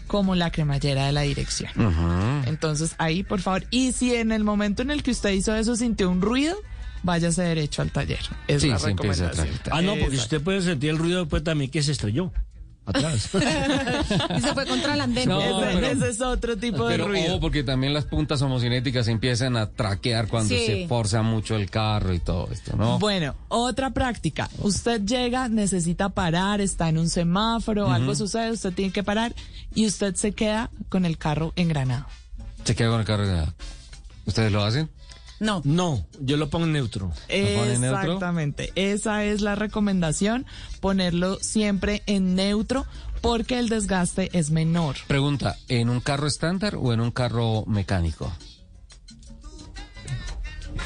como 0.09 0.35
la 0.35 0.51
cremallera 0.51 1.07
de 1.07 1.13
la 1.13 1.21
dirección. 1.21 1.71
Entonces 2.47 2.97
ahí, 2.99 3.23
por 3.23 3.41
favor, 3.41 3.65
y 3.71 3.93
si 3.93 4.13
en 4.17 4.33
el 4.33 4.43
momento 4.43 4.83
en 4.83 4.91
el 4.91 5.05
que 5.05 5.13
usted 5.13 5.31
hizo 5.31 5.55
eso 5.55 5.77
sintió 5.77 6.11
un 6.11 6.21
ruido, 6.21 6.57
váyase 7.03 7.43
derecho 7.43 7.83
al 7.83 7.91
taller. 7.91 8.21
Es 8.49 8.63
Sí, 8.63 8.69
la 8.69 8.79
sí, 8.79 8.91
empieza 8.91 9.27
a 9.27 9.29
recomendación. 9.31 9.73
Ah, 9.73 9.83
no, 9.83 9.93
porque 9.93 10.05
Exacto. 10.05 10.23
usted 10.23 10.41
puede 10.43 10.63
sentir 10.63 10.91
el 10.91 10.99
ruido 10.99 11.21
después 11.21 11.43
también 11.45 11.71
que 11.71 11.83
se 11.83 11.93
estrelló. 11.93 12.33
Atrás. 12.87 13.29
Y 14.37 14.41
se 14.41 14.53
fue 14.55 14.67
contra 14.67 14.95
el 14.95 15.01
andén. 15.03 15.29
No, 15.29 15.41
ese, 15.41 15.77
pero- 15.77 15.87
ese 15.87 16.09
es 16.09 16.21
otro 16.21 16.57
tipo 16.57 16.89
de 16.89 16.95
Pero 16.97 17.09
ruido. 17.09 17.33
ojo, 17.33 17.41
porque 17.41 17.63
también 17.63 17.93
las 17.95 18.05
puntas 18.07 18.43
homocinéticas 18.43 19.07
empiezan 19.07 19.57
a 19.57 19.67
traquear 19.71 20.27
cuando 20.29 20.49
Sí. 20.55 20.67
se 20.67 20.89
forza 20.89 21.23
mucho 21.23 21.55
el 21.57 21.71
carro 21.71 22.13
y 22.15 22.19
todo 22.19 22.49
esto, 22.51 22.77
¿no? 22.77 22.99
Bueno, 22.99 23.37
otra 23.49 23.91
práctica. 23.91 24.49
Usted 24.59 25.03
llega, 25.05 25.49
necesita 25.49 26.09
parar, 26.09 26.61
está 26.61 26.89
en 26.89 26.99
un 26.99 27.09
semáforo, 27.11 27.91
algo 27.93 28.15
sucede, 28.17 28.51
usted 28.51 28.73
tiene 28.73 28.93
que 28.93 29.05
parar 29.05 29.35
y 29.75 29.87
usted 29.87 30.15
se 30.17 30.33
queda 30.33 30.71
con 30.89 31.05
el 31.05 31.17
carro 31.19 31.53
engranado. 31.57 32.07
Se 32.65 32.75
queda 32.75 32.89
con 32.91 33.01
el 33.01 33.07
carro. 33.07 33.27
de- 33.29 33.47
¿Ustedes 34.27 34.51
lo 34.51 34.65
hacen? 34.65 34.89
No. 35.41 35.63
No, 35.65 36.07
yo 36.21 36.37
lo 36.37 36.51
pongo 36.51 36.67
en 36.67 36.73
neutro. 36.73 37.09
pone 37.09 37.75
en 37.75 37.81
neutro? 37.81 38.03
Exactamente. 38.03 38.73
Esa 38.77 39.25
es 39.25 39.41
la 39.41 39.55
recomendación, 39.55 40.47
ponerlo 40.81 41.39
siempre 41.41 42.03
en 42.07 42.35
neutro 42.35 42.87
porque 43.21 43.59
el 43.59 43.69
desgaste 43.69 44.31
es 44.39 44.51
menor. 44.51 44.97
Pregunta, 45.07 45.57
¿en 45.69 45.89
un 45.91 46.01
carro 46.01 46.27
estándar 46.27 46.77
o 46.77 46.93
en 46.93 47.01
un 47.01 47.11
carro 47.11 47.65
mecánico? 47.67 48.33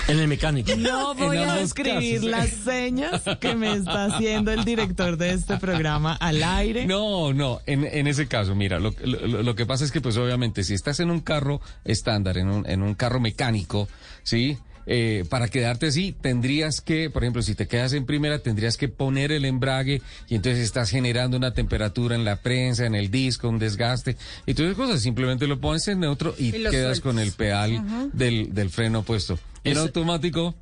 En 0.09 0.19
el 0.19 0.29
mecánico. 0.29 0.73
No 0.77 1.15
voy 1.17 1.37
a 1.39 1.55
describir 1.55 2.17
casos. 2.17 2.31
las 2.31 2.49
señas 2.51 3.23
que 3.41 3.55
me 3.55 3.73
está 3.73 4.07
haciendo 4.07 4.53
el 4.53 4.65
director 4.65 5.17
de 5.17 5.31
este 5.33 5.57
programa 5.57 6.15
al 6.15 6.43
aire. 6.43 6.87
No, 6.87 7.33
no, 7.33 7.61
en, 7.67 7.85
en 7.85 8.07
ese 8.07 8.27
caso, 8.27 8.55
mira, 8.55 8.79
lo, 8.81 8.95
lo- 9.03 9.43
lo 9.43 9.55
que 9.55 9.65
pasa 9.67 9.85
es 9.85 9.93
que 9.93 10.01
pues 10.01 10.17
obviamente 10.17 10.63
si 10.65 10.75
estás 10.75 11.01
en 11.01 11.11
un 11.11 11.21
carro 11.21 11.61
estándar, 11.85 12.39
en 12.39 12.49
un, 12.49 12.69
en 12.69 12.83
un 12.83 12.95
carro 12.95 13.21
mecánico, 13.21 13.89
¿sí? 14.23 14.59
Eh, 14.87 15.25
para 15.31 15.49
quedarte 15.49 15.87
así, 15.87 16.13
tendrías 16.13 16.81
que, 16.81 17.11
por 17.11 17.25
ejemplo, 17.25 17.43
si 17.43 17.55
te 17.55 17.67
quedas 17.67 17.93
en 17.95 18.05
primera, 18.05 18.41
tendrías 18.41 18.77
que 18.77 18.89
poner 18.89 19.33
el 19.33 19.45
embrague 19.45 20.03
y 20.29 20.35
entonces 20.35 20.63
estás 20.63 20.91
generando 20.91 21.37
una 21.37 21.55
temperatura 21.55 22.15
en 22.15 22.25
la 22.25 22.37
prensa, 22.37 22.85
en 22.85 22.95
el 22.95 23.11
disco, 23.11 23.49
un 23.49 23.59
desgaste 23.59 24.17
y 24.47 24.55
todas 24.55 24.73
esas 24.73 24.87
cosas. 24.87 25.01
Simplemente 25.01 25.47
lo 25.47 25.61
pones 25.61 25.89
en 25.89 26.01
neutro 26.01 26.35
y, 26.39 26.53
quedas 26.53 27.01
con 27.01 27.19
el 27.19 27.33
pedal 27.33 28.11
del, 28.13 28.55
del 28.55 28.71
freno 28.71 29.03
puesto. 29.03 29.39
En 29.65 29.79
automático, 29.79 30.55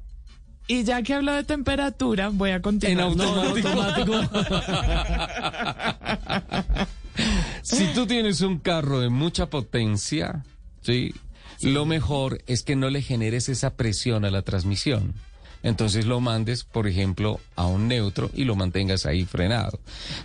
Y 0.69 0.85
ya 0.85 1.03
que 1.03 1.15
hablo 1.15 1.33
de 1.33 1.43
temperatura, 1.43 2.29
voy 2.29 2.51
a 2.51 2.57
en 2.57 2.63
continuar. 2.63 3.07
automático. 3.07 4.21
si 7.63 7.87
tú 7.95 8.07
tienes 8.07 8.41
un 8.41 8.59
carro 8.59 9.01
de 9.01 9.09
mucha 9.09 9.47
potencia, 9.47 10.45
¿sí? 10.83 11.15
Lo 11.63 11.87
mejor 11.87 12.43
es 12.47 12.63
que 12.63 12.77
no 12.77 12.91
le 12.91 13.03
generes 13.03 13.49
esa 13.49 13.75
presión 13.77 14.25
a 14.25 14.31
la 14.31 14.43
transmisión. 14.43 15.15
Entonces 15.63 16.07
lo 16.07 16.21
mandes, 16.21 16.65
por 16.65 16.89
ejemplo, 16.89 17.41
a 17.55 17.67
un 17.67 17.89
neutro 17.89 18.31
y 18.35 18.45
lo 18.45 18.57
mantengas 18.57 19.07
ahí 19.07 19.25
frenado. 19.25 19.79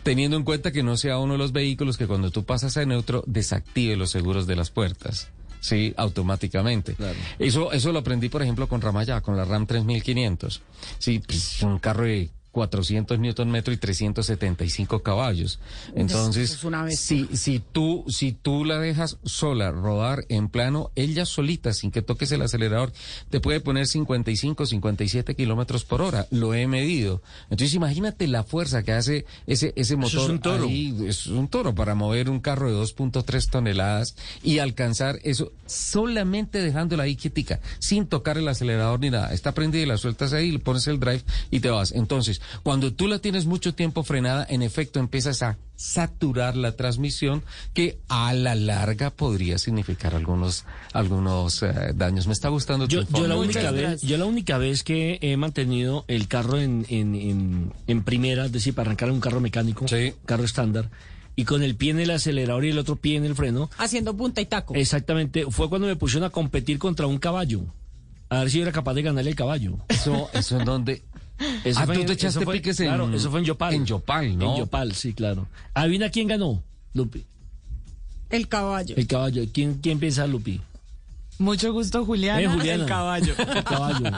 Teniendo 0.04 0.36
en 0.36 0.44
cuenta 0.44 0.72
que 0.72 0.84
no 0.84 0.98
sea 0.98 1.20
uno 1.20 1.34
de 1.34 1.40
los 1.40 1.52
vehículos 1.52 1.98
que 1.98 2.08
cuando 2.08 2.32
tú 2.32 2.44
pasas 2.44 2.76
a 2.78 2.86
neutro 2.86 3.24
desactive 3.28 3.96
los 3.96 4.10
seguros 4.10 4.48
de 4.48 4.56
las 4.56 4.72
puertas. 4.72 5.30
Sí, 5.60 5.94
automáticamente. 5.98 6.96
Eso, 7.40 7.72
eso 7.72 7.92
lo 7.92 8.00
aprendí, 8.00 8.30
por 8.30 8.42
ejemplo, 8.42 8.68
con 8.68 8.82
Ramaya, 8.82 9.22
con 9.22 9.38
la 9.38 9.46
Ram 9.46 9.66
3500. 9.66 10.62
Sí, 10.98 11.20
pues, 11.20 11.62
un 11.64 11.80
carro 11.80 12.06
de 12.06 12.30
400 12.58 13.20
newton 13.20 13.52
metro 13.52 13.72
y 13.72 13.78
375 13.78 15.04
caballos. 15.04 15.60
Entonces, 15.94 16.52
Es 16.54 16.64
una 16.64 16.82
bestia. 16.84 17.28
si, 17.30 17.38
si 17.38 17.60
tú, 17.60 18.04
si 18.08 18.32
tú 18.32 18.66
la 18.66 18.80
dejas 18.80 19.20
sola 19.24 19.70
rodar 19.72 20.26
en 20.30 20.50
plano, 20.50 20.90
ella 20.96 21.26
solita, 21.28 21.72
sin 21.74 21.92
que 21.92 22.02
toques 22.02 22.32
el 22.32 22.42
acelerador, 22.42 22.92
te 23.30 23.40
puede 23.40 23.60
poner 23.60 23.86
55, 23.86 24.66
57 24.66 25.36
kilómetros 25.36 25.86
por 25.86 26.02
hora. 26.02 26.26
Lo 26.32 26.56
he 26.56 26.66
medido. 26.66 27.22
Entonces, 27.52 27.76
imagínate 27.76 28.26
la 28.28 28.44
fuerza 28.44 28.82
que 28.82 28.94
hace 28.94 29.26
ese, 29.46 29.68
ese 29.76 29.94
Eso 29.94 29.98
motor. 29.98 30.20
es 30.24 30.30
un 30.30 30.40
toro. 30.40 30.64
ahí. 30.64 30.98
Es 31.08 31.28
un 31.28 31.48
toro 31.48 31.76
para 31.76 31.94
mover 31.94 32.28
un 32.28 32.40
carro 32.40 32.72
de 32.72 32.76
2.3 32.82 33.50
toneladas 33.52 34.16
y 34.42 34.58
alcanzar 34.58 35.20
eso 35.24 35.52
solamente 35.68 36.60
dejándola 36.60 37.04
ahí 37.04 37.16
quietica, 37.16 37.60
sin 37.78 38.08
tocar 38.08 38.40
el 38.40 38.48
acelerador 38.48 39.00
ni 39.00 39.12
nada. 39.12 39.32
Está 39.32 39.52
prendida 39.54 39.84
y 39.84 39.86
la 39.86 39.98
sueltas 39.98 40.34
ahí, 40.34 40.52
le 40.52 40.58
pones 40.58 40.88
el 40.88 41.00
drive 41.00 41.22
y 41.52 41.60
te 41.60 41.70
vas. 41.70 41.92
Entonces, 41.92 42.42
cuando 42.64 42.94
tú 42.94 43.08
la 43.08 43.20
tienes 43.20 43.46
mucho 43.46 43.74
tiempo 43.74 44.04
frenada, 44.04 44.46
en 44.50 44.62
efecto 44.62 45.00
empiezas 45.00 45.42
a 45.44 45.58
saturar 45.76 46.56
la 46.58 46.72
transmisión 46.76 47.44
que 47.74 48.00
a 48.08 48.34
la 48.34 48.56
larga 48.56 49.10
podría 49.12 49.58
significar 49.58 50.16
algunos 50.16 50.66
algunos 50.94 51.62
eh, 51.64 51.72
daños. 51.96 52.26
Me 52.28 52.34
está 52.34 52.50
gustando 52.50 52.88
tu 52.88 52.96
Yo, 52.96 53.02
yo 53.02 53.08
informe. 53.08 53.28
la 53.28 53.36
única 53.38 53.72
vez, 53.72 54.02
yo 54.02 54.18
la 54.18 54.26
única 54.26 54.58
vez 54.58 54.84
que 54.84 55.20
he 55.22 55.38
mantenido 55.38 56.04
el 56.08 56.28
carro 56.28 56.58
en, 56.60 56.86
en, 56.90 57.14
en, 57.16 57.74
en 57.86 58.04
primera, 58.04 58.46
es 58.46 58.52
decir, 58.52 58.74
para 58.74 58.88
arrancar 58.90 59.12
un 59.12 59.20
carro 59.20 59.40
mecánico, 59.40 59.86
carro 60.26 60.44
estándar, 60.44 60.90
y 61.36 61.46
con 61.46 61.62
el 61.62 61.76
pie 61.76 61.92
en 61.92 62.00
el 62.00 62.10
acelerador 62.10 62.66
y 62.66 62.70
el 62.70 62.80
otro 62.80 62.96
pie 62.96 63.16
en 63.18 63.26
el 63.26 63.36
freno, 63.36 63.70
Haciendo 63.78 64.18
punta 64.18 64.42
y 64.42 64.46
taco. 64.48 64.74
exactamente, 64.74 65.46
fue 65.52 65.70
cuando 65.70 65.86
me 65.88 65.96
pusieron 65.96 66.26
a 66.28 66.32
competir 66.32 66.80
contra 66.80 67.06
un 67.06 67.20
caballo. 67.20 67.62
A 68.30 68.40
ver 68.40 68.50
si 68.50 68.58
yo 68.58 68.64
era 68.64 68.72
capaz 68.74 68.94
de 68.96 69.04
ganarle 69.04 69.30
el 69.30 69.36
caballo. 69.38 69.78
Eso, 69.88 70.30
eso 70.34 70.60
en 70.60 70.66
donde. 70.66 71.04
Eso 71.64 71.80
ah, 71.80 71.86
fue 71.86 71.96
tú 71.96 72.02
en- 72.02 72.08
te 72.08 72.14
echaste 72.14 72.44
fue- 72.46 72.56
piques 72.56 72.78
claro, 72.78 73.06
en. 73.06 73.14
eso 73.14 73.30
fue 73.30 73.40
en 73.40 73.46
Yopal. 73.46 73.74
En 73.74 73.86
Yopal, 73.86 74.38
¿no? 74.38 74.52
En 74.54 74.60
Yopal, 74.60 74.94
sí, 74.96 75.14
claro. 75.14 75.48
¿Adivina 75.74 76.10
quién 76.10 76.28
ganó, 76.28 76.64
Lupi? 76.94 77.26
El 78.30 78.48
caballo. 78.48 78.96
El 78.98 79.08
caballo. 79.08 79.44
¿Quién, 79.54 79.80
quién 79.82 80.00
piensa, 80.00 80.28
Lupi? 80.28 80.60
Mucho 81.40 81.72
gusto, 81.72 82.04
Juliana. 82.04 82.42
Eh, 82.42 82.48
Juliana. 82.48 82.84
El 82.84 82.90
caballo. 82.90 83.34
El 83.56 83.64
caballo. 83.64 84.12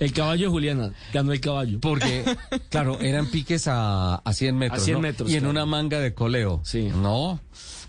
El 0.00 0.12
caballo 0.12 0.46
de 0.46 0.50
Juliana. 0.50 0.92
Ganó 1.12 1.32
el 1.32 1.40
caballo. 1.40 1.78
Porque, 1.80 2.24
claro, 2.68 2.98
eran 3.00 3.26
piques 3.30 3.68
a, 3.68 4.16
a 4.16 4.32
100 4.32 4.56
metros. 4.58 4.82
A 4.82 4.84
100 4.84 4.94
¿no? 4.94 5.00
metros, 5.00 5.30
Y 5.30 5.34
en 5.34 5.38
claro. 5.40 5.50
una 5.52 5.66
manga 5.66 6.00
de 6.00 6.14
coleo. 6.14 6.60
Sí. 6.64 6.88
¿No? 6.94 7.40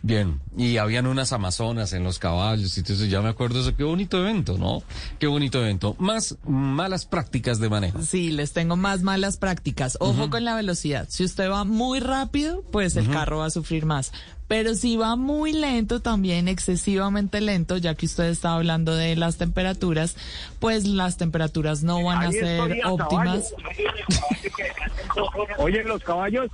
Bien. 0.01 0.39
Y 0.57 0.77
habían 0.77 1.07
unas 1.07 1.33
amazonas 1.33 1.93
en 1.93 2.03
los 2.03 2.19
caballos. 2.19 2.77
Y 2.77 2.81
entonces 2.81 3.09
ya 3.09 3.21
me 3.21 3.29
acuerdo 3.29 3.59
eso. 3.59 3.75
Qué 3.75 3.83
bonito 3.83 4.17
evento, 4.19 4.57
¿no? 4.57 4.81
Qué 5.19 5.27
bonito 5.27 5.61
evento. 5.61 5.95
Más 5.99 6.37
malas 6.45 7.05
prácticas 7.05 7.59
de 7.59 7.69
manejo. 7.69 8.01
Sí, 8.01 8.31
les 8.31 8.53
tengo 8.53 8.75
más 8.75 9.01
malas 9.01 9.37
prácticas. 9.37 9.97
Ojo 9.99 10.29
con 10.29 10.45
la 10.45 10.55
velocidad. 10.55 11.07
Si 11.09 11.23
usted 11.23 11.49
va 11.49 11.63
muy 11.63 11.99
rápido, 11.99 12.63
pues 12.71 12.95
el 12.95 13.09
carro 13.09 13.39
va 13.39 13.45
a 13.45 13.49
sufrir 13.49 13.85
más. 13.85 14.11
Pero 14.47 14.73
si 14.73 14.97
va 14.97 15.15
muy 15.15 15.53
lento, 15.53 15.99
también 15.99 16.47
excesivamente 16.47 17.39
lento, 17.39 17.77
ya 17.77 17.93
que 17.93 18.07
usted 18.07 18.25
está 18.25 18.55
hablando 18.55 18.95
de 18.95 19.15
las 19.15 19.37
temperaturas, 19.37 20.15
pues 20.59 20.85
las 20.85 21.17
temperaturas 21.17 21.83
no 21.83 22.03
van 22.03 22.23
a 22.23 22.31
ser 22.31 22.79
óptimas. 22.83 23.53
Oye, 25.59 25.83
los 25.83 26.03
caballos. 26.03 26.49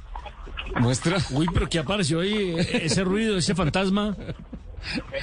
Muestra. 0.80 1.18
Uy, 1.32 1.48
pero 1.54 1.68
¿qué 1.70 1.80
apareció 1.80 2.20
ahí? 2.22 2.56
Ese 2.74 3.04
ruido, 3.04 3.38
ese 3.38 3.56
fantasma. 3.56 4.16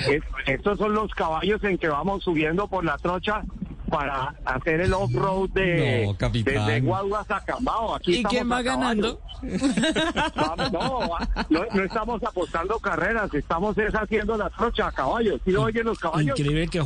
Es- 0.08 0.22
Estos 0.46 0.78
son 0.78 0.92
los 0.94 1.10
caballos 1.12 1.62
en 1.64 1.78
que 1.78 1.88
vamos 1.88 2.24
subiendo 2.24 2.66
por 2.68 2.84
la 2.84 2.96
trocha 2.98 3.42
para 3.88 4.34
hacer 4.46 4.80
el 4.80 4.92
off-road 4.94 5.50
de, 5.50 6.06
No, 6.18 6.28
desde 6.30 6.80
Guaduas 6.80 7.30
a 7.30 7.44
Cambao. 7.44 7.94
Aquí 7.94 8.12
¿Y 8.12 8.16
estamos 8.16 8.30
quién 8.32 8.50
va 8.50 8.56
a 8.58 8.62
ganando? 8.62 9.20
Vamos, 10.34 10.72
no, 10.72 11.08
no, 11.50 11.64
no 11.74 11.82
estamos 11.84 12.22
apostando 12.24 12.78
carreras, 12.78 13.32
estamos 13.34 13.76
es 13.76 13.94
haciendo 13.94 14.36
la 14.38 14.48
trocha 14.50 14.86
a 14.86 14.92
caballos. 14.92 15.40
¿Sí 15.44 15.50
lo 15.50 15.62
oyen 15.64 15.84
los 15.84 15.98
caballos? 15.98 16.38
Increíble 16.38 16.68
que... 16.68 16.82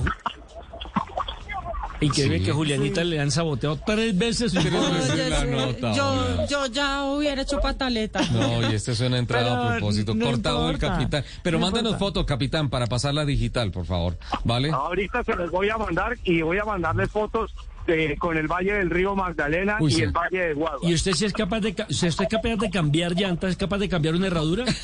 Increíble 2.00 2.38
Sí. 2.38 2.44
que 2.44 2.50
a 2.50 2.54
Julianita 2.54 3.04
le 3.04 3.18
han 3.20 3.30
saboteado 3.30 3.78
tres 3.86 4.16
veces 4.16 4.52
Tres 4.52 4.64
la 5.30 5.40
sí, 5.40 5.46
nota, 5.48 5.92
yo, 5.94 6.46
yo 6.48 6.66
ya 6.66 7.04
hubiera 7.04 7.42
hecho 7.42 7.58
pataleta. 7.60 8.20
No, 8.32 8.70
y 8.70 8.74
este 8.74 8.92
es 8.92 9.00
una 9.00 9.18
entrada 9.18 9.66
a 9.66 9.70
propósito. 9.78 10.14
no 10.14 10.26
Cortado 10.26 10.68
el 10.68 10.74
importa. 10.74 10.94
capitán. 10.98 11.24
Pero 11.42 11.58
No 11.58 11.64
mándanos 11.66 11.92
importa. 11.92 12.06
fotos, 12.06 12.26
capitán, 12.26 12.68
para 12.68 12.86
pasarla 12.86 13.24
digital, 13.24 13.70
por 13.70 13.86
favor. 13.86 14.18
¿Vale? 14.44 14.70
Ahorita 14.70 15.24
se 15.24 15.34
los 15.36 15.50
voy 15.50 15.70
a 15.70 15.78
mandar 15.78 16.16
y 16.24 16.42
voy 16.42 16.58
a 16.58 16.64
mandarles 16.64 17.10
fotos 17.10 17.54
de, 17.86 18.16
con 18.18 18.36
el 18.36 18.46
Valle 18.48 18.72
del 18.74 18.90
Río 18.90 19.14
Magdalena 19.14 19.76
Uy, 19.80 19.92
y 19.92 19.94
sí. 19.94 20.02
el 20.02 20.10
Valle 20.10 20.38
de 20.48 20.54
Guaduas. 20.54 20.90
¿Y 20.90 20.92
usted 20.94 21.12
si 21.12 21.24
es 21.24 21.32
capaz 21.32 21.60
de 21.60 21.74
si 21.88 22.08
usted 22.08 22.24
es 22.24 22.30
capaz 22.30 22.56
de 22.56 22.68
cambiar 22.70 23.12
llantas, 23.14 23.50
es 23.50 23.56
capaz 23.56 23.78
de 23.78 23.88
cambiar 23.88 24.14
una 24.16 24.26
herradura? 24.26 24.64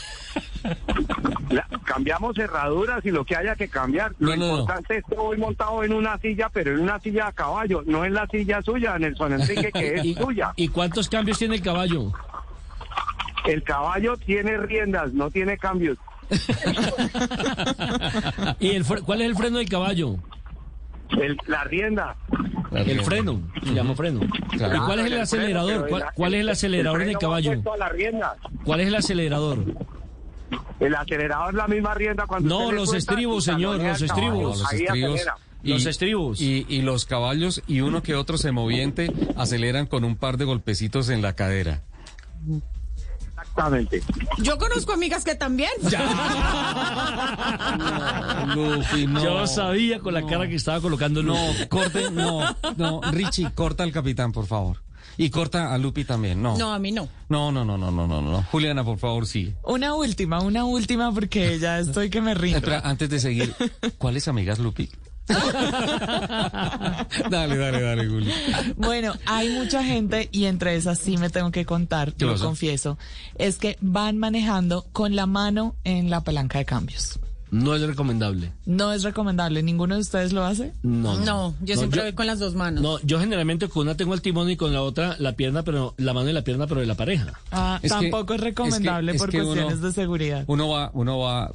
La- 1.53 1.67
cambiamos 1.85 2.35
cerraduras 2.37 3.05
y 3.05 3.11
lo 3.11 3.25
que 3.25 3.37
haya 3.37 3.55
que 3.57 3.69
cambiar. 3.69 4.13
Lo 4.19 4.31
No, 4.31 4.37
no, 4.37 4.47
no. 4.47 4.53
importante 4.61 4.99
es 4.99 5.05
que 5.05 5.15
voy 5.15 5.37
montado 5.39 5.83
en 5.85 5.93
una 5.93 6.19
silla, 6.19 6.49
pero 6.53 6.73
en 6.73 6.81
una 6.81 6.99
silla 7.01 7.29
a 7.29 7.33
caballo, 7.33 7.83
no 7.87 8.05
en 8.05 8.15
la 8.15 8.27
silla 8.27 8.63
suya, 8.63 8.99
Nelson 8.99 9.35
Enrique, 9.35 9.71
que 9.73 9.95
es 9.97 10.05
¿Y, 10.05 10.15
suya. 10.15 10.53
¿Y 10.57 10.69
cuántos 10.69 11.09
cambios 11.09 11.39
tiene 11.39 11.57
el 11.57 11.63
caballo? 11.63 12.13
El 13.47 13.63
caballo 13.63 14.17
tiene 14.17 14.57
riendas, 14.57 15.13
no 15.13 15.31
tiene 15.31 15.59
cambios. 15.59 15.99
¿Y 18.61 18.71
el 18.71 18.85
cuál 19.05 19.21
es 19.23 19.29
el 19.29 19.37
freno 19.37 19.59
del 19.59 19.69
caballo? 19.69 20.17
El- 21.11 21.37
la 21.47 21.65
rienda. 21.65 22.17
El 22.75 23.03
freno, 23.03 23.39
se 23.63 23.75
llama 23.75 23.95
freno. 23.95 24.21
Claro. 24.57 24.77
¿Y 24.77 24.81
cuál 24.87 25.01
es 25.01 25.07
el 25.07 25.21
acelerador? 25.21 25.89
¿Cuál, 25.89 26.05
cuál 26.15 26.35
es 26.35 26.41
el 26.41 26.49
acelerador 26.49 26.97
freno 27.01 27.09
del 27.11 27.19
caballo? 27.19 27.63
la 27.79 27.89
rienda. 27.91 28.35
¿Cuál 28.65 28.81
es 28.81 28.89
el 28.89 28.95
acelerador? 28.95 29.59
El 30.85 30.95
acelerador 30.95 31.51
es 31.51 31.55
la 31.57 31.69
misma 31.69 31.95
rienda 31.95 32.27
cuando 32.27 32.49
No, 32.49 32.65
usted 32.65 32.77
los 32.77 32.95
estribos, 32.95 33.47
y 33.47 33.51
señor, 33.53 33.77
los 33.79 34.03
estribos. 34.03 34.59
los 34.59 34.73
Ahí 34.73 34.83
estribos. 34.85 35.15
acelera. 35.15 35.37
Los 35.63 35.85
y- 35.85 35.89
estribos. 35.89 36.41
Y, 36.41 36.67
y 36.69 36.83
los 36.83 37.05
caballos 37.05 37.63
y 37.69 37.81
uno 37.83 38.03
que 38.03 38.17
otro 38.17 38.37
semoviente 38.37 39.13
aceleran 39.37 39.87
con 39.87 40.03
un 40.05 40.17
par 40.17 40.39
de 40.39 40.45
golpecitos 40.45 41.09
en 41.09 41.23
la 41.23 41.35
cadera. 41.35 41.83
Exactamente. 43.31 44.03
Yo 44.39 44.59
conozco 44.59 44.93
amigas 44.93 45.25
que 45.25 45.35
también. 45.37 45.71
Luffy, 48.55 49.07
no. 49.07 49.23
Yo 49.23 49.47
sabía 49.47 50.01
con 50.01 50.15
la 50.15 50.27
cara 50.27 50.49
que 50.49 50.55
estaba 50.57 50.81
colocando 50.81 51.23
No, 51.23 51.37
corte, 51.69 52.11
no, 52.11 52.57
no, 52.77 53.01
Richie, 53.11 53.51
corta 53.55 53.83
al 53.85 53.93
capitán, 53.93 54.33
por 54.33 54.47
favor. 54.47 54.79
Y 55.17 55.31
corta 55.31 55.73
a 55.73 55.79
Lupi 55.79 56.05
también, 56.05 56.43
no. 56.43 56.57
No, 56.57 56.73
a 56.73 56.79
mí 56.79 56.93
no. 56.93 57.09
No, 57.29 57.53
no, 57.53 57.65
no, 57.65 57.77
no, 57.77 57.91
no, 57.91 58.07
no, 58.07 58.23
no. 58.23 58.43
Juliana, 58.51 58.85
por 58.85 58.99
favor, 58.99 59.27
sí. 59.27 59.55
Una 59.65 59.95
última, 59.95 60.41
una 60.41 60.65
última 60.65 61.13
porque 61.13 61.59
ya 61.59 61.79
estoy 61.79 62.11
que 62.11 62.21
me 62.21 62.35
rindo. 62.35 62.59
Espera, 62.59 62.81
antes 62.81 63.11
de 63.11 63.21
seguir, 63.21 63.55
¿cuáles 63.99 64.29
amigas, 64.29 64.59
Lupi? 64.59 64.91
dale, 67.31 67.57
dale, 67.57 67.81
dale, 67.81 68.09
Juli. 68.09 68.33
Bueno, 68.77 69.15
hay 69.27 69.51
mucha 69.51 69.85
gente 69.85 70.29
y 70.33 70.47
entre 70.47 70.75
esas 70.77 70.99
sí 70.99 71.17
me 71.17 71.31
tengo 71.31 71.51
que 71.53 71.65
contar, 71.65 72.13
¿Qué 72.15 72.25
lo 72.25 72.37
confieso, 72.39 72.99
es 73.37 73.59
que 73.59 73.77
van 73.81 74.19
manejando 74.19 74.85
con 74.93 75.15
la 75.15 75.27
mano 75.27 75.77
en 75.85 76.11
la 76.11 76.23
palanca 76.23 76.59
de 76.59 76.65
cambios. 76.65 77.21
No 77.53 77.77
es 77.77 77.83
recomendable. 77.83 78.51
No 78.65 78.93
es 78.95 79.03
recomendable, 79.03 79.63
¿ninguno 79.63 79.95
de 79.95 80.01
ustedes 80.01 80.33
lo 80.33 80.43
hace? 80.43 80.73
No, 80.83 81.19
No, 81.21 81.55
yo 81.61 81.77
siempre 81.77 82.01
voy 82.01 82.13
con 82.15 82.27
las 82.27 82.39
dos 82.39 82.55
manos. 82.55 82.83
No, 82.83 82.99
yo 83.01 83.21
generalmente 83.21 83.69
con 83.69 83.83
una 83.83 83.95
tengo 83.95 84.15
el 84.15 84.23
timón 84.23 84.49
y 84.51 84.57
con 84.57 84.73
la 84.73 84.81
otra 84.83 85.17
la 85.19 85.33
pierna, 85.37 85.63
pero 85.63 85.95
la 85.99 86.15
mano 86.15 86.31
y 86.31 86.33
la 86.33 86.43
pierna, 86.43 86.67
pero 86.67 86.81
de 86.81 86.87
la 86.87 86.95
pareja. 86.95 87.35
Ah, 87.51 87.79
Es 87.83 87.93
que- 87.93 88.11
tampoco 88.11 88.33
es 88.35 88.41
recomendable 88.41 89.13
es 89.13 89.21
que- 89.21 89.27
es 89.27 89.31
por 89.33 89.43
uno- 89.43 89.53
cuestiones 89.53 89.83
de 89.83 89.93
seguridad. 89.93 90.45
Uno 90.47 90.69
va, 90.71 90.91
uno 90.95 91.19
va. 91.19 91.53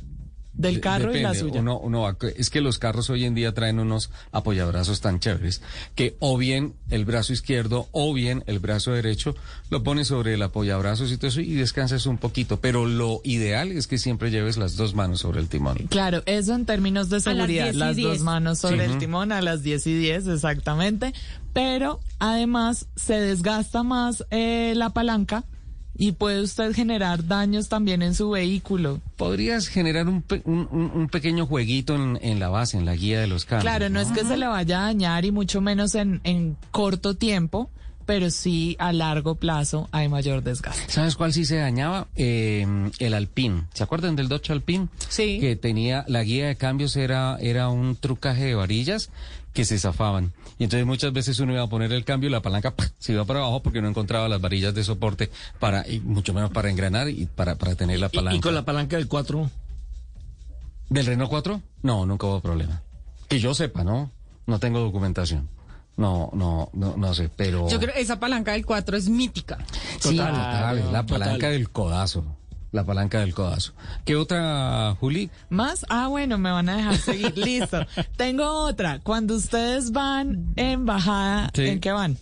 Del 0.57 0.75
de- 0.75 0.81
carro 0.81 1.15
y 1.15 1.21
la 1.21 1.33
suya. 1.35 1.61
Uno, 1.61 1.79
uno 1.79 2.01
va, 2.01 2.17
es 2.35 2.49
que 2.49 2.61
los 2.61 2.79
carros 2.79 3.09
hoy 3.09 3.25
en 3.25 3.35
día 3.35 3.53
traen 3.53 3.79
unos 3.79 4.09
apoyabrazos 4.31 5.01
tan 5.01 5.19
chéveres 5.19 5.61
que 5.95 6.15
o 6.19 6.37
bien 6.37 6.73
el 6.89 7.05
brazo 7.05 7.31
izquierdo 7.33 7.87
o 7.91 8.13
bien 8.13 8.43
el 8.47 8.59
brazo 8.59 8.91
derecho 8.91 9.35
lo 9.69 9.83
pones 9.83 10.07
sobre 10.07 10.33
el 10.33 10.41
apoyabrazos 10.41 11.11
y 11.11 11.17
todo 11.17 11.27
eso 11.27 11.41
y 11.41 11.53
descansas 11.53 12.05
un 12.07 12.17
poquito. 12.17 12.59
Pero 12.59 12.85
lo 12.85 13.21
ideal 13.23 13.71
es 13.71 13.87
que 13.87 13.97
siempre 13.97 14.31
lleves 14.31 14.57
las 14.57 14.75
dos 14.75 14.95
manos 14.95 15.19
sobre 15.21 15.39
el 15.39 15.47
timón. 15.47 15.77
Claro, 15.89 16.23
eso 16.25 16.55
en 16.55 16.65
términos 16.65 17.09
de 17.09 17.19
seguridad, 17.21 17.65
10 17.65 17.75
y 17.75 17.77
las, 17.77 17.95
10. 17.95 18.07
dos 18.09 18.19
manos 18.21 18.59
sobre 18.59 18.85
Sí. 18.87 18.93
el 18.93 18.97
timón 18.97 19.31
a 19.31 19.41
las 19.41 19.61
10 19.63 19.85
y 19.87 19.93
10, 19.95 20.27
exactamente. 20.27 21.13
Pero 21.53 21.99
además 22.19 22.87
se 22.95 23.19
desgasta 23.19 23.83
más 23.83 24.25
eh, 24.31 24.73
la 24.75 24.89
palanca 24.91 25.43
y 25.97 26.11
puede 26.13 26.41
usted 26.41 26.73
generar 26.73 27.25
daños 27.27 27.69
también 27.69 28.01
en 28.01 28.13
su 28.13 28.29
vehículo. 28.29 29.01
Podrías 29.15 29.67
generar 29.67 30.07
un, 30.07 30.21
pe- 30.21 30.41
un, 30.45 31.09
pequeño 31.11 31.45
jueguito 31.47 31.95
en, 31.95 32.19
en 32.21 32.39
la 32.39 32.49
base, 32.49 32.77
en 32.77 32.85
la 32.85 32.95
guía 32.95 33.19
de 33.19 33.27
los 33.27 33.45
cambios. 33.45 33.63
Claro, 33.63 33.89
no 33.89 33.99
es 33.99 34.09
que 34.11 34.23
se 34.23 34.37
le 34.37 34.47
vaya 34.47 34.79
a 34.81 34.83
dañar 34.85 35.25
y 35.25 35.31
mucho 35.31 35.59
menos 35.61 35.95
en, 35.95 36.21
en 36.23 36.55
corto 36.71 37.15
tiempo, 37.15 37.69
pero 38.05 38.29
sí 38.29 38.75
a 38.79 38.93
largo 38.93 39.35
plazo 39.35 39.89
hay 39.91 40.07
mayor 40.07 40.41
desgaste. 40.43 40.89
¿Sabes 40.91 41.15
cuál 41.15 41.33
sí 41.33 41.43
se 41.45 41.57
dañaba? 41.57 42.07
Eh, 42.15 42.65
el 42.99 43.13
Alpine. 43.13 43.63
¿Se 43.73 43.83
acuerdan 43.83 44.15
del 44.15 44.29
Dodge 44.29 44.51
Alpine? 44.51 44.87
Sí. 45.09 45.39
Que 45.41 45.55
tenía, 45.55 46.05
la 46.07 46.23
guía 46.23 46.47
de 46.47 46.55
cambios 46.55 46.95
era, 46.95 47.37
era 47.41 47.67
un 47.69 47.95
trucaje 47.95 48.45
de 48.45 48.55
varillas 48.55 49.09
que 49.53 49.65
se 49.65 49.77
zafaban. 49.79 50.31
Y 50.59 50.63
entonces 50.63 50.85
muchas 50.87 51.13
veces 51.13 51.39
uno 51.39 51.53
iba 51.53 51.61
a 51.63 51.67
poner 51.67 51.91
el 51.93 52.03
cambio 52.03 52.29
y 52.29 52.31
la 52.31 52.41
palanca 52.41 52.73
se 52.97 53.13
iba 53.13 53.25
para 53.25 53.39
abajo 53.41 53.61
porque 53.61 53.81
no 53.81 53.89
encontraba 53.89 54.27
las 54.27 54.41
varillas 54.41 54.73
de 54.73 54.83
soporte 54.83 55.29
para, 55.59 55.87
y 55.87 55.99
mucho 55.99 56.33
menos 56.33 56.49
para 56.51 56.69
engranar 56.69 57.09
y 57.09 57.25
para, 57.27 57.55
para 57.55 57.75
tener 57.75 57.99
la 57.99 58.09
palanca. 58.09 58.35
y 58.37 58.41
con 58.41 58.55
la 58.55 58.65
palanca 58.65 58.97
del 58.97 59.07
4. 59.07 59.49
¿Del 60.89 61.05
Renault 61.05 61.29
4? 61.29 61.61
No, 61.83 62.05
nunca 62.05 62.27
hubo 62.27 62.39
problema. 62.39 62.81
Que 63.27 63.39
yo 63.39 63.53
sepa, 63.53 63.83
¿no? 63.83 64.09
No 64.45 64.59
tengo 64.59 64.79
documentación. 64.79 65.49
No, 65.97 66.29
no, 66.33 66.69
no, 66.73 66.95
no 66.95 67.13
sé, 67.13 67.29
pero... 67.35 67.67
Yo 67.69 67.79
creo 67.79 67.93
que 67.93 68.01
esa 68.01 68.19
palanca 68.19 68.53
del 68.53 68.65
4 68.65 68.97
es 68.97 69.09
mítica. 69.09 69.57
Sí, 69.99 70.15
Total. 70.15 70.31
total, 70.33 70.77
la 70.93 71.03
Total. 71.05 71.19
palanca 71.19 71.49
del 71.49 71.69
codazo. 71.71 72.23
La 72.77 72.83
palanca 72.83 73.21
del 73.21 73.33
codazo. 73.33 73.73
¿Qué 74.05 74.15
otra, 74.15 74.95
Juli? 74.99 75.31
¿Más? 75.49 75.83
Ah, 75.89 76.09
bueno, 76.09 76.37
me 76.37 76.51
van 76.51 76.69
a 76.69 76.77
dejar 76.77 76.97
seguir. 76.97 77.35
Listo. 77.35 77.79
Tengo 78.17 78.45
otra. 78.65 78.99
Cuando 78.99 79.35
ustedes 79.35 79.91
van 79.91 80.53
en 80.57 80.85
bajada, 80.85 81.49
Sí. 81.55 81.63
¿en 81.65 81.79
qué 81.79 81.91
van? 81.91 82.17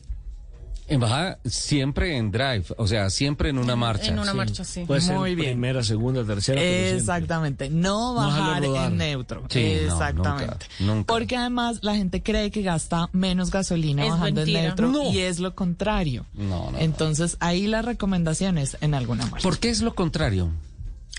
En 0.88 1.00
bajada, 1.00 1.40
siempre 1.46 2.16
en 2.16 2.30
drive, 2.30 2.66
o 2.78 2.86
sea, 2.86 3.10
siempre 3.10 3.50
en 3.50 3.58
una 3.58 3.76
marcha. 3.76 4.12
En 4.12 4.20
una 4.20 4.32
Sí. 4.32 4.38
marcha, 4.38 4.64
sí. 4.64 4.86
Puede 4.86 5.02
ser 5.02 5.18
Muy 5.18 5.34
bien. 5.34 5.54
primera, 5.54 5.84
segunda, 5.84 6.24
tercera. 6.24 6.62
Exactamente, 6.62 7.72
no 7.72 8.14
bajar 8.14 8.64
en 8.64 8.98
neutro. 8.98 9.44
Sí, 9.50 9.78
no, 9.88 9.94
Exactamente. 9.94 10.68
nunca, 10.80 10.94
nunca. 10.94 11.08
Porque 11.14 11.38
además 11.38 11.80
la 11.82 11.96
gente 11.96 12.22
cree 12.22 12.52
que 12.52 12.62
gasta 12.62 13.10
menos 13.14 13.50
gasolina 13.50 14.04
Es 14.06 14.12
bajando 14.12 14.42
en 14.44 14.54
neutro 14.54 14.90
No. 14.92 15.12
y 15.12 15.20
es 15.20 15.40
lo 15.40 15.56
contrario. 15.56 16.28
No, 16.36 16.70
no, 16.70 16.78
Entonces 16.78 17.38
ahí 17.40 17.66
la 17.66 17.82
recomendación 17.82 18.60
es 18.60 18.78
en 18.82 18.94
alguna 18.94 19.26
marcha. 19.26 19.42
¿Por 19.44 19.58
qué 19.58 19.70
es 19.70 19.82
lo 19.82 19.96
contrario? 19.96 20.52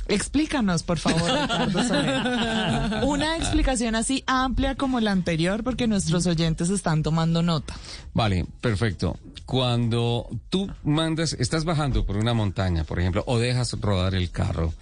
Explícanos, 0.08 0.84
por 0.84 0.98
favor, 1.00 1.20
Ricardo 1.42 1.82
Soler. 1.82 3.04
Una 3.04 3.36
explicación 3.36 3.96
así 3.96 4.22
amplia 4.28 4.76
como 4.76 5.00
la 5.00 5.10
anterior 5.10 5.64
porque 5.64 5.88
nuestros 5.88 6.26
oyentes 6.26 6.70
están 6.70 7.02
tomando 7.02 7.42
nota. 7.42 7.74
Vale, 8.14 8.46
perfecto. 8.60 9.16
Cuando 9.46 10.28
tú 10.50 10.68
mandas, 10.82 11.34
estás 11.34 11.64
bajando 11.64 12.04
por 12.04 12.16
una 12.16 12.34
montaña, 12.34 12.82
por 12.82 12.98
ejemplo, 12.98 13.22
o 13.26 13.38
dejas 13.38 13.72
rodar 13.80 14.16
el 14.16 14.30
carro, 14.30 14.74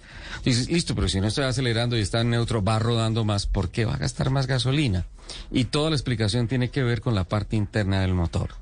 dices, 0.43 0.69
listo, 0.69 0.95
pero 0.95 1.07
si 1.07 1.21
no 1.21 1.27
estoy 1.27 1.45
acelerando 1.45 1.95
y 1.95 2.01
está 2.01 2.21
en 2.21 2.31
neutro, 2.31 2.63
va 2.63 2.79
rodando 2.79 3.23
más, 3.23 3.45
¿por 3.45 3.69
qué 3.69 3.85
va 3.85 3.93
a 3.93 3.97
gastar 3.97 4.31
más 4.31 4.47
gasolina? 4.47 5.05
Y 5.51 5.65
toda 5.65 5.91
la 5.91 5.95
explicación 5.95 6.47
tiene 6.47 6.69
que 6.69 6.81
ver 6.81 7.01
con 7.01 7.13
la 7.13 7.25
parte 7.25 7.55
interna 7.55 8.01
del 8.01 8.15
motor. 8.15 8.55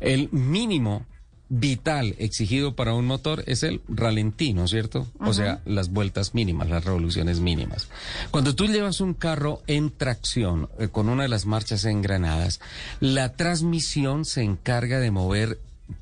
El 0.00 0.28
mínimo 0.32 1.06
vital 1.48 2.14
exigido 2.18 2.74
para 2.74 2.94
un 2.94 3.06
motor 3.06 3.42
es 3.46 3.62
el 3.62 3.80
ralentí, 3.88 4.52
¿no 4.52 4.64
es 4.64 4.70
cierto? 4.70 5.06
O 5.20 5.32
sea, 5.32 5.60
las 5.64 5.90
vueltas 5.90 6.34
mínimas, 6.34 6.68
las 6.68 6.84
revoluciones 6.84 7.40
mínimas. 7.40 7.88
Cuando 8.30 8.54
tú 8.54 8.66
llevas 8.66 9.00
un 9.00 9.14
carro 9.14 9.62
en 9.66 9.90
tracción, 9.90 10.68
eh, 10.78 10.88
con 10.88 11.08
una 11.08 11.22
de 11.22 11.28
las 11.28 11.46
marchas 11.46 11.84
engranadas, 11.84 12.60
la 13.00 13.32
transmisión 13.32 14.24
se 14.24 14.42
encarga 14.42 15.00
de 15.00 15.10
mover 15.10 15.58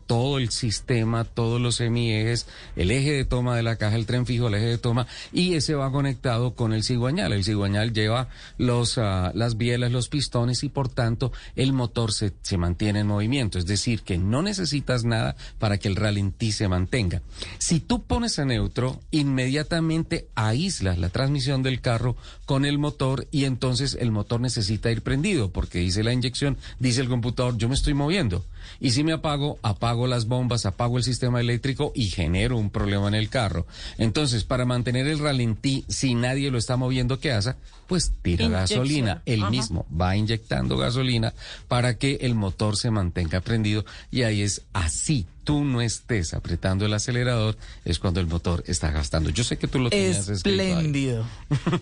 todo 0.06 0.38
el 0.38 0.50
sistema, 0.50 1.24
todos 1.24 1.60
los 1.60 1.76
semiejes, 1.76 2.46
el 2.76 2.90
eje 2.90 3.12
de 3.12 3.24
toma 3.24 3.56
de 3.56 3.62
la 3.62 3.76
caja, 3.76 3.96
el 3.96 4.06
tren 4.06 4.26
fijo, 4.26 4.48
el 4.48 4.54
eje 4.54 4.66
de 4.66 4.78
toma, 4.78 5.06
y 5.32 5.54
ese 5.54 5.74
va 5.74 5.90
conectado 5.90 6.54
con 6.54 6.72
el 6.72 6.84
cigüeñal. 6.84 7.32
El 7.32 7.44
cigüeñal 7.44 7.92
lleva 7.92 8.28
los, 8.58 8.98
ah, 8.98 9.32
las 9.34 9.56
bielas, 9.56 9.92
los 9.92 10.08
pistones, 10.08 10.62
y 10.64 10.68
por 10.68 10.88
tanto 10.88 11.32
el 11.56 11.72
motor 11.72 12.12
se, 12.12 12.32
se 12.42 12.56
mantiene 12.56 13.00
en 13.00 13.06
movimiento. 13.06 13.58
Es 13.58 13.66
decir, 13.66 14.02
que 14.02 14.18
no 14.18 14.42
necesitas 14.42 15.04
nada 15.04 15.36
para 15.58 15.78
que 15.78 15.88
el 15.88 15.96
ralentí 15.96 16.52
se 16.52 16.68
mantenga. 16.68 17.22
Si 17.58 17.80
tú 17.80 18.04
pones 18.04 18.38
a 18.38 18.44
neutro, 18.44 19.00
inmediatamente 19.10 20.28
aíslas 20.34 20.98
la 20.98 21.08
transmisión 21.08 21.62
del 21.62 21.80
carro 21.80 22.16
con 22.44 22.64
el 22.64 22.78
motor 22.78 23.26
y 23.30 23.44
entonces 23.44 23.96
el 24.00 24.12
motor 24.12 24.40
necesita 24.40 24.90
ir 24.90 25.02
prendido 25.02 25.50
porque 25.50 25.78
dice 25.78 26.04
la 26.04 26.12
inyección, 26.12 26.56
dice 26.78 27.00
el 27.00 27.08
computador, 27.08 27.56
yo 27.56 27.68
me 27.68 27.74
estoy 27.74 27.94
moviendo. 27.94 28.44
Y 28.80 28.90
si 28.90 29.04
me 29.04 29.12
apago, 29.12 29.58
apago 29.62 30.06
las 30.06 30.26
bombas, 30.26 30.66
apago 30.66 30.98
el 30.98 31.04
sistema 31.04 31.40
eléctrico 31.40 31.92
y 31.94 32.06
genero 32.10 32.56
un 32.58 32.70
problema 32.70 33.08
en 33.08 33.14
el 33.14 33.28
carro. 33.28 33.66
Entonces, 33.98 34.44
para 34.44 34.64
mantener 34.64 35.06
el 35.06 35.18
ralentí, 35.18 35.84
si 35.88 36.14
nadie 36.14 36.50
lo 36.50 36.58
está 36.58 36.76
moviendo, 36.76 37.18
¿qué 37.20 37.32
hace? 37.32 37.54
Pues 37.86 38.12
tira 38.22 38.44
Inyección. 38.46 38.80
gasolina. 38.80 39.22
Él 39.26 39.42
Ajá. 39.42 39.50
mismo 39.50 39.86
va 39.98 40.16
inyectando 40.16 40.76
gasolina 40.76 41.32
para 41.68 41.98
que 41.98 42.18
el 42.22 42.34
motor 42.34 42.76
se 42.76 42.90
mantenga 42.90 43.40
prendido. 43.40 43.84
Y 44.10 44.22
ahí 44.22 44.42
es 44.42 44.62
así. 44.72 45.26
Tú 45.46 45.64
no 45.64 45.80
estés 45.80 46.34
apretando 46.34 46.86
el 46.86 46.92
acelerador, 46.92 47.56
es 47.84 48.00
cuando 48.00 48.18
el 48.18 48.26
motor 48.26 48.64
está 48.66 48.90
gastando. 48.90 49.30
Yo 49.30 49.44
sé 49.44 49.58
que 49.58 49.68
tú 49.68 49.78
lo 49.78 49.90
tenías 49.90 50.28
escrito. 50.28 50.60
Espléndido. 50.60 51.24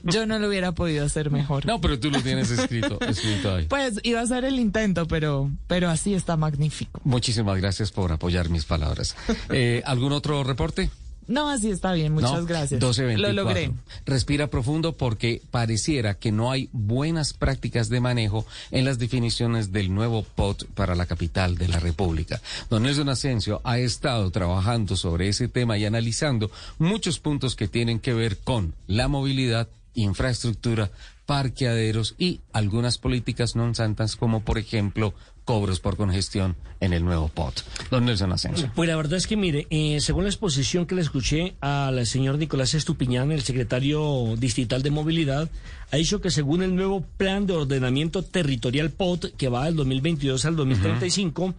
Yo 0.02 0.26
no 0.26 0.38
lo 0.38 0.48
hubiera 0.48 0.72
podido 0.72 1.02
hacer 1.02 1.30
mejor. 1.30 1.64
No, 1.64 1.80
pero 1.80 1.98
tú 1.98 2.10
lo 2.10 2.20
tienes 2.20 2.50
escrito, 2.50 3.00
escrito 3.00 3.54
ahí. 3.54 3.64
Pues 3.64 4.00
iba 4.02 4.20
a 4.20 4.26
ser 4.26 4.44
el 4.44 4.60
intento, 4.60 5.08
pero, 5.08 5.50
pero 5.66 5.88
así 5.88 6.12
está 6.12 6.36
magnífico. 6.36 7.00
Muchísimas 7.04 7.56
gracias 7.56 7.90
por 7.90 8.12
apoyar 8.12 8.50
mis 8.50 8.66
palabras. 8.66 9.16
Eh, 9.48 9.82
¿Algún 9.86 10.12
otro 10.12 10.44
reporte? 10.44 10.90
No, 11.26 11.48
así 11.48 11.70
está 11.70 11.92
bien, 11.92 12.12
muchas 12.12 12.32
No, 12.32 12.46
gracias. 12.46 12.80
12.24. 12.80 13.16
Lo 13.18 13.32
logré. 13.32 13.72
Respira 14.04 14.48
profundo 14.48 14.92
porque 14.92 15.42
pareciera 15.50 16.14
que 16.14 16.32
no 16.32 16.50
hay 16.50 16.68
buenas 16.72 17.32
prácticas 17.32 17.88
de 17.88 18.00
manejo 18.00 18.46
en 18.70 18.84
las 18.84 18.98
definiciones 18.98 19.72
del 19.72 19.94
nuevo 19.94 20.22
POT 20.22 20.66
para 20.74 20.94
la 20.94 21.06
capital 21.06 21.56
de 21.56 21.68
la 21.68 21.80
República. 21.80 22.40
Don 22.70 22.82
Nelson 22.82 23.08
Asensio 23.08 23.60
ha 23.64 23.78
estado 23.78 24.30
trabajando 24.30 24.96
sobre 24.96 25.28
ese 25.28 25.48
tema 25.48 25.78
y 25.78 25.84
analizando 25.84 26.50
muchos 26.78 27.18
puntos 27.18 27.56
que 27.56 27.68
tienen 27.68 28.00
que 28.00 28.14
ver 28.14 28.38
con 28.38 28.74
la 28.86 29.08
movilidad, 29.08 29.68
infraestructura, 29.94 30.90
parqueaderos 31.26 32.14
y 32.18 32.40
algunas 32.52 32.98
políticas 32.98 33.56
non 33.56 33.72
santas 33.72 34.12
como 34.20 34.44
por 34.44 34.60
ejemplo 34.60 35.16
cobros 35.44 35.80
por 35.80 35.96
congestión 35.96 36.56
en 36.80 36.92
el 36.92 37.04
nuevo 37.04 37.28
POT. 37.28 37.62
Don 37.90 38.04
Nelson 38.04 38.32
Asensio. 38.32 38.70
Pues 38.74 38.88
la 38.88 38.96
verdad 38.96 39.18
es 39.18 39.26
que, 39.26 39.36
mire, 39.36 39.66
eh, 39.70 40.00
según 40.00 40.24
la 40.24 40.30
exposición 40.30 40.86
que 40.86 40.94
le 40.94 41.02
escuché 41.02 41.54
al 41.60 42.06
señor 42.06 42.38
Nicolás 42.38 42.74
Estupiñán, 42.74 43.32
el 43.32 43.42
secretario 43.42 44.34
distrital 44.36 44.82
de 44.82 44.90
movilidad, 44.90 45.50
ha 45.90 45.96
dicho 45.96 46.20
que 46.20 46.30
según 46.30 46.62
el 46.62 46.74
nuevo 46.74 47.04
plan 47.16 47.46
de 47.46 47.54
ordenamiento 47.54 48.22
territorial 48.22 48.90
POT, 48.90 49.36
que 49.36 49.48
va 49.48 49.66
del 49.66 49.76
2022 49.76 50.44
al 50.44 50.56
2035, 50.56 51.54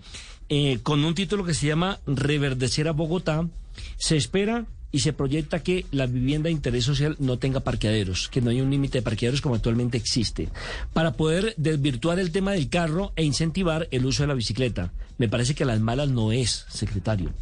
eh, 0.50 0.80
con 0.84 1.04
un 1.04 1.16
título 1.16 1.44
que 1.44 1.54
se 1.54 1.68
llama 1.68 2.00
Reverdecer 2.06 2.88
a 2.88 2.92
Bogotá, 2.92 3.48
se 3.98 4.18
espera 4.18 4.66
y 4.96 5.00
se 5.00 5.12
proyecta 5.12 5.60
que 5.60 5.86
la 5.92 6.06
vivienda 6.06 6.48
de 6.48 6.54
interés 6.54 6.86
social 6.86 7.18
no 7.20 7.38
tenga 7.38 7.60
parqueaderos, 7.60 8.30
que 8.30 8.40
no 8.40 8.50
haya 8.50 8.64
un 8.64 8.70
límite 8.70 9.00
de 9.00 9.02
parqueaderos 9.02 9.42
como 9.42 9.56
actualmente 9.56 9.98
existe, 9.98 10.48
para 10.94 11.12
poder 11.12 11.54
desvirtuar 11.58 12.18
el 12.18 12.32
tema 12.32 12.54
del 12.54 12.70
carro 12.70 13.12
e 13.18 13.26
incentivar 13.26 13.90
el 13.92 14.06
uso 14.06 14.24
de 14.24 14.28
la 14.28 14.36
bicicleta. 14.36 14.94
Me 15.18 15.28
parece 15.28 15.54
que 15.54 15.64
a 15.64 15.66
las 15.66 15.82
malas 15.82 16.08
no 16.08 16.32
es, 16.32 16.66
secretario. 16.70 17.34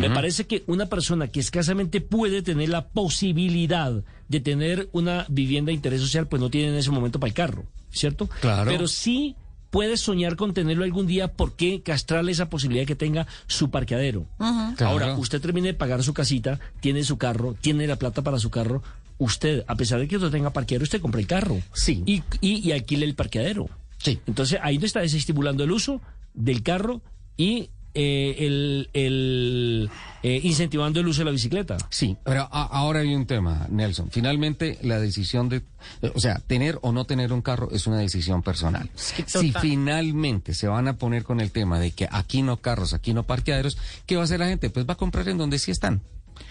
Me 0.00 0.08
parece 0.08 0.46
que 0.46 0.64
una 0.66 0.86
persona 0.86 1.28
que 1.28 1.40
escasamente 1.40 2.00
puede 2.00 2.40
tener 2.40 2.70
la 2.70 2.88
posibilidad 2.88 4.02
de 4.28 4.40
tener 4.40 4.88
una 4.92 5.26
vivienda 5.28 5.68
de 5.68 5.74
interés 5.74 6.00
social, 6.00 6.26
pues 6.26 6.40
no 6.40 6.48
tiene 6.48 6.70
en 6.70 6.76
ese 6.76 6.90
momento 6.90 7.20
para 7.20 7.28
el 7.28 7.34
carro, 7.34 7.66
¿cierto? 7.90 8.30
Claro. 8.40 8.70
Pero 8.70 8.88
sí 8.88 9.36
puede 9.74 9.96
soñar 9.96 10.36
con 10.36 10.54
tenerlo 10.54 10.84
algún 10.84 11.08
día, 11.08 11.32
¿por 11.32 11.56
qué 11.56 11.82
castrarle 11.82 12.30
esa 12.30 12.48
posibilidad 12.48 12.82
de 12.82 12.86
que 12.86 12.94
tenga 12.94 13.26
su 13.48 13.72
parqueadero? 13.72 14.24
Claro. 14.38 14.86
Ahora, 14.86 15.16
usted 15.16 15.40
termine 15.40 15.66
de 15.66 15.74
pagar 15.74 16.04
su 16.04 16.14
casita, 16.14 16.60
tiene 16.78 17.02
su 17.02 17.18
carro, 17.18 17.56
tiene 17.60 17.88
la 17.88 17.96
plata 17.96 18.22
para 18.22 18.38
su 18.38 18.50
carro, 18.50 18.84
usted, 19.18 19.64
a 19.66 19.74
pesar 19.74 19.98
de 19.98 20.06
que 20.06 20.16
no 20.16 20.30
tenga 20.30 20.50
parqueadero, 20.50 20.84
usted 20.84 21.00
compra 21.00 21.20
el 21.20 21.26
carro. 21.26 21.60
Sí. 21.72 22.04
Y, 22.06 22.22
y, 22.40 22.68
y 22.68 22.70
alquile 22.70 23.04
el 23.04 23.16
parqueadero. 23.16 23.68
Sí. 23.98 24.20
Entonces, 24.28 24.60
ahí 24.62 24.78
no 24.78 24.86
está 24.86 25.00
desestimulando 25.00 25.64
el 25.64 25.72
uso 25.72 26.00
del 26.34 26.62
carro 26.62 27.02
y 27.36 27.70
eh, 27.94 28.34
el, 28.40 28.90
el, 28.92 29.90
eh, 30.22 30.40
incentivando 30.42 31.00
el 31.00 31.06
uso 31.08 31.20
de 31.20 31.24
la 31.26 31.30
bicicleta. 31.30 31.76
Sí, 31.90 32.16
pero 32.24 32.42
a- 32.50 32.66
ahora 32.66 33.00
hay 33.00 33.14
un 33.14 33.26
tema, 33.26 33.66
Nelson. 33.70 34.10
Finalmente, 34.10 34.78
la 34.82 34.98
decisión 34.98 35.48
de, 35.48 35.62
eh, 36.02 36.12
o 36.14 36.20
sea, 36.20 36.40
tener 36.46 36.78
o 36.82 36.92
no 36.92 37.04
tener 37.04 37.32
un 37.32 37.42
carro 37.42 37.68
es 37.70 37.86
una 37.86 37.98
decisión 37.98 38.42
personal. 38.42 38.90
Si 38.94 39.52
finalmente 39.52 40.54
se 40.54 40.66
van 40.66 40.88
a 40.88 40.96
poner 40.96 41.24
con 41.24 41.40
el 41.40 41.50
tema 41.50 41.78
de 41.78 41.90
que 41.92 42.08
aquí 42.10 42.42
no 42.42 42.56
carros, 42.58 42.94
aquí 42.94 43.14
no 43.14 43.22
parqueaderos, 43.24 43.78
¿qué 44.06 44.16
va 44.16 44.22
a 44.22 44.24
hacer 44.24 44.40
la 44.40 44.46
gente? 44.46 44.70
Pues 44.70 44.86
va 44.88 44.94
a 44.94 44.96
comprar 44.96 45.28
en 45.28 45.38
donde 45.38 45.58
sí 45.58 45.70
están. 45.70 46.00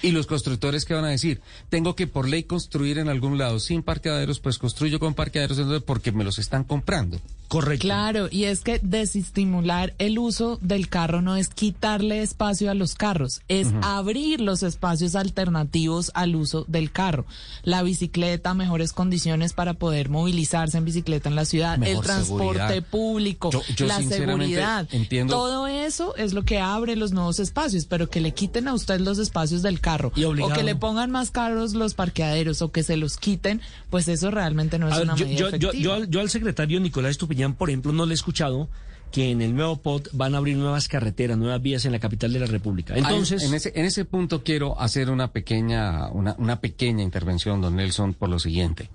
Y 0.01 0.11
los 0.11 0.27
constructores 0.27 0.85
que 0.85 0.93
van 0.93 1.05
a 1.05 1.09
decir, 1.09 1.41
tengo 1.69 1.95
que 1.95 2.07
por 2.07 2.27
ley 2.27 2.43
construir 2.43 2.97
en 2.97 3.09
algún 3.09 3.37
lado 3.37 3.59
sin 3.59 3.83
parqueaderos, 3.83 4.39
pues 4.39 4.57
construyo 4.57 4.99
con 4.99 5.13
parqueaderos 5.13 5.83
porque 5.83 6.11
me 6.11 6.23
los 6.23 6.39
están 6.39 6.63
comprando. 6.63 7.19
Correcto. 7.49 7.83
Claro, 7.83 8.27
y 8.31 8.45
es 8.45 8.61
que 8.61 8.79
desestimular 8.81 9.93
el 9.99 10.17
uso 10.17 10.57
del 10.61 10.89
carro 10.89 11.21
no 11.21 11.35
es 11.35 11.49
quitarle 11.49 12.21
espacio 12.23 12.71
a 12.71 12.73
los 12.73 12.95
carros, 12.95 13.41
es 13.47 13.67
abrir 13.83 14.41
los 14.41 14.63
espacios 14.63 15.15
alternativos 15.15 16.11
al 16.15 16.35
uso 16.35 16.65
del 16.67 16.91
carro. 16.91 17.25
La 17.63 17.83
bicicleta, 17.83 18.53
mejores 18.55 18.91
condiciones 18.91 19.53
para 19.53 19.75
poder 19.75 20.09
movilizarse 20.09 20.77
en 20.77 20.85
bicicleta 20.85 21.29
en 21.29 21.35
la 21.35 21.45
ciudad, 21.45 21.77
Mejor 21.77 21.95
el 21.97 22.01
transporte 22.01 22.59
seguridad. 22.59 22.83
público, 22.89 23.51
Yo- 23.51 23.61
yo 23.75 23.85
la 23.85 23.97
sinceramente 23.99 24.45
seguridad. 24.45 24.87
entiendo- 24.91 25.35
Todo 25.35 25.67
eso 25.67 26.15
es 26.15 26.33
lo 26.33 26.43
que 26.43 26.59
abre 26.59 26.95
los 26.95 27.11
nuevos 27.11 27.39
espacios, 27.39 27.85
pero 27.85 28.09
que 28.09 28.19
le 28.21 28.33
quiten 28.33 28.67
a 28.67 28.73
usted 28.73 28.99
los 28.99 29.19
espacios 29.19 29.61
del 29.61 29.72
carro 29.81 30.11
Y 30.15 30.23
o 30.25 30.33
que 30.53 30.63
le 30.63 30.75
pongan 30.75 31.11
más 31.11 31.31
caros 31.31 31.73
los 31.73 31.93
parqueaderos 31.93 32.61
o 32.61 32.71
que 32.71 32.83
se 32.83 32.97
los 32.97 33.17
quiten, 33.17 33.61
pues 33.89 34.07
eso 34.07 34.31
realmente 34.31 34.79
no 34.79 34.87
es 34.87 34.93
A 34.93 34.97
ver, 34.99 35.05
una 35.07 35.15
yo, 35.15 35.25
medida 35.25 35.39
yo, 35.39 35.49
yo, 35.49 35.57
efectiva. 35.69 35.83
yo 35.83 35.93
al- 35.93 36.09
yo 36.09 36.19
al 36.21 36.29
secretario 36.29 36.79
Nicolás 36.79 37.11
Estupiñán, 37.11 37.53
por 37.55 37.69
ejemplo, 37.69 37.91
no 37.93 38.05
le 38.05 38.13
he 38.13 38.15
escuchado 38.15 38.69
que 39.11 39.29
en 39.29 39.43
el 39.43 39.53
nuevo 39.55 39.77
POT 39.79 40.09
van 40.13 40.33
a 40.33 40.39
abrir 40.39 40.57
nuevas 40.57 40.87
carreteras, 40.87 41.37
nuevas 41.37 41.61
vías 41.61 41.85
en 41.85 41.91
la 41.91 41.99
capital 41.99 42.33
de 42.33 42.39
la 42.39 42.47
República. 42.47 42.95
Entonces, 42.97 43.43
en 43.43 43.53
ese, 43.53 43.71
en 43.75 43.85
ese 43.85 44.05
punto 44.05 44.43
quiero 44.43 44.79
hacer 44.81 45.11
una 45.11 45.31
pequeña, 45.31 46.07
una, 46.09 46.35
una 46.39 46.59
pequeña 46.59 47.03
intervención, 47.03 47.61
don 47.61 47.75
Nelson, 47.75 48.15
por 48.15 48.29
lo 48.29 48.39
siguiente. 48.39 48.89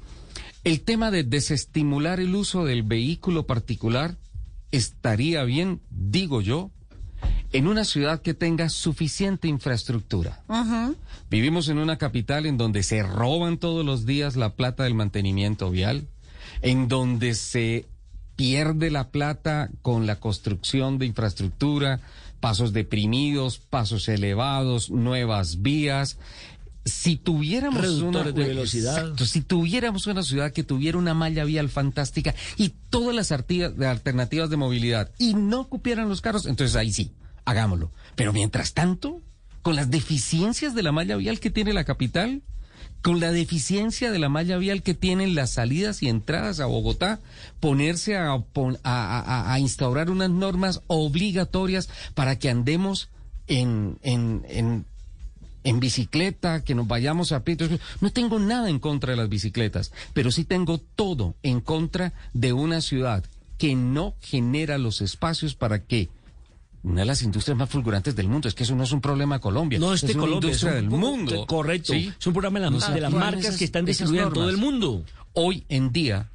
El 0.65 0.81
tema 0.81 1.13
de 1.13 1.23
desestimular 1.23 2.19
el 2.19 2.35
uso 2.35 2.65
del 2.65 2.83
vehículo 2.83 3.47
particular 3.47 4.17
estaría 4.73 5.45
bien, 5.45 5.81
digo 5.91 6.41
yo, 6.41 6.71
en 7.53 7.67
una 7.67 7.85
ciudad 7.85 8.21
que 8.21 8.35
tenga 8.35 8.69
suficiente 8.69 9.49
infraestructura. 9.49 10.43
Vivimos 11.31 11.69
en 11.69 11.79
una 11.79 11.99
capital 11.99 12.47
en 12.47 12.59
donde 12.59 12.83
se 12.83 13.03
roban 13.03 13.59
todos 13.59 13.85
los 13.85 14.07
días 14.07 14.37
la 14.37 14.55
plata 14.55 14.85
del 14.85 14.95
mantenimiento 14.95 15.71
vial, 15.71 16.07
en 16.63 16.89
donde 16.89 17.35
se 17.35 17.87
pierde 18.37 18.91
la 18.91 19.09
plata 19.11 19.71
con 19.83 20.07
la 20.07 20.21
construcción 20.21 20.99
de 20.99 21.07
infraestructura, 21.07 22.01
pasos 22.41 22.73
deprimidos, 22.73 23.59
pasos 23.59 24.09
elevados, 24.09 24.91
nuevas 24.91 25.63
vías. 25.63 26.19
Si 26.89 27.17
tuviéramos 27.17 27.81
Reductores 27.81 28.33
una 28.33 28.43
de 28.43 28.49
velocidad. 28.49 28.99
Exacto, 28.99 29.25
si 29.27 29.41
tuviéramos 29.43 30.07
una 30.07 30.23
ciudad 30.23 30.53
que 30.53 30.65
tuviera 30.65 30.99
una 30.99 31.15
malla 31.15 31.45
vial 31.45 31.69
fantástica 31.69 32.35
y 32.57 32.75
todas 32.91 33.15
las 33.15 33.31
alternativas 33.33 34.51
de 34.51 34.57
movilidad 34.57 35.11
y 35.19 35.35
no 35.35 35.69
cupieran 35.69 36.09
los 36.09 36.21
carros, 36.21 36.47
entonces 36.47 36.77
ahí 36.77 36.93
sí, 36.93 37.13
hagámoslo. 37.45 37.91
Pero 38.17 38.33
mientras 38.33 38.75
tanto, 38.75 39.21
con 39.63 39.77
las 39.77 39.91
deficiencias 39.91 40.75
de 40.75 40.83
la 40.83 40.93
malla 40.93 41.17
vial 41.17 41.41
que 41.41 41.51
tiene 41.51 41.73
la 41.73 41.85
capital, 41.85 42.43
con 43.03 43.21
la 43.21 43.31
deficiencia 43.33 44.11
de 44.11 44.19
la 44.19 44.29
malla 44.29 44.57
vial 44.57 44.83
que 44.83 44.95
tienen 44.95 45.35
las 45.35 45.51
salidas 45.51 46.03
y 46.03 46.09
entradas 46.09 46.59
a 46.61 46.67
Bogotá, 46.67 47.21
ponerse 47.61 48.17
a, 48.17 48.37
pon- 48.39 48.79
a- 48.83 49.21
a- 49.21 49.53
a 49.53 49.61
instaurar 49.61 50.11
unas 50.11 50.31
normas 50.31 50.81
obligatorias 50.89 51.89
para 52.15 52.39
que 52.39 52.51
andemos 52.51 53.09
en, 53.47 53.99
en, 54.03 54.45
en, 54.49 54.85
en 55.69 55.81
bicicleta, 55.81 56.63
que 56.65 56.75
nos 56.75 56.87
vayamos 56.89 57.33
a 57.33 57.45
pie. 57.45 57.57
No 58.01 58.11
tengo 58.11 58.39
nada 58.39 58.69
en 58.71 58.79
contra 58.79 59.11
de 59.13 59.17
las 59.17 59.29
bicicletas, 59.29 59.93
pero 60.15 60.31
sí 60.31 60.45
tengo 60.45 60.79
todo 60.79 61.35
en 61.43 61.61
contra 61.61 62.13
de 62.33 62.53
una 62.53 62.81
ciudad 62.81 63.25
que 63.59 63.75
no 63.75 64.15
genera 64.21 64.79
los 64.79 65.01
espacios 65.01 65.55
para 65.55 65.83
que 65.85 66.09
una 66.85 67.01
de 67.01 67.07
las 67.07 67.23
industrias 67.23 67.59
más 67.59 67.69
fulgurantes 67.69 68.15
del 68.15 68.29
mundo, 68.29 68.47
es 68.49 68.55
que 68.55 68.63
eso 68.63 68.77
no 68.77 68.85
es 68.85 68.93
un 68.93 69.01
problema 69.01 69.35
de 69.37 69.41
Colombia, 69.41 69.79
no 69.81 69.93
es 69.93 70.01
de 70.03 70.13
una 70.13 70.21
Colombia, 70.21 70.47
industria 70.47 70.71
es 70.71 70.77
un- 70.77 70.81
del 70.91 70.91
mundo. 70.99 71.47
Correcto. 71.47 71.93
¿sí? 71.93 72.13
Es 72.19 72.27
un 72.27 72.33
programa 72.33 72.61
de, 72.61 72.65
la- 72.67 72.71
No 72.71 72.81
se 72.81 72.93
de 72.93 73.01
las 73.01 73.13
marcas 73.13 73.45
esas- 73.47 73.57
que 73.59 73.65
están 73.65 73.85
distribuidas 73.85 74.29
en 74.29 74.33
todo 74.33 74.49
el 74.49 74.57
mundo. 74.59 75.03
Hoy 75.35 75.65
en 75.69 75.91
día, 75.93 76.31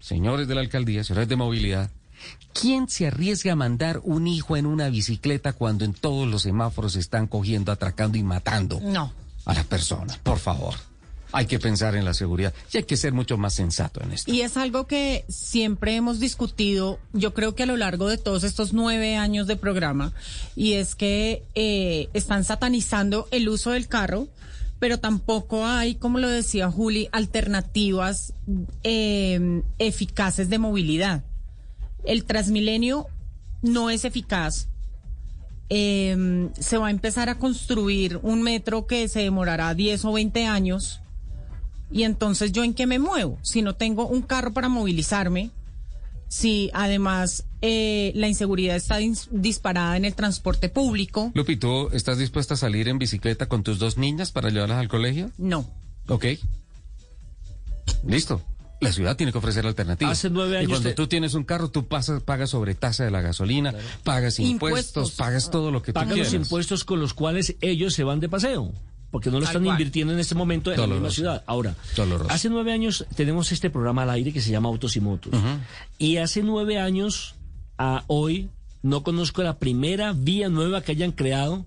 señores 0.00 0.48
de 0.48 0.54
la 0.54 0.62
alcaldía, 0.62 1.04
señores 1.04 1.28
de 1.28 1.36
movilidad, 1.36 1.90
¿quién 2.52 2.88
se 2.88 3.06
arriesga 3.06 3.52
a 3.52 3.56
mandar 3.56 4.00
un 4.04 4.26
hijo 4.26 4.56
en 4.56 4.66
una 4.66 4.88
bicicleta 4.88 5.52
cuando 5.52 5.84
en 5.84 5.92
todos 5.94 6.28
los 6.28 6.42
semáforos 6.42 6.96
están 6.96 7.26
cogiendo, 7.26 7.72
atracando 7.72 8.16
y 8.18 8.22
matando 8.22 8.80
No. 8.80 9.12
a 9.44 9.54
las 9.54 9.64
personas? 9.66 10.18
Por 10.18 10.38
favor. 10.38 10.74
Hay 11.36 11.46
que 11.46 11.58
pensar 11.58 11.96
en 11.96 12.04
la 12.04 12.14
seguridad 12.14 12.54
y 12.72 12.76
hay 12.76 12.84
que 12.84 12.96
ser 12.96 13.12
mucho 13.12 13.36
más 13.36 13.54
sensato 13.54 14.00
en 14.00 14.12
esto. 14.12 14.30
Y 14.32 14.42
es 14.42 14.56
algo 14.56 14.86
que 14.86 15.24
siempre 15.28 15.96
hemos 15.96 16.20
discutido, 16.20 17.00
yo 17.12 17.34
creo 17.34 17.56
que 17.56 17.64
a 17.64 17.66
lo 17.66 17.76
largo 17.76 18.08
de 18.08 18.18
todos 18.18 18.44
estos 18.44 18.72
nueve 18.72 19.16
años 19.16 19.48
de 19.48 19.56
programa, 19.56 20.12
y 20.54 20.74
es 20.74 20.94
que 20.94 21.42
eh, 21.56 22.08
están 22.14 22.44
satanizando 22.44 23.26
el 23.32 23.48
uso 23.48 23.72
del 23.72 23.88
carro, 23.88 24.28
pero 24.78 25.00
tampoco 25.00 25.66
hay, 25.66 25.96
como 25.96 26.20
lo 26.20 26.28
decía 26.28 26.70
Juli, 26.70 27.08
alternativas 27.10 28.32
eh, 28.84 29.62
eficaces 29.78 30.48
de 30.50 30.58
movilidad. 30.58 31.24
El 32.04 32.24
Transmilenio 32.24 33.06
no 33.62 33.90
es 33.90 34.04
eficaz. 34.04 34.68
Eh, 35.70 36.50
se 36.58 36.76
va 36.78 36.88
a 36.88 36.90
empezar 36.90 37.28
a 37.30 37.38
construir 37.38 38.18
un 38.22 38.42
metro 38.42 38.86
que 38.86 39.08
se 39.08 39.20
demorará 39.20 39.74
10 39.74 40.04
o 40.04 40.12
20 40.12 40.46
años. 40.46 41.00
Y 41.90 42.02
entonces, 42.02 42.52
¿yo 42.52 42.64
en 42.64 42.74
qué 42.74 42.86
me 42.86 42.98
muevo? 42.98 43.38
Si 43.42 43.62
no 43.62 43.74
tengo 43.74 44.06
un 44.06 44.22
carro 44.22 44.52
para 44.52 44.68
movilizarme, 44.68 45.50
si 46.28 46.70
además 46.74 47.44
eh, 47.62 48.12
la 48.16 48.26
inseguridad 48.28 48.74
está 48.76 48.98
dis- 49.00 49.28
disparada 49.30 49.96
en 49.96 50.04
el 50.04 50.14
transporte 50.14 50.68
público, 50.68 51.30
Lupi, 51.34 51.56
¿tú 51.56 51.88
estás 51.92 52.18
dispuesta 52.18 52.54
a 52.54 52.56
salir 52.56 52.88
en 52.88 52.98
bicicleta 52.98 53.46
con 53.48 53.62
tus 53.62 53.78
dos 53.78 53.96
niñas 53.96 54.32
para 54.32 54.50
llevarlas 54.50 54.78
al 54.78 54.88
colegio? 54.88 55.30
no. 55.38 55.66
Ok. 56.08 56.26
Listo. 58.06 58.42
La 58.84 58.92
ciudad 58.92 59.16
tiene 59.16 59.32
que 59.32 59.38
ofrecer 59.38 59.66
alternativas. 59.66 60.12
Hace 60.18 60.30
nueve 60.30 60.54
Y 60.54 60.56
años 60.58 60.68
cuando 60.70 60.88
te- 60.90 60.94
tú 60.94 61.06
tienes 61.06 61.34
un 61.34 61.44
carro, 61.44 61.68
tú 61.70 61.86
pasas, 61.86 62.22
pagas 62.22 62.50
sobre 62.50 62.74
tasa 62.74 63.04
de 63.04 63.10
la 63.10 63.20
gasolina, 63.20 63.74
pagas 64.04 64.38
impuestos, 64.38 64.50
Impuestos. 65.08 65.10
pagas 65.12 65.50
todo 65.50 65.70
lo 65.70 65.82
que 65.82 65.92
tú 65.92 65.94
Pagan 65.94 66.10
los 66.18 66.28
quieras. 66.28 66.34
impuestos 66.34 66.84
con 66.84 67.00
los 67.00 67.14
cuales 67.14 67.56
ellos 67.60 67.94
se 67.94 68.04
van 68.04 68.20
de 68.20 68.28
paseo. 68.28 68.72
Porque 69.10 69.30
no 69.30 69.38
lo 69.38 69.44
están 69.46 69.64
invirtiendo 69.64 70.12
en 70.12 70.18
este 70.18 70.34
momento 70.34 70.72
en 70.72 70.80
la 70.80 70.86
misma 70.88 71.08
ciudad. 71.10 71.44
Ahora, 71.46 71.76
Doloroso. 71.96 72.32
hace 72.32 72.48
nueve 72.50 72.72
años 72.72 73.06
tenemos 73.14 73.52
este 73.52 73.70
programa 73.70 74.02
al 74.02 74.10
aire 74.10 74.32
que 74.32 74.40
se 74.40 74.50
llama 74.50 74.68
Autos 74.68 74.96
y 74.96 75.00
Motos. 75.00 75.32
Y 75.98 76.16
hace 76.16 76.42
nueve 76.42 76.80
años 76.80 77.36
a 77.78 78.02
hoy 78.08 78.50
no 78.82 79.04
conozco 79.04 79.42
la 79.44 79.58
primera 79.58 80.12
vía 80.14 80.48
nueva 80.48 80.82
que 80.82 80.90
hayan 80.92 81.12
creado, 81.12 81.64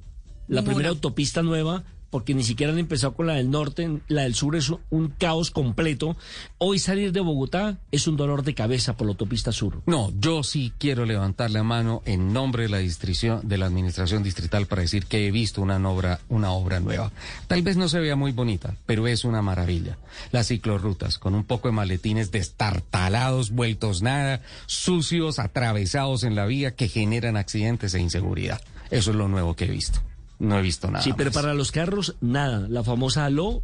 la 0.50 0.62
primera 0.64 0.90
autopista 0.90 1.42
nueva 1.42 1.84
porque 2.10 2.34
ni 2.34 2.44
siquiera 2.44 2.74
han 2.74 2.80
empezado 2.80 3.14
con 3.14 3.28
la 3.28 3.34
del 3.34 3.50
norte, 3.50 4.00
la 4.08 4.24
del 4.24 4.36
sur 4.36 4.56
es 4.56 4.72
un 4.90 5.10
caos 5.10 5.52
completo. 5.52 6.16
Hoy 6.58 6.80
salir 6.80 7.12
de 7.12 7.20
Bogotá 7.20 7.78
es 7.92 8.08
un 8.08 8.18
dolor 8.18 8.44
de 8.44 8.54
cabeza 8.54 8.96
por 8.96 9.08
la 9.08 9.12
autopista 9.12 9.52
sur. 9.52 9.82
No, 9.86 10.12
yo 10.20 10.44
sí 10.44 10.74
quiero 10.78 11.06
levantar 11.06 11.52
la 11.52 11.64
mano 11.64 12.02
en 12.06 12.34
nombre 12.34 12.64
de 12.64 12.70
la 12.70 12.78
districión, 12.78 13.48
de 13.48 13.58
la 13.58 13.66
administración 13.66 14.24
distrital 14.24 14.68
para 14.68 14.82
decir 14.82 15.06
que 15.06 15.28
he 15.28 15.32
visto 15.32 15.62
una 15.62 15.78
obra, 15.90 16.20
una 16.30 16.52
obra 16.52 16.80
nueva. 16.80 17.12
Tal 17.48 17.62
vez 17.62 17.78
no 17.78 17.90
se 17.90 18.00
vea 18.00 18.16
muy 18.16 18.32
bonita, 18.32 18.76
pero 18.86 19.08
es 19.08 19.26
una 19.26 19.42
maravilla. 19.42 19.98
Las 20.32 20.48
ciclorrutas, 20.48 21.18
con 21.18 21.36
un 21.36 21.44
poco 21.44 21.68
de 21.68 21.74
maletines 21.74 22.32
destartalados, 22.32 23.52
vueltos 23.52 24.02
nada, 24.02 24.42
sucios, 24.66 25.40
atravesados 25.40 26.24
en 26.24 26.36
la 26.36 26.46
vía, 26.46 26.76
que 26.76 26.88
generan 26.88 27.38
accidentes 27.38 27.94
e 27.94 28.00
inseguridad. 28.00 28.62
Eso 28.90 29.12
es 29.12 29.18
lo 29.18 29.28
nuevo 29.28 29.56
que 29.56 29.66
he 29.66 29.70
visto. 29.70 30.00
No 30.40 30.58
he 30.58 30.62
visto 30.62 30.90
nada. 30.92 31.04
Sí, 31.04 31.14
pero 31.18 31.30
más. 31.32 31.36
para 31.42 31.54
los 31.54 31.72
carros, 31.72 32.16
nada. 32.22 32.68
La 32.70 32.84
famosa 32.84 33.26
ALO 33.26 33.64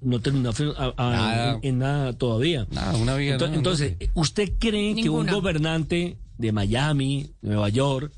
no 0.00 0.20
terminó 0.20 0.50
a- 0.76 0.94
a- 0.96 1.10
Nada. 1.10 1.50
en, 1.54 1.60
en 1.62 1.78
nada 1.78 2.12
todavía. 2.12 2.66
Nada, 2.70 2.96
una 2.96 3.14
vía, 3.16 3.36
Ento- 3.36 3.48
no, 3.48 3.54
Entonces, 3.54 3.96
¿usted 4.14 4.52
cree 4.58 4.94
que 4.94 5.08
un 5.10 5.26
gobernante 5.26 6.16
de 6.38 6.52
Miami, 6.52 7.30
Nueva 7.42 7.68
York, 7.68 8.12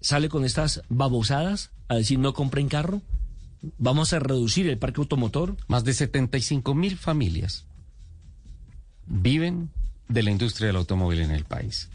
sale 0.00 0.28
con 0.28 0.44
estas 0.44 0.82
babosadas 0.88 1.70
a 1.88 1.94
decir 1.96 2.18
no 2.18 2.34
compren 2.34 2.68
carro? 2.68 3.02
¿Vamos 3.78 4.12
a 4.12 4.20
reducir 4.20 4.68
el 4.68 4.78
parque 4.78 5.00
automotor? 5.00 5.56
Más 5.66 5.82
de 5.84 5.92
75 5.94 6.74
mil 6.74 6.96
familias 6.96 7.64
viven 9.06 9.70
de 10.08 10.22
la 10.22 10.30
industria 10.30 10.68
del 10.68 10.76
automóvil 10.76 11.20
en 11.20 11.30
el 11.30 11.44
país. 11.44 11.88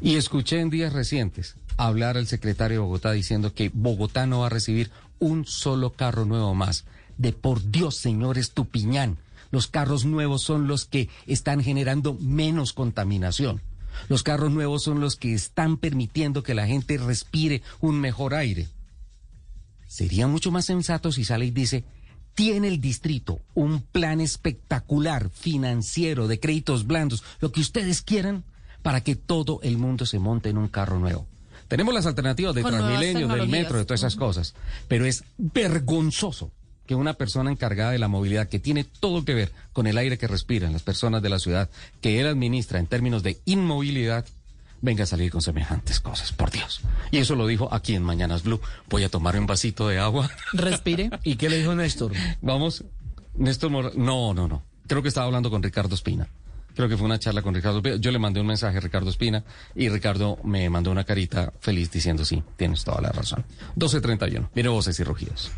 Y 0.00 0.16
escuché 0.16 0.60
en 0.60 0.70
días 0.70 0.92
recientes 0.92 1.56
hablar 1.76 2.16
al 2.16 2.26
secretario 2.26 2.78
de 2.78 2.84
Bogotá 2.84 3.12
diciendo 3.12 3.54
que 3.54 3.70
Bogotá 3.72 4.26
no 4.26 4.40
va 4.40 4.46
a 4.46 4.50
recibir 4.50 4.90
un 5.18 5.46
solo 5.46 5.90
carro 5.90 6.24
nuevo 6.24 6.54
más. 6.54 6.84
De 7.18 7.32
por 7.32 7.70
Dios, 7.70 7.96
señor 7.96 8.38
Estupiñán, 8.38 9.18
los 9.50 9.68
carros 9.68 10.04
nuevos 10.04 10.42
son 10.42 10.66
los 10.66 10.84
que 10.84 11.08
están 11.26 11.62
generando 11.62 12.14
menos 12.20 12.72
contaminación. 12.72 13.60
Los 14.08 14.22
carros 14.22 14.50
nuevos 14.50 14.82
son 14.82 15.00
los 15.00 15.16
que 15.16 15.32
están 15.32 15.76
permitiendo 15.76 16.42
que 16.42 16.54
la 16.54 16.66
gente 16.66 16.98
respire 16.98 17.62
un 17.80 18.00
mejor 18.00 18.34
aire. 18.34 18.68
Sería 19.86 20.26
mucho 20.26 20.50
más 20.50 20.64
sensato 20.64 21.12
si 21.12 21.24
sale 21.24 21.46
y 21.46 21.50
dice, 21.52 21.84
tiene 22.34 22.66
el 22.66 22.80
distrito 22.80 23.40
un 23.54 23.80
plan 23.80 24.20
espectacular 24.20 25.30
financiero 25.30 26.26
de 26.26 26.40
créditos 26.40 26.86
blandos, 26.86 27.22
lo 27.40 27.52
que 27.52 27.60
ustedes 27.60 28.02
quieran, 28.02 28.44
para 28.82 29.02
que 29.02 29.14
todo 29.14 29.60
el 29.62 29.78
mundo 29.78 30.04
se 30.04 30.18
monte 30.18 30.48
en 30.48 30.58
un 30.58 30.68
carro 30.68 30.98
nuevo. 30.98 31.28
Tenemos 31.68 31.94
las 31.94 32.06
alternativas 32.06 32.54
de 32.54 32.62
Transmilenio, 32.62 33.28
del 33.28 33.48
metro, 33.48 33.78
de 33.78 33.84
todas 33.84 34.00
esas 34.00 34.16
cosas, 34.16 34.54
pero 34.88 35.06
es 35.06 35.24
vergonzoso 35.38 36.50
que 36.86 36.94
una 36.94 37.14
persona 37.14 37.50
encargada 37.50 37.92
de 37.92 37.98
la 37.98 38.08
movilidad, 38.08 38.48
que 38.48 38.58
tiene 38.58 38.84
todo 38.84 39.24
que 39.24 39.32
ver 39.34 39.52
con 39.72 39.86
el 39.86 39.96
aire 39.96 40.18
que 40.18 40.26
respiran 40.28 40.72
las 40.74 40.82
personas 40.82 41.22
de 41.22 41.30
la 41.30 41.38
ciudad, 41.38 41.70
que 42.02 42.20
él 42.20 42.26
administra 42.26 42.78
en 42.78 42.86
términos 42.86 43.22
de 43.22 43.38
inmovilidad, 43.46 44.26
venga 44.82 45.04
a 45.04 45.06
salir 45.06 45.30
con 45.30 45.40
semejantes 45.40 45.98
cosas, 46.00 46.32
por 46.32 46.50
Dios. 46.50 46.82
Y 47.10 47.18
eso 47.18 47.36
lo 47.36 47.46
dijo 47.46 47.72
aquí 47.72 47.94
en 47.94 48.02
Mañanas 48.02 48.42
Blue. 48.42 48.60
Voy 48.90 49.02
a 49.02 49.08
tomar 49.08 49.38
un 49.38 49.46
vasito 49.46 49.88
de 49.88 49.98
agua. 49.98 50.30
Respire. 50.52 51.08
¿Y 51.24 51.36
qué 51.36 51.48
le 51.48 51.56
dijo 51.56 51.74
Néstor? 51.74 52.12
Vamos, 52.42 52.84
Néstor 53.34 53.70
Mor- 53.70 53.96
No, 53.96 54.34
no, 54.34 54.46
no. 54.46 54.62
Creo 54.86 55.00
que 55.00 55.08
estaba 55.08 55.24
hablando 55.26 55.48
con 55.50 55.62
Ricardo 55.62 55.94
Espina. 55.94 56.28
Creo 56.74 56.88
que 56.88 56.96
fue 56.96 57.06
una 57.06 57.18
charla 57.18 57.42
con 57.42 57.54
Ricardo 57.54 57.78
Espina. 57.78 57.96
Yo 57.96 58.10
le 58.10 58.18
mandé 58.18 58.40
un 58.40 58.46
mensaje 58.46 58.78
a 58.78 58.80
Ricardo 58.80 59.10
Espina 59.10 59.44
y 59.74 59.88
Ricardo 59.88 60.38
me 60.44 60.68
mandó 60.70 60.90
una 60.90 61.04
carita 61.04 61.52
feliz 61.60 61.90
diciendo 61.90 62.24
sí, 62.24 62.42
tienes 62.56 62.84
toda 62.84 63.00
la 63.00 63.10
razón. 63.10 63.44
12.31. 63.76 64.48
Viene 64.54 64.68
voces 64.68 64.98
y 65.00 65.04
rugidos. 65.04 65.50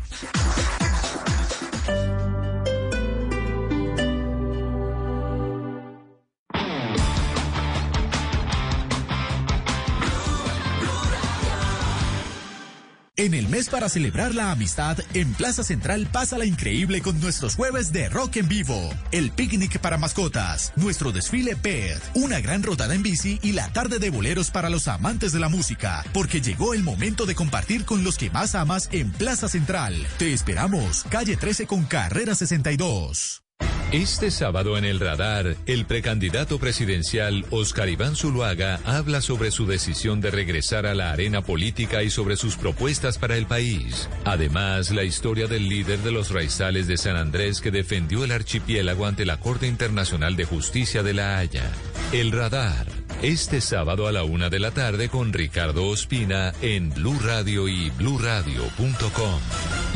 En 13.19 13.33
el 13.33 13.49
mes 13.49 13.67
para 13.67 13.89
celebrar 13.89 14.35
la 14.35 14.51
amistad, 14.51 14.99
en 15.15 15.33
Plaza 15.33 15.63
Central 15.63 16.07
pasa 16.11 16.37
la 16.37 16.45
increíble 16.45 17.01
con 17.01 17.19
nuestros 17.19 17.55
jueves 17.55 17.91
de 17.91 18.09
rock 18.09 18.35
en 18.35 18.47
vivo, 18.47 18.93
el 19.11 19.31
picnic 19.31 19.79
para 19.79 19.97
mascotas, 19.97 20.71
nuestro 20.75 21.11
desfile 21.11 21.55
PET, 21.55 21.99
una 22.13 22.39
gran 22.41 22.61
rodada 22.61 22.93
en 22.93 23.01
bici 23.01 23.39
y 23.41 23.53
la 23.53 23.73
tarde 23.73 23.97
de 23.97 24.11
boleros 24.11 24.51
para 24.51 24.69
los 24.69 24.87
amantes 24.87 25.31
de 25.31 25.39
la 25.39 25.49
música, 25.49 26.05
porque 26.13 26.41
llegó 26.41 26.75
el 26.75 26.83
momento 26.83 27.25
de 27.25 27.33
compartir 27.33 27.85
con 27.85 28.03
los 28.03 28.19
que 28.19 28.29
más 28.29 28.53
amas 28.53 28.87
en 28.91 29.11
Plaza 29.11 29.49
Central. 29.49 29.95
Te 30.19 30.31
esperamos, 30.31 31.03
calle 31.09 31.37
13 31.37 31.65
con 31.65 31.85
carrera 31.85 32.35
62. 32.35 33.46
Este 33.93 34.31
sábado 34.31 34.77
en 34.77 34.83
el 34.83 34.99
radar, 34.99 35.55
el 35.65 35.85
precandidato 35.85 36.59
presidencial 36.59 37.45
Oscar 37.51 37.87
Iván 37.87 38.17
Zuluaga 38.17 38.81
habla 38.83 39.21
sobre 39.21 39.49
su 39.49 39.65
decisión 39.65 40.19
de 40.19 40.29
regresar 40.29 40.85
a 40.85 40.93
la 40.93 41.13
arena 41.13 41.41
política 41.41 42.03
y 42.03 42.09
sobre 42.09 42.35
sus 42.35 42.57
propuestas 42.57 43.17
para 43.17 43.37
el 43.37 43.45
país. 43.45 44.09
Además, 44.25 44.91
la 44.91 45.05
historia 45.05 45.47
del 45.47 45.69
líder 45.69 45.99
de 45.99 46.11
los 46.11 46.31
raizales 46.31 46.87
de 46.87 46.97
San 46.97 47.15
Andrés 47.15 47.61
que 47.61 47.71
defendió 47.71 48.25
el 48.25 48.33
archipiélago 48.33 49.05
ante 49.05 49.25
la 49.25 49.39
Corte 49.39 49.67
Internacional 49.67 50.35
de 50.35 50.43
Justicia 50.43 51.01
de 51.01 51.13
La 51.13 51.37
Haya. 51.37 51.71
El 52.11 52.33
radar. 52.33 52.87
Este 53.21 53.61
sábado 53.61 54.07
a 54.07 54.11
la 54.11 54.25
una 54.25 54.49
de 54.49 54.59
la 54.59 54.71
tarde 54.71 55.07
con 55.07 55.31
Ricardo 55.31 55.87
Ospina 55.87 56.53
en 56.61 56.89
Blue 56.93 57.17
Radio 57.23 57.69
y 57.69 57.89
bluradio.com. 57.91 59.39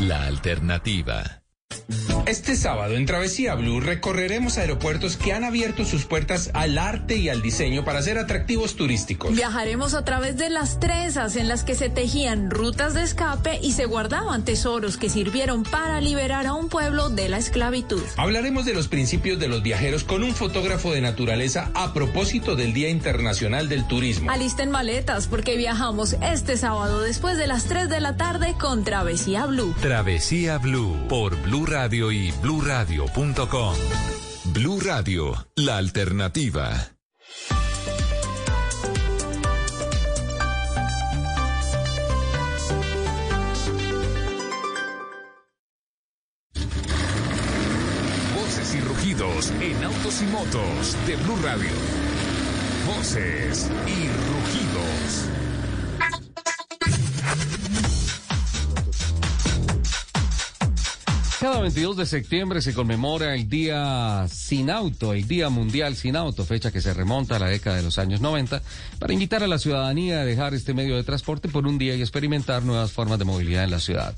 La 0.08 0.28
alternativa. 0.28 1.41
Este 2.26 2.56
sábado 2.56 2.96
en 2.96 3.06
Travesía 3.06 3.56
Blue 3.56 3.82
recorreremos 3.82 4.58
aeropuertos 4.58 5.18
que 5.18 5.34
han 5.34 5.44
abierto 5.44 5.86
sus 5.86 6.06
puertas 6.06 6.52
al 6.54 6.78
arte 6.78 7.16
y 7.16 7.30
al 7.30 7.42
diseño 7.42 7.84
para 7.84 8.02
ser 8.02 8.18
atractivos 8.18 8.76
turísticos. 8.76 9.36
Viajaremos 9.36 9.96
a 9.96 10.06
través 10.06 10.38
de 10.38 10.50
las 10.50 10.80
trenzas 10.80 11.36
en 11.36 11.48
las 11.48 11.64
que 11.64 11.76
se 11.76 11.90
tejían 11.90 12.52
rutas 12.52 12.94
de 12.94 13.04
escape 13.04 13.60
y 13.62 13.72
se 13.74 13.86
guardaban 13.86 14.46
tesoros 14.46 14.98
que 14.98 15.10
sirvieron 15.10 15.64
para 15.64 16.00
liberar 16.00 16.46
a 16.48 16.54
un 16.54 16.70
pueblo 16.70 17.10
de 17.10 17.28
la 17.28 17.38
esclavitud. 17.38 18.02
Hablaremos 18.18 18.66
de 18.66 18.74
los 18.74 18.88
principios 18.88 19.40
de 19.40 19.48
los 19.48 19.64
viajeros 19.64 20.04
con 20.04 20.24
un 20.24 20.36
fotógrafo 20.36 20.92
de 20.92 21.02
naturaleza 21.02 21.72
a 21.74 21.94
propósito 21.94 22.56
del 22.56 22.74
Día 22.74 22.90
Internacional 22.90 23.68
del 23.68 23.88
Turismo. 23.88 24.30
Alisten 24.30 24.70
maletas 24.70 25.28
porque 25.28 25.58
viajamos 25.58 26.16
este 26.22 26.56
sábado 26.56 27.02
después 27.02 27.38
de 27.38 27.48
las 27.48 27.66
3 27.66 27.90
de 27.90 28.00
la 28.00 28.16
tarde 28.16 28.56
con 28.60 28.84
Travesía 28.84 29.46
Blue. 29.48 29.74
Travesía 29.82 30.60
Blue 30.60 30.96
por 31.10 31.36
Blue 31.42 31.61
Radio 31.66 32.12
y 32.12 32.32
bluradio.com. 32.42 33.76
Blue 34.54 34.80
Radio, 34.80 35.48
la 35.56 35.78
alternativa. 35.78 36.70
Voces 48.36 48.76
y 48.76 48.82
rugidos 48.82 49.52
en 49.62 49.84
autos 49.84 50.22
y 50.22 50.26
motos 50.26 50.98
de 51.06 51.16
Blue 51.18 51.38
Radio. 51.44 51.72
Voces 52.88 53.70
y 53.88 54.08
rugidos. 54.08 55.32
Cada 61.42 61.60
22 61.60 61.98
de 61.98 62.06
septiembre 62.06 62.62
se 62.62 62.72
conmemora 62.72 63.34
el 63.34 63.50
Día 63.50 64.28
Sin 64.30 64.70
Auto, 64.70 65.12
el 65.12 65.28
Día 65.28 65.50
Mundial 65.50 65.96
Sin 65.96 66.16
Auto, 66.16 66.46
fecha 66.46 66.72
que 66.72 66.82
se 66.82 66.94
remonta 66.94 67.38
a 67.38 67.40
la 67.40 67.48
década 67.48 67.78
de 67.78 67.82
los 67.82 67.98
años 67.98 68.22
90, 68.22 68.62
para 69.00 69.12
invitar 69.12 69.42
a 69.42 69.48
la 69.48 69.58
ciudadanía 69.58 70.22
a 70.22 70.26
dejar 70.26 70.54
este 70.54 70.76
medio 70.76 70.96
de 70.96 71.04
transporte 71.04 71.50
por 71.50 71.66
un 71.66 71.80
día 71.80 71.96
y 71.96 72.02
experimentar 72.02 72.62
nuevas 72.62 72.92
formas 72.92 73.18
de 73.18 73.26
movilidad 73.26 73.64
en 73.64 73.72
la 73.72 73.80
ciudad. 73.80 74.16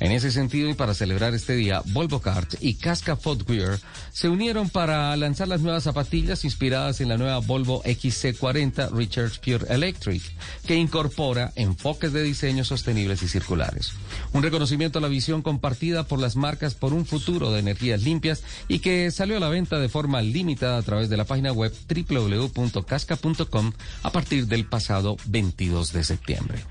En 0.00 0.12
ese 0.12 0.30
sentido 0.32 0.68
y 0.68 0.74
para 0.74 0.94
celebrar 0.94 1.34
este 1.34 1.54
día, 1.54 1.82
Volvo 1.86 2.20
Cart 2.20 2.54
y 2.60 2.74
Casca 2.74 3.16
Footwear 3.16 3.78
se 4.12 4.28
unieron 4.28 4.68
para 4.68 5.16
lanzar 5.16 5.48
las 5.48 5.60
nuevas 5.60 5.84
zapatillas 5.84 6.44
inspiradas 6.44 7.00
en 7.00 7.08
la 7.08 7.16
nueva 7.16 7.38
Volvo 7.38 7.82
XC40 7.84 8.90
Recharge 8.90 9.40
Pure 9.40 9.72
Electric, 9.72 10.22
que 10.66 10.74
incorpora 10.74 11.52
enfoques 11.54 12.12
de 12.12 12.22
diseño 12.22 12.64
sostenibles 12.64 13.22
y 13.22 13.28
circulares. 13.28 13.92
Un 14.32 14.42
reconocimiento 14.42 14.98
a 14.98 15.02
la 15.02 15.08
visión 15.08 15.42
compartida 15.42 16.04
por 16.04 16.18
las 16.18 16.36
marcas 16.36 16.74
por 16.74 16.92
un 16.92 17.06
futuro 17.06 17.52
de 17.52 17.60
energías 17.60 18.02
limpias 18.02 18.42
y 18.68 18.80
que 18.80 19.10
salió 19.10 19.36
a 19.36 19.40
la 19.40 19.48
venta 19.48 19.78
de 19.78 19.88
forma 19.88 20.22
limitada 20.22 20.78
a 20.78 20.82
través 20.82 21.08
de 21.08 21.16
la 21.16 21.24
página 21.24 21.52
web 21.52 21.72
www.casca.com 21.88 23.72
a 24.02 24.10
partir 24.10 24.46
del 24.46 24.66
pasado 24.66 25.16
22 25.26 25.92
de 25.92 26.04
septiembre. 26.04 26.64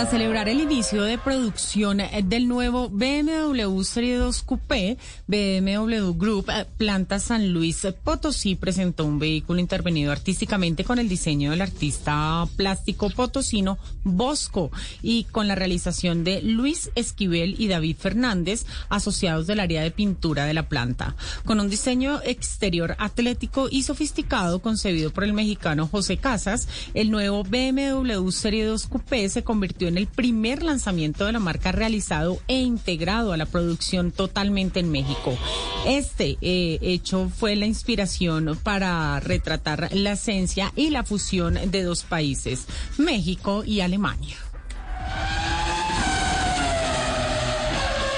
Para 0.00 0.12
celebrar 0.12 0.48
el 0.48 0.62
inicio 0.62 1.02
de 1.02 1.18
producción 1.18 2.00
eh, 2.00 2.22
del 2.24 2.48
nuevo 2.48 2.88
BMW 2.88 3.82
Serie 3.82 4.16
2 4.16 4.42
Coupé, 4.44 4.96
BMW 5.26 6.12
Group 6.16 6.48
eh, 6.48 6.64
Planta 6.78 7.18
San 7.18 7.52
Luis 7.52 7.86
Potosí 8.02 8.54
presentó 8.54 9.04
un 9.04 9.18
vehículo 9.18 9.60
intervenido 9.60 10.10
artísticamente 10.10 10.84
con 10.84 10.98
el 10.98 11.06
diseño 11.10 11.50
del 11.50 11.60
artista 11.60 12.48
plástico 12.56 13.10
potosino 13.10 13.76
Bosco 14.02 14.70
y 15.02 15.24
con 15.24 15.46
la 15.48 15.54
realización 15.54 16.24
de 16.24 16.40
Luis 16.40 16.90
Esquivel 16.94 17.56
y 17.58 17.68
David 17.68 17.96
Fernández, 17.98 18.64
asociados 18.88 19.46
del 19.46 19.60
área 19.60 19.82
de 19.82 19.90
pintura 19.90 20.46
de 20.46 20.54
la 20.54 20.66
planta. 20.70 21.14
Con 21.44 21.60
un 21.60 21.68
diseño 21.68 22.22
exterior 22.24 22.96
atlético 22.98 23.68
y 23.70 23.82
sofisticado 23.82 24.62
concebido 24.62 25.10
por 25.10 25.24
el 25.24 25.34
mexicano 25.34 25.86
José 25.86 26.16
Casas, 26.16 26.68
el 26.94 27.10
nuevo 27.10 27.44
BMW 27.44 28.30
Serie 28.30 28.64
2 28.64 28.86
Coupé 28.86 29.28
se 29.28 29.44
convirtió 29.44 29.89
el 29.98 30.06
primer 30.06 30.62
lanzamiento 30.62 31.26
de 31.26 31.32
la 31.32 31.38
marca 31.38 31.72
realizado 31.72 32.38
e 32.48 32.60
integrado 32.60 33.32
a 33.32 33.36
la 33.36 33.46
producción 33.46 34.12
totalmente 34.12 34.80
en 34.80 34.90
México. 34.90 35.36
Este 35.86 36.36
eh, 36.40 36.78
hecho 36.82 37.30
fue 37.34 37.56
la 37.56 37.66
inspiración 37.66 38.58
para 38.62 39.18
retratar 39.20 39.88
la 39.92 40.12
esencia 40.12 40.72
y 40.76 40.90
la 40.90 41.04
fusión 41.04 41.58
de 41.70 41.82
dos 41.82 42.04
países, 42.04 42.66
México 42.98 43.64
y 43.64 43.80
Alemania. 43.80 44.36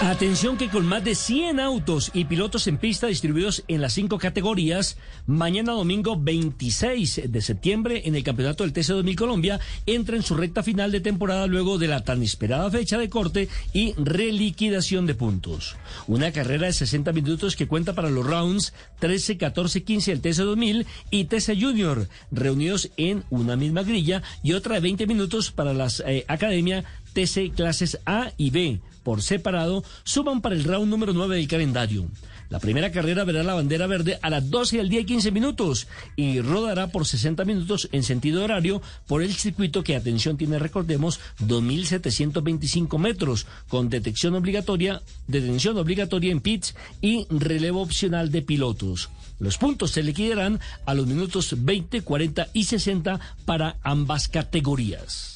Atención 0.03 0.57
que 0.57 0.69
con 0.69 0.85
más 0.85 1.05
de 1.05 1.15
100 1.15 1.61
autos 1.61 2.11
y 2.13 2.25
pilotos 2.25 2.67
en 2.67 2.77
pista 2.77 3.07
distribuidos 3.07 3.63
en 3.69 3.81
las 3.81 3.93
cinco 3.93 4.19
categorías, 4.19 4.99
mañana 5.29 5.75
domingo 5.75 6.19
26 6.21 7.31
de 7.31 7.41
septiembre 7.41 8.03
en 8.05 8.17
el 8.17 8.25
Campeonato 8.25 8.65
del 8.65 8.73
TC2000 8.73 9.15
Colombia 9.15 9.61
entra 9.87 10.17
en 10.17 10.25
su 10.25 10.35
recta 10.35 10.65
final 10.65 10.91
de 10.91 11.01
temporada 11.01 11.47
luego 11.47 11.79
de 11.79 11.87
la 11.87 12.03
tan 12.03 12.21
esperada 12.25 12.69
fecha 12.69 12.99
de 12.99 13.09
corte 13.09 13.49
y 13.73 13.95
reliquidación 13.95 15.07
de 15.07 15.15
puntos. 15.15 15.77
Una 16.09 16.33
carrera 16.33 16.67
de 16.67 16.73
60 16.73 17.13
minutos 17.13 17.55
que 17.55 17.69
cuenta 17.69 17.93
para 17.93 18.11
los 18.11 18.27
rounds 18.27 18.75
13, 18.99 19.39
14, 19.39 19.85
15 19.85 20.11
del 20.11 20.23
TC2000 20.23 20.85
y 21.13 21.25
TC 21.27 21.57
Junior, 21.59 22.09
reunidos 22.33 22.91
en 22.97 23.23
una 23.31 23.55
misma 23.55 23.85
grilla 23.85 24.25
y 24.43 24.55
otra 24.55 24.75
de 24.75 24.81
20 24.81 25.07
minutos 25.07 25.53
para 25.53 25.73
las 25.73 26.03
eh, 26.05 26.25
Academia 26.27 26.83
TC 27.13 27.55
clases 27.55 28.01
A 28.05 28.33
y 28.37 28.51
B 28.51 28.81
por 29.03 29.23
separado 29.23 29.85
suman 30.05 30.41
para 30.41 30.55
el 30.55 30.65
round 30.65 30.89
número 30.89 31.13
9 31.13 31.37
del 31.37 31.49
calendario. 31.49 32.09
La 32.53 32.61
primera 32.61 32.93
carrera 32.93 33.25
verá 33.25 33.43
la 33.43 33.55
bandera 33.55 33.87
verde 33.87 34.19
a 34.21 34.29
las 34.29 34.51
12 34.51 34.77
del 34.77 34.91
día 34.91 35.01
y 35.01 35.07
15 35.07 35.31
minutos 35.31 35.89
y 36.17 36.43
rodará 36.43 36.89
por 36.89 37.07
60 37.07 37.47
minutos 37.47 37.89
en 37.93 38.03
sentido 38.03 38.45
horario 38.45 38.83
por 39.07 39.23
el 39.23 39.33
circuito 39.33 39.83
que, 39.83 39.97
atención, 39.97 40.37
tiene, 40.37 40.59
recordemos, 40.59 41.19
2.725 41.41 42.99
metros 42.99 43.47
con 43.69 43.89
detección 43.89 44.35
obligatoria, 44.35 45.01
detención 45.29 45.79
obligatoria 45.79 46.31
en 46.31 46.43
pits 46.43 46.75
y 47.01 47.27
relevo 47.31 47.81
opcional 47.81 48.31
de 48.31 48.43
pilotos. 48.43 49.09
Los 49.39 49.57
puntos 49.57 49.93
se 49.93 50.03
liquidarán 50.03 50.61
a 50.85 50.93
los 50.93 51.07
minutos 51.07 51.55
20, 51.57 52.03
40 52.03 52.49
y 52.53 52.65
60 52.65 53.19
para 53.47 53.79
ambas 53.83 54.29
categorías. 54.29 55.32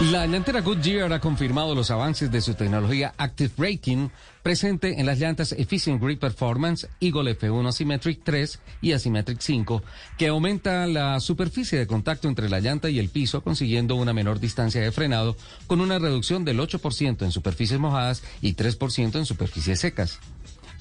La 0.00 0.26
llantera 0.26 0.62
Goodyear 0.62 1.12
ha 1.12 1.20
confirmado 1.20 1.74
los 1.74 1.90
avances 1.90 2.30
de 2.30 2.40
su 2.40 2.54
tecnología 2.54 3.14
Active 3.18 3.52
Braking 3.56 4.10
presente 4.42 4.98
en 4.98 5.06
las 5.06 5.20
llantas 5.20 5.52
Efficient 5.52 6.02
Grip 6.02 6.20
Performance 6.20 6.88
Eagle 7.00 7.38
F1 7.38 7.68
Asymmetric 7.68 8.24
3 8.24 8.58
y 8.80 8.92
Asymmetric 8.92 9.40
5, 9.40 9.82
que 10.18 10.26
aumenta 10.26 10.86
la 10.88 11.20
superficie 11.20 11.78
de 11.78 11.86
contacto 11.86 12.26
entre 12.26 12.48
la 12.48 12.58
llanta 12.58 12.90
y 12.90 12.98
el 12.98 13.10
piso, 13.10 13.42
consiguiendo 13.42 13.94
una 13.94 14.12
menor 14.12 14.40
distancia 14.40 14.80
de 14.80 14.90
frenado, 14.90 15.36
con 15.68 15.80
una 15.80 16.00
reducción 16.00 16.44
del 16.44 16.58
8% 16.58 17.22
en 17.22 17.30
superficies 17.30 17.78
mojadas 17.78 18.24
y 18.40 18.54
3% 18.54 19.16
en 19.16 19.26
superficies 19.26 19.80
secas. 19.80 20.18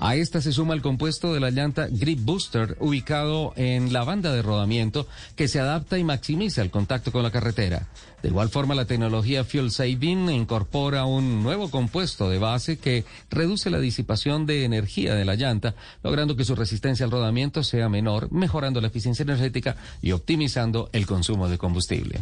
A 0.03 0.15
esta 0.15 0.41
se 0.41 0.51
suma 0.51 0.73
el 0.73 0.81
compuesto 0.81 1.31
de 1.31 1.39
la 1.39 1.51
llanta 1.51 1.87
Grip 1.87 2.21
Booster 2.23 2.75
ubicado 2.79 3.53
en 3.55 3.93
la 3.93 4.03
banda 4.03 4.33
de 4.33 4.41
rodamiento 4.41 5.07
que 5.35 5.47
se 5.47 5.59
adapta 5.59 5.99
y 5.99 6.03
maximiza 6.03 6.63
el 6.63 6.71
contacto 6.71 7.11
con 7.11 7.21
la 7.21 7.29
carretera. 7.29 7.87
De 8.23 8.29
igual 8.29 8.49
forma, 8.49 8.73
la 8.73 8.85
tecnología 8.85 9.43
Fuel 9.43 9.69
Saving 9.69 10.31
incorpora 10.31 11.05
un 11.05 11.43
nuevo 11.43 11.69
compuesto 11.69 12.31
de 12.31 12.39
base 12.39 12.79
que 12.79 13.05
reduce 13.29 13.69
la 13.69 13.77
disipación 13.77 14.47
de 14.47 14.65
energía 14.65 15.13
de 15.13 15.23
la 15.23 15.35
llanta, 15.35 15.75
logrando 16.01 16.35
que 16.35 16.45
su 16.45 16.55
resistencia 16.55 17.05
al 17.05 17.11
rodamiento 17.11 17.61
sea 17.61 17.87
menor, 17.87 18.31
mejorando 18.31 18.81
la 18.81 18.87
eficiencia 18.87 19.21
energética 19.21 19.75
y 20.01 20.13
optimizando 20.13 20.89
el 20.93 21.05
consumo 21.05 21.47
de 21.47 21.59
combustible. 21.59 22.21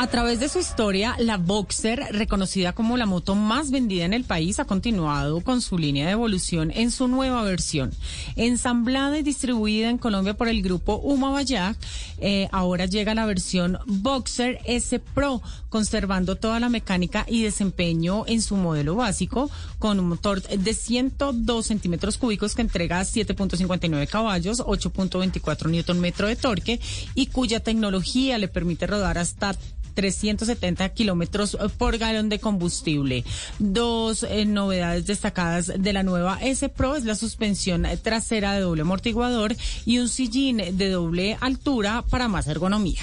A 0.00 0.06
través 0.06 0.40
de 0.40 0.48
su 0.48 0.58
historia, 0.58 1.14
la 1.18 1.36
Boxer, 1.36 2.06
reconocida 2.12 2.72
como 2.72 2.96
la 2.96 3.04
moto 3.04 3.34
más 3.34 3.70
vendida 3.70 4.06
en 4.06 4.14
el 4.14 4.24
país, 4.24 4.58
ha 4.58 4.64
continuado 4.64 5.42
con 5.42 5.60
su 5.60 5.76
línea 5.76 6.06
de 6.06 6.12
evolución 6.12 6.72
en 6.74 6.90
su 6.90 7.06
nueva 7.06 7.42
versión. 7.42 7.92
Ensamblada 8.34 9.18
y 9.18 9.22
distribuida 9.22 9.90
en 9.90 9.98
Colombia 9.98 10.32
por 10.32 10.48
el 10.48 10.62
grupo 10.62 10.96
Uma 10.96 11.30
Bayak, 11.32 11.76
eh, 12.16 12.48
ahora 12.50 12.86
llega 12.86 13.14
la 13.14 13.26
versión 13.26 13.76
Boxer 13.84 14.60
S 14.64 14.98
Pro, 15.00 15.42
conservando 15.68 16.36
toda 16.36 16.60
la 16.60 16.70
mecánica 16.70 17.26
y 17.28 17.42
desempeño 17.42 18.24
en 18.26 18.40
su 18.40 18.56
modelo 18.56 18.94
básico, 18.94 19.50
con 19.78 20.00
un 20.00 20.08
motor 20.08 20.40
de 20.40 20.72
102 20.72 21.66
centímetros 21.66 22.16
cúbicos 22.16 22.54
que 22.54 22.62
entrega 22.62 23.02
7.59 23.02 24.08
caballos, 24.08 24.60
8.24 24.60 25.68
newton 25.68 26.00
metro 26.00 26.26
de 26.26 26.36
torque 26.36 26.80
y 27.14 27.26
cuya 27.26 27.60
tecnología 27.60 28.38
le 28.38 28.48
permite 28.48 28.86
rodar 28.86 29.18
hasta 29.18 29.54
370 30.00 30.88
kilómetros 30.94 31.58
por 31.76 31.98
galón 31.98 32.30
de 32.30 32.38
combustible. 32.38 33.22
Dos 33.58 34.22
eh, 34.22 34.46
novedades 34.46 35.04
destacadas 35.04 35.70
de 35.76 35.92
la 35.92 36.02
nueva 36.02 36.38
S 36.40 36.66
Pro 36.70 36.96
es 36.96 37.04
la 37.04 37.14
suspensión 37.14 37.86
trasera 38.02 38.54
de 38.54 38.60
doble 38.60 38.80
amortiguador 38.80 39.54
y 39.84 39.98
un 39.98 40.08
sillín 40.08 40.56
de 40.56 40.88
doble 40.88 41.36
altura 41.38 42.02
para 42.08 42.28
más 42.28 42.46
ergonomía. 42.46 43.02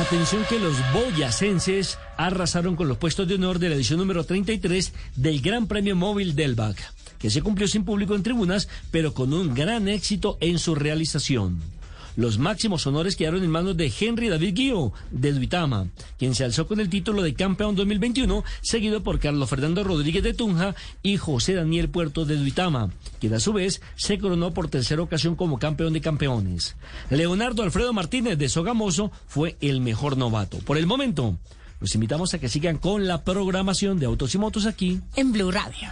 Atención 0.00 0.44
que 0.48 0.58
los 0.58 0.76
boyacenses 0.94 1.98
arrasaron 2.16 2.74
con 2.74 2.88
los 2.88 2.96
puestos 2.96 3.28
de 3.28 3.34
honor 3.34 3.58
de 3.58 3.68
la 3.68 3.74
edición 3.74 3.98
número 3.98 4.24
33 4.24 4.94
del 5.14 5.42
Gran 5.42 5.66
Premio 5.66 5.94
Móvil 5.94 6.34
del 6.34 6.54
BAC, 6.54 6.76
que 7.18 7.28
se 7.28 7.42
cumplió 7.42 7.68
sin 7.68 7.84
público 7.84 8.14
en 8.14 8.22
tribunas, 8.22 8.68
pero 8.90 9.12
con 9.12 9.34
un 9.34 9.54
gran 9.54 9.88
éxito 9.88 10.38
en 10.40 10.58
su 10.58 10.74
realización. 10.74 11.75
Los 12.16 12.38
máximos 12.38 12.86
honores 12.86 13.14
quedaron 13.14 13.44
en 13.44 13.50
manos 13.50 13.76
de 13.76 13.92
Henry 14.00 14.28
David 14.30 14.54
Guío, 14.54 14.92
de 15.10 15.32
Duitama, 15.32 15.88
quien 16.18 16.34
se 16.34 16.44
alzó 16.44 16.66
con 16.66 16.80
el 16.80 16.88
título 16.88 17.22
de 17.22 17.34
campeón 17.34 17.76
2021, 17.76 18.42
seguido 18.62 19.02
por 19.02 19.18
Carlos 19.18 19.50
Fernando 19.50 19.84
Rodríguez 19.84 20.22
de 20.22 20.32
Tunja 20.32 20.74
y 21.02 21.18
José 21.18 21.52
Daniel 21.54 21.90
Puerto 21.90 22.24
de 22.24 22.36
Duitama, 22.36 22.90
quien 23.20 23.34
a 23.34 23.40
su 23.40 23.52
vez 23.52 23.82
se 23.96 24.18
coronó 24.18 24.54
por 24.54 24.68
tercera 24.68 25.02
ocasión 25.02 25.36
como 25.36 25.58
campeón 25.58 25.92
de 25.92 26.00
campeones. 26.00 26.76
Leonardo 27.10 27.62
Alfredo 27.62 27.92
Martínez 27.92 28.38
de 28.38 28.48
Sogamoso 28.48 29.12
fue 29.26 29.56
el 29.60 29.82
mejor 29.82 30.16
novato. 30.16 30.58
Por 30.58 30.78
el 30.78 30.86
momento, 30.86 31.36
los 31.80 31.94
invitamos 31.94 32.32
a 32.32 32.38
que 32.38 32.48
sigan 32.48 32.78
con 32.78 33.06
la 33.06 33.24
programación 33.24 33.98
de 33.98 34.06
Autos 34.06 34.34
y 34.34 34.38
Motos 34.38 34.64
aquí 34.64 35.00
en 35.16 35.32
Blue 35.32 35.50
Radio. 35.50 35.88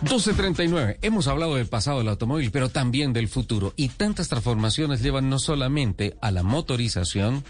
1239. 0.01 0.97
Hemos 1.03 1.27
hablado 1.27 1.53
del 1.53 1.67
pasado 1.67 1.99
del 1.99 2.07
automóvil, 2.07 2.49
pero 2.49 2.69
también 2.69 3.13
del 3.13 3.27
futuro. 3.27 3.71
Y 3.75 3.89
tantas 3.89 4.29
transformaciones 4.29 5.03
llevan 5.03 5.29
no 5.29 5.37
solamente 5.37 6.17
a 6.21 6.31
la 6.31 6.41
motorización, 6.41 7.43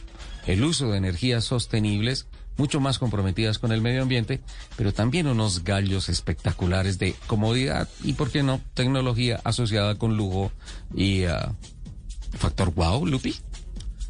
el 0.48 0.66
uso 0.66 0.92
de 0.92 0.98
energías 0.98 1.46
sostenibles, 1.46 2.28
mucho 2.58 2.82
más 2.82 3.00
comprometidas 3.00 3.58
con 3.58 3.72
el 3.72 3.80
medio 3.80 4.02
ambiente, 4.02 4.42
pero 4.76 4.92
también 4.92 5.28
unos 5.28 5.64
gallos 5.64 6.10
espectaculares 6.10 7.00
de 7.00 7.16
comodidad 7.26 7.88
y, 8.04 8.14
¿por 8.14 8.32
qué 8.32 8.44
no?, 8.44 8.60
tecnología 8.74 9.40
asociada 9.46 9.96
con 9.96 10.18
lujo 10.18 10.52
y 10.94 11.24
ah, 11.24 11.54
factor 12.34 12.74
wow, 12.74 13.06
Lupi. 13.06 13.34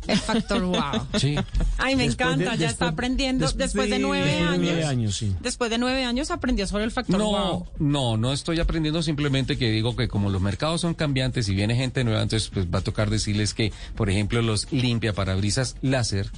El 0.07 0.17
factor 0.17 0.61
wow. 0.63 1.07
Sí. 1.17 1.35
Ay, 1.77 1.95
me 1.95 2.03
Después 2.05 2.17
de- 2.37 2.43
encanta, 2.43 2.55
ya 2.55 2.69
está 2.69 2.89
aprendiendo. 2.89 3.45
des- 3.45 3.57
Después 3.57 3.89
de 3.89 3.99
nueve 3.99 4.25
después 4.25 4.41
de 4.41 4.47
años. 4.53 4.61
nueve 4.65 4.85
años, 4.85 5.15
sí. 5.15 5.35
Después 5.41 5.69
de 5.69 5.77
nueve 5.77 6.03
años 6.05 6.31
aprendió 6.31 6.67
sobre 6.67 6.83
el 6.83 6.91
factor 6.91 7.17
No, 7.17 7.29
wow. 7.29 7.67
no, 7.79 8.17
no 8.17 8.33
estoy 8.33 8.59
aprendiendo 8.59 9.01
simplemente 9.03 9.57
que 9.57 9.69
digo 9.71 9.95
que 9.95 10.07
como 10.07 10.29
los 10.29 10.41
mercados 10.41 10.81
son 10.81 10.93
cambiantes 10.93 11.47
y 11.49 11.55
viene 11.55 11.75
gente 11.75 12.03
nueva, 12.03 12.21
entonces 12.21 12.49
pues 12.53 12.67
va 12.67 12.79
a 12.79 12.81
tocar 12.81 13.09
decirles 13.09 13.53
que, 13.53 13.71
por 13.95 14.09
ejemplo, 14.09 14.41
los 14.41 14.71
limpia 14.71 15.13
parabrisas 15.13 15.75
láser 15.81 16.29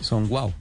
son 0.00 0.28
wow. 0.28 0.52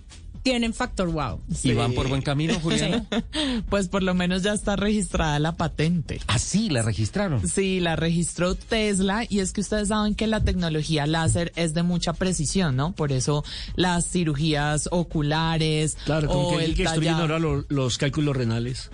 Tienen 0.43 0.73
factor 0.73 1.07
wow. 1.11 1.39
Y 1.63 1.73
van 1.73 1.93
por 1.93 2.07
buen 2.07 2.22
camino, 2.22 2.59
Juliana. 2.59 3.05
Pues 3.69 3.88
por 3.88 4.01
lo 4.03 4.13
menos 4.13 4.41
ya 4.43 4.53
está 4.53 4.76
registrada 4.76 5.38
la 5.39 5.53
patente. 5.55 6.19
Ah, 6.27 6.39
sí, 6.39 6.69
la 6.69 6.81
registraron. 6.81 7.47
Sí, 7.47 7.80
la 7.80 7.95
registró 7.95 8.55
Tesla 8.55 9.23
y 9.30 9.39
es 9.39 9.53
que 9.53 9.61
ustedes 9.61 9.89
saben 9.89 10.15
que 10.15 10.27
la 10.27 10.43
tecnología 10.43 11.05
láser 11.07 11.51
es 11.55 11.73
de 11.73 11.84
mucha 11.84 12.13
precisión, 12.13 12.76
¿no? 12.76 12.93
Por 12.93 13.11
eso 13.11 13.43
las 13.76 14.05
cirugías 14.09 14.89
oculares 14.91 15.95
Claro, 16.05 16.27
como 16.27 16.49
o 16.49 16.57
que, 16.57 16.65
el 16.65 16.76
que 16.76 16.88
ahora 16.88 17.39
lo- 17.39 17.65
los 17.69 17.97
cálculos 17.97 18.35
renales. 18.35 18.89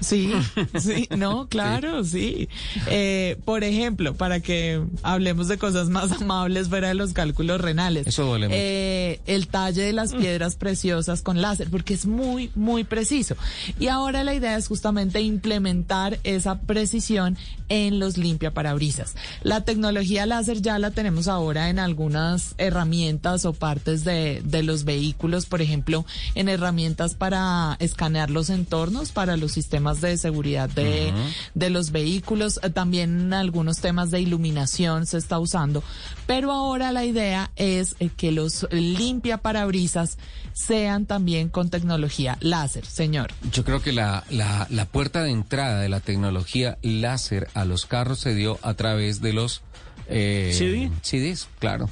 Sí, 0.00 0.32
sí, 0.78 1.08
no, 1.16 1.48
claro, 1.48 2.04
sí. 2.04 2.48
Eh, 2.88 3.36
por 3.44 3.64
ejemplo, 3.64 4.14
para 4.14 4.40
que 4.40 4.82
hablemos 5.02 5.48
de 5.48 5.58
cosas 5.58 5.88
más 5.88 6.12
amables 6.20 6.68
fuera 6.68 6.88
de 6.88 6.94
los 6.94 7.12
cálculos 7.12 7.60
renales. 7.60 8.06
Eso 8.06 8.24
duele 8.24 8.48
mucho. 8.48 8.58
Eh, 8.60 9.20
el 9.26 9.48
talle 9.48 9.82
de 9.82 9.92
las 9.92 10.14
piedras 10.14 10.56
preciosas 10.56 11.22
con 11.22 11.40
láser, 11.40 11.70
porque 11.70 11.94
es 11.94 12.06
muy, 12.06 12.50
muy 12.54 12.84
preciso. 12.84 13.36
Y 13.78 13.88
ahora 13.88 14.24
la 14.24 14.34
idea 14.34 14.56
es 14.56 14.68
justamente 14.68 15.20
implementar 15.20 16.18
esa 16.24 16.60
precisión 16.60 17.36
en 17.68 17.98
los 17.98 18.16
limpiaparabrisas. 18.16 19.14
La 19.42 19.64
tecnología 19.64 20.26
láser 20.26 20.60
ya 20.60 20.78
la 20.78 20.90
tenemos 20.90 21.28
ahora 21.28 21.68
en 21.68 21.78
algunas 21.78 22.54
herramientas 22.58 23.44
o 23.44 23.52
partes 23.52 24.04
de, 24.04 24.42
de 24.44 24.62
los 24.62 24.84
vehículos, 24.84 25.46
por 25.46 25.62
ejemplo, 25.62 26.04
en 26.34 26.48
herramientas 26.48 27.14
para 27.14 27.76
escanear 27.78 28.30
los 28.30 28.50
entornos, 28.50 29.12
para 29.12 29.36
los 29.36 29.52
sistemas 29.52 29.89
de 30.00 30.16
seguridad 30.16 30.68
de, 30.68 31.12
de 31.54 31.70
los 31.70 31.90
vehículos, 31.90 32.60
eh, 32.62 32.70
también 32.70 33.20
en 33.20 33.34
algunos 33.34 33.78
temas 33.78 34.10
de 34.10 34.20
iluminación 34.20 35.06
se 35.06 35.18
está 35.18 35.38
usando, 35.38 35.82
pero 36.26 36.52
ahora 36.52 36.92
la 36.92 37.04
idea 37.04 37.50
es 37.56 37.96
eh, 38.00 38.10
que 38.16 38.30
los 38.32 38.66
limpia 38.70 39.38
parabrisas 39.38 40.18
sean 40.52 41.06
también 41.06 41.48
con 41.48 41.70
tecnología 41.70 42.36
láser, 42.40 42.84
señor. 42.86 43.32
Yo 43.52 43.64
creo 43.64 43.82
que 43.82 43.92
la, 43.92 44.24
la, 44.30 44.66
la 44.70 44.84
puerta 44.84 45.22
de 45.22 45.30
entrada 45.30 45.80
de 45.80 45.88
la 45.88 46.00
tecnología 46.00 46.78
láser 46.82 47.48
a 47.54 47.64
los 47.64 47.86
carros 47.86 48.20
se 48.20 48.34
dio 48.34 48.58
a 48.62 48.74
través 48.74 49.20
de 49.20 49.32
los 49.32 49.62
eh, 50.08 50.52
¿CD? 50.56 50.90
CDs, 51.02 51.48
claro. 51.60 51.88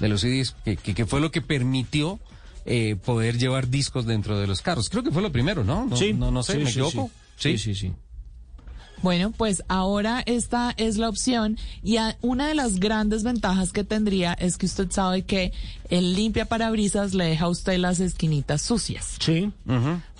De 0.00 0.08
los 0.08 0.22
CDs, 0.22 0.54
que, 0.64 0.76
que, 0.76 0.94
que 0.94 1.06
fue 1.06 1.20
lo 1.20 1.30
que 1.30 1.42
permitió 1.42 2.18
eh, 2.64 2.96
poder 3.04 3.38
llevar 3.38 3.68
discos 3.68 4.06
dentro 4.06 4.38
de 4.38 4.46
los 4.46 4.62
carros. 4.62 4.88
Creo 4.88 5.02
que 5.02 5.10
fue 5.10 5.22
lo 5.22 5.30
primero, 5.32 5.64
¿no? 5.64 5.84
No, 5.86 5.96
Sí. 5.96 6.12
no, 6.14 6.30
no 6.30 6.42
sé, 6.42 6.52
Sí, 6.54 6.58
¿me 6.60 6.64
sí, 6.72 6.80
equivoco? 6.80 7.10
Sí, 7.38 7.56
sí, 7.58 7.74
sí. 7.74 7.92
Bueno, 9.00 9.30
pues 9.30 9.62
ahora 9.68 10.22
esta 10.26 10.74
es 10.76 10.98
la 10.98 11.08
opción 11.08 11.56
y 11.84 11.98
una 12.20 12.48
de 12.48 12.54
las 12.54 12.80
grandes 12.80 13.22
ventajas 13.22 13.72
que 13.72 13.84
tendría 13.84 14.32
es 14.32 14.56
que 14.56 14.66
usted 14.66 14.90
sabe 14.90 15.22
que 15.22 15.52
el 15.88 16.14
limpia 16.14 16.44
parabrisas 16.44 17.14
le 17.14 17.24
deja 17.24 17.46
a 17.46 17.48
usted 17.48 17.78
las 17.78 18.00
esquinitas 18.00 18.62
sucias. 18.62 19.16
Sí. 19.20 19.50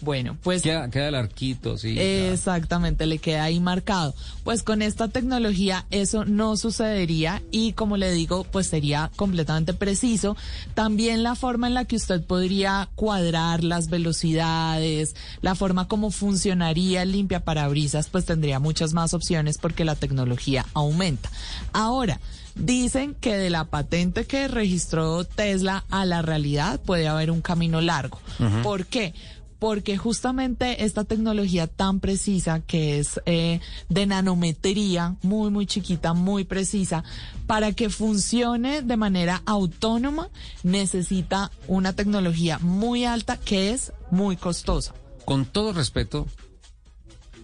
Bueno, 0.01 0.37
pues 0.43 0.63
Queda, 0.63 0.89
queda 0.91 1.09
el 1.09 1.15
arquito, 1.15 1.77
sí. 1.77 1.99
Exactamente, 1.99 3.07
le 3.07 3.19
queda 3.19 3.45
ahí 3.45 3.61
marcado. 3.61 4.15
Pues 4.45 4.63
con 4.63 4.81
esta 4.81 5.09
tecnología 5.09 5.87
eso 5.91 6.25
no 6.25 6.57
sucedería 6.57 7.43
y 7.51 7.73
como 7.73 7.97
le 7.97 8.11
digo, 8.13 8.45
pues 8.45 8.69
sería 8.69 9.11
completamente 9.17 9.75
preciso. 9.75 10.37
También 10.75 11.23
la 11.23 11.35
forma 11.35 11.67
en 11.67 11.75
la 11.75 11.85
que 11.85 11.97
usted 11.97 12.23
podría 12.23 12.89
cuadrar 12.95 13.65
las 13.65 13.89
velocidades, 13.89 15.17
la 15.43 15.55
forma 15.55 15.89
como 15.89 16.11
funcionaría 16.11 17.03
el 17.03 17.13
limpia 17.13 17.41
parabrisas, 17.41 18.09
pues 18.09 18.25
tendría 18.25 18.59
muchas 18.59 18.95
más 18.95 19.15
opciones 19.15 19.59
porque 19.59 19.85
la 19.85 19.97
tecnología 19.97 20.65
aumenta. 20.75 21.31
Ahora, 21.73 22.21
Dicen 22.59 23.15
que 23.15 23.37
de 23.37 23.51
la 23.51 23.65
patente 23.65 24.25
que 24.25 24.49
registró 24.49 25.25
Tesla 25.25 25.85
a 25.91 26.05
la 26.05 26.23
realidad 26.23 26.81
puede 26.81 27.07
haber 27.07 27.31
un 27.31 27.41
camino 27.41 27.81
largo. 27.81 28.19
¿Por 28.63 28.87
qué? 28.87 29.15
Porque 29.61 29.97
justamente 29.97 30.85
esta 30.85 31.05
tecnología 31.05 31.67
tan 31.67 32.01
precisa 32.01 32.61
que 32.61 32.99
es 32.99 33.21
eh, 33.27 33.61
de 33.89 34.07
nanometría, 34.07 35.17
muy, 35.23 35.51
muy 35.51 35.67
chiquita, 35.67 36.15
muy 36.15 36.45
precisa, 36.45 37.05
para 37.47 37.73
que 37.73 37.91
funcione 37.91 38.83
de 38.83 38.97
manera 38.97 39.43
autónoma 39.47 40.29
necesita 40.63 41.51
una 41.67 41.93
tecnología 41.93 42.59
muy 42.61 43.05
alta 43.05 43.37
que 43.37 43.71
es 43.71 43.93
muy 44.11 44.37
costosa. 44.37 44.95
Con 45.25 45.45
todo 45.45 45.73
respeto, 45.73 46.27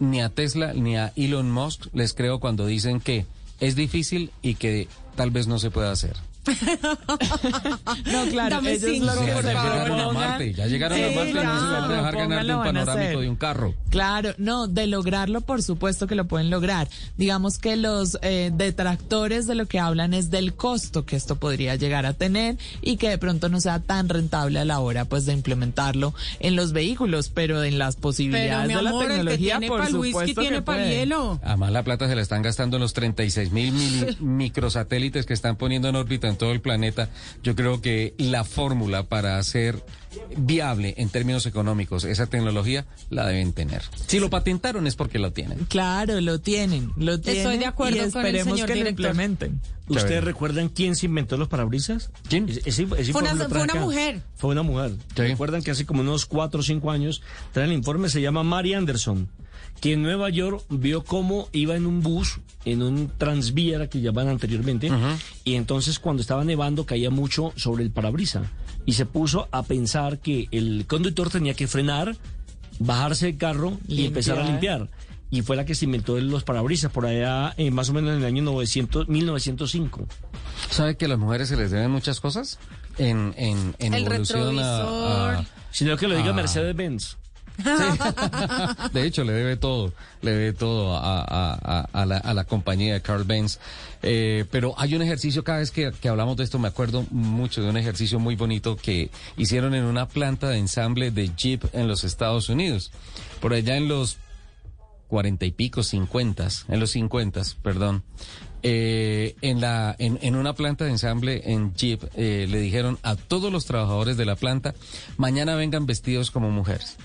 ni 0.00 0.20
a 0.20 0.28
Tesla 0.28 0.72
ni 0.72 0.96
a 0.96 1.12
Elon 1.16 1.50
Musk 1.50 1.86
les 1.92 2.14
creo 2.14 2.40
cuando 2.40 2.66
dicen 2.66 3.00
que 3.00 3.26
es 3.60 3.76
difícil 3.76 4.30
y 4.42 4.54
que 4.54 4.88
tal 5.16 5.30
vez 5.30 5.46
no 5.46 5.58
se 5.58 5.70
pueda 5.70 5.92
hacer. 5.92 6.16
No, 8.12 8.24
claro, 8.30 8.56
Dame 8.56 8.72
ellos 8.72 8.90
cinco, 8.92 9.06
lo 9.06 10.08
a 10.10 10.12
Marte, 10.12 10.52
ya 10.54 10.66
llegaron 10.66 10.98
Sí, 10.98 11.04
a 11.04 11.10
Marte, 11.10 11.32
no 11.32 11.40
se 11.40 11.72
van 11.72 11.84
a 11.84 11.88
dejar 11.96 12.16
ganar 12.16 12.46
de 12.46 12.54
un 12.54 12.62
panorámico 12.62 13.20
de 13.20 13.28
un 13.28 13.36
carro. 13.36 13.74
Claro, 13.90 14.34
no, 14.38 14.66
de 14.66 14.86
lograrlo, 14.86 15.40
por 15.40 15.62
supuesto 15.62 16.06
que 16.06 16.14
lo 16.14 16.26
pueden 16.26 16.50
lograr. 16.50 16.88
Digamos 17.16 17.58
que 17.58 17.76
los 17.76 18.18
eh, 18.22 18.50
detractores 18.54 19.46
de 19.46 19.54
lo 19.54 19.66
que 19.66 19.78
hablan 19.78 20.14
es 20.14 20.30
del 20.30 20.54
costo 20.54 21.04
que 21.04 21.16
esto 21.16 21.36
podría 21.36 21.76
llegar 21.76 22.06
a 22.06 22.12
tener 22.14 22.56
y 22.82 22.96
que 22.96 23.08
de 23.08 23.18
pronto 23.18 23.48
no 23.48 23.60
sea 23.60 23.80
tan 23.80 24.08
rentable 24.08 24.58
a 24.58 24.64
la 24.64 24.80
hora, 24.80 25.04
pues, 25.04 25.26
de 25.26 25.32
implementarlo 25.32 26.14
en 26.40 26.56
los 26.56 26.72
vehículos, 26.72 27.28
pero 27.30 27.62
en 27.62 27.78
las 27.78 27.94
Pero 27.96 28.02
posibilidades 28.02 28.68
de 28.68 28.82
la 28.82 28.90
amor, 28.90 29.02
el 29.04 29.08
que 29.08 29.14
tecnología, 29.16 29.52
tiene 29.58 29.68
por 29.68 29.78
para 29.78 29.88
el 29.90 29.96
whisky 29.96 30.12
supuesto 30.12 30.40
tiene 30.40 30.56
que 30.56 30.62
para 30.62 30.78
el 30.82 30.84
puede. 30.88 31.00
hielo. 31.00 31.40
Además, 31.42 31.72
la 31.72 31.82
plata 31.82 32.08
se 32.08 32.16
la 32.16 32.22
están 32.22 32.42
gastando 32.42 32.76
en 32.76 32.82
los 32.82 32.92
36 32.92 33.52
mil 33.52 33.72
mili- 33.72 34.16
microsatélites 34.20 35.26
que 35.26 35.34
están 35.34 35.56
poniendo 35.56 35.88
en 35.88 35.96
órbita 35.96 36.28
en 36.34 36.38
todo 36.38 36.52
el 36.52 36.60
planeta. 36.60 37.08
Yo 37.42 37.54
creo 37.54 37.80
que 37.80 38.14
la 38.18 38.44
fórmula 38.44 39.04
para 39.04 39.38
hacer 39.38 39.82
viable 40.36 40.94
en 40.96 41.08
términos 41.08 41.44
económicos 41.46 42.04
esa 42.04 42.26
tecnología 42.26 42.86
la 43.10 43.26
deben 43.26 43.52
tener. 43.52 43.82
Si 44.06 44.20
lo 44.20 44.30
patentaron 44.30 44.86
es 44.86 44.94
porque 44.96 45.18
lo 45.18 45.32
tienen. 45.32 45.64
Claro, 45.66 46.20
lo 46.20 46.40
tienen, 46.40 46.92
lo 46.96 47.20
tienen. 47.20 47.58
de 47.60 47.66
acuerdo 47.66 47.96
y 47.96 47.98
con 47.98 48.24
el 48.26 48.36
esperemos 48.36 48.54
señor 48.60 48.68
que 48.68 48.74
lo 48.84 48.88
implementen. 48.90 49.60
¿Ustedes 49.88 50.24
recuerdan 50.24 50.68
quién 50.70 50.96
se 50.96 51.06
inventó 51.06 51.36
los 51.36 51.48
parabrisas? 51.48 52.10
Fue 53.12 53.22
una- 53.22 53.30
fue 53.48 53.62
mujer. 53.80 54.22
Fue 54.36 54.50
una 54.50 54.62
mujer. 54.62 54.92
Recuerdan 55.14 55.62
que 55.62 55.70
hace 55.72 55.84
como 55.84 56.00
unos 56.00 56.26
cuatro 56.26 56.60
o 56.60 56.62
cinco 56.62 56.90
años 56.90 57.22
trae 57.52 57.66
el 57.66 57.72
informe, 57.72 58.08
se 58.08 58.20
llama 58.22 58.42
Mary 58.44 58.72
Anderson, 58.74 59.28
que 59.80 59.92
en 59.94 60.02
Nueva 60.02 60.30
York 60.30 60.64
vio 60.70 61.04
cómo 61.04 61.48
iba 61.52 61.76
en 61.76 61.86
un 61.86 62.00
bus, 62.02 62.38
en 62.64 62.82
un 62.82 63.10
transviera 63.18 63.88
que 63.88 64.00
llamaban 64.00 64.30
anteriormente, 64.30 64.90
y 65.44 65.54
entonces 65.54 65.98
cuando 65.98 66.22
estaba 66.22 66.44
nevando 66.44 66.86
caía 66.86 67.10
mucho 67.10 67.52
sobre 67.56 67.82
el 67.84 67.90
parabrisa. 67.90 68.42
Y 68.86 68.92
se 68.94 69.06
puso 69.06 69.48
a 69.50 69.62
pensar 69.62 70.18
que 70.20 70.48
el 70.50 70.86
conductor 70.86 71.30
tenía 71.30 71.54
que 71.54 71.66
frenar, 71.66 72.16
bajarse 72.78 73.26
del 73.26 73.36
carro 73.38 73.78
y 73.88 74.06
empezar 74.06 74.38
a 74.38 74.42
Limpiar. 74.46 74.90
Y 75.30 75.42
fue 75.42 75.56
la 75.56 75.64
que 75.64 75.74
se 75.74 75.86
inventó 75.86 76.18
los 76.20 76.44
parabrisas 76.44 76.92
por 76.92 77.06
allá, 77.06 77.54
eh, 77.56 77.70
más 77.70 77.88
o 77.90 77.92
menos 77.92 78.10
en 78.12 78.18
el 78.18 78.24
año 78.24 78.42
900, 78.42 79.08
1905. 79.08 80.06
¿Sabe 80.70 80.96
que 80.96 81.06
a 81.06 81.08
las 81.08 81.18
mujeres 81.18 81.48
se 81.48 81.56
les 81.56 81.70
deben 81.70 81.90
muchas 81.90 82.20
cosas? 82.20 82.58
En, 82.98 83.34
en, 83.36 83.74
en 83.80 83.94
El 83.94 84.02
evolución 84.04 84.38
retrovisor. 84.56 85.34
a- 85.34 85.44
Sino 85.72 85.96
que 85.96 86.06
lo 86.06 86.16
diga 86.16 86.30
Ah. 86.30 86.34
De 88.92 89.04
hecho, 89.06 89.24
le 89.24 89.32
debe 89.32 89.56
todo, 89.56 89.92
le 90.22 90.32
debe 90.32 90.52
todo 90.52 90.96
a, 90.96 91.20
a- 91.20 91.54
a- 91.80 91.88
a 91.92 92.06
la, 92.06 92.16
a 92.18 92.34
la 92.34 92.44
compañía 92.44 92.94
de 92.94 93.00
Carl 93.02 93.24
Benz. 93.24 93.58
Eh, 94.02 94.44
pero 94.50 94.74
hay 94.76 94.94
un 94.94 95.02
ejercicio, 95.02 95.44
cada 95.44 95.58
vez 95.58 95.70
que, 95.70 95.92
que 96.00 96.08
hablamos 96.08 96.36
de 96.36 96.44
esto, 96.44 96.58
me 96.58 96.68
acuerdo 96.68 97.06
mucho 97.10 97.62
de 97.62 97.70
un 97.70 97.76
ejercicio 97.76 98.18
muy 98.18 98.36
bonito 98.36 98.76
que 98.76 99.10
hicieron 99.36 99.74
en 99.74 99.84
una 99.84 100.08
planta 100.08 100.48
de 100.48 100.58
ensamble 100.58 101.10
de 101.10 101.30
Jeep 101.36 101.64
en 101.72 101.88
los 101.88 102.04
Estados 102.04 102.48
Unidos. 102.48 102.92
Por 103.40 103.54
allá 103.54 103.76
en 103.76 103.88
los 103.88 104.18
cuarenta 105.08 105.44
y 105.46 105.52
pico, 105.52 105.82
cincuentas, 105.82 106.64
en 106.68 106.80
los 106.80 106.90
cincuentas, 106.92 107.54
perdón. 107.62 108.02
Eh, 108.66 109.36
en 109.42 109.60
la 109.60 109.94
en, 109.98 110.18
en 110.22 110.36
una 110.36 110.54
planta 110.54 110.86
de 110.86 110.90
ensamble 110.90 111.42
en 111.52 111.74
Jeep 111.74 112.02
eh, 112.16 112.46
le 112.48 112.58
dijeron 112.60 112.98
a 113.02 113.14
todos 113.14 113.52
los 113.52 113.66
trabajadores 113.66 114.16
de 114.16 114.24
la 114.24 114.36
planta 114.36 114.74
mañana 115.18 115.54
vengan 115.54 115.84
vestidos 115.84 116.30
como 116.30 116.50
mujeres. 116.50 116.96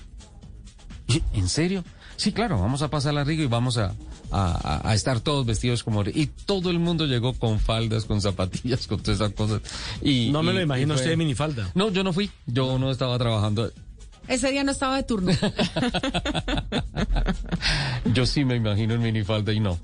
¿En 1.32 1.48
serio? 1.48 1.84
Sí, 2.16 2.32
claro, 2.32 2.60
vamos 2.60 2.82
a 2.82 2.88
pasar 2.90 3.14
la 3.14 3.24
rico 3.24 3.42
y 3.42 3.46
vamos 3.46 3.78
a, 3.78 3.94
a, 4.30 4.88
a 4.88 4.94
estar 4.94 5.20
todos 5.20 5.46
vestidos 5.46 5.82
como... 5.82 6.02
Y 6.04 6.26
todo 6.44 6.68
el 6.70 6.78
mundo 6.78 7.06
llegó 7.06 7.32
con 7.32 7.58
faldas, 7.60 8.04
con 8.04 8.20
zapatillas, 8.20 8.86
con 8.86 9.00
todas 9.00 9.20
esas 9.20 9.32
cosas. 9.32 9.62
Y, 10.02 10.28
No 10.30 10.42
me 10.42 10.52
y- 10.52 10.56
lo 10.56 10.60
imagino 10.62 10.94
usted 10.94 11.08
de 11.10 11.16
minifalda. 11.16 11.70
No, 11.74 11.90
yo 11.90 12.04
no 12.04 12.12
fui, 12.12 12.30
yo 12.46 12.78
no 12.78 12.90
estaba 12.90 13.16
trabajando. 13.18 13.72
Ese 14.30 14.50
día 14.52 14.62
no 14.62 14.70
estaba 14.70 14.96
de 14.96 15.02
turno. 15.02 15.32
Yo 18.14 18.26
sí 18.26 18.44
me 18.44 18.54
imagino 18.54 18.94
en 18.94 19.02
minifalda 19.02 19.52
y 19.52 19.58
no. 19.58 19.80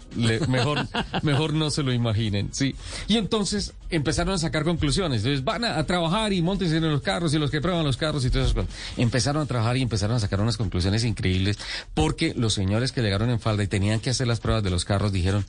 Mejor, 0.48 0.86
mejor 1.22 1.52
no 1.52 1.68
se 1.70 1.82
lo 1.82 1.92
imaginen, 1.92 2.50
sí. 2.52 2.76
Y 3.08 3.16
entonces 3.16 3.74
empezaron 3.90 4.34
a 4.34 4.38
sacar 4.38 4.62
conclusiones. 4.62 5.22
Entonces 5.24 5.44
van 5.44 5.64
a, 5.64 5.78
a 5.78 5.84
trabajar 5.84 6.32
y 6.32 6.42
montense 6.42 6.76
en 6.76 6.88
los 6.88 7.02
carros 7.02 7.34
y 7.34 7.38
los 7.40 7.50
que 7.50 7.60
prueban 7.60 7.84
los 7.84 7.96
carros 7.96 8.24
y 8.24 8.30
todas 8.30 8.46
esas 8.50 8.54
cosas. 8.54 8.70
Empezaron 8.96 9.42
a 9.42 9.46
trabajar 9.46 9.76
y 9.78 9.82
empezaron 9.82 10.16
a 10.16 10.20
sacar 10.20 10.40
unas 10.40 10.56
conclusiones 10.56 11.02
increíbles 11.02 11.58
porque 11.92 12.32
los 12.36 12.54
señores 12.54 12.92
que 12.92 13.02
llegaron 13.02 13.30
en 13.30 13.40
falda 13.40 13.64
y 13.64 13.66
tenían 13.66 13.98
que 13.98 14.10
hacer 14.10 14.28
las 14.28 14.38
pruebas 14.38 14.62
de 14.62 14.70
los 14.70 14.84
carros 14.84 15.12
dijeron, 15.12 15.44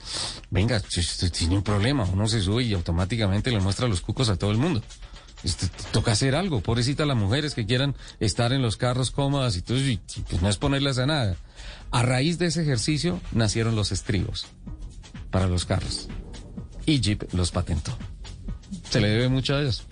venga, 0.49 0.80
tiene 0.80 1.56
un 1.56 1.64
problema, 1.64 2.03
uno 2.11 2.28
se 2.28 2.41
sube 2.41 2.64
y 2.64 2.74
automáticamente 2.74 3.52
le 3.52 3.60
muestra 3.60 3.88
los 3.88 4.02
cucos 4.02 4.30
a 4.30 4.38
todo 4.38 4.49
el 4.49 4.57
mundo. 4.57 4.82
Este, 5.48 5.69
toca 5.94 6.11
hacer 6.11 6.36
algo, 6.36 6.60
pobrecita 6.60 7.06
las 7.06 7.15
mujeres 7.15 7.56
que 7.56 7.65
quieran 7.65 7.95
estar 8.19 8.52
en 8.52 8.61
los 8.61 8.76
carros 8.76 9.11
cómodas 9.11 9.56
y 9.56 9.61
todo, 9.61 9.78
y, 9.78 9.98
pues 10.30 10.41
no 10.41 10.49
es 10.49 10.57
ponerlas 10.57 10.98
a 10.98 11.06
nada. 11.06 11.38
A 11.90 12.03
raíz 12.03 12.38
de 12.38 12.48
ese 12.48 12.64
ejercicio 12.64 13.22
nacieron 13.32 13.74
los 13.74 13.94
estribos 13.94 14.48
para 15.32 15.48
los 15.48 15.64
carros. 15.64 16.10
Y 16.86 16.99
Jeep 16.99 17.34
los 17.34 17.52
patentó. 17.52 17.98
Se 18.90 18.99
le 18.99 19.07
debe 19.07 19.30
mucho 19.30 19.56
a 19.56 19.61
eso. 19.61 19.84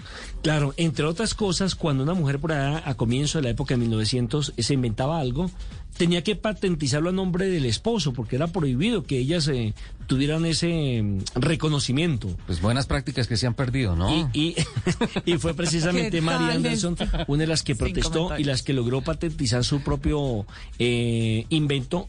Claro, 0.45 0.75
entre 0.77 1.05
otras 1.05 1.33
cosas, 1.33 1.73
cuando 1.73 2.03
una 2.03 2.13
mujer 2.13 2.37
por 2.37 2.51
allá 2.51 2.83
a 2.85 2.93
comienzo 2.93 3.39
de 3.39 3.45
la 3.45 3.49
época 3.49 3.73
de 3.73 3.79
1900 3.79 4.53
se 4.55 4.73
inventaba 4.75 5.19
algo, 5.19 5.49
tenía 5.97 6.23
que 6.23 6.35
patentizarlo 6.35 7.09
a 7.09 7.11
nombre 7.11 7.47
del 7.47 7.65
esposo, 7.65 8.13
porque 8.13 8.35
era 8.35 8.45
prohibido 8.45 9.01
que 9.01 9.17
ellas 9.17 9.47
eh, 9.47 9.73
tuvieran 10.05 10.45
ese 10.45 11.01
mm, 11.01 11.19
reconocimiento. 11.33 12.29
Pues 12.45 12.61
buenas 12.61 12.85
prácticas 12.85 13.25
que 13.25 13.37
se 13.37 13.47
han 13.47 13.55
perdido, 13.55 13.95
¿no? 13.95 14.29
Y, 14.33 14.39
y, 14.39 14.55
y 15.33 15.39
fue 15.39 15.55
precisamente 15.55 16.11
¿Qué 16.11 16.21
María 16.21 16.51
Anderson 16.53 16.95
una 17.25 17.41
de 17.41 17.47
las 17.47 17.63
que 17.63 17.75
protestó 17.75 18.37
y 18.37 18.43
las 18.43 18.61
que 18.61 18.73
logró 18.73 19.01
patentizar 19.01 19.63
su 19.63 19.81
propio 19.81 20.45
eh, 20.77 21.47
invento. 21.49 22.07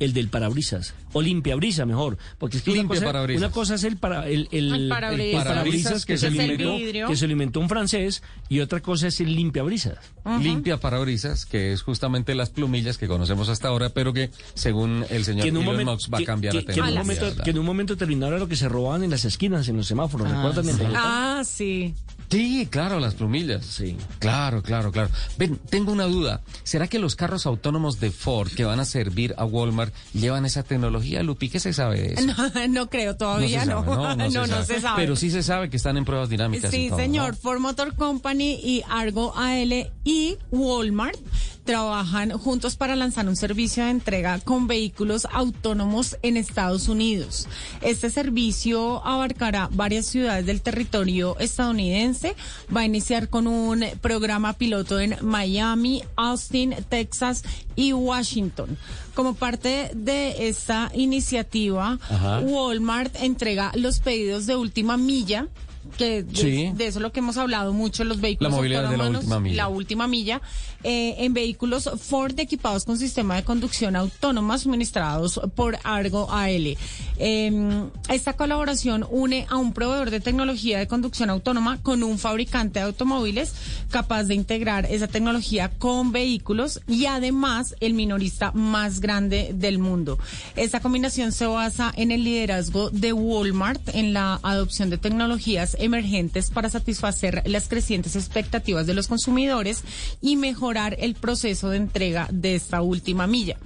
El 0.00 0.12
del 0.12 0.28
parabrisas, 0.28 0.92
o 1.12 1.22
limpiabrisa 1.22 1.86
mejor, 1.86 2.18
porque 2.38 2.56
es 2.56 2.62
que 2.64 2.70
una 2.72 2.78
Limpia 2.80 2.96
cosa, 2.96 3.06
parabrisas. 3.06 3.42
una 3.42 3.50
cosa 3.52 3.74
es 3.76 3.84
el, 3.84 3.96
para, 3.96 4.28
el, 4.28 4.48
el, 4.50 4.74
El 4.74 4.88
parabrisas. 4.88 5.40
el 5.42 5.48
parabrisas 5.48 6.04
que, 6.04 6.14
Que 6.14 6.18
se 6.18 6.26
inventó, 6.28 6.76
vidrio. 6.76 7.06
que 7.08 7.16
se 7.16 7.26
inventó 7.26 7.60
un 7.60 7.68
francés 7.68 8.22
y 8.48 8.58
otra 8.60 8.80
cosa 8.80 9.06
es 9.06 9.20
el 9.20 9.34
limpiabrisas. 9.36 9.98
Limpia 10.40 10.78
parabrisas, 10.80 11.46
que 11.46 11.72
es 11.72 11.82
justamente 11.82 12.34
las 12.34 12.50
plumillas 12.50 12.98
que 12.98 13.06
conocemos 13.06 13.48
hasta 13.48 13.68
ahora, 13.68 13.90
pero 13.90 14.12
que 14.12 14.30
según 14.54 15.04
el 15.10 15.24
señor 15.24 15.42
que 15.44 15.48
en 15.50 15.56
un 15.58 15.62
Elon 15.62 15.72
momento, 15.74 15.92
Musk 15.92 16.12
va 16.12 16.18
a 16.18 16.24
cambiar 16.24 16.52
que- 16.54 16.60
la 16.62 16.66
que 16.66 16.72
en 16.72 16.80
un 16.80 16.86
tecnología. 16.86 17.20
momento, 17.22 17.42
que 17.44 17.50
en 17.50 17.58
un 17.60 17.66
momento 17.66 17.96
terminó 17.96 18.26
era 18.26 18.38
lo 18.38 18.48
que 18.48 18.56
se 18.56 18.68
robaban 18.68 19.04
en 19.04 19.10
las 19.10 19.24
esquinas, 19.24 19.68
en 19.68 19.76
los 19.76 19.86
semáforos, 19.86 20.28
¿recuerdan? 20.28 20.66
Bogotá? 20.66 20.90
Ah, 20.96 21.42
sí. 21.44 21.94
Sí, 22.30 22.66
claro, 22.70 22.98
las 22.98 23.14
plumillas. 23.14 23.64
Sí. 23.64 23.96
Claro, 24.18 24.62
claro, 24.62 24.90
claro. 24.90 25.08
Ven, 25.38 25.56
tengo 25.70 25.92
una 25.92 26.04
duda. 26.04 26.40
¿Será 26.64 26.88
que 26.88 26.98
los 26.98 27.14
carros 27.16 27.46
autónomos 27.46 28.00
de 28.00 28.10
Ford 28.10 28.50
que 28.50 28.64
van 28.64 28.80
a 28.80 28.84
servir 28.84 29.34
a 29.38 29.44
Walmart 29.44 29.94
llevan 30.14 30.44
esa 30.44 30.62
tecnología, 30.64 31.22
Lupi? 31.22 31.48
¿Qué 31.48 31.60
se 31.60 31.72
sabe 31.72 32.00
de 32.00 32.14
eso? 32.14 32.26
No, 32.54 32.68
no 32.68 32.90
creo, 32.90 33.16
todavía 33.16 33.60
se 33.64 33.66
no. 33.70 33.84
sabe, 33.84 34.30
No, 34.30 34.46
no, 34.46 34.64
se 34.64 34.80
sabe. 34.80 34.96
Pero 35.02 35.14
sí 35.16 35.30
se 35.30 35.42
sabe 35.42 35.70
que 35.70 35.76
están 35.76 35.96
en 35.96 36.04
pruebas 36.04 36.28
dinámicas. 36.28 36.72
y 36.74 36.76
Sí, 36.76 36.88
todo, 36.88 36.98
¿no? 36.98 37.04
señor. 37.04 37.36
Ford 37.36 37.60
Motor 37.60 37.94
Company 37.94 38.58
y 38.62 38.82
Argo 38.88 39.32
AL 39.36 39.90
y 40.04 40.36
Walmart 40.50 41.18
trabajan 41.64 42.30
juntos 42.30 42.76
para 42.76 42.94
lanzar 42.94 43.26
un 43.28 43.36
servicio 43.36 43.84
de 43.84 43.90
entrega 43.90 44.38
con 44.40 44.66
vehículos 44.66 45.26
autónomos 45.32 46.16
en 46.22 46.36
Estados 46.36 46.88
Unidos. 46.88 47.48
Este 47.80 48.10
servicio 48.10 49.04
abarcará 49.04 49.68
varias 49.72 50.06
ciudades 50.06 50.46
del 50.46 50.60
territorio 50.60 51.38
estadounidense. 51.38 52.36
Va 52.74 52.82
a 52.82 52.86
iniciar 52.86 53.28
con 53.28 53.46
un 53.46 53.84
programa 54.00 54.52
piloto 54.52 55.00
en 55.00 55.16
Miami, 55.22 56.02
Austin, 56.16 56.74
Texas 56.88 57.42
y 57.74 57.92
Washington. 57.92 58.76
Como 59.14 59.34
parte 59.34 59.90
de 59.94 60.48
esta 60.48 60.90
iniciativa, 60.94 61.98
Ajá. 62.08 62.40
Walmart 62.40 63.14
entrega 63.16 63.72
los 63.74 64.00
pedidos 64.00 64.46
de 64.46 64.56
última 64.56 64.96
milla 64.96 65.48
que 65.96 66.22
de, 66.22 66.36
Sí. 66.36 66.70
de 66.74 66.86
eso 66.86 66.98
es 66.98 67.02
lo 67.02 67.12
que 67.12 67.20
hemos 67.20 67.36
hablado 67.36 67.72
mucho, 67.72 68.04
los 68.04 68.20
vehículos 68.20 68.50
La 68.52 68.56
movilidad 68.56 68.90
de 68.90 68.96
la 68.96 69.08
última 69.08 69.40
milla. 69.40 69.56
la 69.56 69.68
última 69.68 70.06
milla, 70.08 70.40
eh, 70.82 71.14
en 71.18 71.32
vehículos 71.34 71.88
Ford 72.00 72.38
equipados 72.38 72.84
con 72.84 72.98
sistema 72.98 73.36
de 73.36 73.44
conducción 73.44 73.96
autónoma 73.96 74.58
suministrados 74.58 75.40
por 75.54 75.78
Argo 75.84 76.30
AL. 76.30 76.76
Eh, 77.18 77.84
esta 78.08 78.32
colaboración 78.34 79.06
une 79.10 79.46
a 79.48 79.56
un 79.56 79.72
proveedor 79.72 80.10
de 80.10 80.20
tecnología 80.20 80.78
de 80.78 80.86
conducción 80.86 81.30
autónoma 81.30 81.78
con 81.82 82.02
un 82.02 82.18
fabricante 82.18 82.80
de 82.80 82.86
automóviles 82.86 83.54
capaz 83.90 84.24
de 84.24 84.34
integrar 84.34 84.86
esa 84.86 85.06
tecnología 85.08 85.70
con 85.78 86.12
vehículos 86.12 86.80
y 86.88 87.06
además 87.06 87.74
el 87.80 87.94
minorista 87.94 88.50
más 88.52 89.00
grande 89.00 89.52
del 89.54 89.78
mundo. 89.78 90.18
Esta 90.56 90.80
combinación 90.80 91.32
se 91.32 91.46
basa 91.46 91.92
en 91.96 92.10
el 92.10 92.24
liderazgo 92.24 92.90
de 92.90 93.12
Walmart 93.12 93.80
en 93.94 94.12
la 94.12 94.40
adopción 94.42 94.90
de 94.90 94.98
tecnologías 94.98 95.76
emergentes 95.84 96.50
para 96.50 96.70
satisfacer 96.70 97.42
las 97.46 97.68
crecientes 97.68 98.16
expectativas 98.16 98.86
de 98.86 98.94
los 98.94 99.08
consumidores 99.08 99.82
y 100.20 100.36
mejorar 100.36 100.96
el 100.98 101.14
proceso 101.14 101.70
de 101.70 101.76
entrega 101.76 102.28
de 102.30 102.54
esta 102.54 102.82
última 102.82 103.26
milla. 103.26 103.56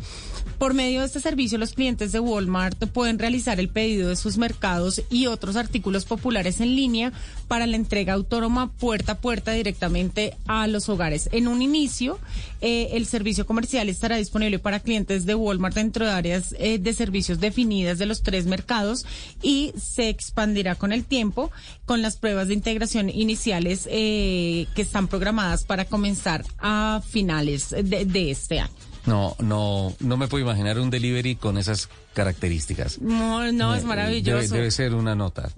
Por 0.59 0.75
medio 0.75 1.01
de 1.01 1.07
este 1.07 1.21
servicio, 1.21 1.57
los 1.57 1.73
clientes 1.73 2.11
de 2.11 2.19
Walmart 2.19 2.85
pueden 2.89 3.21
realizar 3.21 3.61
el 3.61 3.69
pedido 3.69 4.09
de 4.09 4.17
sus 4.17 4.39
mercados 4.39 5.01
y 5.09 5.27
otros 5.27 5.55
artículos 5.55 6.05
populares 6.05 6.61
en 6.61 6.75
línea 6.75 7.13
para 7.47 7.69
la 7.69 7.77
entrega 7.77 8.15
autónoma 8.15 8.73
puerta 8.73 9.13
a 9.13 9.19
puerta 9.21 9.53
directamente 9.53 10.35
a 10.49 10.67
los 10.67 10.89
hogares. 10.89 11.29
En 11.31 11.47
un 11.47 11.63
inicio, 11.63 12.19
eh, 12.61 12.89
el 12.95 13.07
servicio 13.07 13.47
comercial 13.47 13.89
estará 13.89 14.17
disponible 14.17 14.59
para 14.59 14.81
clientes 14.81 15.27
de 15.27 15.37
Walmart 15.37 15.77
dentro 15.77 16.05
de 16.05 16.11
áreas 16.11 16.53
eh, 16.59 16.79
de 16.81 16.93
servicios 16.93 17.39
definidas 17.39 17.99
de 17.99 18.07
los 18.07 18.23
tres 18.23 18.47
mercados 18.47 19.07
y 19.41 19.73
se 19.81 20.09
expandirá 20.09 20.75
con 20.75 20.93
el 20.93 21.05
tiempo 21.05 21.53
con 21.87 22.03
las 22.03 22.17
pruebas 22.17 22.49
de 22.49 22.55
integración 22.55 23.11
iniciales 23.11 23.89
eh, 23.93 24.67
que 24.75 24.83
están 24.83 25.07
programadas 25.07 25.63
para 25.63 25.85
comenzar 25.85 26.45
a 26.59 27.01
finales 27.09 27.71
de- 27.71 28.05
de 28.05 28.31
este 28.33 28.59
año. 28.59 28.88
No, 29.07 29.37
no, 29.39 29.95
no 30.01 30.17
me 30.17 30.29
puedo 30.29 30.45
imaginar 30.45 30.79
un 30.79 30.91
delivery 30.91 31.37
con 31.37 31.59
esas 31.59 31.89
características. 32.15 33.01
No, 33.01 33.51
no, 33.53 33.75
es 33.75 33.83
Eh, 33.83 33.87
maravilloso. 33.87 34.41
Debe, 34.41 34.49
debe 34.49 34.71
ser 34.71 34.95
una 34.95 35.15
nota. 35.15 35.51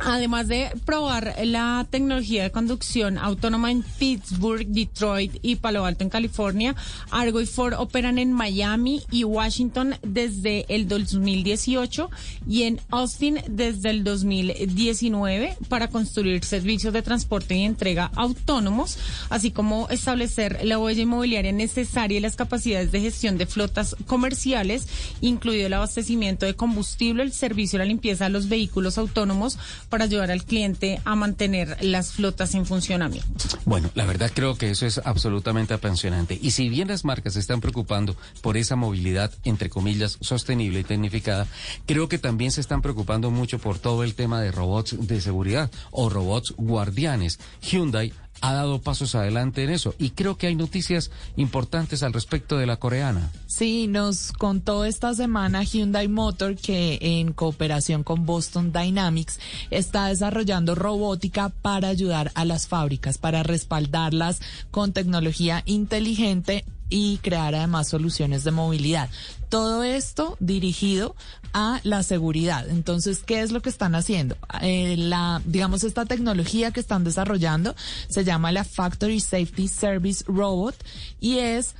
Además 0.00 0.48
de 0.48 0.70
probar 0.84 1.34
la 1.44 1.86
tecnología 1.90 2.42
de 2.42 2.50
conducción 2.50 3.18
autónoma 3.18 3.70
en 3.70 3.82
Pittsburgh, 3.82 4.66
Detroit 4.66 5.36
y 5.42 5.56
Palo 5.56 5.84
Alto 5.84 6.04
en 6.04 6.10
California, 6.10 6.74
Argo 7.10 7.40
y 7.40 7.46
Ford 7.46 7.74
operan 7.78 8.18
en 8.18 8.32
Miami 8.32 9.02
y 9.10 9.24
Washington 9.24 9.96
desde 10.02 10.64
el 10.68 10.88
2018 10.88 12.10
y 12.48 12.62
en 12.62 12.80
Austin 12.90 13.40
desde 13.48 13.90
el 13.90 14.04
2019 14.04 15.56
para 15.68 15.88
construir 15.88 16.44
servicios 16.44 16.92
de 16.92 17.02
transporte 17.02 17.54
y 17.54 17.62
entrega 17.62 18.10
autónomos, 18.14 18.98
así 19.30 19.50
como 19.50 19.88
establecer 19.90 20.60
la 20.64 20.78
huella 20.78 21.02
inmobiliaria 21.02 21.52
necesaria 21.52 22.18
y 22.18 22.20
las 22.20 22.36
capacidades 22.36 22.92
de 22.92 23.00
gestión 23.00 23.38
de 23.38 23.46
flotas 23.46 23.96
comerciales, 24.06 24.86
incluido 25.20 25.66
el 25.66 25.72
abastecimiento 25.94 26.44
de 26.44 26.54
combustible, 26.54 27.22
el 27.22 27.32
servicio 27.32 27.76
y 27.76 27.78
la 27.78 27.84
limpieza 27.84 28.24
de 28.24 28.30
los 28.30 28.48
vehículos 28.48 28.98
autónomos 28.98 29.58
para 29.88 30.04
ayudar 30.04 30.32
al 30.32 30.44
cliente 30.44 31.00
a 31.04 31.14
mantener 31.14 31.76
las 31.82 32.12
flotas 32.12 32.54
en 32.56 32.66
funcionamiento. 32.66 33.30
Bueno, 33.64 33.90
la 33.94 34.04
verdad 34.04 34.32
creo 34.34 34.56
que 34.56 34.70
eso 34.70 34.86
es 34.86 34.98
absolutamente 34.98 35.72
apasionante. 35.72 36.36
Y 36.40 36.50
si 36.50 36.68
bien 36.68 36.88
las 36.88 37.04
marcas 37.04 37.34
se 37.34 37.40
están 37.40 37.60
preocupando 37.60 38.16
por 38.40 38.56
esa 38.56 38.74
movilidad, 38.74 39.30
entre 39.44 39.70
comillas, 39.70 40.18
sostenible 40.20 40.80
y 40.80 40.84
tecnificada, 40.84 41.46
creo 41.86 42.08
que 42.08 42.18
también 42.18 42.50
se 42.50 42.60
están 42.60 42.82
preocupando 42.82 43.30
mucho 43.30 43.60
por 43.60 43.78
todo 43.78 44.02
el 44.02 44.14
tema 44.14 44.40
de 44.40 44.50
robots 44.50 44.96
de 44.98 45.20
seguridad 45.20 45.70
o 45.92 46.10
robots 46.10 46.54
guardianes. 46.56 47.38
Hyundai 47.62 48.12
ha 48.44 48.52
dado 48.52 48.78
pasos 48.78 49.14
adelante 49.14 49.64
en 49.64 49.70
eso 49.70 49.94
y 49.98 50.10
creo 50.10 50.36
que 50.36 50.48
hay 50.48 50.54
noticias 50.54 51.10
importantes 51.36 52.02
al 52.02 52.12
respecto 52.12 52.58
de 52.58 52.66
la 52.66 52.76
coreana. 52.76 53.32
Sí, 53.46 53.86
nos 53.86 54.32
contó 54.32 54.84
esta 54.84 55.14
semana 55.14 55.62
Hyundai 55.62 56.08
Motor 56.08 56.56
que 56.56 56.98
en 57.00 57.32
cooperación 57.32 58.04
con 58.04 58.26
Boston 58.26 58.70
Dynamics 58.70 59.40
está 59.70 60.08
desarrollando 60.08 60.74
robótica 60.74 61.48
para 61.48 61.88
ayudar 61.88 62.32
a 62.34 62.44
las 62.44 62.68
fábricas, 62.68 63.16
para 63.16 63.42
respaldarlas 63.42 64.42
con 64.70 64.92
tecnología 64.92 65.62
inteligente 65.64 66.66
y 66.96 67.18
crear 67.18 67.56
además 67.56 67.88
soluciones 67.88 68.44
de 68.44 68.52
movilidad. 68.52 69.10
Todo 69.48 69.82
esto 69.82 70.36
dirigido 70.38 71.16
a 71.52 71.80
la 71.82 72.04
seguridad. 72.04 72.68
Entonces, 72.68 73.24
¿qué 73.26 73.40
es 73.42 73.50
lo 73.50 73.62
que 73.62 73.68
están 73.68 73.96
haciendo? 73.96 74.36
Eh, 74.62 74.94
la, 74.96 75.42
digamos, 75.44 75.82
esta 75.82 76.04
tecnología 76.04 76.70
que 76.70 76.78
están 76.78 77.02
desarrollando 77.02 77.74
se 78.08 78.22
llama 78.22 78.52
la 78.52 78.62
Factory 78.62 79.18
Safety 79.18 79.66
Service 79.66 80.22
Robot 80.28 80.76
y 81.18 81.38
es 81.38 81.74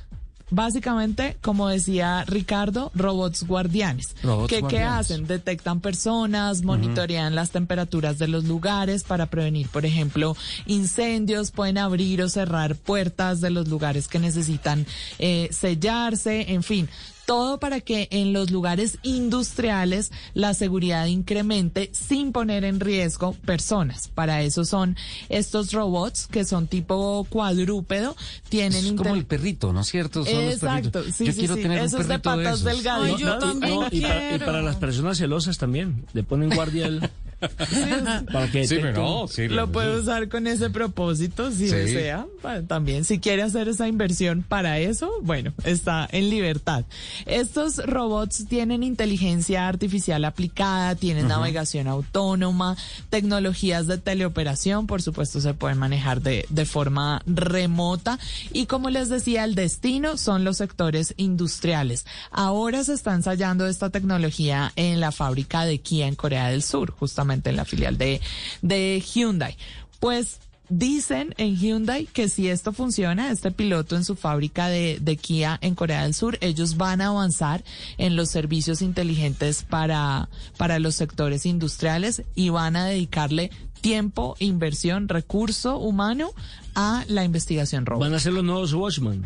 básicamente, 0.49 1.37
como 1.41 1.67
decía 1.67 2.23
Ricardo, 2.27 2.91
robots 2.93 3.43
guardianes. 3.43 4.15
Robots 4.23 4.49
que, 4.49 4.55
¿Qué 4.55 4.61
guardianes. 4.61 4.99
hacen? 4.99 5.27
Detectan 5.27 5.79
personas, 5.79 6.61
monitorean 6.63 7.35
las 7.35 7.51
temperaturas 7.51 8.19
de 8.19 8.27
los 8.27 8.45
lugares 8.45 9.03
para 9.03 9.27
prevenir, 9.27 9.67
por 9.69 9.85
ejemplo, 9.85 10.35
incendios, 10.65 11.51
pueden 11.51 11.77
abrir 11.77 12.21
o 12.21 12.29
cerrar 12.29 12.75
puertas 12.75 13.41
de 13.41 13.49
los 13.49 13.67
lugares 13.67 14.07
que 14.07 14.19
necesitan 14.19 14.85
eh, 15.19 15.49
sellarse, 15.51 16.53
en 16.53 16.63
fin. 16.63 16.89
Todo 17.25 17.59
para 17.59 17.81
que 17.81 18.07
en 18.11 18.33
los 18.33 18.51
lugares 18.51 18.99
industriales 19.03 20.11
la 20.33 20.53
seguridad 20.53 21.05
incremente 21.07 21.89
sin 21.93 22.31
poner 22.31 22.63
en 22.63 22.79
riesgo 22.79 23.33
personas. 23.45 24.07
Para 24.09 24.41
eso 24.43 24.63
son 24.65 24.95
estos 25.29 25.71
robots 25.73 26.27
que 26.27 26.45
son 26.45 26.67
tipo 26.67 27.25
cuadrúpedo, 27.29 28.15
tienen 28.49 28.85
Es 28.85 28.91
como 28.93 29.15
el 29.15 29.25
perrito, 29.25 29.73
¿no 29.73 29.81
es 29.81 29.87
cierto? 29.87 30.23
Son 30.23 30.45
los 30.45 30.53
Exacto, 30.55 30.91
perritos. 30.91 31.15
sí, 31.15 31.25
Yo 31.25 31.31
sí, 31.31 31.39
quiero 31.39 31.55
sí. 31.55 31.61
tener 31.63 31.79
un 31.79 31.85
Esos 31.87 32.07
de 32.07 32.19
perrito 32.19 32.37
de 32.37 32.43
patas 32.45 32.59
esos. 32.59 32.63
delgadas. 32.75 33.19
No, 33.21 33.53
no, 33.55 33.87
y, 33.91 34.01
para, 34.01 34.35
y 34.35 34.39
para 34.39 34.61
las 34.61 34.75
personas 34.75 35.17
celosas 35.17 35.57
también. 35.57 36.05
Le 36.13 36.23
ponen 36.23 36.49
guardia 36.53 36.87
el- 36.87 37.09
para 38.31 38.51
que 38.51 38.67
Sí, 38.67 38.77
no, 38.93 39.27
sí, 39.27 39.47
lo 39.47 39.71
puede 39.71 39.99
usar 39.99 40.29
con 40.29 40.47
ese 40.47 40.69
propósito 40.69 41.51
si 41.51 41.67
Sí. 41.69 41.75
desea. 41.75 42.25
También, 42.67 43.05
si 43.05 43.19
quiere 43.19 43.41
hacer 43.41 43.67
esa 43.67 43.87
inversión 43.87 44.43
para 44.47 44.79
eso, 44.79 45.11
bueno, 45.23 45.51
está 45.63 46.07
en 46.11 46.29
libertad. 46.29 46.85
Estos 47.25 47.77
robots 47.77 48.45
tienen 48.47 48.83
inteligencia 48.83 49.67
artificial 49.67 50.23
aplicada, 50.25 50.95
tienen 50.95 51.27
navegación 51.27 51.87
autónoma, 51.87 52.77
tecnologías 53.09 53.87
de 53.87 53.97
teleoperación, 53.97 54.85
por 54.87 55.01
supuesto, 55.01 55.41
se 55.41 55.53
pueden 55.53 55.77
manejar 55.77 56.21
de, 56.21 56.45
de 56.49 56.65
forma 56.65 57.21
remota. 57.25 58.19
Y 58.51 58.65
como 58.67 58.89
les 58.89 59.09
decía, 59.09 59.43
el 59.43 59.55
destino 59.55 60.17
son 60.17 60.43
los 60.43 60.57
sectores 60.57 61.13
industriales. 61.17 62.05
Ahora 62.31 62.83
se 62.83 62.93
está 62.93 63.13
ensayando 63.13 63.65
esta 63.67 63.89
tecnología 63.89 64.71
en 64.75 64.99
la 64.99 65.11
fábrica 65.11 65.65
de 65.65 65.79
Kia 65.79 66.07
en 66.07 66.15
Corea 66.15 66.49
del 66.49 66.61
Sur, 66.63 66.91
justamente 66.91 67.34
en 67.43 67.55
la 67.55 67.65
filial 67.65 67.97
de, 67.97 68.21
de 68.61 69.01
Hyundai. 69.01 69.57
Pues 69.99 70.39
Dicen 70.67 71.35
en 71.37 71.55
Hyundai 71.55 72.07
que 72.07 72.27
si 72.27 72.49
esto 72.49 72.73
funciona, 72.73 73.31
este 73.31 73.51
piloto 73.51 73.95
en 73.95 74.03
su 74.03 74.15
fábrica 74.15 74.67
de, 74.67 74.97
de 74.99 75.15
Kia 75.15 75.59
en 75.61 75.75
Corea 75.75 76.03
del 76.03 76.15
Sur, 76.15 76.39
ellos 76.41 76.75
van 76.75 77.01
a 77.01 77.07
avanzar 77.07 77.63
en 77.99 78.15
los 78.15 78.29
servicios 78.29 78.81
inteligentes 78.81 79.61
para, 79.61 80.27
para 80.57 80.79
los 80.79 80.95
sectores 80.95 81.45
industriales 81.45 82.23
y 82.33 82.49
van 82.49 82.75
a 82.75 82.85
dedicarle 82.85 83.51
tiempo, 83.81 84.35
inversión, 84.39 85.07
recurso 85.07 85.77
humano 85.77 86.31
a 86.73 87.05
la 87.07 87.23
investigación 87.23 87.85
robótica. 87.85 88.09
Van 88.09 88.15
a 88.15 88.19
ser 88.19 88.33
los 88.33 88.43
nuevos 88.43 88.73
Watchman. 88.73 89.23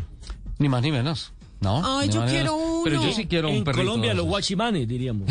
Ni 0.58 0.68
más 0.68 0.82
ni 0.82 0.92
menos. 0.92 1.32
¿No? 1.60 1.98
Ay, 1.98 2.08
yo 2.08 2.24
quiero 2.26 2.56
menos. 2.56 2.80
Pero 2.84 2.96
yo 2.96 3.02
uno. 3.02 3.12
sí 3.12 3.26
quiero 3.26 3.48
un 3.50 3.56
En 3.56 3.64
perrito. 3.64 3.84
Colombia 3.84 4.10
de 4.12 4.14
los 4.16 4.24
esos. 4.24 4.32
Watchmanes, 4.34 4.88
diríamos. 4.88 5.28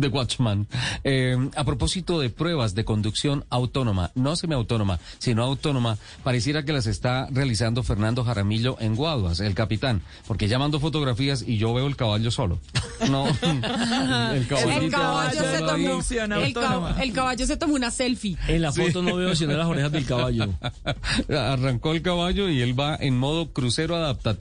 The 0.00 0.08
Watchman. 0.08 0.66
Eh, 1.04 1.36
a 1.56 1.64
propósito 1.64 2.20
de 2.20 2.30
pruebas 2.30 2.74
de 2.74 2.84
conducción 2.84 3.44
autónoma, 3.50 4.10
no 4.14 4.36
semiautónoma, 4.36 4.98
sino 5.18 5.42
autónoma, 5.44 5.98
pareciera 6.22 6.64
que 6.64 6.72
las 6.72 6.86
está 6.86 7.28
realizando 7.30 7.82
Fernando 7.82 8.24
Jaramillo 8.24 8.76
en 8.80 8.94
Guaduas, 8.94 9.40
el 9.40 9.54
capitán, 9.54 10.02
porque 10.26 10.48
ya 10.48 10.58
mando 10.58 10.80
fotografías 10.80 11.42
y 11.46 11.56
yo 11.58 11.72
veo 11.74 11.86
el 11.86 11.96
caballo 11.96 12.30
solo. 12.30 12.58
No, 13.10 13.26
el 14.32 14.46
caballito 14.48 14.80
El 14.86 14.90
caballo, 14.90 15.42
se 15.42 15.58
tomó, 15.58 16.34
el, 16.42 16.54
cab- 16.54 16.98
el 16.98 17.12
caballo 17.12 17.44
se 17.46 17.58
tomó 17.58 17.74
una 17.74 17.90
selfie. 17.90 18.38
En 18.48 18.62
la 18.62 18.72
foto 18.72 19.02
no 19.02 19.16
veo 19.16 19.36
sino 19.36 19.52
las 19.52 19.66
orejas 19.66 19.92
del 19.92 20.06
caballo. 20.06 20.48
Arrancó 21.28 21.92
el 21.92 22.00
caballo 22.00 22.48
y 22.48 22.62
él 22.62 22.78
va 22.78 22.96
en 22.98 23.18
modo 23.18 23.50
crucero 23.52 23.96
adaptativo, 23.96 24.35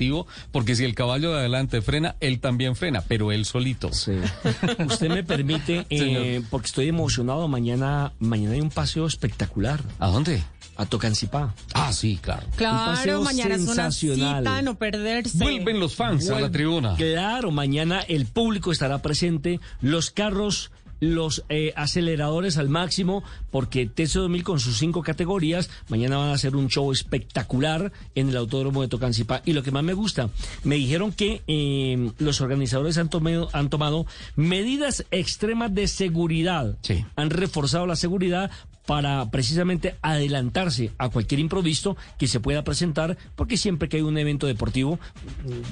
porque 0.51 0.75
si 0.75 0.83
el 0.83 0.93
caballo 0.95 1.31
de 1.31 1.39
adelante 1.39 1.81
frena, 1.81 2.15
él 2.19 2.39
también 2.39 2.75
frena, 2.75 3.01
pero 3.07 3.31
él 3.31 3.45
solito. 3.45 3.89
Usted 4.87 5.09
me 5.09 5.23
permite, 5.23 5.85
eh, 5.89 6.41
porque 6.49 6.67
estoy 6.67 6.87
emocionado, 6.89 7.47
mañana, 7.47 8.13
mañana 8.19 8.53
hay 8.55 8.61
un 8.61 8.69
paseo 8.69 9.05
espectacular. 9.07 9.81
¿A 9.99 10.07
dónde? 10.07 10.43
A 10.77 10.85
Tocancipá. 10.85 11.53
Ah, 11.73 11.93
sí, 11.93 12.19
claro. 12.21 12.45
Un 12.47 12.57
Claro, 12.57 12.91
paseo 12.97 13.21
mañana 13.21 13.55
es 13.55 13.61
una 13.61 13.91
cita, 13.91 14.61
no 14.61 14.77
perderse. 14.77 15.37
Vuelven 15.37 15.79
los 15.79 15.95
fans 15.95 16.29
a 16.29 16.39
la 16.39 16.51
tribuna. 16.51 16.95
Claro, 16.95 17.51
mañana 17.51 18.01
el 18.01 18.25
público 18.25 18.71
estará 18.73 19.01
presente, 19.01 19.59
los 19.81 20.11
carros, 20.11 20.71
los 20.99 21.43
eh, 21.49 21.73
aceleradores 21.75 22.57
al 22.57 22.69
máximo, 22.69 23.23
porque 23.51 23.89
TC2000 23.89 24.43
con 24.43 24.59
sus 24.59 24.77
cinco 24.77 25.01
categorías, 25.01 25.69
mañana 25.89 26.17
van 26.17 26.29
a 26.29 26.33
hacer 26.33 26.55
un 26.55 26.69
show 26.69 26.91
espectacular 26.91 27.91
en 28.15 28.29
el 28.29 28.37
Autódromo 28.37 28.81
de 28.81 28.87
Tocancipá. 28.87 29.41
Y 29.45 29.53
lo 29.53 29.63
que 29.63 29.71
más 29.71 29.83
me 29.83 29.93
gusta, 29.93 30.29
me 30.63 30.75
dijeron 30.75 31.11
que 31.11 31.41
eh, 31.47 32.11
los 32.17 32.41
organizadores 32.41 32.97
han 32.97 33.09
tomado, 33.09 33.49
han 33.53 33.69
tomado 33.69 34.05
medidas 34.35 35.05
extremas 35.11 35.73
de 35.73 35.87
seguridad. 35.87 36.77
Han 37.15 37.29
reforzado 37.29 37.85
la 37.85 37.95
seguridad 37.95 38.51
para 38.85 39.29
precisamente 39.31 39.95
adelantarse 40.01 40.91
a 40.97 41.09
cualquier 41.09 41.39
improviso 41.39 41.97
que 42.17 42.27
se 42.27 42.39
pueda 42.39 42.63
presentar, 42.63 43.17
porque 43.35 43.57
siempre 43.57 43.89
que 43.89 43.97
hay 43.97 44.03
un 44.03 44.17
evento 44.17 44.47
deportivo, 44.47 44.99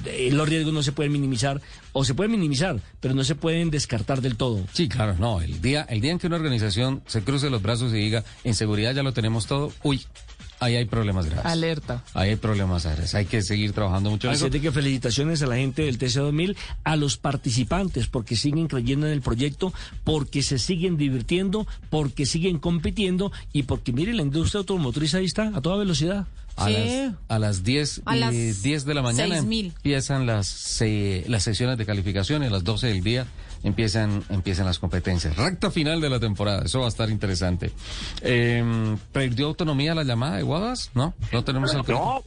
eh, 0.06 0.30
los 0.32 0.48
riesgos 0.48 0.74
no 0.74 0.82
se 0.82 0.92
pueden 0.92 1.12
minimizar, 1.12 1.60
o 1.92 2.04
se 2.04 2.14
pueden 2.14 2.32
minimizar, 2.32 2.80
pero 3.00 3.14
no 3.14 3.24
se 3.24 3.34
pueden 3.34 3.70
descartar 3.70 4.20
del 4.20 4.36
todo. 4.36 4.60
Sí, 4.72 4.88
claro, 4.88 5.16
no. 5.18 5.40
El 5.40 5.60
día, 5.60 5.82
el 5.88 6.00
día 6.00 6.12
en 6.12 6.18
que 6.18 6.26
una 6.26 6.36
organización 6.36 7.02
se 7.06 7.22
cruce 7.22 7.50
los 7.50 7.62
brazos 7.62 7.92
y 7.92 7.96
diga, 7.96 8.24
en 8.42 8.54
seguridad 8.54 8.94
ya 8.94 9.02
lo 9.02 9.12
tenemos 9.12 9.46
todo, 9.46 9.72
uy, 9.82 10.02
ahí 10.64 10.76
hay 10.76 10.84
problemas 10.86 11.26
graves. 11.26 11.44
Alerta. 11.46 12.02
Ahí 12.14 12.30
hay 12.30 12.36
problemas 12.36 12.84
graves. 12.84 13.14
Hay 13.14 13.26
que 13.26 13.42
seguir 13.42 13.72
trabajando 13.72 14.10
mucho 14.10 14.26
en 14.28 14.32
Así 14.32 14.38
eso. 14.40 14.46
es 14.46 14.52
de 14.52 14.60
que 14.60 14.72
felicitaciones 14.72 15.42
a 15.42 15.46
la 15.46 15.56
gente 15.56 15.82
del 15.82 15.98
TC2000, 15.98 16.56
a 16.84 16.96
los 16.96 17.16
participantes, 17.16 18.06
porque 18.08 18.36
siguen 18.36 18.66
creyendo 18.66 19.06
en 19.06 19.12
el 19.12 19.20
proyecto, 19.22 19.72
porque 20.04 20.42
se 20.42 20.58
siguen 20.58 20.96
divirtiendo, 20.96 21.66
porque 21.90 22.26
siguen 22.26 22.58
compitiendo 22.58 23.30
y 23.52 23.64
porque, 23.64 23.92
mire, 23.92 24.12
la 24.14 24.22
industria 24.22 24.60
automotriz 24.60 25.14
ahí 25.14 25.24
está, 25.26 25.52
a 25.54 25.60
toda 25.60 25.76
velocidad. 25.76 26.26
A, 26.56 26.70
las, 26.70 27.12
a 27.26 27.38
las 27.40 27.64
10 27.64 28.02
A 28.04 28.16
y 28.16 28.20
las 28.20 28.62
10 28.62 28.84
de 28.84 28.94
la 28.94 29.02
mañana 29.02 29.40
6.000. 29.40 29.64
empiezan 29.74 30.24
las, 30.24 30.46
se- 30.46 31.24
las 31.26 31.42
sesiones 31.42 31.76
de 31.78 31.84
calificación 31.84 32.44
y 32.44 32.46
a 32.46 32.50
las 32.50 32.62
12 32.62 32.86
del 32.86 33.02
día 33.02 33.26
empiezan, 33.64 34.22
empiezan 34.28 34.66
las 34.66 34.78
competencias. 34.78 35.36
Recta 35.36 35.70
final 35.72 36.00
de 36.00 36.10
la 36.10 36.20
temporada, 36.20 36.62
eso 36.64 36.80
va 36.80 36.86
a 36.86 36.88
estar 36.88 37.10
interesante. 37.10 37.72
Eh, 38.20 38.62
¿Perdió 39.12 39.46
autonomía 39.48 39.94
la 39.94 40.04
llamada 40.04 40.36
de 40.36 40.42
Guadas? 40.44 40.90
¿No? 40.94 41.14
¿No 41.32 41.42
tenemos 41.42 41.74
el 41.74 41.82
No, 41.88 42.22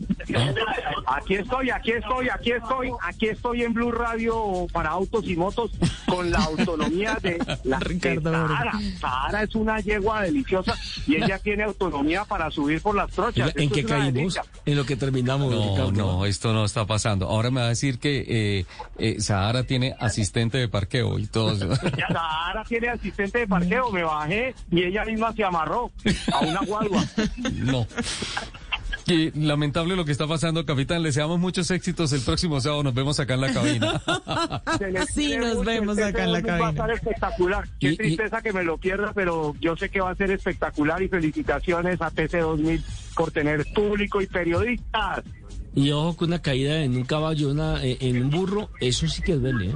aquí 1.05 1.35
estoy, 1.35 1.69
aquí 1.69 1.91
estoy, 1.91 2.29
aquí 2.29 2.51
estoy, 2.51 2.91
aquí 3.01 3.27
estoy 3.27 3.63
en 3.63 3.73
Blue 3.73 3.91
Radio 3.91 4.67
para 4.73 4.89
autos 4.89 5.25
y 5.27 5.35
motos 5.35 5.71
con 6.07 6.29
la 6.31 6.39
autonomía 6.39 7.17
de 7.21 7.37
la 7.63 7.79
Ricardo 7.79 8.31
de. 8.31 8.37
Sahara. 8.37 8.71
Sahara 8.99 9.43
es 9.43 9.55
una 9.55 9.79
yegua 9.79 10.21
deliciosa 10.23 10.75
y 11.05 11.15
ella 11.15 11.39
tiene 11.39 11.63
autonomía 11.63 12.25
para 12.25 12.49
subir 12.51 12.81
por 12.81 12.95
las 12.95 13.11
trochas. 13.11 13.51
¿En 13.55 13.63
Esto 13.63 13.75
qué 13.75 13.83
caímos? 13.85 14.39
En 14.65 14.75
lo 14.75 14.85
que 14.85 14.95
terminamos, 14.95 15.53
No, 15.53 15.61
Ricardo. 15.69 15.91
no, 15.91 16.25
esto 16.25 16.53
no 16.53 16.65
está 16.65 16.85
pasando. 16.85 17.27
Ahora 17.27 17.51
me 17.51 17.61
va 17.61 17.67
a 17.67 17.69
decir 17.69 17.99
que 17.99 18.25
eh, 18.27 18.65
eh, 18.97 19.21
Sahara 19.21 19.63
tiene 19.63 19.95
asistente 19.99 20.57
de 20.57 20.67
parqueo 20.67 21.09
y 21.27 21.31
todo 21.31 21.51
eso. 21.51 21.75
Sahara 21.75 22.63
tiene 22.67 22.89
asistente 22.89 23.39
de 23.39 23.47
parqueo, 23.47 23.91
me 23.91 24.03
bajé 24.03 24.55
y 24.71 24.83
ella 24.83 25.03
misma 25.05 25.33
se 25.33 25.43
amarró 25.43 25.91
a 26.33 26.39
una 26.39 26.61
guagua. 26.61 27.03
No. 27.53 27.85
Y 29.09 29.31
lamentable 29.39 29.95
lo 29.95 30.03
que 30.03 30.11
está 30.11 30.27
pasando, 30.27 30.65
capitán. 30.65 31.01
Le 31.01 31.09
deseamos 31.09 31.39
muchos 31.39 31.71
éxitos 31.71 32.11
el 32.11 32.19
próximo 32.21 32.59
sábado. 32.59 32.83
Nos 32.83 32.93
vemos 32.93 33.17
acá 33.21 33.35
en 33.35 33.41
la 33.41 33.53
cabina. 33.53 34.01
Sí, 35.13 35.35
nos 35.37 35.63
vemos 35.63 35.97
el 35.97 36.03
acá 36.03 36.25
en 36.25 36.33
la 36.33 36.39
TC2000 36.41 36.45
Va 36.47 36.55
a 36.55 36.57
cabina. 36.57 36.69
estar 36.71 36.91
espectacular. 36.91 37.69
Qué 37.79 37.89
Y- 37.89 37.93
y- 37.93 37.97
tristeza 37.97 38.41
que 38.41 38.51
me 38.53 38.63
lo 38.63 38.77
pierda, 38.77 39.13
pero 39.13 39.55
yo 39.61 39.77
sé 39.77 39.89
que 39.89 40.01
va 40.01 40.11
a 40.11 40.15
ser 40.15 40.31
espectacular 40.31 41.01
y 41.01 41.07
felicitaciones 41.07 42.01
a 42.01 42.11
TC2000 42.11 42.83
por 43.15 43.31
tener 43.31 43.65
público 43.73 44.21
y 44.21 44.27
periodistas. 44.27 45.23
Y 45.73 45.91
ojo 45.91 46.17
que 46.17 46.25
una 46.25 46.41
caída 46.41 46.83
en 46.83 46.95
un 46.97 47.03
caballo, 47.05 47.49
una, 47.51 47.83
eh, 47.85 47.97
en 48.01 48.23
un 48.23 48.29
burro, 48.29 48.69
eso 48.81 49.07
sí 49.07 49.21
que 49.21 49.35
duele, 49.35 49.69
¿eh? 49.69 49.75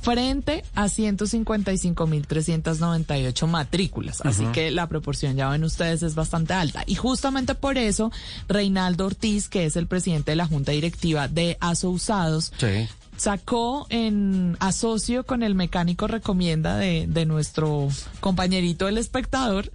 frente 0.00 0.64
a 0.74 0.86
155.398 0.86 3.46
matrículas. 3.46 4.20
Así 4.22 4.44
que 4.46 4.70
la 4.70 4.88
proporción, 4.88 5.36
ya 5.36 5.48
ven 5.48 5.64
ustedes, 5.64 6.02
es 6.02 6.14
bastante 6.14 6.54
alta. 6.54 6.82
Y 6.86 6.94
justamente 6.94 7.54
por 7.54 7.78
eso, 7.78 8.10
Reinaldo 8.48 9.06
Ortiz, 9.06 9.48
que 9.48 9.66
es 9.66 9.76
el 9.76 9.86
presidente 9.86 10.32
de 10.32 10.36
la 10.36 10.46
Junta 10.46 10.72
Directiva 10.72 11.28
de 11.28 11.56
ASO 11.60 11.90
Usados, 11.90 12.52
Sí. 12.58 12.88
sacó 13.16 13.86
en 13.90 14.56
asocio 14.60 15.24
con 15.26 15.42
el 15.42 15.54
mecánico 15.54 16.06
recomienda 16.06 16.76
de, 16.76 17.06
de 17.08 17.26
nuestro 17.26 17.88
compañerito 18.20 18.88
el 18.88 18.98
espectador 18.98 19.70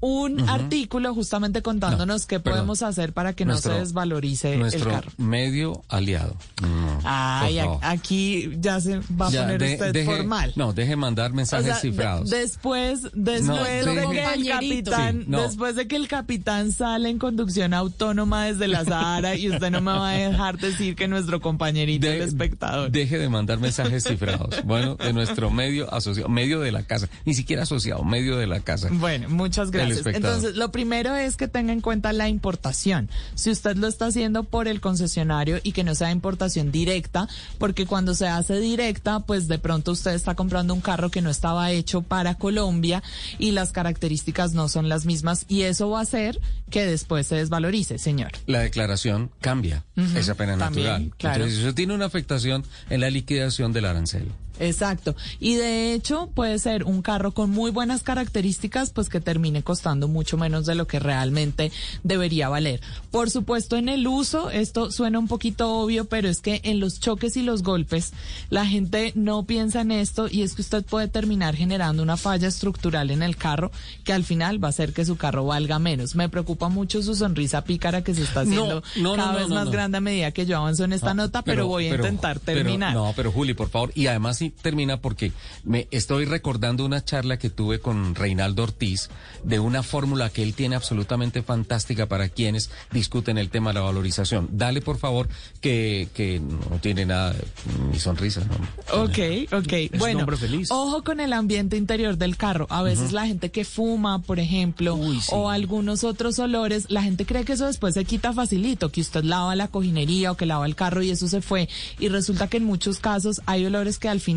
un 0.00 0.48
artículo 0.48 1.14
justamente 1.14 1.62
contándonos 1.62 2.26
qué 2.26 2.40
podemos 2.40 2.82
hacer 2.82 3.12
para 3.12 3.32
que 3.32 3.44
no 3.44 3.56
se 3.56 3.70
desvalorice 3.70 4.54
el 4.54 4.60
Nuestro 4.60 4.90
carro. 4.90 5.10
medio 5.16 5.82
aliado. 5.88 6.36
No, 6.62 7.00
Ay, 7.04 7.58
a- 7.58 7.78
aquí 7.82 8.50
ya 8.60 8.80
se 8.80 8.98
va 8.98 9.28
a 9.28 9.30
poner 9.30 9.58
de- 9.60 9.72
usted 9.74 9.92
deje- 9.92 10.04
formal. 10.16 10.52
No, 10.56 10.72
deje 10.72 10.96
mandar 10.96 11.30
O 11.32 11.34
mensajes 11.34 11.66
de- 11.66 11.80
cifrados. 11.80 12.30
después, 12.30 13.02
después 13.14 13.42
No, 13.44 13.56
de 13.64 13.84
deje- 13.84 14.10
que 14.10 14.34
el 14.34 14.48
capitán, 14.48 15.24
Sí, 15.24 15.30
después 15.30 15.76
de 15.76 15.88
que 15.88 15.96
el 15.96 16.08
capitán 16.08 16.72
sale 16.72 17.08
en 17.08 17.18
conducción 17.18 17.74
autónoma 17.74 18.44
desde 18.46 18.68
la 18.68 18.84
Sahara 18.84 19.34
y 19.34 19.50
usted 19.50 19.70
no 19.70 19.80
me 19.80 19.92
va 19.92 20.10
a 20.10 20.12
dejar 20.14 20.58
decir 20.58 20.94
que 20.94 21.08
nuestro 21.08 21.40
compañerito 21.40 22.06
el 22.06 22.22
espectador. 22.22 22.90
Deje 22.90 23.18
de 23.18 23.28
mandar 23.28 23.58
mensajes 23.60 24.04
cifrados. 24.04 24.62
Bueno, 24.64 24.96
de 24.96 25.12
nuestro 25.12 25.50
medio 25.50 25.92
asociado, 25.92 26.28
medio 26.28 26.60
de 26.60 26.72
la 26.72 26.82
casa, 26.82 27.08
ni 27.24 27.34
siquiera 27.34 27.62
asociado, 27.62 28.04
medio 28.04 28.36
de 28.36 28.46
la 28.46 28.60
casa. 28.60 28.88
Bueno, 28.92 29.28
muchas 29.28 29.66
El 29.68 29.72
gracias. 29.72 29.85
Entonces, 29.90 30.56
lo 30.56 30.70
primero 30.72 31.14
es 31.14 31.36
que 31.36 31.48
tenga 31.48 31.72
en 31.72 31.80
cuenta 31.80 32.12
la 32.12 32.28
importación. 32.28 33.08
Si 33.34 33.50
usted 33.50 33.76
lo 33.76 33.86
está 33.86 34.06
haciendo 34.06 34.44
por 34.44 34.68
el 34.68 34.80
concesionario 34.80 35.58
y 35.62 35.72
que 35.72 35.84
no 35.84 35.94
sea 35.94 36.10
importación 36.10 36.70
directa, 36.72 37.28
porque 37.58 37.86
cuando 37.86 38.14
se 38.14 38.26
hace 38.28 38.58
directa, 38.60 39.20
pues 39.20 39.48
de 39.48 39.58
pronto 39.58 39.92
usted 39.92 40.12
está 40.14 40.34
comprando 40.34 40.74
un 40.74 40.80
carro 40.80 41.10
que 41.10 41.22
no 41.22 41.30
estaba 41.30 41.70
hecho 41.70 42.02
para 42.02 42.34
Colombia 42.36 43.02
y 43.38 43.52
las 43.52 43.72
características 43.72 44.52
no 44.52 44.68
son 44.68 44.88
las 44.88 45.06
mismas 45.06 45.44
y 45.48 45.62
eso 45.62 45.90
va 45.90 46.00
a 46.00 46.02
hacer 46.02 46.40
que 46.70 46.84
después 46.86 47.26
se 47.26 47.36
desvalorice, 47.36 47.98
señor. 47.98 48.32
La 48.46 48.60
declaración 48.60 49.30
cambia, 49.40 49.84
Ujú, 49.96 50.18
es 50.18 50.28
apenas 50.28 50.58
natural. 50.58 51.12
claro. 51.18 51.36
Entonces, 51.44 51.60
eso 51.64 51.74
tiene 51.74 51.94
una 51.94 52.06
afectación 52.06 52.64
en 52.90 53.00
la 53.00 53.10
liquidación 53.10 53.72
del 53.72 53.84
arancel. 53.86 54.28
Exacto. 54.60 55.14
Y 55.40 55.54
de 55.54 55.92
hecho 55.92 56.30
puede 56.34 56.58
ser 56.58 56.84
un 56.84 57.02
carro 57.02 57.32
con 57.32 57.50
muy 57.50 57.70
buenas 57.70 58.02
características, 58.02 58.90
pues 58.90 59.08
que 59.08 59.20
termine 59.20 59.62
costando 59.62 60.08
mucho 60.08 60.36
menos 60.36 60.66
de 60.66 60.74
lo 60.74 60.86
que 60.86 60.98
realmente 60.98 61.72
debería 62.02 62.48
valer. 62.48 62.80
Por 63.10 63.30
supuesto, 63.30 63.76
en 63.76 63.88
el 63.88 64.06
uso, 64.06 64.50
esto 64.50 64.90
suena 64.90 65.18
un 65.18 65.28
poquito 65.28 65.70
obvio, 65.78 66.04
pero 66.06 66.28
es 66.28 66.40
que 66.40 66.60
en 66.64 66.80
los 66.80 67.00
choques 67.00 67.36
y 67.36 67.42
los 67.42 67.62
golpes, 67.62 68.12
la 68.50 68.66
gente 68.66 69.12
no 69.14 69.44
piensa 69.44 69.80
en 69.80 69.90
esto 69.92 70.28
y 70.30 70.42
es 70.42 70.54
que 70.54 70.62
usted 70.62 70.84
puede 70.84 71.08
terminar 71.08 71.54
generando 71.56 72.02
una 72.02 72.16
falla 72.16 72.48
estructural 72.48 73.10
en 73.10 73.22
el 73.22 73.36
carro 73.36 73.70
que 74.04 74.12
al 74.12 74.24
final 74.24 74.62
va 74.62 74.68
a 74.68 74.70
hacer 74.70 74.92
que 74.92 75.04
su 75.04 75.16
carro 75.16 75.46
valga 75.46 75.78
menos. 75.78 76.14
Me 76.14 76.28
preocupa 76.28 76.68
mucho 76.68 77.02
su 77.02 77.14
sonrisa 77.14 77.64
pícara 77.64 78.02
que 78.02 78.14
se 78.14 78.22
está 78.22 78.40
haciendo 78.40 78.82
no, 78.96 79.02
no, 79.02 79.16
cada 79.16 79.32
no, 79.32 79.38
vez 79.38 79.48
más 79.48 79.70
grande 79.70 79.98
a 79.98 80.00
medida 80.00 80.30
que 80.30 80.46
yo 80.46 80.56
avanzo 80.56 80.84
en 80.84 80.92
esta 80.92 81.14
No, 81.14 81.24
nota, 81.24 81.42
pero, 81.42 81.66
voy 81.66 81.86
a 81.86 81.90
pero- 81.90 82.04
intentar 82.04 82.40
pero- 82.40 82.58
terminar. 82.62 82.94
no, 82.94 83.12
pero 83.16 83.32
Juli, 83.32 83.54
por 83.54 83.68
favor. 83.68 83.92
Y 83.94 84.06
además 84.06 84.36
sí 84.46 84.54
termina 84.62 84.96
porque 85.00 85.32
me 85.64 85.88
estoy 85.90 86.24
recordando 86.24 86.84
una 86.84 87.04
charla 87.04 87.38
que 87.38 87.50
tuve 87.50 87.80
con 87.80 88.14
Reinaldo 88.14 88.62
Ortiz 88.62 89.08
de 89.44 89.58
una 89.60 89.82
fórmula 89.82 90.30
que 90.30 90.42
él 90.42 90.54
tiene 90.54 90.76
absolutamente 90.76 91.42
fantástica 91.42 92.06
para 92.06 92.28
quienes 92.28 92.70
discuten 92.92 93.38
el 93.38 93.50
tema 93.50 93.70
de 93.70 93.74
la 93.74 93.80
valorización. 93.82 94.48
Dale, 94.52 94.80
por 94.80 94.98
favor, 94.98 95.28
que, 95.60 96.08
que 96.14 96.40
no 96.40 96.78
tiene 96.80 97.06
nada, 97.06 97.32
de- 97.32 97.44
ni 97.92 97.98
sonrisa, 97.98 98.40
¿no? 98.44 99.02
Ok, 99.02 99.18
ok. 99.52 99.98
bueno, 99.98 100.26
feliz. 100.36 100.70
ojo 100.70 101.02
con 101.02 101.20
el 101.20 101.32
ambiente 101.32 101.76
interior 101.76 102.16
del 102.16 102.36
carro. 102.36 102.66
A 102.70 102.82
veces 102.82 103.12
la 103.12 103.26
gente 103.26 103.50
que 103.50 103.64
fuma, 103.64 104.20
por 104.20 104.38
ejemplo, 104.38 104.98
o 105.30 105.50
algunos 105.50 106.04
otros 106.04 106.38
olores, 106.38 106.86
la 106.90 107.02
gente 107.02 107.24
cree 107.26 107.44
que 107.44 107.52
eso 107.54 107.66
después 107.66 107.94
se 107.94 108.04
quita 108.04 108.32
facilito, 108.32 108.90
que 108.90 109.00
usted 109.00 109.24
lava 109.24 109.54
la 109.56 109.68
cojinería 109.68 110.32
o 110.32 110.36
que 110.36 110.46
lava 110.46 110.66
el 110.66 110.74
carro 110.74 111.02
y 111.02 111.10
eso 111.10 111.28
se 111.28 111.40
fue. 111.40 111.68
Y 111.98 112.08
resulta 112.08 112.48
que 112.48 112.58
en 112.58 112.64
muchos 112.64 112.98
casos 112.98 113.40
hay 113.46 113.64
olores 113.64 113.98
que 113.98 114.08
al 114.08 114.20
final 114.20 114.35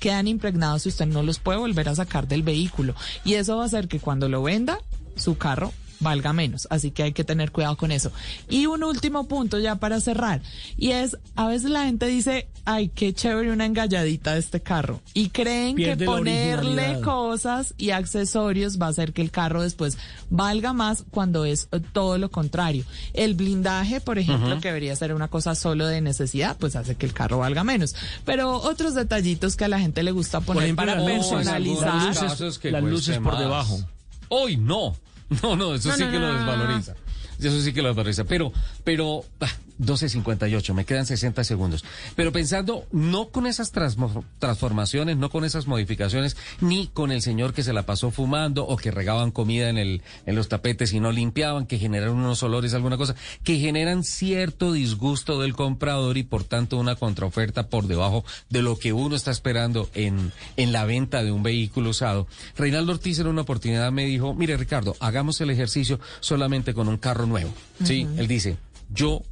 quedan 0.00 0.28
impregnados 0.28 0.86
y 0.86 0.88
usted 0.88 1.06
no 1.06 1.22
los 1.22 1.38
puede 1.38 1.58
volver 1.58 1.88
a 1.88 1.94
sacar 1.94 2.28
del 2.28 2.42
vehículo. 2.42 2.94
Y 3.24 3.34
eso 3.34 3.56
va 3.56 3.64
a 3.64 3.66
hacer 3.66 3.88
que 3.88 4.00
cuando 4.00 4.28
lo 4.28 4.42
venda, 4.42 4.78
su 5.16 5.36
carro 5.38 5.72
valga 6.04 6.32
menos. 6.32 6.68
Así 6.70 6.92
que 6.92 7.02
hay 7.02 7.12
que 7.12 7.24
tener 7.24 7.50
cuidado 7.50 7.76
con 7.76 7.90
eso. 7.90 8.12
Y 8.48 8.66
un 8.66 8.84
último 8.84 9.26
punto 9.26 9.58
ya 9.58 9.74
para 9.74 10.00
cerrar. 10.00 10.40
Y 10.76 10.90
es, 10.92 11.16
a 11.34 11.48
veces 11.48 11.70
la 11.70 11.84
gente 11.86 12.06
dice, 12.06 12.46
ay, 12.64 12.88
qué 12.94 13.12
chévere 13.12 13.50
una 13.50 13.66
engalladita 13.66 14.34
de 14.34 14.38
este 14.40 14.60
carro. 14.60 15.00
Y 15.14 15.30
creen 15.30 15.74
Pierde 15.74 16.04
que 16.04 16.04
ponerle 16.06 17.00
cosas 17.00 17.74
y 17.76 17.90
accesorios 17.90 18.80
va 18.80 18.86
a 18.86 18.90
hacer 18.90 19.12
que 19.12 19.22
el 19.22 19.32
carro 19.32 19.62
después 19.62 19.98
valga 20.30 20.72
más 20.72 21.04
cuando 21.10 21.44
es 21.44 21.68
eh, 21.72 21.80
todo 21.92 22.18
lo 22.18 22.30
contrario. 22.30 22.84
El 23.14 23.34
blindaje, 23.34 24.00
por 24.00 24.18
ejemplo, 24.18 24.60
que 24.60 24.68
debería 24.68 24.94
ser 24.94 25.12
una 25.14 25.28
cosa 25.28 25.54
solo 25.54 25.86
de 25.86 26.00
necesidad, 26.00 26.56
pues 26.58 26.76
hace 26.76 26.94
que 26.94 27.06
el 27.06 27.12
carro 27.14 27.38
valga 27.38 27.64
menos. 27.64 27.96
Pero 28.24 28.52
otros 28.58 28.94
detallitos 28.94 29.56
que 29.56 29.64
a 29.64 29.68
la 29.68 29.80
gente 29.80 30.02
le 30.02 30.12
gusta 30.12 30.40
poner 30.40 30.64
ejemplo, 30.64 30.84
para 30.86 31.00
las 31.00 31.16
luces, 31.16 31.32
personalizar. 31.32 31.94
las 31.94 32.40
luces- 32.40 32.70
las 32.72 32.82
luces 32.84 33.14
por 33.16 33.32
más. 33.32 33.38
debajo. 33.40 33.80
Hoy 34.28 34.56
no. 34.56 34.94
No, 35.42 35.56
no, 35.56 35.74
eso 35.74 35.88
No, 35.88 35.96
sí 35.96 36.04
no, 36.04 36.10
que 36.10 36.18
no, 36.18 36.32
lo 36.32 36.38
desvaloriza. 36.38 36.94
Eso 37.38 37.60
sí 37.60 37.72
que 37.72 37.82
lo 37.82 37.88
desvaloriza. 37.88 38.24
Pero, 38.24 38.52
pero, 38.84 39.24
ah, 39.40 39.50
12.58, 39.80 40.74
me 40.74 40.84
quedan 40.84 41.06
60 41.06 41.44
segundos. 41.44 41.84
Pero 42.16 42.32
pensando, 42.32 42.86
no 42.92 43.28
con 43.28 43.46
esas 43.46 43.72
transformaciones, 43.72 45.16
no 45.16 45.30
con 45.30 45.44
esas 45.44 45.66
modificaciones, 45.66 46.36
ni 46.60 46.88
con 46.88 47.12
el 47.12 47.22
señor 47.22 47.54
que 47.54 47.62
se 47.62 47.72
la 47.72 47.86
pasó 47.86 48.10
fumando 48.10 48.66
o 48.66 48.76
que 48.76 48.90
regaban 48.90 49.30
comida 49.30 49.68
en, 49.68 49.78
el, 49.78 50.02
en 50.26 50.36
los 50.36 50.48
tapetes 50.48 50.92
y 50.92 51.00
no 51.00 51.12
limpiaban, 51.12 51.66
que 51.66 51.78
generaron 51.78 52.18
unos 52.18 52.42
olores, 52.42 52.74
alguna 52.74 52.96
cosa, 52.96 53.14
que 53.42 53.58
generan 53.58 54.04
cierto 54.04 54.72
disgusto 54.72 55.40
del 55.40 55.54
comprador 55.54 56.16
y 56.18 56.22
por 56.22 56.44
tanto 56.44 56.78
una 56.78 56.96
contraoferta 56.96 57.68
por 57.68 57.86
debajo 57.86 58.24
de 58.50 58.62
lo 58.62 58.78
que 58.78 58.92
uno 58.92 59.16
está 59.16 59.30
esperando 59.30 59.88
en, 59.94 60.32
en 60.56 60.72
la 60.72 60.84
venta 60.84 61.22
de 61.22 61.32
un 61.32 61.42
vehículo 61.42 61.90
usado. 61.90 62.26
Reinaldo 62.56 62.92
Ortiz 62.92 63.18
en 63.18 63.26
una 63.26 63.42
oportunidad 63.42 63.90
me 63.92 64.04
dijo, 64.06 64.34
mire 64.34 64.56
Ricardo, 64.56 64.96
hagamos 65.00 65.40
el 65.40 65.50
ejercicio 65.50 66.00
solamente 66.20 66.74
con 66.74 66.88
un 66.88 66.96
carro 66.96 67.26
nuevo. 67.26 67.52
Sí, 67.82 68.06
él 68.16 68.28
dice, 68.28 68.56
yo 68.90 69.22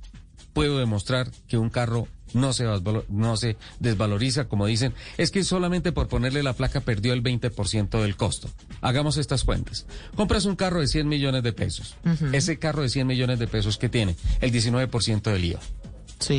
puedo 0.52 0.78
demostrar 0.78 1.30
que 1.48 1.58
un 1.58 1.70
carro 1.70 2.08
no 2.34 2.52
se, 2.52 2.64
no 3.08 3.36
se 3.36 3.56
desvaloriza, 3.78 4.48
como 4.48 4.66
dicen, 4.66 4.94
es 5.18 5.30
que 5.30 5.44
solamente 5.44 5.92
por 5.92 6.08
ponerle 6.08 6.42
la 6.42 6.54
placa 6.54 6.80
perdió 6.80 7.12
el 7.12 7.22
20% 7.22 8.00
del 8.00 8.16
costo. 8.16 8.48
Hagamos 8.80 9.16
estas 9.16 9.44
cuentas. 9.44 9.86
Compras 10.14 10.44
un 10.44 10.56
carro 10.56 10.80
de 10.80 10.86
100 10.86 11.08
millones 11.08 11.42
de 11.42 11.52
pesos. 11.52 11.96
Ese 12.32 12.58
carro 12.58 12.82
de 12.82 12.88
100 12.88 13.06
millones 13.06 13.38
de 13.38 13.46
pesos 13.46 13.78
que 13.78 13.88
tiene 13.88 14.16
el 14.40 14.52
19% 14.52 15.22
del 15.22 15.44
IVA. 15.44 15.60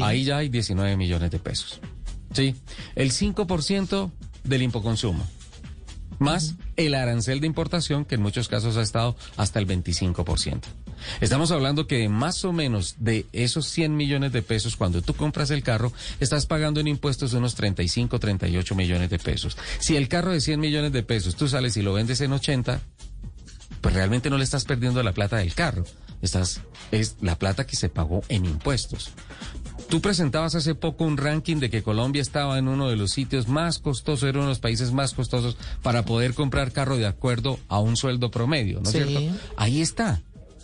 Ahí 0.02 0.24
ya 0.24 0.38
hay 0.38 0.50
19 0.50 0.96
millones 0.98 1.32
de 1.32 1.40
pesos. 1.40 1.80
Sí. 2.34 2.56
El 2.96 3.12
5% 3.12 4.12
del 4.44 4.62
impoconsumo. 4.62 5.28
Más 6.20 6.56
el 6.76 6.96
arancel 6.96 7.42
de 7.42 7.48
importación, 7.48 8.06
que 8.06 8.16
en 8.16 8.22
muchos 8.22 8.48
casos 8.48 8.78
ha 8.78 8.82
estado 8.82 9.16
hasta 9.36 9.60
el 9.60 9.68
25%. 9.68 10.62
Estamos 11.22 11.52
hablando 11.52 11.88
que 11.88 12.08
más 12.10 12.44
o 12.46 12.54
menos 12.54 12.96
de 13.00 13.26
esos 13.34 13.68
100 13.68 13.96
millones 13.96 14.32
de 14.34 14.42
pesos, 14.42 14.76
cuando 14.76 15.02
tú 15.02 15.14
compras 15.14 15.50
el 15.52 15.64
carro, 15.64 15.92
estás 16.20 16.46
pagando 16.46 16.80
en 16.80 16.88
impuestos 16.88 17.34
unos 17.34 17.56
35, 17.56 18.20
38 18.20 18.76
millones 18.76 19.10
de 19.10 19.20
pesos. 19.20 19.58
Si 19.80 19.96
el 19.96 20.08
carro 20.08 20.32
de 20.32 20.42
100 20.42 20.60
millones 20.60 20.92
de 20.92 21.04
pesos 21.04 21.36
tú 21.36 21.48
sales 21.48 21.78
y 21.78 21.82
lo 21.82 21.94
vendes 21.94 22.22
en 22.22 22.34
80, 22.34 22.82
pues 23.82 23.94
realmente 23.96 24.30
no 24.30 24.38
le 24.38 24.44
estás 24.44 24.66
perdiendo 24.66 25.04
la 25.04 25.12
plata 25.14 25.38
del 25.38 25.54
carro. 25.54 25.84
Estás, 26.22 26.62
es 26.92 27.18
la 27.22 27.38
plata 27.38 27.66
que 27.68 27.76
se 27.76 27.90
pagó 27.90 28.22
en 28.30 28.46
impuestos. 28.46 29.12
Tú 29.90 30.00
presentabas 30.02 30.56
hace 30.56 30.74
poco 30.74 31.04
un 31.04 31.18
ranking 31.18 31.58
de 31.58 31.70
que 31.70 31.84
Colombia 31.84 32.22
estaba 32.22 32.58
en 32.58 32.70
uno 32.70 32.88
de 32.88 32.96
los 32.96 33.12
sitios 33.12 33.50
más 33.50 33.80
costosos, 33.80 34.24
era 34.30 34.38
uno 34.40 34.48
de 34.48 34.52
los 34.52 34.60
países 34.60 34.94
más 34.94 35.14
costosos 35.14 35.58
para 35.82 36.06
poder 36.06 36.34
comprar 36.34 36.72
carro 36.72 36.96
de 36.98 37.06
acuerdo 37.06 37.60
a 37.68 37.80
un 37.80 37.98
sueldo 37.98 38.32
promedio, 38.32 38.80
¿no 38.80 38.90
es 38.90 38.96
Sí. 38.96 39.04
cierto? 39.04 39.38
Ahí 39.58 39.82
está. 39.82 40.22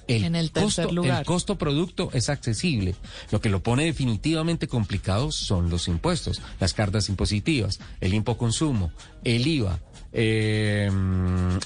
El 0.10 0.24
En 0.24 0.36
el 0.36 0.52
tercer 0.52 0.86
costo, 0.86 0.96
lugar. 0.96 1.20
El 1.20 1.26
costo 1.26 1.58
producto 1.58 2.10
es 2.14 2.30
accesible. 2.30 2.96
Lo 3.32 3.42
que 3.42 3.50
lo 3.50 3.62
pone 3.62 3.86
definitivamente 3.86 4.68
complicado 4.68 5.32
son 5.32 5.70
los 5.70 5.88
impuestos, 5.88 6.42
las 6.60 6.74
cargas 6.74 7.10
impositivas, 7.10 7.80
el 8.02 8.14
impoconsumo, 8.14 8.92
el 9.24 9.46
IVA, 9.46 9.80
eh, 10.12 10.90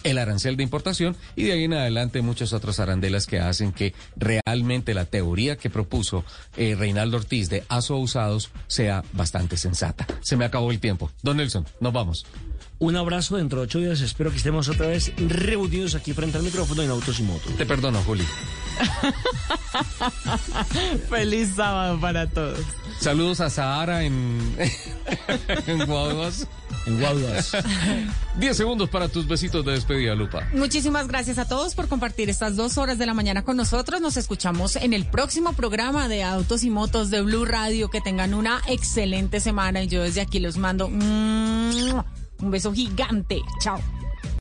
el 0.03 0.17
arancel 0.17 0.57
de 0.57 0.63
importación 0.63 1.15
y 1.35 1.43
de 1.43 1.53
ahí 1.53 1.63
en 1.63 1.73
adelante 1.73 2.21
muchos 2.21 2.51
otros 2.51 2.79
arandelas 2.79 3.25
que 3.25 3.39
hacen 3.39 3.71
que 3.71 3.93
realmente 4.17 4.93
la 4.93 5.05
teoría 5.05 5.55
que 5.55 5.69
propuso 5.69 6.25
eh, 6.57 6.75
Reinaldo 6.75 7.17
Ortiz 7.17 7.49
de 7.49 7.63
ASO 7.69 7.97
usados 7.97 8.51
sea 8.67 9.03
bastante 9.13 9.55
sensata. 9.57 10.05
Se 10.21 10.35
me 10.35 10.45
acabó 10.45 10.71
el 10.71 10.79
tiempo. 10.79 11.09
Don 11.21 11.37
Nelson, 11.37 11.65
nos 11.79 11.93
vamos. 11.93 12.25
Un 12.83 12.97
abrazo 12.97 13.37
dentro 13.37 13.59
de 13.59 13.63
ocho 13.63 13.79
días. 13.79 14.01
Espero 14.01 14.29
que 14.29 14.35
estemos 14.35 14.67
otra 14.67 14.87
vez 14.87 15.13
reunidos 15.15 15.95
aquí 15.95 16.11
frente 16.11 16.37
al 16.37 16.43
micrófono 16.43 16.81
en 16.81 16.89
Autos 16.89 17.17
y 17.21 17.23
Motos. 17.23 17.55
Te 17.55 17.65
perdono, 17.65 18.03
Juli. 18.03 18.25
Feliz 21.09 21.53
sábado 21.55 21.97
para 22.01 22.27
todos. 22.27 22.59
Saludos 22.99 23.39
a 23.39 23.49
Sahara 23.49 24.03
en, 24.03 24.37
en 25.67 25.85
Guaduas. 25.85 26.45
En 26.85 26.99
Guaduas. 26.99 27.55
Diez 28.37 28.57
segundos 28.57 28.89
para 28.89 29.07
tus 29.07 29.29
besitos 29.29 29.63
de 29.63 29.71
despedida, 29.71 30.13
Lupa. 30.13 30.49
Muchísimas 30.51 31.07
gracias 31.07 31.37
a 31.37 31.47
todos 31.47 31.75
por 31.75 31.87
compartir 31.87 32.29
estas 32.29 32.57
dos 32.57 32.77
horas 32.77 32.97
de 32.97 33.05
la 33.05 33.13
mañana 33.13 33.45
con 33.45 33.55
nosotros. 33.55 34.01
Nos 34.01 34.17
escuchamos 34.17 34.75
en 34.75 34.91
el 34.91 35.05
próximo 35.05 35.53
programa 35.53 36.09
de 36.09 36.23
Autos 36.23 36.65
y 36.65 36.69
Motos 36.69 37.11
de 37.11 37.21
Blue 37.21 37.45
Radio. 37.45 37.89
Que 37.89 38.01
tengan 38.01 38.33
una 38.33 38.61
excelente 38.67 39.39
semana 39.39 39.83
y 39.83 39.87
yo 39.87 40.03
desde 40.03 40.19
aquí 40.19 40.41
los 40.41 40.57
mando 40.57 40.89
un 42.43 42.51
beso 42.51 42.73
gigante. 42.73 43.41
Chao. 43.59 44.02